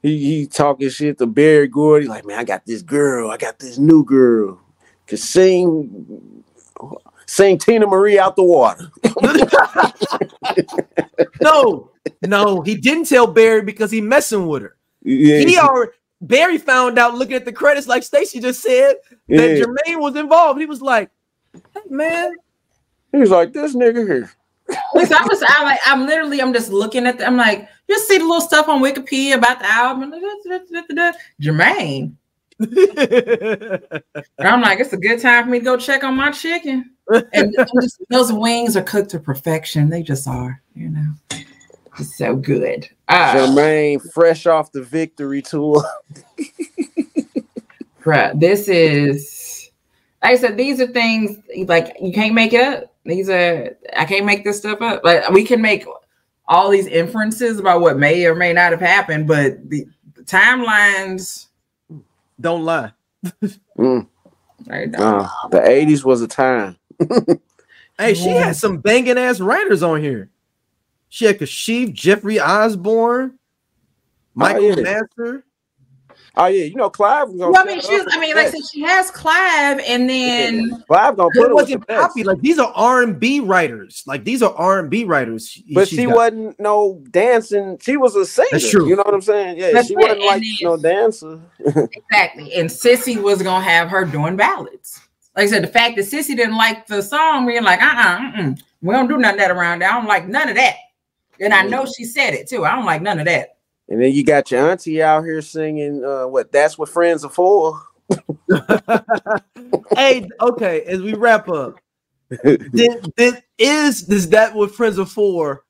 he 0.01 0.17
he 0.19 0.47
talking 0.47 0.89
shit 0.89 1.17
to 1.19 1.27
Berry 1.27 1.67
Gordy, 1.67 2.07
like, 2.07 2.25
man, 2.25 2.39
I 2.39 2.43
got 2.43 2.65
this 2.65 2.81
girl, 2.81 3.29
I 3.31 3.37
got 3.37 3.59
this 3.59 3.77
new 3.77 4.03
girl. 4.05 4.59
Could 5.07 5.19
sing 5.19 6.38
sing 7.29 7.57
Teena 7.59 7.87
Marie 7.87 8.17
out 8.17 8.35
the 8.35 8.43
water. 8.43 8.91
no, 11.41 11.91
no, 12.25 12.61
he 12.61 12.75
didn't 12.75 13.05
tell 13.05 13.27
Berry 13.27 13.61
because 13.61 13.91
he 13.91 14.01
messing 14.01 14.47
with 14.47 14.63
her. 14.63 14.75
Yeah, 15.03 15.39
He 15.39 15.57
already 15.57 15.91
Berry 16.21 16.57
found 16.57 16.99
out 16.99 17.15
looking 17.15 17.35
at 17.35 17.45
the 17.45 17.53
credits, 17.53 17.87
like 17.87 18.03
Stacey 18.03 18.39
just 18.41 18.61
said, 18.61 18.95
that 19.29 19.57
yeah. 19.57 19.63
Jermaine 19.63 20.01
was 20.01 20.15
involved. 20.15 20.59
He 20.59 20.65
was 20.65 20.81
like, 20.81 21.09
"Hey 21.53 21.81
man, 21.89 22.33
He 23.11 23.19
was 23.19 23.29
like, 23.29 23.53
this 23.53 23.75
nigga 23.75 24.05
here. 24.05 24.31
Listen, 24.93 25.17
I'm 25.19 25.29
just, 25.29 25.43
I'm 25.47 25.65
like, 25.65 25.79
I'm 25.85 26.05
literally, 26.05 26.41
I'm 26.41 26.53
just 26.53 26.71
looking 26.71 27.07
at, 27.07 27.19
the, 27.19 27.25
I'm 27.25 27.37
like, 27.37 27.69
just 27.89 28.07
see 28.07 28.17
the 28.17 28.25
little 28.25 28.41
stuff 28.41 28.67
on 28.67 28.81
Wikipedia 28.81 29.35
about 29.35 29.59
the 29.59 29.65
album. 29.65 30.11
Jermaine. 31.41 32.13
And 32.59 34.03
I'm 34.39 34.61
like, 34.61 34.79
it's 34.79 34.93
a 34.93 34.97
good 34.97 35.21
time 35.21 35.45
for 35.45 35.49
me 35.49 35.59
to 35.59 35.65
go 35.65 35.77
check 35.77 36.03
on 36.03 36.15
my 36.15 36.31
chicken. 36.31 36.91
And 37.33 37.55
just- 37.81 38.01
those 38.09 38.31
wings 38.31 38.75
are 38.75 38.83
cooked 38.83 39.11
to 39.11 39.19
perfection. 39.19 39.89
They 39.89 40.03
just 40.03 40.27
are, 40.27 40.61
you 40.75 40.89
know. 40.89 41.13
It's 41.97 42.17
so 42.17 42.35
good. 42.35 42.87
Uh, 43.07 43.33
Jermaine, 43.35 44.01
fresh 44.13 44.45
off 44.45 44.71
the 44.71 44.83
victory 44.83 45.41
tour. 45.41 45.83
bruh, 48.01 48.39
this 48.39 48.67
is, 48.67 49.69
like 50.23 50.31
I 50.31 50.35
said, 50.35 50.57
these 50.57 50.79
are 50.79 50.87
things 50.87 51.37
like 51.67 51.95
you 52.01 52.13
can't 52.13 52.33
make 52.33 52.53
it 52.53 52.61
up. 52.61 52.93
These 53.05 53.29
are, 53.29 53.77
I 53.95 54.05
can't 54.05 54.25
make 54.25 54.43
this 54.43 54.59
stuff 54.59 54.81
up. 54.81 55.03
Like 55.03 55.29
we 55.29 55.43
can 55.43 55.61
make 55.61 55.85
all 56.47 56.69
these 56.69 56.87
inferences 56.87 57.59
about 57.59 57.81
what 57.81 57.97
may 57.97 58.25
or 58.25 58.35
may 58.35 58.53
not 58.53 58.71
have 58.71 58.81
happened, 58.81 59.27
but 59.27 59.69
the, 59.69 59.85
the 60.15 60.23
timelines, 60.23 61.47
don't 62.39 62.63
lie." 62.63 62.91
Mm, 63.77 64.07
uh, 64.69 65.29
the 65.49 65.59
80s 65.59 66.03
was 66.03 66.21
a 66.21 66.27
time. 66.27 66.77
Hey, 67.99 68.13
she 68.13 68.29
had 68.29 68.55
some 68.55 68.77
banging 68.77 69.17
ass 69.17 69.41
writers 69.41 69.83
on 69.83 70.01
here. 70.01 70.29
She 71.09 71.25
had 71.25 71.37
Kashif, 71.37 71.91
Jeffrey 71.91 72.39
Osborne, 72.39 73.37
Michael 74.33 74.79
yeah. 74.79 75.03
Masser. 75.17 75.43
Oh 76.41 76.45
yeah, 76.45 76.63
you 76.63 76.75
know 76.75 76.89
Clive 76.89 77.27
was 77.29 77.37
Well, 77.37 77.53
I 77.57 77.65
mean, 77.65 77.81
set 77.81 77.91
she's. 77.91 78.05
I 78.15 78.17
mean, 78.19 78.33
like 78.33 78.47
I 78.47 78.51
said, 78.51 78.61
she 78.71 78.79
has 78.81 79.11
Clive, 79.11 79.79
and 79.85 80.09
then 80.09 80.83
Clive 80.87 81.17
gonna 81.17 81.29
put 81.35 81.43
it 81.43 81.49
her 81.49 81.55
with 81.55 81.67
the 81.67 81.75
wasn't 81.75 81.87
best. 81.87 82.01
poppy. 82.01 82.23
Like 82.23 82.39
these 82.39 82.57
are 82.59 82.71
R 82.73 83.03
and 83.03 83.19
B 83.19 83.41
writers. 83.41 84.03
Like 84.07 84.23
these 84.23 84.41
are 84.41 84.53
R 84.53 84.79
and 84.79 84.89
B 84.89 85.03
writers. 85.03 85.61
But 85.73 85.89
she's 85.89 85.99
she 85.99 86.05
got. 86.05 86.15
wasn't 86.15 86.59
no 86.59 87.03
dancing. 87.11 87.77
She 87.81 87.97
was 87.97 88.15
a 88.15 88.25
singer. 88.25 88.47
That's 88.53 88.71
true. 88.71 88.87
You 88.87 88.95
know 88.95 89.03
what 89.05 89.13
I'm 89.13 89.21
saying? 89.21 89.57
Yeah, 89.57 89.71
That's 89.73 89.87
she 89.89 89.95
it, 89.95 89.99
wasn't 89.99 90.21
like 90.21 90.41
then- 90.41 90.55
no 90.61 90.77
dancer. 90.77 91.41
exactly, 91.91 92.53
and 92.53 92.71
Cissy 92.71 93.17
was 93.17 93.41
gonna 93.41 93.63
have 93.63 93.89
her 93.89 94.05
doing 94.05 94.37
ballads. 94.37 95.01
Like 95.35 95.45
I 95.45 95.49
said, 95.49 95.63
the 95.63 95.67
fact 95.67 95.97
that 95.97 96.03
Cissy 96.05 96.35
didn't 96.35 96.57
like 96.57 96.87
the 96.87 97.01
song, 97.01 97.45
we're 97.45 97.61
like, 97.61 97.81
uh, 97.81 97.95
uh 98.37 98.53
we 98.81 98.93
don't 98.93 99.09
do 99.09 99.17
none 99.17 99.33
of 99.33 99.39
that 99.39 99.51
around 99.51 99.79
there. 99.79 99.89
I 99.89 99.93
don't 99.93 100.07
like 100.07 100.27
none 100.27 100.47
of 100.47 100.55
that. 100.55 100.75
And 101.41 101.53
I 101.53 101.63
know 101.63 101.85
she 101.85 102.05
said 102.05 102.33
it 102.33 102.47
too. 102.47 102.63
I 102.65 102.75
don't 102.75 102.85
like 102.85 103.01
none 103.01 103.19
of 103.19 103.25
that. 103.25 103.57
And 103.89 104.01
then 104.01 104.13
you 104.13 104.23
got 104.23 104.51
your 104.51 104.69
auntie 104.69 105.01
out 105.01 105.23
here 105.23 105.41
singing 105.41 106.03
uh, 106.05 106.27
what 106.27 106.51
that's 106.51 106.77
what 106.77 106.89
friends 106.89 107.25
are 107.25 107.29
for. 107.29 107.81
hey, 109.95 110.29
okay. 110.39 110.81
As 110.83 111.01
we 111.01 111.15
wrap 111.15 111.49
up, 111.49 111.79
then, 112.43 113.01
then 113.17 113.41
is 113.57 114.07
is 114.09 114.29
that 114.29 114.53
what 114.53 114.71
friends 114.71 114.99
are 114.99 115.05
for? 115.05 115.63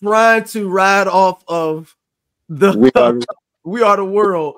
Trying 0.00 0.44
to 0.44 0.68
ride 0.68 1.08
off 1.08 1.44
of 1.48 1.94
the 2.48 2.76
We 2.76 2.90
are- 2.94 3.18
we 3.64 3.82
are 3.82 3.96
the 3.96 4.04
world 4.04 4.56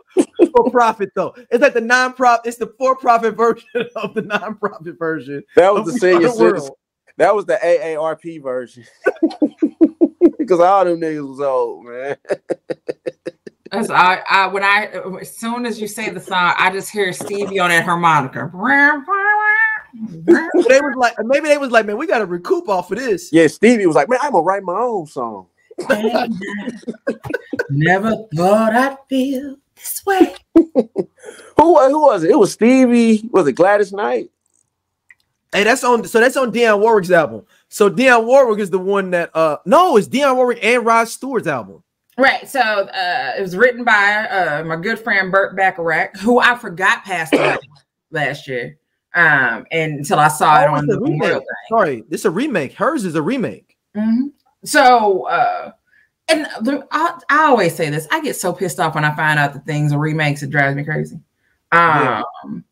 for 0.55 0.71
profit 0.71 1.11
though. 1.15 1.35
It's 1.51 1.63
like 1.63 1.75
the 1.75 1.81
non-profit. 1.81 2.47
It's 2.47 2.57
the 2.59 2.75
for-profit 2.79 3.37
version 3.37 3.69
of 3.97 4.15
the 4.15 4.23
non-profit 4.23 4.99
version. 4.99 5.43
that 5.55 5.73
was 5.73 5.87
the 5.87 5.99
senior 5.99 6.29
the 6.29 6.35
citizen. 6.35 6.71
That 7.17 7.35
was 7.35 7.47
the 7.47 7.55
AARP 7.63 8.43
version. 8.43 8.85
Because 10.47 10.61
all 10.61 10.85
them 10.85 11.01
niggas 11.01 11.29
was 11.29 11.41
old, 11.41 11.87
man. 11.87 12.17
That's 13.73 13.91
I, 13.91 14.23
I 14.31 14.47
when 14.47 14.63
I 14.63 14.87
as 15.21 15.37
soon 15.37 15.67
as 15.67 15.81
you 15.81 15.89
say 15.89 16.11
the 16.11 16.21
song, 16.21 16.55
I 16.57 16.71
just 16.71 16.91
hear 16.91 17.13
Stevie 17.13 17.59
on 17.59 17.71
that 17.71 17.85
harmonica. 17.85 18.51
They 20.25 20.81
was 20.81 20.95
like, 20.99 21.15
maybe 21.25 21.49
they 21.49 21.57
was 21.57 21.71
like, 21.71 21.87
man, 21.87 21.97
we 21.97 22.07
got 22.07 22.19
to 22.19 22.27
recoup 22.27 22.69
off 22.69 22.91
of 22.93 22.99
this. 22.99 23.33
Yeah, 23.33 23.47
Stevie 23.47 23.87
was 23.87 23.97
like, 23.97 24.11
man, 24.11 24.19
I'm 24.21 24.33
gonna 24.33 24.43
write 24.43 24.63
my 24.63 24.79
own 24.79 25.07
song. 25.07 25.47
Never 27.71 28.15
thought 28.35 28.75
I'd 28.75 28.99
feel 29.09 29.57
this 29.75 30.05
way. 30.05 30.35
Who 30.55 31.73
wa- 31.73 31.89
who 31.89 32.03
was 32.03 32.25
it? 32.25 32.31
It 32.31 32.39
was 32.39 32.53
Stevie. 32.53 33.27
Was 33.31 33.47
it 33.47 33.53
Gladys 33.53 33.93
Knight? 33.93 34.31
Hey, 35.53 35.65
that's 35.65 35.83
on. 35.85 36.05
So 36.05 36.21
that's 36.21 36.37
on 36.37 36.53
Dionne 36.53 36.81
Warwick's 36.81 37.11
album. 37.11 37.47
So 37.69 37.91
Dionne 37.91 38.25
Warwick 38.25 38.61
is 38.61 38.71
the 38.71 38.79
one 38.79 39.11
that. 39.11 39.31
uh 39.35 39.59
No, 39.67 39.97
it's 39.97 40.09
Dionne 40.09 40.37
Warwick 40.37 40.59
and 40.63 40.85
Rod 40.85 41.09
Stewart's 41.09 41.47
album. 41.47 41.83
Right. 42.19 42.49
So 42.49 42.61
uh, 42.61 43.35
it 43.37 43.43
was 43.43 43.57
written 43.57 43.85
by 43.85 44.27
uh, 44.31 44.65
my 44.65 44.77
good 44.77 44.99
friend 44.99 45.31
Burt 45.31 45.55
Bacharach, 45.57 46.17
who 46.19 46.39
I 46.41 46.57
forgot 46.57 47.05
passed 47.05 47.35
away 47.35 47.59
last 48.11 48.49
year. 48.49 48.79
Um, 49.15 49.67
and 49.71 49.99
until 49.99 50.19
I 50.19 50.29
saw 50.29 50.63
it 50.63 50.67
Oh, 50.69 50.75
on 50.75 50.87
the 50.87 51.01
remake. 51.01 51.43
Sorry, 51.69 52.05
this 52.09 52.21
is 52.23 52.25
a 52.27 52.31
remake. 52.31 52.73
Hers 52.75 53.05
is 53.05 53.15
a 53.15 53.23
remake. 53.23 53.77
Mm-hmm. 53.97 54.29
So, 54.65 55.27
uh, 55.27 55.73
and 56.29 56.47
the, 56.61 56.87
I, 56.91 57.19
I 57.31 57.45
always 57.45 57.75
say 57.75 57.89
this: 57.89 58.07
I 58.11 58.21
get 58.21 58.37
so 58.37 58.53
pissed 58.53 58.81
off 58.81 58.95
when 58.95 59.05
I 59.05 59.15
find 59.15 59.39
out 59.39 59.53
that 59.55 59.65
things 59.65 59.93
are 59.93 59.99
remakes. 59.99 60.43
It 60.43 60.51
drives 60.51 60.77
me 60.77 60.85
crazy. 60.85 61.19
Um, 61.73 62.65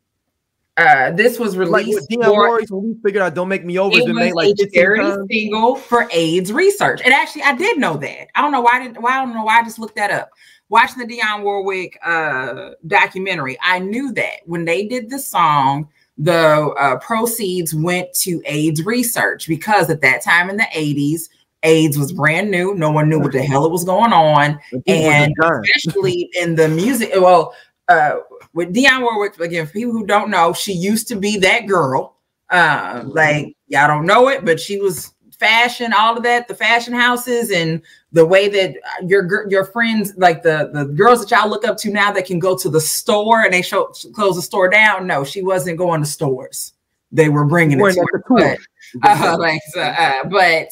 uh, 0.77 1.11
this 1.11 1.39
was 1.39 1.55
Like 1.55 1.85
released 1.85 2.09
Dionne 2.09 2.25
for- 2.67 2.75
when 2.75 2.83
we 2.89 2.95
figured 3.03 3.21
out 3.23 3.33
"Don't 3.33 3.47
Make 3.47 3.63
Me 3.65 3.77
Over," 3.79 3.97
it 3.97 4.03
was 4.05 4.13
made 4.13 4.33
like 4.33 4.55
a 4.61 4.69
charity 4.69 5.03
times. 5.03 5.27
single 5.31 5.75
for 5.75 6.07
AIDS 6.11 6.51
research. 6.51 7.01
And 7.05 7.13
actually, 7.13 7.43
I 7.43 7.53
did 7.55 7.77
know 7.79 7.95
that. 7.97 8.27
I 8.35 8.41
don't 8.41 8.51
know 8.51 8.61
why. 8.61 8.71
I 8.73 8.83
didn't, 8.83 9.01
why 9.01 9.17
I 9.17 9.25
don't 9.25 9.33
know 9.33 9.43
why 9.43 9.59
I 9.59 9.63
just 9.63 9.79
looked 9.79 9.95
that 9.95 10.11
up. 10.11 10.31
Watching 10.69 11.07
the 11.07 11.17
Dionne 11.17 11.43
Warwick 11.43 11.97
uh, 12.03 12.71
documentary, 12.87 13.57
I 13.63 13.79
knew 13.79 14.11
that 14.13 14.39
when 14.45 14.65
they 14.65 14.85
did 14.87 15.09
the 15.09 15.19
song, 15.19 15.87
the 16.17 16.73
uh, 16.79 16.97
proceeds 16.99 17.73
went 17.73 18.11
to 18.21 18.41
AIDS 18.45 18.83
research 18.83 19.47
because 19.47 19.89
at 19.89 20.01
that 20.01 20.23
time 20.23 20.49
in 20.49 20.57
the 20.57 20.67
80s, 20.75 21.29
AIDS 21.63 21.97
was 21.97 22.11
brand 22.11 22.49
new. 22.51 22.73
No 22.73 22.89
one 22.89 23.09
knew 23.09 23.19
what 23.19 23.31
the 23.31 23.43
hell 23.43 23.65
it 23.65 23.71
was 23.71 23.83
going 23.83 24.11
on. 24.11 24.59
And 24.71 24.83
people 24.85 25.03
were 25.03 25.11
And 25.11 25.33
just 25.37 25.49
dying. 25.49 25.61
especially 25.75 26.29
in 26.41 26.55
the 26.55 26.67
music, 26.67 27.11
well, 27.15 27.53
uh, 27.87 28.15
with 28.55 28.73
Dionne 28.73 29.01
Warwick, 29.01 29.37
again, 29.39 29.67
for 29.67 29.73
people 29.73 29.91
who 29.91 30.05
don't 30.05 30.29
know, 30.31 30.53
she 30.53 30.71
used 30.71 31.09
to 31.09 31.15
be 31.17 31.37
that 31.39 31.67
girl. 31.67 32.15
Uh, 32.49 33.03
like 33.05 33.55
y'all 33.67 33.87
don't 33.87 34.05
know 34.05 34.29
it, 34.29 34.45
but 34.45 34.59
she 34.59 34.79
was 34.79 35.13
fashion, 35.37 35.91
all 35.93 36.15
of 36.15 36.23
that, 36.23 36.47
the 36.47 36.55
fashion 36.55 36.93
houses, 36.93 37.51
and 37.51 37.81
the 38.13 38.25
way 38.25 38.47
that 38.47 38.75
your 39.03 39.49
your 39.49 39.65
friends, 39.65 40.13
like 40.15 40.41
the 40.41 40.69
the 40.73 40.85
girls 40.85 41.19
that 41.19 41.31
y'all 41.31 41.49
look 41.49 41.67
up 41.67 41.75
to 41.77 41.91
now, 41.91 42.11
that 42.11 42.25
can 42.25 42.39
go 42.39 42.57
to 42.57 42.69
the 42.69 42.79
store 42.79 43.41
and 43.41 43.53
they 43.53 43.61
show 43.61 43.87
close 44.13 44.35
the 44.35 44.41
store 44.41 44.69
down. 44.69 45.05
No, 45.05 45.23
she 45.25 45.41
wasn't 45.41 45.77
going 45.77 46.01
to 46.01 46.07
stores; 46.07 46.73
they 47.11 47.29
were 47.29 47.45
bringing 47.45 47.79
it 47.79 47.93
to 47.93 48.05
her. 48.11 48.23
But, 48.29 48.59
uh, 49.03 49.37
like 49.39 49.61
so, 49.69 49.81
uh, 49.81 50.23
but 50.25 50.69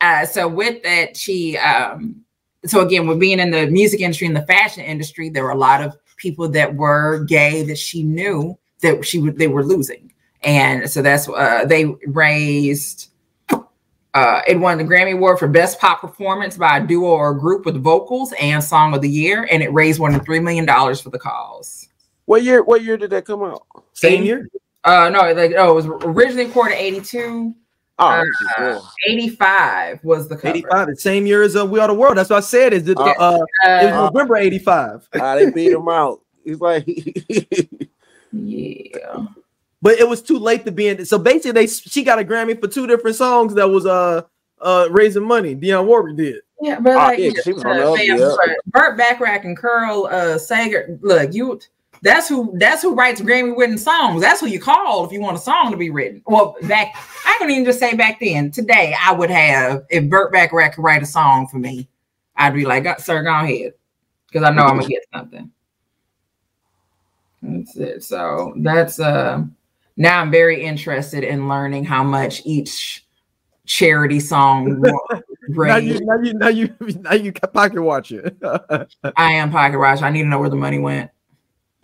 uh, 0.00 0.26
so 0.26 0.46
with 0.46 0.82
that, 0.84 1.16
she 1.16 1.56
um, 1.56 2.22
so 2.64 2.80
again, 2.80 3.08
with 3.08 3.18
being 3.18 3.40
in 3.40 3.50
the 3.50 3.66
music 3.66 4.00
industry 4.00 4.28
and 4.28 4.36
the 4.36 4.46
fashion 4.46 4.84
industry, 4.84 5.30
there 5.30 5.42
were 5.42 5.50
a 5.50 5.56
lot 5.56 5.82
of 5.82 5.96
people 6.24 6.48
that 6.48 6.74
were 6.74 7.22
gay 7.24 7.62
that 7.64 7.78
she 7.78 8.02
knew 8.02 8.58
that 8.80 9.04
she 9.04 9.20
would 9.20 9.38
they 9.38 9.46
were 9.46 9.62
losing, 9.62 10.12
and 10.42 10.90
so 10.90 11.02
that's 11.02 11.28
uh, 11.28 11.64
they 11.66 11.84
raised. 12.06 13.10
Uh, 14.14 14.40
it 14.46 14.58
won 14.58 14.78
the 14.78 14.84
Grammy 14.84 15.12
Award 15.12 15.38
for 15.38 15.48
Best 15.48 15.78
Pop 15.80 16.00
Performance 16.00 16.56
by 16.56 16.78
a 16.78 16.86
duo 16.86 17.08
or 17.08 17.30
a 17.32 17.38
group 17.38 17.66
with 17.66 17.82
vocals 17.82 18.32
and 18.40 18.62
Song 18.62 18.94
of 18.94 19.02
the 19.02 19.08
Year, 19.08 19.46
and 19.50 19.62
it 19.62 19.72
raised 19.72 19.98
more 19.98 20.10
than 20.10 20.24
three 20.24 20.40
million 20.40 20.64
dollars 20.64 21.00
for 21.00 21.10
the 21.10 21.18
cause. 21.18 21.88
What 22.24 22.42
year? 22.42 22.62
What 22.62 22.82
year 22.82 22.96
did 22.96 23.10
that 23.10 23.26
come 23.26 23.42
out? 23.42 23.66
Same 23.92 24.24
year. 24.24 24.48
Uh, 24.84 25.10
no, 25.10 25.20
like 25.32 25.52
oh, 25.58 25.72
it 25.72 25.74
was 25.74 25.86
originally 25.86 26.46
recorded 26.46 26.76
eighty 26.76 27.00
two. 27.00 27.54
Oh, 27.98 28.24
Uh, 28.58 28.80
85 29.06 30.00
was 30.02 30.28
the 30.28 30.34
cover. 30.36 30.48
85, 30.48 30.86
the 30.88 30.96
same 30.96 31.26
year 31.26 31.42
as 31.42 31.54
uh, 31.56 31.64
We 31.64 31.78
Are 31.78 31.86
the 31.88 31.94
World. 31.94 32.16
That's 32.16 32.30
what 32.30 32.38
I 32.38 32.40
said. 32.40 32.72
Is 32.72 32.84
that, 32.84 32.98
uh, 32.98 33.02
uh, 33.02 33.38
it 33.64 33.84
was 33.86 33.92
Uh, 33.92 34.10
November 34.10 34.36
85. 34.36 35.08
Ah, 35.14 35.34
they 35.36 35.50
beat 35.50 35.70
him 35.72 35.88
out. 35.88 36.20
He's 36.44 36.60
like, 36.60 36.84
yeah. 38.32 39.16
But 39.82 39.98
it 39.98 40.08
was 40.08 40.22
too 40.22 40.38
late 40.38 40.64
to 40.64 40.72
be 40.72 40.88
in. 40.88 41.04
So 41.04 41.18
basically, 41.18 41.52
they 41.52 41.66
she 41.66 42.02
got 42.04 42.18
a 42.18 42.24
Grammy 42.24 42.58
for 42.58 42.68
two 42.68 42.86
different 42.86 43.16
songs 43.16 43.52
that 43.54 43.68
was 43.68 43.84
uh 43.84 44.22
uh 44.58 44.88
raising 44.90 45.24
money. 45.26 45.54
Dionne 45.54 45.84
Warwick 45.84 46.16
did. 46.16 46.36
Yeah, 46.62 46.80
but 46.80 46.92
Oh, 46.92 46.96
like 46.96 47.18
yeah, 47.18 47.32
yeah, 47.34 47.42
she 47.44 47.52
was 47.52 47.64
on 47.64 47.72
uh, 47.72 47.92
the 47.94 48.10
other- 48.12 48.36
yeah. 48.46 48.54
Burt 48.68 48.96
Bacharach 48.96 49.44
and 49.44 49.58
Carole 49.58 50.06
uh 50.06 50.38
Sager. 50.38 50.98
Look, 51.02 51.34
you 51.34 51.60
that's 52.04 52.28
who 52.28 52.52
that's 52.58 52.82
who 52.82 52.94
writes 52.94 53.22
Grammy 53.22 53.56
winning 53.56 53.78
songs. 53.78 54.20
That's 54.20 54.38
who 54.38 54.46
you 54.46 54.60
call 54.60 55.06
if 55.06 55.10
you 55.10 55.22
want 55.22 55.38
a 55.38 55.40
song 55.40 55.70
to 55.70 55.76
be 55.76 55.88
written. 55.88 56.22
Well, 56.26 56.54
back 56.62 56.94
I 57.24 57.36
can 57.38 57.50
even 57.50 57.64
just 57.64 57.78
say 57.78 57.96
back 57.96 58.20
then, 58.20 58.50
today 58.50 58.94
I 59.00 59.10
would 59.10 59.30
have 59.30 59.84
if 59.88 60.10
Burt 60.10 60.30
Bacharach 60.30 60.74
could 60.74 60.84
write 60.84 61.02
a 61.02 61.06
song 61.06 61.48
for 61.48 61.58
me, 61.58 61.88
I'd 62.36 62.52
be 62.52 62.66
like, 62.66 62.84
"Uh, 62.84 62.98
sir, 62.98 63.22
go 63.22 63.30
ahead. 63.30 63.72
Because 64.26 64.42
I 64.42 64.50
know 64.50 64.64
I'm 64.64 64.76
gonna 64.76 64.88
get 64.88 65.06
something. 65.14 65.50
That's 67.40 67.76
it. 67.76 68.04
So 68.04 68.52
that's 68.58 69.00
uh 69.00 69.42
now 69.96 70.20
I'm 70.20 70.30
very 70.30 70.62
interested 70.62 71.24
in 71.24 71.48
learning 71.48 71.84
how 71.84 72.04
much 72.04 72.42
each 72.44 73.06
charity 73.64 74.20
song 74.20 74.82
Now 75.48 75.76
you, 75.76 76.00
now 76.04 76.16
you, 76.22 76.34
now 76.34 76.48
you, 76.48 76.74
now 77.00 77.12
you 77.12 77.32
pocket 77.32 77.82
watch 77.82 78.12
it. 78.12 78.36
I 79.16 79.32
am 79.32 79.50
pocket 79.50 79.78
watch. 79.78 80.00
I 80.00 80.10
need 80.10 80.22
to 80.22 80.28
know 80.28 80.38
where 80.38 80.48
the 80.48 80.56
money 80.56 80.78
went. 80.78 81.10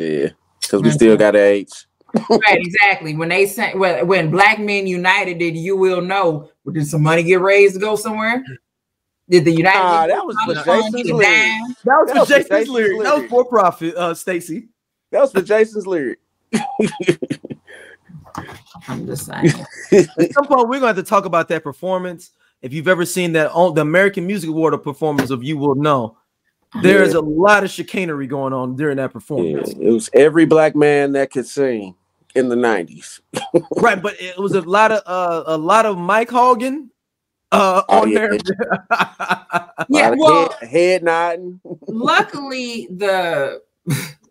Yeah, 0.01 0.29
because 0.61 0.83
we 0.83 0.91
still 0.91 1.17
got 1.17 1.37
age. 1.37 1.87
right, 2.15 2.59
exactly. 2.59 3.15
When 3.15 3.29
they 3.29 3.47
say 3.47 3.75
when, 3.75 4.07
when 4.07 4.31
Black 4.31 4.59
Men 4.59 4.87
United 4.87 5.39
did, 5.39 5.57
you 5.57 5.77
will 5.77 6.01
know. 6.01 6.51
Did 6.73 6.87
some 6.87 7.03
money 7.03 7.23
get 7.23 7.41
raised 7.41 7.75
to 7.75 7.81
go 7.81 7.97
somewhere? 7.97 8.45
Did 9.29 9.45
the 9.45 9.53
United? 9.53 9.79
Nah, 9.79 10.07
that 10.07 10.27
was 10.27 10.37
for 10.45 10.55
Jason's 10.55 10.95
get 10.95 11.11
a 11.11 11.17
lyrics. 11.17 11.83
That 11.85 11.97
was 11.99 12.07
That 12.07 12.15
for 12.15 12.21
was 12.21 12.29
Jason's 12.29 12.49
Jason's 12.49 12.69
lyric. 12.69 13.03
That 13.03 13.17
was 13.17 13.31
for 13.31 13.45
profit, 13.45 13.95
uh, 13.95 14.15
Stacey. 14.15 14.69
That 15.11 15.21
was 15.21 15.33
for 15.33 15.43
Jason's 15.43 15.87
lyric. 15.87 16.19
I'm 18.89 19.07
just 19.07 19.27
saying. 19.27 19.53
At 19.93 20.33
some 20.33 20.47
point, 20.47 20.69
we're 20.69 20.81
going 20.81 20.83
to 20.83 20.87
have 20.89 20.97
to 20.97 21.03
talk 21.03 21.25
about 21.27 21.49
that 21.49 21.63
performance. 21.63 22.31
If 22.63 22.73
you've 22.73 22.89
ever 22.89 23.05
seen 23.07 23.33
that 23.33 23.51
on 23.53 23.75
the 23.75 23.83
American 23.83 24.27
Music 24.27 24.51
Award 24.51 24.81
performance 24.83 25.31
of 25.31 25.43
You 25.43 25.59
Will 25.59 25.75
Know, 25.75 26.17
there 26.83 27.03
is 27.03 27.15
a 27.15 27.21
lot 27.21 27.65
of 27.65 27.71
chicanery 27.71 28.27
going 28.27 28.53
on 28.53 28.77
during 28.77 28.97
that 28.99 29.09
Yeah, 29.09 29.13
performance. 29.13 29.71
it 29.71 29.91
was 29.91 30.11
every 30.13 30.47
black 30.47 30.77
man 30.77 31.13
that 31.13 31.31
could 31.31 31.47
sing 31.47 31.95
in 32.35 32.49
the 32.49 32.57
nineties. 32.57 33.21
Right, 33.77 34.01
but 34.01 34.21
it 34.21 34.39
was 34.39 34.55
a 34.55 34.61
lot 34.61 34.93
of 34.93 35.03
uh, 35.07 35.43
a 35.47 35.57
lot 35.59 35.87
of 35.87 35.99
Mike 35.99 36.31
Hogan 36.31 36.91
uh, 37.53 37.83
Oh, 37.89 38.03
on 38.03 38.11
yeah. 38.11 38.19
there. 38.19 38.39
Yeah, 39.89 40.11
well, 40.17 40.51
head, 40.61 40.69
head 40.69 41.03
nodding. 41.03 41.61
luckily 41.89 42.87
the 42.91 43.63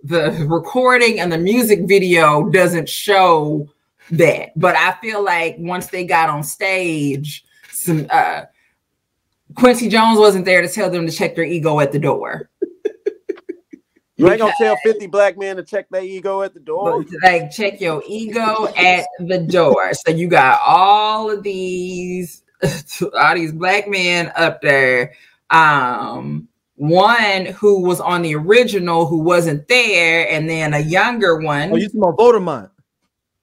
the 0.03 0.45
recording 0.47 1.19
and 1.19 1.31
the 1.31 1.37
music 1.37 1.81
video 1.87 2.49
doesn't 2.49 2.87
show 2.87 3.67
that 4.11 4.51
but 4.57 4.75
i 4.77 4.93
feel 5.01 5.23
like 5.23 5.55
once 5.59 5.87
they 5.87 6.05
got 6.05 6.29
on 6.29 6.41
stage 6.43 7.43
some 7.71 8.07
uh 8.09 8.43
quincy 9.55 9.89
jones 9.89 10.19
wasn't 10.19 10.45
there 10.45 10.61
to 10.61 10.67
tell 10.67 10.89
them 10.89 11.05
to 11.05 11.11
check 11.11 11.35
their 11.35 11.45
ego 11.45 11.79
at 11.79 11.91
the 11.91 11.99
door 11.99 12.49
You 14.19 14.29
ain't 14.29 14.39
gonna 14.39 14.53
tell 14.57 14.75
fifty 14.83 15.07
black 15.07 15.37
men 15.37 15.55
to 15.55 15.63
check 15.63 15.87
their 15.89 16.03
ego 16.03 16.41
at 16.41 16.53
the 16.53 16.59
door. 16.59 17.05
Like 17.23 17.51
check 17.51 17.79
your 17.79 18.03
ego 18.05 18.67
at 18.75 19.07
the 19.17 19.37
door 19.37 19.93
so 19.93 20.11
you 20.11 20.27
got 20.27 20.59
all 20.67 21.31
of 21.31 21.41
these 21.41 22.43
all 23.17 23.35
these 23.35 23.53
black 23.53 23.87
men 23.87 24.29
up 24.35 24.61
there 24.61 25.13
um 25.51 26.49
one 26.75 27.45
who 27.45 27.81
was 27.81 28.01
on 28.01 28.21
the 28.21 28.35
original 28.35 29.05
who 29.05 29.19
wasn't 29.19 29.65
there 29.69 30.29
and 30.29 30.49
then 30.49 30.73
a 30.73 30.79
younger 30.79 31.37
one 31.37 31.71
oh, 31.71 31.77
you 31.77 31.87
talking 31.87 32.01
about 32.01 32.17
Voldemort? 32.17 32.71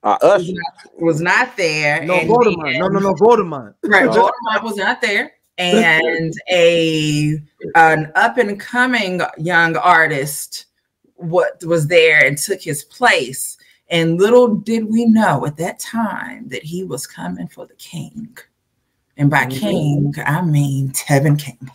Uh, 0.02 0.18
Usher. 0.22 0.52
was 1.00 1.20
not 1.20 1.56
there. 1.56 2.04
No, 2.04 2.14
Voldemort. 2.20 2.78
No, 2.78 2.86
no, 2.86 3.00
no, 3.00 3.14
Voldemort. 3.14 3.74
Right. 3.82 4.08
Voldemort 4.08 4.62
was 4.62 4.76
not 4.76 5.00
there, 5.00 5.32
and 5.58 6.34
a 6.50 7.40
an 7.74 8.12
up 8.14 8.38
and 8.38 8.60
coming 8.60 9.20
young 9.38 9.76
artist 9.76 10.66
what 11.14 11.62
was 11.64 11.86
there 11.86 12.24
and 12.24 12.36
took 12.36 12.60
his 12.60 12.84
place. 12.84 13.56
And 13.88 14.18
little 14.18 14.48
did 14.48 14.84
we 14.84 15.06
know 15.06 15.46
at 15.46 15.56
that 15.56 15.78
time 15.78 16.48
that 16.48 16.62
he 16.62 16.84
was 16.84 17.06
coming 17.06 17.48
for 17.48 17.66
the 17.66 17.74
king. 17.74 18.36
And 19.16 19.30
by 19.30 19.46
Mhm. 19.46 19.60
king, 19.60 20.14
I 20.26 20.42
mean 20.42 20.90
Tevin 20.90 21.38
Campbell. 21.38 21.74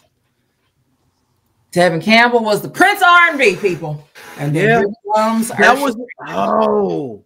Tevin 1.72 2.04
Campbell 2.04 2.44
was 2.44 2.62
the 2.62 2.70
Prince 2.70 3.02
R&B 3.02 3.56
people, 3.56 4.06
and 4.38 4.54
then 4.56 4.64
Yeah. 4.68 4.84
That 5.58 5.80
was 5.82 5.96
oh, 6.28 7.24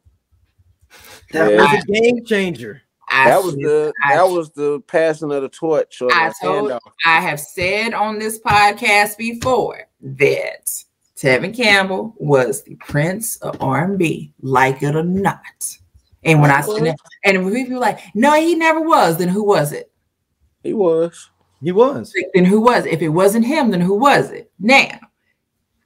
that 1.31 1.51
Yeah. 1.51 1.61
was 1.61 1.83
a 1.83 1.91
game 1.91 2.23
changer. 2.25 2.81
I 3.09 3.29
That 3.29 3.43
was 3.43 3.53
said- 3.53 3.63
the 3.63 3.93
I- 4.05 4.15
that 4.15 4.29
was 4.29 4.49
the 4.51 4.79
passing 4.87 5.31
of 5.31 5.41
the 5.41 5.49
torch 5.49 6.01
or 6.01 6.11
I 6.11 6.31
told- 6.41 6.71
handoff. 6.71 6.79
I 7.05 7.21
have 7.21 7.39
said 7.39 7.93
on 7.93 8.19
this 8.19 8.39
podcast 8.39 9.17
before 9.17 9.87
that 10.01 10.69
Tevin 11.15 11.55
Campbell 11.55 12.13
was 12.17 12.63
the 12.63 12.75
prince 12.75 13.37
of 13.37 13.61
R&B, 13.61 14.33
like 14.41 14.83
it 14.83 14.95
or 14.95 15.03
not. 15.03 15.37
And 16.23 16.41
when 16.41 16.49
I 16.51 16.61
said 16.61 16.83
that, 16.85 16.97
and 17.23 17.45
when 17.45 17.53
people 17.53 17.75
were 17.75 17.79
like, 17.79 17.99
no, 18.15 18.33
he 18.33 18.55
never 18.55 18.81
was, 18.81 19.17
then 19.17 19.29
who 19.29 19.43
was 19.43 19.71
it? 19.71 19.91
He 20.63 20.73
was. 20.73 21.29
He 21.61 21.71
was. 21.71 22.11
Then 22.33 22.45
who 22.45 22.59
was 22.59 22.85
it? 22.85 22.93
If 22.93 23.01
it 23.01 23.09
wasn't 23.09 23.45
him, 23.45 23.71
then 23.71 23.79
who 23.81 23.95
was 23.95 24.31
it? 24.31 24.51
Now, 24.59 24.99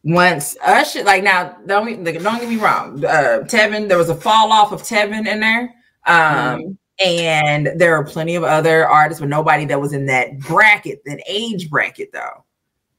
once 0.04 0.56
Usher, 0.64 1.04
like 1.04 1.24
now, 1.24 1.58
don't 1.68 1.86
get- 1.88 2.04
like, 2.04 2.24
don't 2.24 2.40
get 2.40 2.50
me 2.50 2.56
wrong. 2.56 3.04
Uh, 3.06 3.42
Tevin, 3.44 3.88
there 3.88 3.98
was 3.98 4.10
a 4.10 4.16
fall 4.16 4.52
off 4.52 4.72
of 4.72 4.82
Tevin 4.82 5.28
in 5.28 5.42
there. 5.42 5.76
Um, 6.08 6.78
and 7.04 7.72
there 7.76 7.96
are 7.96 8.04
plenty 8.04 8.36
of 8.36 8.44
other 8.44 8.88
artists, 8.88 9.20
but 9.20 9.30
nobody 9.30 9.66
that 9.66 9.80
was 9.80 9.94
in 9.94 10.06
that 10.08 10.40
bracket, 10.40 11.04
that 11.06 11.22
age 11.28 11.70
bracket, 11.70 12.12
though. 12.12 12.44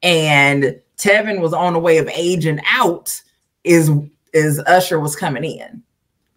And 0.02 0.80
Tevin 0.96 1.40
was 1.40 1.52
on 1.52 1.74
the 1.74 1.78
way 1.78 1.98
of 1.98 2.08
aging 2.08 2.60
out, 2.66 3.20
is 3.64 3.90
is 4.32 4.58
Usher 4.60 5.00
was 5.00 5.16
coming 5.16 5.44
in. 5.44 5.82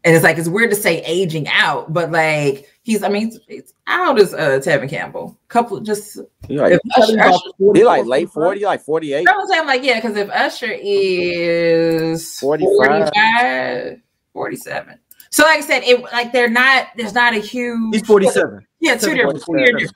And 0.05 0.13
it's 0.13 0.23
like 0.23 0.37
it's 0.37 0.49
weird 0.49 0.71
to 0.71 0.75
say 0.75 1.01
aging 1.03 1.47
out, 1.47 1.93
but 1.93 2.11
like 2.11 2.69
He's, 2.83 3.01
I 3.01 3.07
mean, 3.07 3.27
he's, 3.27 3.39
he's 3.47 3.73
how 3.85 4.09
old 4.09 4.19
is 4.19 4.33
uh, 4.33 4.59
Tevin 4.59 4.89
Campbell? 4.89 5.39
Couple, 5.47 5.79
just 5.79 6.19
He 6.49 6.57
like, 6.57 6.73
if 6.73 6.79
Usher, 6.97 7.17
Usher, 7.17 7.39
he 7.73 7.83
like 7.85 8.05
late 8.05 8.29
40, 8.29 8.65
like 8.65 8.81
48. 8.81 9.25
I 9.25 9.31
was 9.37 9.49
saying 9.49 9.65
like 9.65 9.83
yeah, 9.83 10.01
because 10.01 10.17
if 10.17 10.29
Usher 10.29 10.69
is 10.69 12.39
45. 12.39 12.75
45, 12.75 14.01
47. 14.33 14.99
So 15.33 15.41
like 15.41 15.57
I 15.57 15.61
said, 15.61 15.83
it 15.83 15.99
like 16.03 16.31
they're 16.31 16.47
not. 16.47 16.89
There's 16.95 17.15
not 17.15 17.33
a 17.33 17.39
huge. 17.39 17.95
He's 17.95 18.05
47. 18.05 18.67
Yeah, 18.81 18.97
two 18.97 19.15
different. 19.15 19.43
two 19.43 19.65
different. 19.65 19.91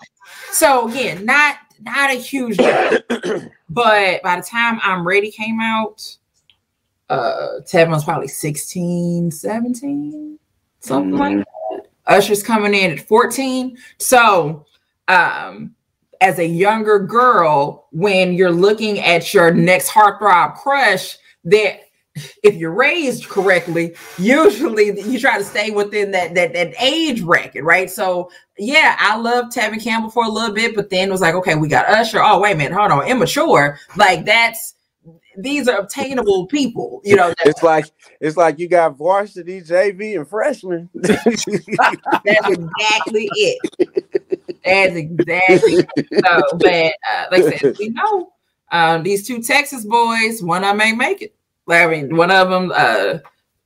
So 0.52 0.90
again, 0.90 1.26
not 1.26 1.58
not 1.80 2.10
a 2.10 2.16
huge 2.16 2.58
but 3.70 4.24
by 4.24 4.36
the 4.36 4.42
time 4.42 4.80
I'm 4.82 5.08
ready 5.08 5.30
came 5.30 5.60
out, 5.60 6.18
uh 7.10 7.60
Tevin 7.62 7.90
was 7.90 8.04
probably 8.04 8.30
16, 8.30 9.30
17, 9.30 10.40
something 10.80 11.12
like 11.12 11.38
that. 11.38 11.82
Usher's 12.08 12.42
coming 12.42 12.74
in 12.74 12.90
at 12.90 13.02
14. 13.02 13.78
So 14.00 14.66
um 15.08 15.76
as 16.20 16.40
a 16.40 16.48
younger 16.48 16.98
girl, 16.98 17.90
when 17.92 18.34
you're 18.34 18.52
looking 18.52 19.02
at 19.02 19.36
your 19.36 19.54
next 19.54 19.90
heartthrob 19.92 20.56
crush, 20.56 21.16
that 21.44 21.82
if 22.44 22.56
you're 22.56 22.74
raised 22.74 23.28
correctly, 23.30 23.96
usually 24.18 25.00
you 25.02 25.20
try 25.20 25.38
to 25.38 25.44
stay 25.44 25.72
within 25.72 26.12
that 26.12 26.36
that 26.36 26.54
that 26.54 26.74
age 26.82 27.24
bracket, 27.24 27.64
right? 27.64 27.90
So 27.90 28.30
yeah, 28.58 28.96
I 29.00 29.18
loved 29.18 29.56
Tevin 29.56 29.82
Campbell 29.84 30.10
for 30.10 30.26
a 30.26 30.30
little 30.30 30.54
bit, 30.56 30.76
but 30.76 30.90
then 30.90 31.10
it 31.10 31.12
was 31.12 31.22
like, 31.22 31.36
okay, 31.36 31.56
we 31.56 31.68
got 31.68 31.88
Usher. 31.90 32.22
Oh, 32.24 32.40
wait 32.40 32.54
a 32.54 32.58
minute, 32.58 32.74
hold 32.78 32.92
on, 32.92 33.08
immature. 33.08 33.80
Like 33.96 34.26
that's 34.26 34.76
these 35.38 35.68
are 35.68 35.78
obtainable 35.78 36.48
people, 36.48 37.02
you 37.04 37.16
know. 37.16 37.30
that- 37.30 37.38
It's 37.48 37.64
like 37.64 37.86
it's 38.20 38.36
like 38.38 38.60
you 38.60 38.68
got 38.68 38.98
varsity, 38.98 39.62
JV, 39.62 40.18
and 40.18 40.28
freshman. 40.28 40.90
that's 40.96 42.50
exactly 42.50 43.30
it. 43.34 43.60
That's 44.66 44.96
exactly 44.96 45.88
it. 45.96 46.08
so. 46.26 46.58
But 46.58 46.94
uh, 47.10 47.26
like 47.32 47.44
I 47.46 47.58
said, 47.58 47.76
we 47.80 47.90
know 47.90 48.32
um, 48.72 49.04
these 49.04 49.28
two 49.28 49.42
Texas 49.42 49.86
boys. 49.86 50.42
One 50.42 50.64
I 50.64 50.74
may 50.74 50.92
make 50.94 51.22
it. 51.22 51.36
I 51.70 51.88
mean, 51.88 52.16
one 52.16 52.32
of 52.32 52.50
them. 52.50 52.72
Uh, 52.76 53.20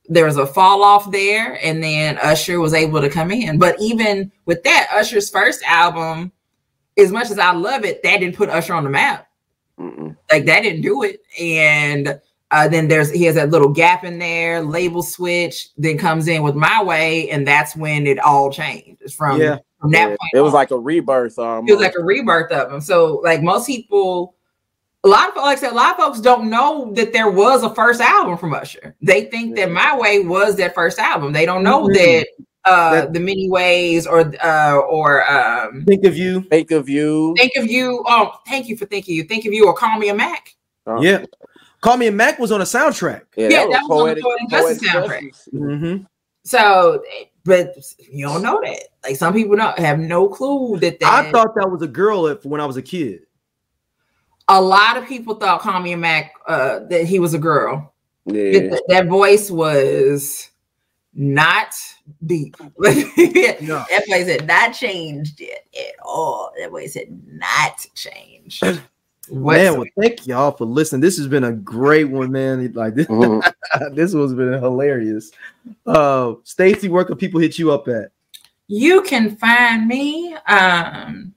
there 0.08 0.26
was 0.26 0.36
a 0.36 0.44
fall 0.46 0.82
off 0.82 1.10
there, 1.12 1.58
and 1.64 1.82
then 1.82 2.18
Usher 2.18 2.58
was 2.60 2.74
able 2.74 3.00
to 3.00 3.08
come 3.08 3.30
in. 3.30 3.56
But 3.58 3.76
even 3.80 4.32
with 4.46 4.62
that, 4.64 4.88
Usher's 4.92 5.30
first 5.30 5.62
album, 5.62 6.32
as 6.98 7.12
much 7.12 7.30
as 7.30 7.38
I 7.38 7.52
love 7.52 7.84
it, 7.84 8.02
that 8.02 8.18
didn't 8.18 8.36
put 8.36 8.50
Usher 8.50 8.74
on 8.74 8.82
the 8.84 8.90
map. 8.90 9.28
Mm-mm. 9.78 10.16
Like 10.30 10.44
that 10.46 10.62
didn't 10.62 10.82
do 10.82 11.04
it. 11.04 11.22
And 11.40 12.20
uh, 12.50 12.68
then 12.68 12.88
there's 12.88 13.10
he 13.12 13.22
has 13.24 13.36
that 13.36 13.50
little 13.50 13.70
gap 13.70 14.02
in 14.04 14.18
there, 14.18 14.60
label 14.60 15.02
switch, 15.04 15.68
then 15.78 15.96
comes 15.96 16.26
in 16.28 16.42
with 16.42 16.56
My 16.56 16.82
Way, 16.82 17.30
and 17.30 17.46
that's 17.46 17.76
when 17.76 18.06
it 18.06 18.18
all 18.18 18.50
changed. 18.52 19.14
From 19.14 19.40
Yeah. 19.40 19.58
from 19.80 19.92
that 19.92 20.00
Yeah, 20.00 20.06
point. 20.08 20.30
it 20.34 20.40
was 20.40 20.52
on. 20.52 20.54
like 20.54 20.70
a 20.72 20.78
rebirth. 20.78 21.38
Um, 21.38 21.66
it 21.68 21.72
was 21.72 21.80
like 21.80 21.94
a 21.98 22.02
rebirth 22.04 22.50
of 22.50 22.72
him. 22.72 22.80
So 22.80 23.20
like 23.24 23.40
most 23.40 23.66
people, 23.68 24.34
a 25.04 25.08
lot 25.08 25.30
of 25.30 25.36
like 25.36 25.58
I 25.58 25.60
said, 25.60 25.72
a 25.72 25.74
lot 25.74 25.92
of 25.92 25.96
folks 25.96 26.20
don't 26.20 26.48
know 26.48 26.92
that 26.94 27.12
there 27.12 27.30
was 27.30 27.62
a 27.64 27.74
first 27.74 28.00
album 28.00 28.38
from 28.38 28.54
Usher. 28.54 28.94
They 29.02 29.24
think 29.24 29.56
that 29.56 29.70
My 29.70 29.96
Way 29.98 30.20
was 30.20 30.56
that 30.56 30.74
first 30.74 30.98
album. 30.98 31.32
They 31.32 31.44
don't 31.46 31.62
know 31.64 31.82
Mhm. 31.88 31.94
that 31.94 32.26
uh 32.64 32.90
That- 32.92 33.12
the 33.12 33.18
many 33.20 33.50
ways 33.50 34.06
or 34.06 34.32
uh 34.44 34.76
or 34.88 35.28
um 35.30 35.84
Think 35.86 36.04
of 36.04 36.16
you. 36.16 36.42
think 36.42 36.70
of 36.70 36.88
you. 36.88 37.34
think 37.36 37.52
of 37.56 37.66
you. 37.66 38.04
Oh, 38.06 38.34
thank 38.46 38.68
you 38.68 38.76
for 38.76 38.86
thinking 38.86 39.16
you. 39.16 39.24
Think 39.24 39.44
of 39.46 39.52
you 39.52 39.66
or 39.66 39.74
call 39.74 39.98
me 39.98 40.08
a 40.10 40.14
Mac. 40.14 40.54
Uh, 40.86 41.00
Yeah. 41.00 41.24
Call 41.80 41.96
Me 41.96 42.06
a 42.06 42.12
Mac 42.12 42.38
was 42.38 42.52
on 42.52 42.60
a 42.60 42.64
soundtrack. 42.64 43.22
yeah, 43.36 43.48
Yeah, 43.48 43.66
that 43.66 43.82
was 43.88 44.12
on 44.12 44.14
the 44.14 44.46
Justice 44.48 44.88
soundtrack. 44.88 45.32
Mm-hmm. 45.52 46.04
So, 46.44 47.02
but 47.44 47.74
you 47.98 48.26
don't 48.26 48.42
know 48.42 48.60
that. 48.62 48.82
Like 49.02 49.16
some 49.16 49.32
people 49.34 49.56
don't 49.56 49.76
have 49.80 49.98
no 49.98 50.28
clue 50.28 50.78
that 50.78 51.00
that. 51.00 51.26
I 51.26 51.32
thought 51.32 51.56
that 51.56 51.68
was 51.68 51.82
a 51.82 51.88
girl 51.88 52.26
if, 52.28 52.44
when 52.44 52.60
I 52.60 52.66
was 52.66 52.76
a 52.76 52.82
kid. 52.82 53.22
A 54.52 54.60
lot 54.60 54.98
of 54.98 55.06
people 55.06 55.34
thought 55.34 55.60
Call 55.62 55.80
Me 55.80 55.92
a 55.92 55.96
Mac 55.96 56.34
uh, 56.46 56.80
that 56.90 57.06
he 57.06 57.18
was 57.18 57.32
a 57.32 57.38
girl. 57.38 57.94
Yeah, 58.26 58.68
That, 58.68 58.82
that 58.88 59.06
voice 59.08 59.50
was 59.50 60.50
not 61.14 61.72
deep. 62.26 62.56
No. 63.62 63.84
That 63.88 64.04
voice 64.08 64.26
had 64.26 64.46
not 64.46 64.72
changed 64.74 65.40
yet 65.40 65.64
at 65.74 65.94
all. 66.04 66.52
That 66.58 66.70
voice 66.70 66.94
had 66.94 67.08
not 67.26 67.86
changed. 67.94 68.62
Man, 69.30 69.78
well, 69.78 69.84
thank 69.98 70.26
y'all 70.26 70.50
for 70.50 70.64
listening. 70.66 71.00
This 71.00 71.16
has 71.16 71.28
been 71.28 71.44
a 71.44 71.52
great 71.52 72.04
one, 72.04 72.30
man. 72.32 72.72
Like 72.74 72.94
this, 72.94 73.06
Mhm. 73.06 73.40
this 73.94 74.12
has 74.12 74.34
been 74.34 74.52
hilarious. 74.54 75.30
Uh, 75.86 76.34
Stacey, 76.44 76.88
where 76.88 77.04
can 77.04 77.16
people 77.16 77.40
hit 77.40 77.58
you 77.58 77.72
up 77.72 77.88
at? 77.88 78.10
You 78.66 79.00
can 79.02 79.36
find 79.36 79.86
me. 79.86 80.34
Um, 80.48 81.32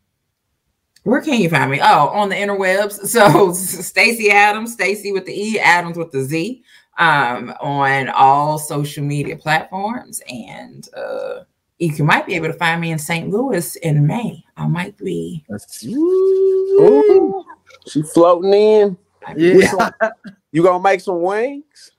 where 1.06 1.22
can 1.22 1.40
you 1.40 1.50
find 1.50 1.70
me? 1.70 1.80
Oh, 1.82 2.08
on 2.10 2.30
the 2.30 2.36
interwebs. 2.36 3.00
So 3.16 3.54
Stacey 3.54 4.32
Adams, 4.32 4.74
Stacey 4.74 5.12
with 5.12 5.26
the 5.26 5.34
E, 5.34 5.60
Adams 5.60 5.98
with 5.98 6.12
the 6.12 6.24
Z, 6.24 6.64
um, 6.98 7.54
on 7.62 8.10
all 8.10 8.58
social 8.58 9.04
media 9.04 9.38
platforms. 9.38 10.22
And 10.28 10.90
uh, 10.98 11.44
you 11.78 11.94
can, 11.94 12.08
might 12.08 12.26
be 12.26 12.34
able 12.34 12.48
to 12.48 12.54
find 12.54 12.82
me 12.82 12.92
in 12.92 12.98
St. 12.98 13.30
Louis 13.30 13.76
in 13.78 14.06
May. 14.08 14.44
I 14.58 14.66
might 14.66 14.98
be. 14.98 15.46
Ooh, 15.86 17.46
she 17.88 18.02
floating 18.02 18.54
in. 18.54 18.98
Yeah. 19.38 19.90
You 20.52 20.64
gonna 20.64 20.82
make 20.82 21.02
some 21.02 21.22
wings? 21.22 21.92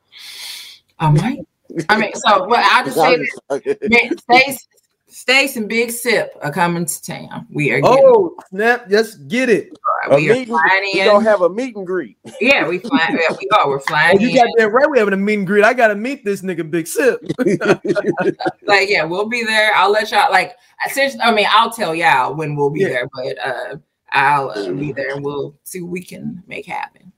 I 0.99 1.11
might. 1.11 1.47
I 1.89 1.99
mean, 1.99 2.13
so 2.15 2.49
well, 2.49 2.65
I'll 2.71 2.85
just 2.85 2.97
say 2.97 3.17
this. 3.19 4.23
just 4.31 4.69
fucking- 5.17 5.35
Man, 5.35 5.45
Stace, 5.45 5.51
Stace 5.51 5.57
and 5.57 5.69
Big 5.69 5.91
Sip 5.91 6.37
are 6.43 6.53
coming 6.53 6.85
to 6.85 7.03
town. 7.03 7.47
We 7.51 7.71
are 7.73 7.81
getting, 7.81 7.99
Oh, 8.05 8.37
snap. 8.51 8.87
Let's 8.89 9.15
get 9.17 9.49
it. 9.49 9.71
a 10.09 10.17
we 10.17 10.31
are 10.31 10.35
meet 10.35 10.39
and- 10.41 10.49
flying 10.49 10.83
we 10.95 11.01
in. 11.01 11.07
gonna 11.07 11.25
have 11.29 11.41
a 11.43 11.49
meet 11.49 11.75
and 11.77 11.87
greet. 11.87 12.17
yeah, 12.41 12.67
we 12.69 12.79
flying. 12.79 13.19
Yeah, 13.31 13.37
we 13.39 13.49
are. 13.53 13.69
We're 13.69 13.77
Oh, 13.77 13.83
flying 13.89 14.21
you 14.21 14.29
in. 14.29 14.35
got 14.37 14.47
that 14.57 14.71
right. 14.71 14.89
We 14.91 14.99
having 14.99 15.15
a 15.15 15.17
meet 15.17 15.39
and 15.39 15.47
greet. 15.47 15.65
I 15.65 15.75
got 15.75 15.89
to 15.89 15.95
meet 15.95 16.25
this 16.25 16.43
nigga 16.43 16.71
Big 16.71 16.87
Sip. 16.87 17.21
like 18.67 18.89
yeah 18.91 19.05
we'll 19.05 19.29
be 19.29 19.43
there 19.45 19.73
i'll 19.75 19.91
let 19.91 20.11
y'all 20.11 20.31
like 20.31 20.57
I 20.85 20.89
seriously, 20.91 21.21
i 21.23 21.33
mean 21.33 21.47
i'll 21.51 21.71
tell 21.71 21.95
y'all 21.95 22.35
when 22.35 22.57
we'll 22.57 22.71
be 22.71 22.81
Yeah. 22.81 22.89
there 22.89 23.09
but 23.15 23.39
uh 23.47 23.77
i'll 24.13 24.51
uh, 24.51 24.73
be 24.73 24.93
there 24.93 25.15
and 25.15 25.25
we'll 25.25 25.57
see 25.65 25.81
what 25.81 25.91
we 25.93 26.03
can 26.03 26.43
make 26.47 26.67
happen 26.67 27.13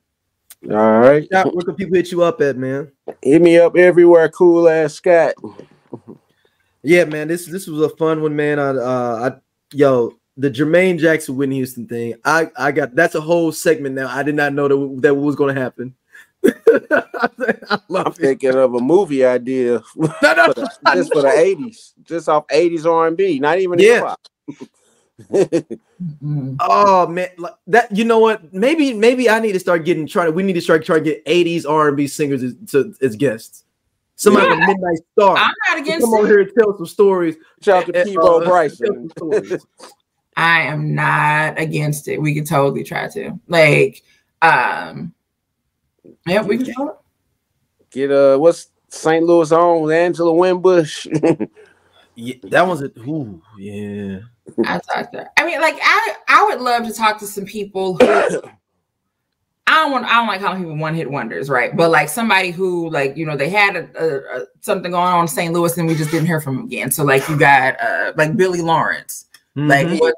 All 0.70 0.76
right, 1.00 1.24
Scott, 1.24 1.54
where 1.54 1.64
can 1.64 1.74
people 1.74 1.94
hit 1.96 2.12
you 2.12 2.22
up 2.22 2.40
at, 2.40 2.56
man? 2.56 2.90
hit 3.22 3.40
me 3.42 3.58
up 3.58 3.76
everywhere. 3.76 4.28
Cool 4.28 4.68
ass 4.68 4.94
Scott. 4.94 5.34
Yeah, 6.82 7.04
man. 7.04 7.28
This 7.28 7.46
this 7.46 7.66
was 7.66 7.80
a 7.82 7.94
fun 7.96 8.22
one, 8.22 8.36
man. 8.36 8.58
I, 8.58 8.68
uh, 8.70 9.30
I, 9.32 9.40
yo, 9.76 10.14
the 10.36 10.50
Jermaine 10.50 10.98
Jackson 10.98 11.36
Whitney 11.36 11.56
Houston 11.56 11.86
thing. 11.88 12.14
I, 12.24 12.50
I 12.56 12.72
got 12.72 12.94
that's 12.94 13.14
a 13.14 13.20
whole 13.20 13.50
segment 13.52 13.94
now. 13.94 14.08
I 14.08 14.22
did 14.22 14.34
not 14.36 14.52
know 14.54 14.68
that 14.68 15.02
that 15.02 15.14
was 15.14 15.34
going 15.36 15.54
to 15.54 15.60
happen. 15.60 15.94
I 16.44 17.02
I'm 17.68 17.80
love 17.88 18.16
it. 18.18 18.22
thinking 18.22 18.54
of 18.54 18.74
a 18.74 18.80
movie 18.80 19.24
idea 19.24 19.82
No, 19.96 20.08
no, 20.22 20.46
for 20.46 20.54
the, 20.54 20.78
just 20.94 21.12
for 21.12 21.22
the 21.22 21.28
'80s, 21.28 21.94
just 22.04 22.28
off 22.28 22.46
'80s 22.46 22.86
R&B, 22.86 23.40
not 23.40 23.58
even 23.58 23.78
Yeah. 23.80 24.14
hip 24.48 24.60
hop. 25.30 25.78
Oh 26.60 27.08
man, 27.08 27.28
like 27.38 27.54
that. 27.66 27.90
You 27.96 28.04
know 28.04 28.20
what? 28.20 28.54
Maybe 28.54 28.94
maybe 28.94 29.28
I 29.28 29.40
need 29.40 29.52
to 29.52 29.58
start 29.60 29.84
getting 29.84 30.06
trying. 30.06 30.32
We 30.32 30.44
need 30.44 30.52
to 30.52 30.60
start 30.60 30.84
trying 30.84 31.02
to 31.02 31.10
get 31.10 31.24
'80s 31.24 31.68
R&B 31.68 32.06
singers 32.06 32.44
as, 32.44 32.54
to, 32.70 32.94
as 33.02 33.16
guests. 33.16 33.64
Somebody 34.18 34.46
Yeah. 34.48 34.54
like 34.54 34.68
Midnight 34.68 34.98
Star. 35.12 35.36
i'm 35.38 35.52
not 35.68 35.74
to 35.76 35.80
against 35.80 36.04
come 36.04 36.14
over 36.14 36.26
it 36.26 36.30
here 36.30 36.40
and 36.40 36.50
tell 36.58 36.76
some 36.76 36.86
stories. 36.86 37.36
Shout 37.62 37.88
out 37.88 37.94
to 37.94 38.04
Peabo 38.04 38.40
uh, 38.42 38.44
Bryson. 38.44 39.08
tell 39.16 39.32
some 39.32 39.44
stories. 39.46 39.66
i 40.36 40.60
am 40.60 40.94
not 40.94 41.58
against 41.58 42.06
it 42.08 42.20
we 42.20 42.34
can 42.34 42.44
totally 42.44 42.84
try 42.84 43.08
to 43.08 43.32
like 43.48 44.02
um 44.42 45.12
yeah 46.26 46.42
we 46.42 46.58
can. 46.58 46.90
Get 47.90 48.10
uh, 48.12 48.36
what's 48.36 48.68
St. 48.90 49.24
Louis 49.24 49.50
own 49.52 49.90
Angela 49.90 50.32
Winbush? 50.32 51.06
Yeah, 52.20 52.34
that 52.50 52.66
was 52.66 52.82
it. 52.82 52.96
Ooh, 52.98 53.40
yeah. 53.56 54.18
I 54.66 54.80
talked 54.80 55.12
to 55.12 55.20
her. 55.20 55.28
I 55.36 55.46
mean, 55.46 55.60
like 55.60 55.78
I 55.80 56.14
I 56.26 56.44
would 56.46 56.60
love 56.60 56.84
to 56.88 56.92
talk 56.92 57.20
to 57.20 57.28
some 57.28 57.44
people 57.44 57.94
who 57.96 58.06
I 58.08 58.28
don't 59.82 59.92
want 59.92 60.04
I 60.06 60.14
don't 60.14 60.26
like 60.28 60.40
calling 60.40 60.58
people 60.62 60.76
one 60.76 60.94
hit 60.94 61.10
wonders, 61.10 61.48
right? 61.50 61.74
But 61.76 61.90
like 61.90 62.08
somebody 62.08 62.50
who 62.50 62.90
like 62.90 63.16
you 63.16 63.26
know 63.26 63.36
they 63.36 63.48
had 63.48 63.76
a, 63.76 63.88
a, 63.98 64.40
a 64.42 64.46
something 64.60 64.90
going 64.92 65.02
on 65.06 65.22
in 65.22 65.28
St. 65.28 65.52
Louis 65.52 65.76
and 65.78 65.88
we 65.88 65.94
just 65.94 66.10
didn't 66.10 66.26
hear 66.26 66.40
from 66.40 66.56
them 66.56 66.64
again. 66.66 66.90
So 66.90 67.04
like 67.04 67.28
you 67.28 67.36
got 67.38 67.80
uh 67.80 68.12
like 68.16 68.36
Billy 68.36 68.60
Lawrence, 68.62 69.26
Mhm. 69.56 69.68
like 69.68 70.00
what 70.00 70.14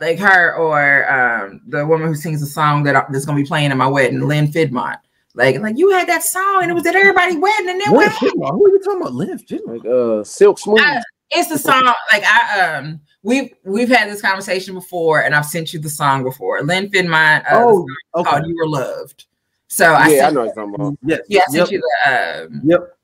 like 0.00 0.18
her 0.18 0.54
or 0.54 1.10
um 1.10 1.60
the 1.68 1.84
woman 1.86 2.06
who 2.08 2.14
sings 2.14 2.40
the 2.40 2.46
song 2.46 2.82
that 2.84 2.94
I- 2.96 3.06
that's 3.10 3.24
gonna 3.24 3.40
be 3.40 3.46
playing 3.46 3.70
in 3.70 3.78
my 3.78 3.86
wedding, 3.88 4.20
Lynn 4.20 4.46
Fiddmont. 4.48 4.98
Like 5.34 5.58
like 5.60 5.78
you 5.78 5.90
had 5.90 6.08
that 6.08 6.22
song 6.24 6.60
and 6.62 6.70
it 6.70 6.74
was 6.74 6.86
at 6.86 6.94
everybody's 6.96 7.36
wedding 7.38 7.68
and 7.68 7.80
then 7.80 7.92
Lynn 7.92 8.08
what? 8.08 8.12
Fiddmont? 8.12 8.50
Who 8.52 8.66
are 8.66 8.70
you 8.70 8.80
talking 8.82 9.00
about? 9.02 9.14
Lynn 9.14 9.38
Fiddmont? 9.38 9.82
like 9.82 9.86
uh, 9.86 10.24
Silk 10.24 10.58
Smooth. 10.58 10.80
I- 10.80 11.02
it's 11.30 11.48
the 11.50 11.58
song 11.58 11.84
like 12.12 12.24
I 12.24 12.76
um 12.76 13.00
we've 13.22 13.52
we've 13.64 13.88
had 13.88 14.08
this 14.08 14.22
conversation 14.22 14.74
before 14.74 15.22
and 15.22 15.34
I've 15.34 15.46
sent 15.46 15.72
you 15.72 15.78
the 15.78 15.90
song 15.90 16.22
before. 16.22 16.62
Lynn 16.62 16.88
Fiddmont 16.90 17.44
uh, 17.50 17.56
Oh, 17.56 17.86
okay. 18.14 18.30
called 18.30 18.46
You 18.46 18.56
Were 18.56 18.68
Loved. 18.68 19.26
So 19.68 19.92
I 19.94 20.08
yeah, 20.08 20.14
I 20.14 20.20
sent, 20.20 20.34
know 20.34 20.42
it's 20.42 20.56
you're 20.56 20.74
about. 20.74 20.96
Yes. 21.04 21.20
yeah, 21.28 21.40
I 21.48 21.50
sent 21.52 21.70
Yep. 21.70 21.72
you 21.72 21.80
the 22.04 22.44
um 22.44 22.60
Yep. 22.64 22.96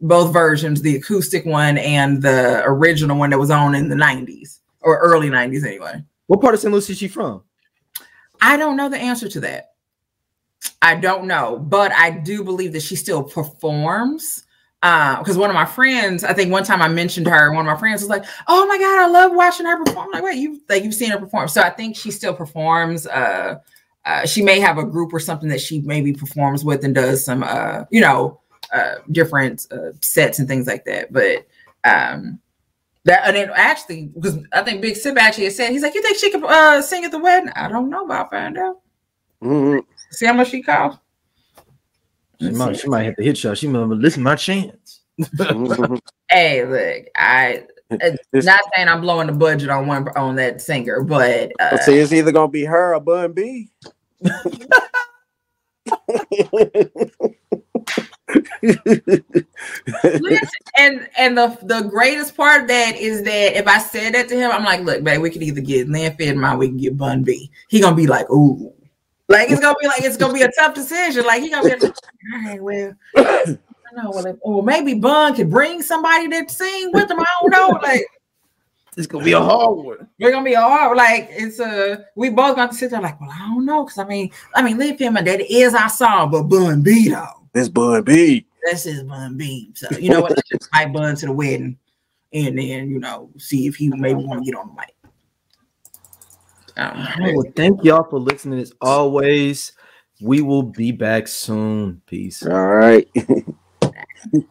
both 0.00 0.32
versions, 0.32 0.82
the 0.82 0.96
acoustic 0.96 1.44
one 1.46 1.78
and 1.78 2.22
the 2.22 2.62
original 2.66 3.16
one 3.18 3.30
that 3.30 3.38
was 3.38 3.50
on 3.50 3.74
in 3.74 3.88
the 3.88 3.96
90s 3.96 4.60
or 4.82 4.98
early 4.98 5.30
90s 5.30 5.64
anyway. 5.64 6.04
What 6.26 6.40
part 6.40 6.54
of 6.54 6.60
St. 6.60 6.72
Louis 6.72 6.88
is 6.90 6.98
she 6.98 7.08
from? 7.08 7.42
I 8.40 8.56
don't 8.56 8.76
know 8.76 8.88
the 8.88 8.98
answer 8.98 9.28
to 9.28 9.40
that. 9.40 9.70
I 10.82 10.94
don't 10.96 11.26
know, 11.26 11.58
but 11.58 11.92
I 11.92 12.10
do 12.10 12.44
believe 12.44 12.72
that 12.74 12.82
she 12.82 12.96
still 12.96 13.22
performs. 13.22 14.43
Because 14.84 15.38
uh, 15.38 15.40
one 15.40 15.48
of 15.48 15.54
my 15.54 15.64
friends, 15.64 16.24
I 16.24 16.34
think 16.34 16.52
one 16.52 16.62
time 16.62 16.82
I 16.82 16.88
mentioned 16.88 17.26
her, 17.26 17.50
one 17.52 17.66
of 17.66 17.72
my 17.72 17.78
friends 17.78 18.02
was 18.02 18.10
like, 18.10 18.26
"Oh 18.48 18.66
my 18.66 18.76
god, 18.76 18.98
I 18.98 19.06
love 19.06 19.32
watching 19.34 19.64
her 19.64 19.82
perform." 19.82 20.08
I'm 20.08 20.12
like, 20.12 20.22
wait, 20.22 20.36
you 20.36 20.60
like 20.68 20.84
you've 20.84 20.92
seen 20.92 21.10
her 21.10 21.18
perform? 21.18 21.48
So 21.48 21.62
I 21.62 21.70
think 21.70 21.96
she 21.96 22.10
still 22.10 22.34
performs. 22.34 23.06
Uh, 23.06 23.60
uh, 24.04 24.26
she 24.26 24.42
may 24.42 24.60
have 24.60 24.76
a 24.76 24.84
group 24.84 25.14
or 25.14 25.20
something 25.20 25.48
that 25.48 25.62
she 25.62 25.80
maybe 25.80 26.12
performs 26.12 26.66
with 26.66 26.84
and 26.84 26.94
does 26.94 27.24
some, 27.24 27.42
uh, 27.42 27.84
you 27.90 28.02
know, 28.02 28.42
uh, 28.74 28.96
different 29.10 29.66
uh, 29.72 29.92
sets 30.02 30.38
and 30.38 30.46
things 30.46 30.66
like 30.66 30.84
that. 30.84 31.10
But 31.10 31.46
um, 31.84 32.38
that 33.04 33.22
and 33.26 33.38
it 33.38 33.48
actually 33.54 34.08
because 34.08 34.36
I 34.52 34.62
think 34.64 34.82
Big 34.82 34.96
Sip 34.96 35.16
actually 35.16 35.48
said 35.48 35.70
he's 35.70 35.82
like, 35.82 35.94
you 35.94 36.02
think 36.02 36.18
she 36.18 36.30
could 36.30 36.44
uh, 36.44 36.82
sing 36.82 37.06
at 37.06 37.10
the 37.10 37.18
wedding? 37.18 37.50
I 37.56 37.68
don't 37.68 37.88
know, 37.88 38.06
but 38.06 38.18
I'll 38.18 38.28
find 38.28 38.58
out. 38.58 38.80
Mhm. 39.42 39.82
See 40.10 40.26
how 40.26 40.34
much 40.34 40.50
she 40.50 40.62
cost. 40.62 40.98
She 42.40 42.50
might, 42.50 42.76
she 42.78 42.88
might 42.88 43.04
hit 43.04 43.16
the 43.16 43.24
hit 43.24 43.38
shot. 43.38 43.58
She 43.58 43.68
might 43.68 43.84
listen 43.84 44.22
my 44.22 44.36
chance. 44.36 45.00
Hey, 46.30 46.64
look, 46.64 47.06
I 47.14 47.64
it's 47.90 48.18
This- 48.32 48.44
not 48.44 48.58
saying 48.74 48.88
I'm 48.88 49.00
blowing 49.02 49.26
the 49.28 49.32
budget 49.32 49.70
on 49.70 49.86
one 49.86 50.08
on 50.16 50.34
that 50.36 50.60
singer, 50.60 51.02
but 51.02 51.52
uh, 51.60 51.76
see, 51.78 51.98
it's 51.98 52.12
either 52.12 52.32
gonna 52.32 52.48
be 52.48 52.64
her 52.64 52.94
or 52.94 53.00
Bun 53.00 53.32
B. 53.32 53.70
Listen, 60.02 60.48
and 60.78 61.08
and 61.16 61.38
the 61.38 61.56
the 61.62 61.82
greatest 61.88 62.36
part 62.36 62.62
of 62.62 62.68
that 62.68 62.96
is 62.96 63.22
that 63.22 63.56
if 63.56 63.66
I 63.68 63.78
said 63.78 64.14
that 64.14 64.28
to 64.28 64.36
him, 64.36 64.50
I'm 64.50 64.64
like, 64.64 64.80
look, 64.80 65.04
babe, 65.04 65.20
we 65.20 65.30
could 65.30 65.42
either 65.42 65.60
get 65.60 65.88
Lynn 65.88 66.16
Fiddmont, 66.16 66.58
we 66.58 66.68
can 66.68 66.78
get 66.78 66.96
Bun 66.96 67.22
B. 67.22 67.50
He 67.68 67.80
gonna 67.80 67.94
be 67.96 68.06
like, 68.06 68.28
ooh, 68.30 68.72
like 69.28 69.50
it's 69.50 69.60
gonna 69.60 69.76
be 69.80 69.86
like 69.86 70.02
it's 70.02 70.16
gonna 70.16 70.34
be 70.34 70.42
a 70.42 70.50
tough 70.52 70.74
decision. 70.74 71.24
Like 71.24 71.42
he 71.42 71.50
gonna 71.50 71.64
be 71.64 71.86
like, 71.86 71.94
all 72.34 72.44
right, 72.44 72.62
well, 72.62 72.92
I 73.16 73.56
know, 73.94 74.10
well, 74.10 74.26
if, 74.26 74.36
or 74.40 74.62
maybe 74.62 74.94
Bun 74.94 75.34
could 75.34 75.50
bring 75.50 75.82
somebody 75.82 76.28
to 76.28 76.48
sing 76.48 76.90
with 76.92 77.10
him. 77.10 77.20
I 77.20 77.24
don't 77.40 77.50
know, 77.50 77.78
like. 77.82 78.04
It's 78.96 79.08
gonna 79.08 79.24
be 79.24 79.32
a 79.32 79.40
hard 79.40 79.76
one. 79.76 80.08
We're 80.20 80.30
gonna 80.30 80.44
be 80.44 80.54
all 80.54 80.96
like 80.96 81.28
it's 81.30 81.58
a 81.58 82.04
we 82.14 82.30
both 82.30 82.54
got 82.54 82.70
to 82.70 82.76
sit 82.76 82.90
there 82.90 83.00
like 83.00 83.20
well 83.20 83.30
I 83.32 83.38
don't 83.38 83.66
know 83.66 83.84
because 83.84 83.98
I 83.98 84.04
mean 84.04 84.30
I 84.54 84.62
mean 84.62 84.78
Live 84.78 85.00
Him 85.00 85.16
and 85.16 85.26
that 85.26 85.40
is 85.40 85.74
our 85.74 85.88
song 85.88 86.30
but 86.30 86.44
Bun 86.44 86.82
B 86.82 87.08
though 87.08 87.26
This 87.52 87.68
Bun 87.68 88.04
B. 88.04 88.46
that's 88.64 88.84
his 88.84 89.02
Bun 89.02 89.36
B 89.36 89.72
so 89.74 89.88
you 89.98 90.10
know 90.10 90.20
what 90.20 90.30
let's 90.30 90.48
just 90.48 90.68
invite 90.72 90.92
Bun 90.92 91.16
to 91.16 91.26
the 91.26 91.32
wedding 91.32 91.76
and 92.32 92.56
then 92.56 92.90
you 92.90 93.00
know 93.00 93.30
see 93.36 93.66
if 93.66 93.74
he 93.74 93.88
maybe 93.88 94.22
want 94.22 94.44
to 94.44 94.50
get 94.50 94.58
on 94.58 94.68
the 94.68 94.74
mic. 94.74 94.93
Um, 96.76 97.06
Well, 97.20 97.52
thank 97.54 97.84
y'all 97.84 98.08
for 98.08 98.18
listening 98.18 98.60
as 98.60 98.72
always. 98.80 99.72
We 100.20 100.40
will 100.40 100.62
be 100.62 100.92
back 100.92 101.28
soon. 101.28 102.02
Peace. 102.06 102.44
All 102.44 102.66
right. 102.66 103.08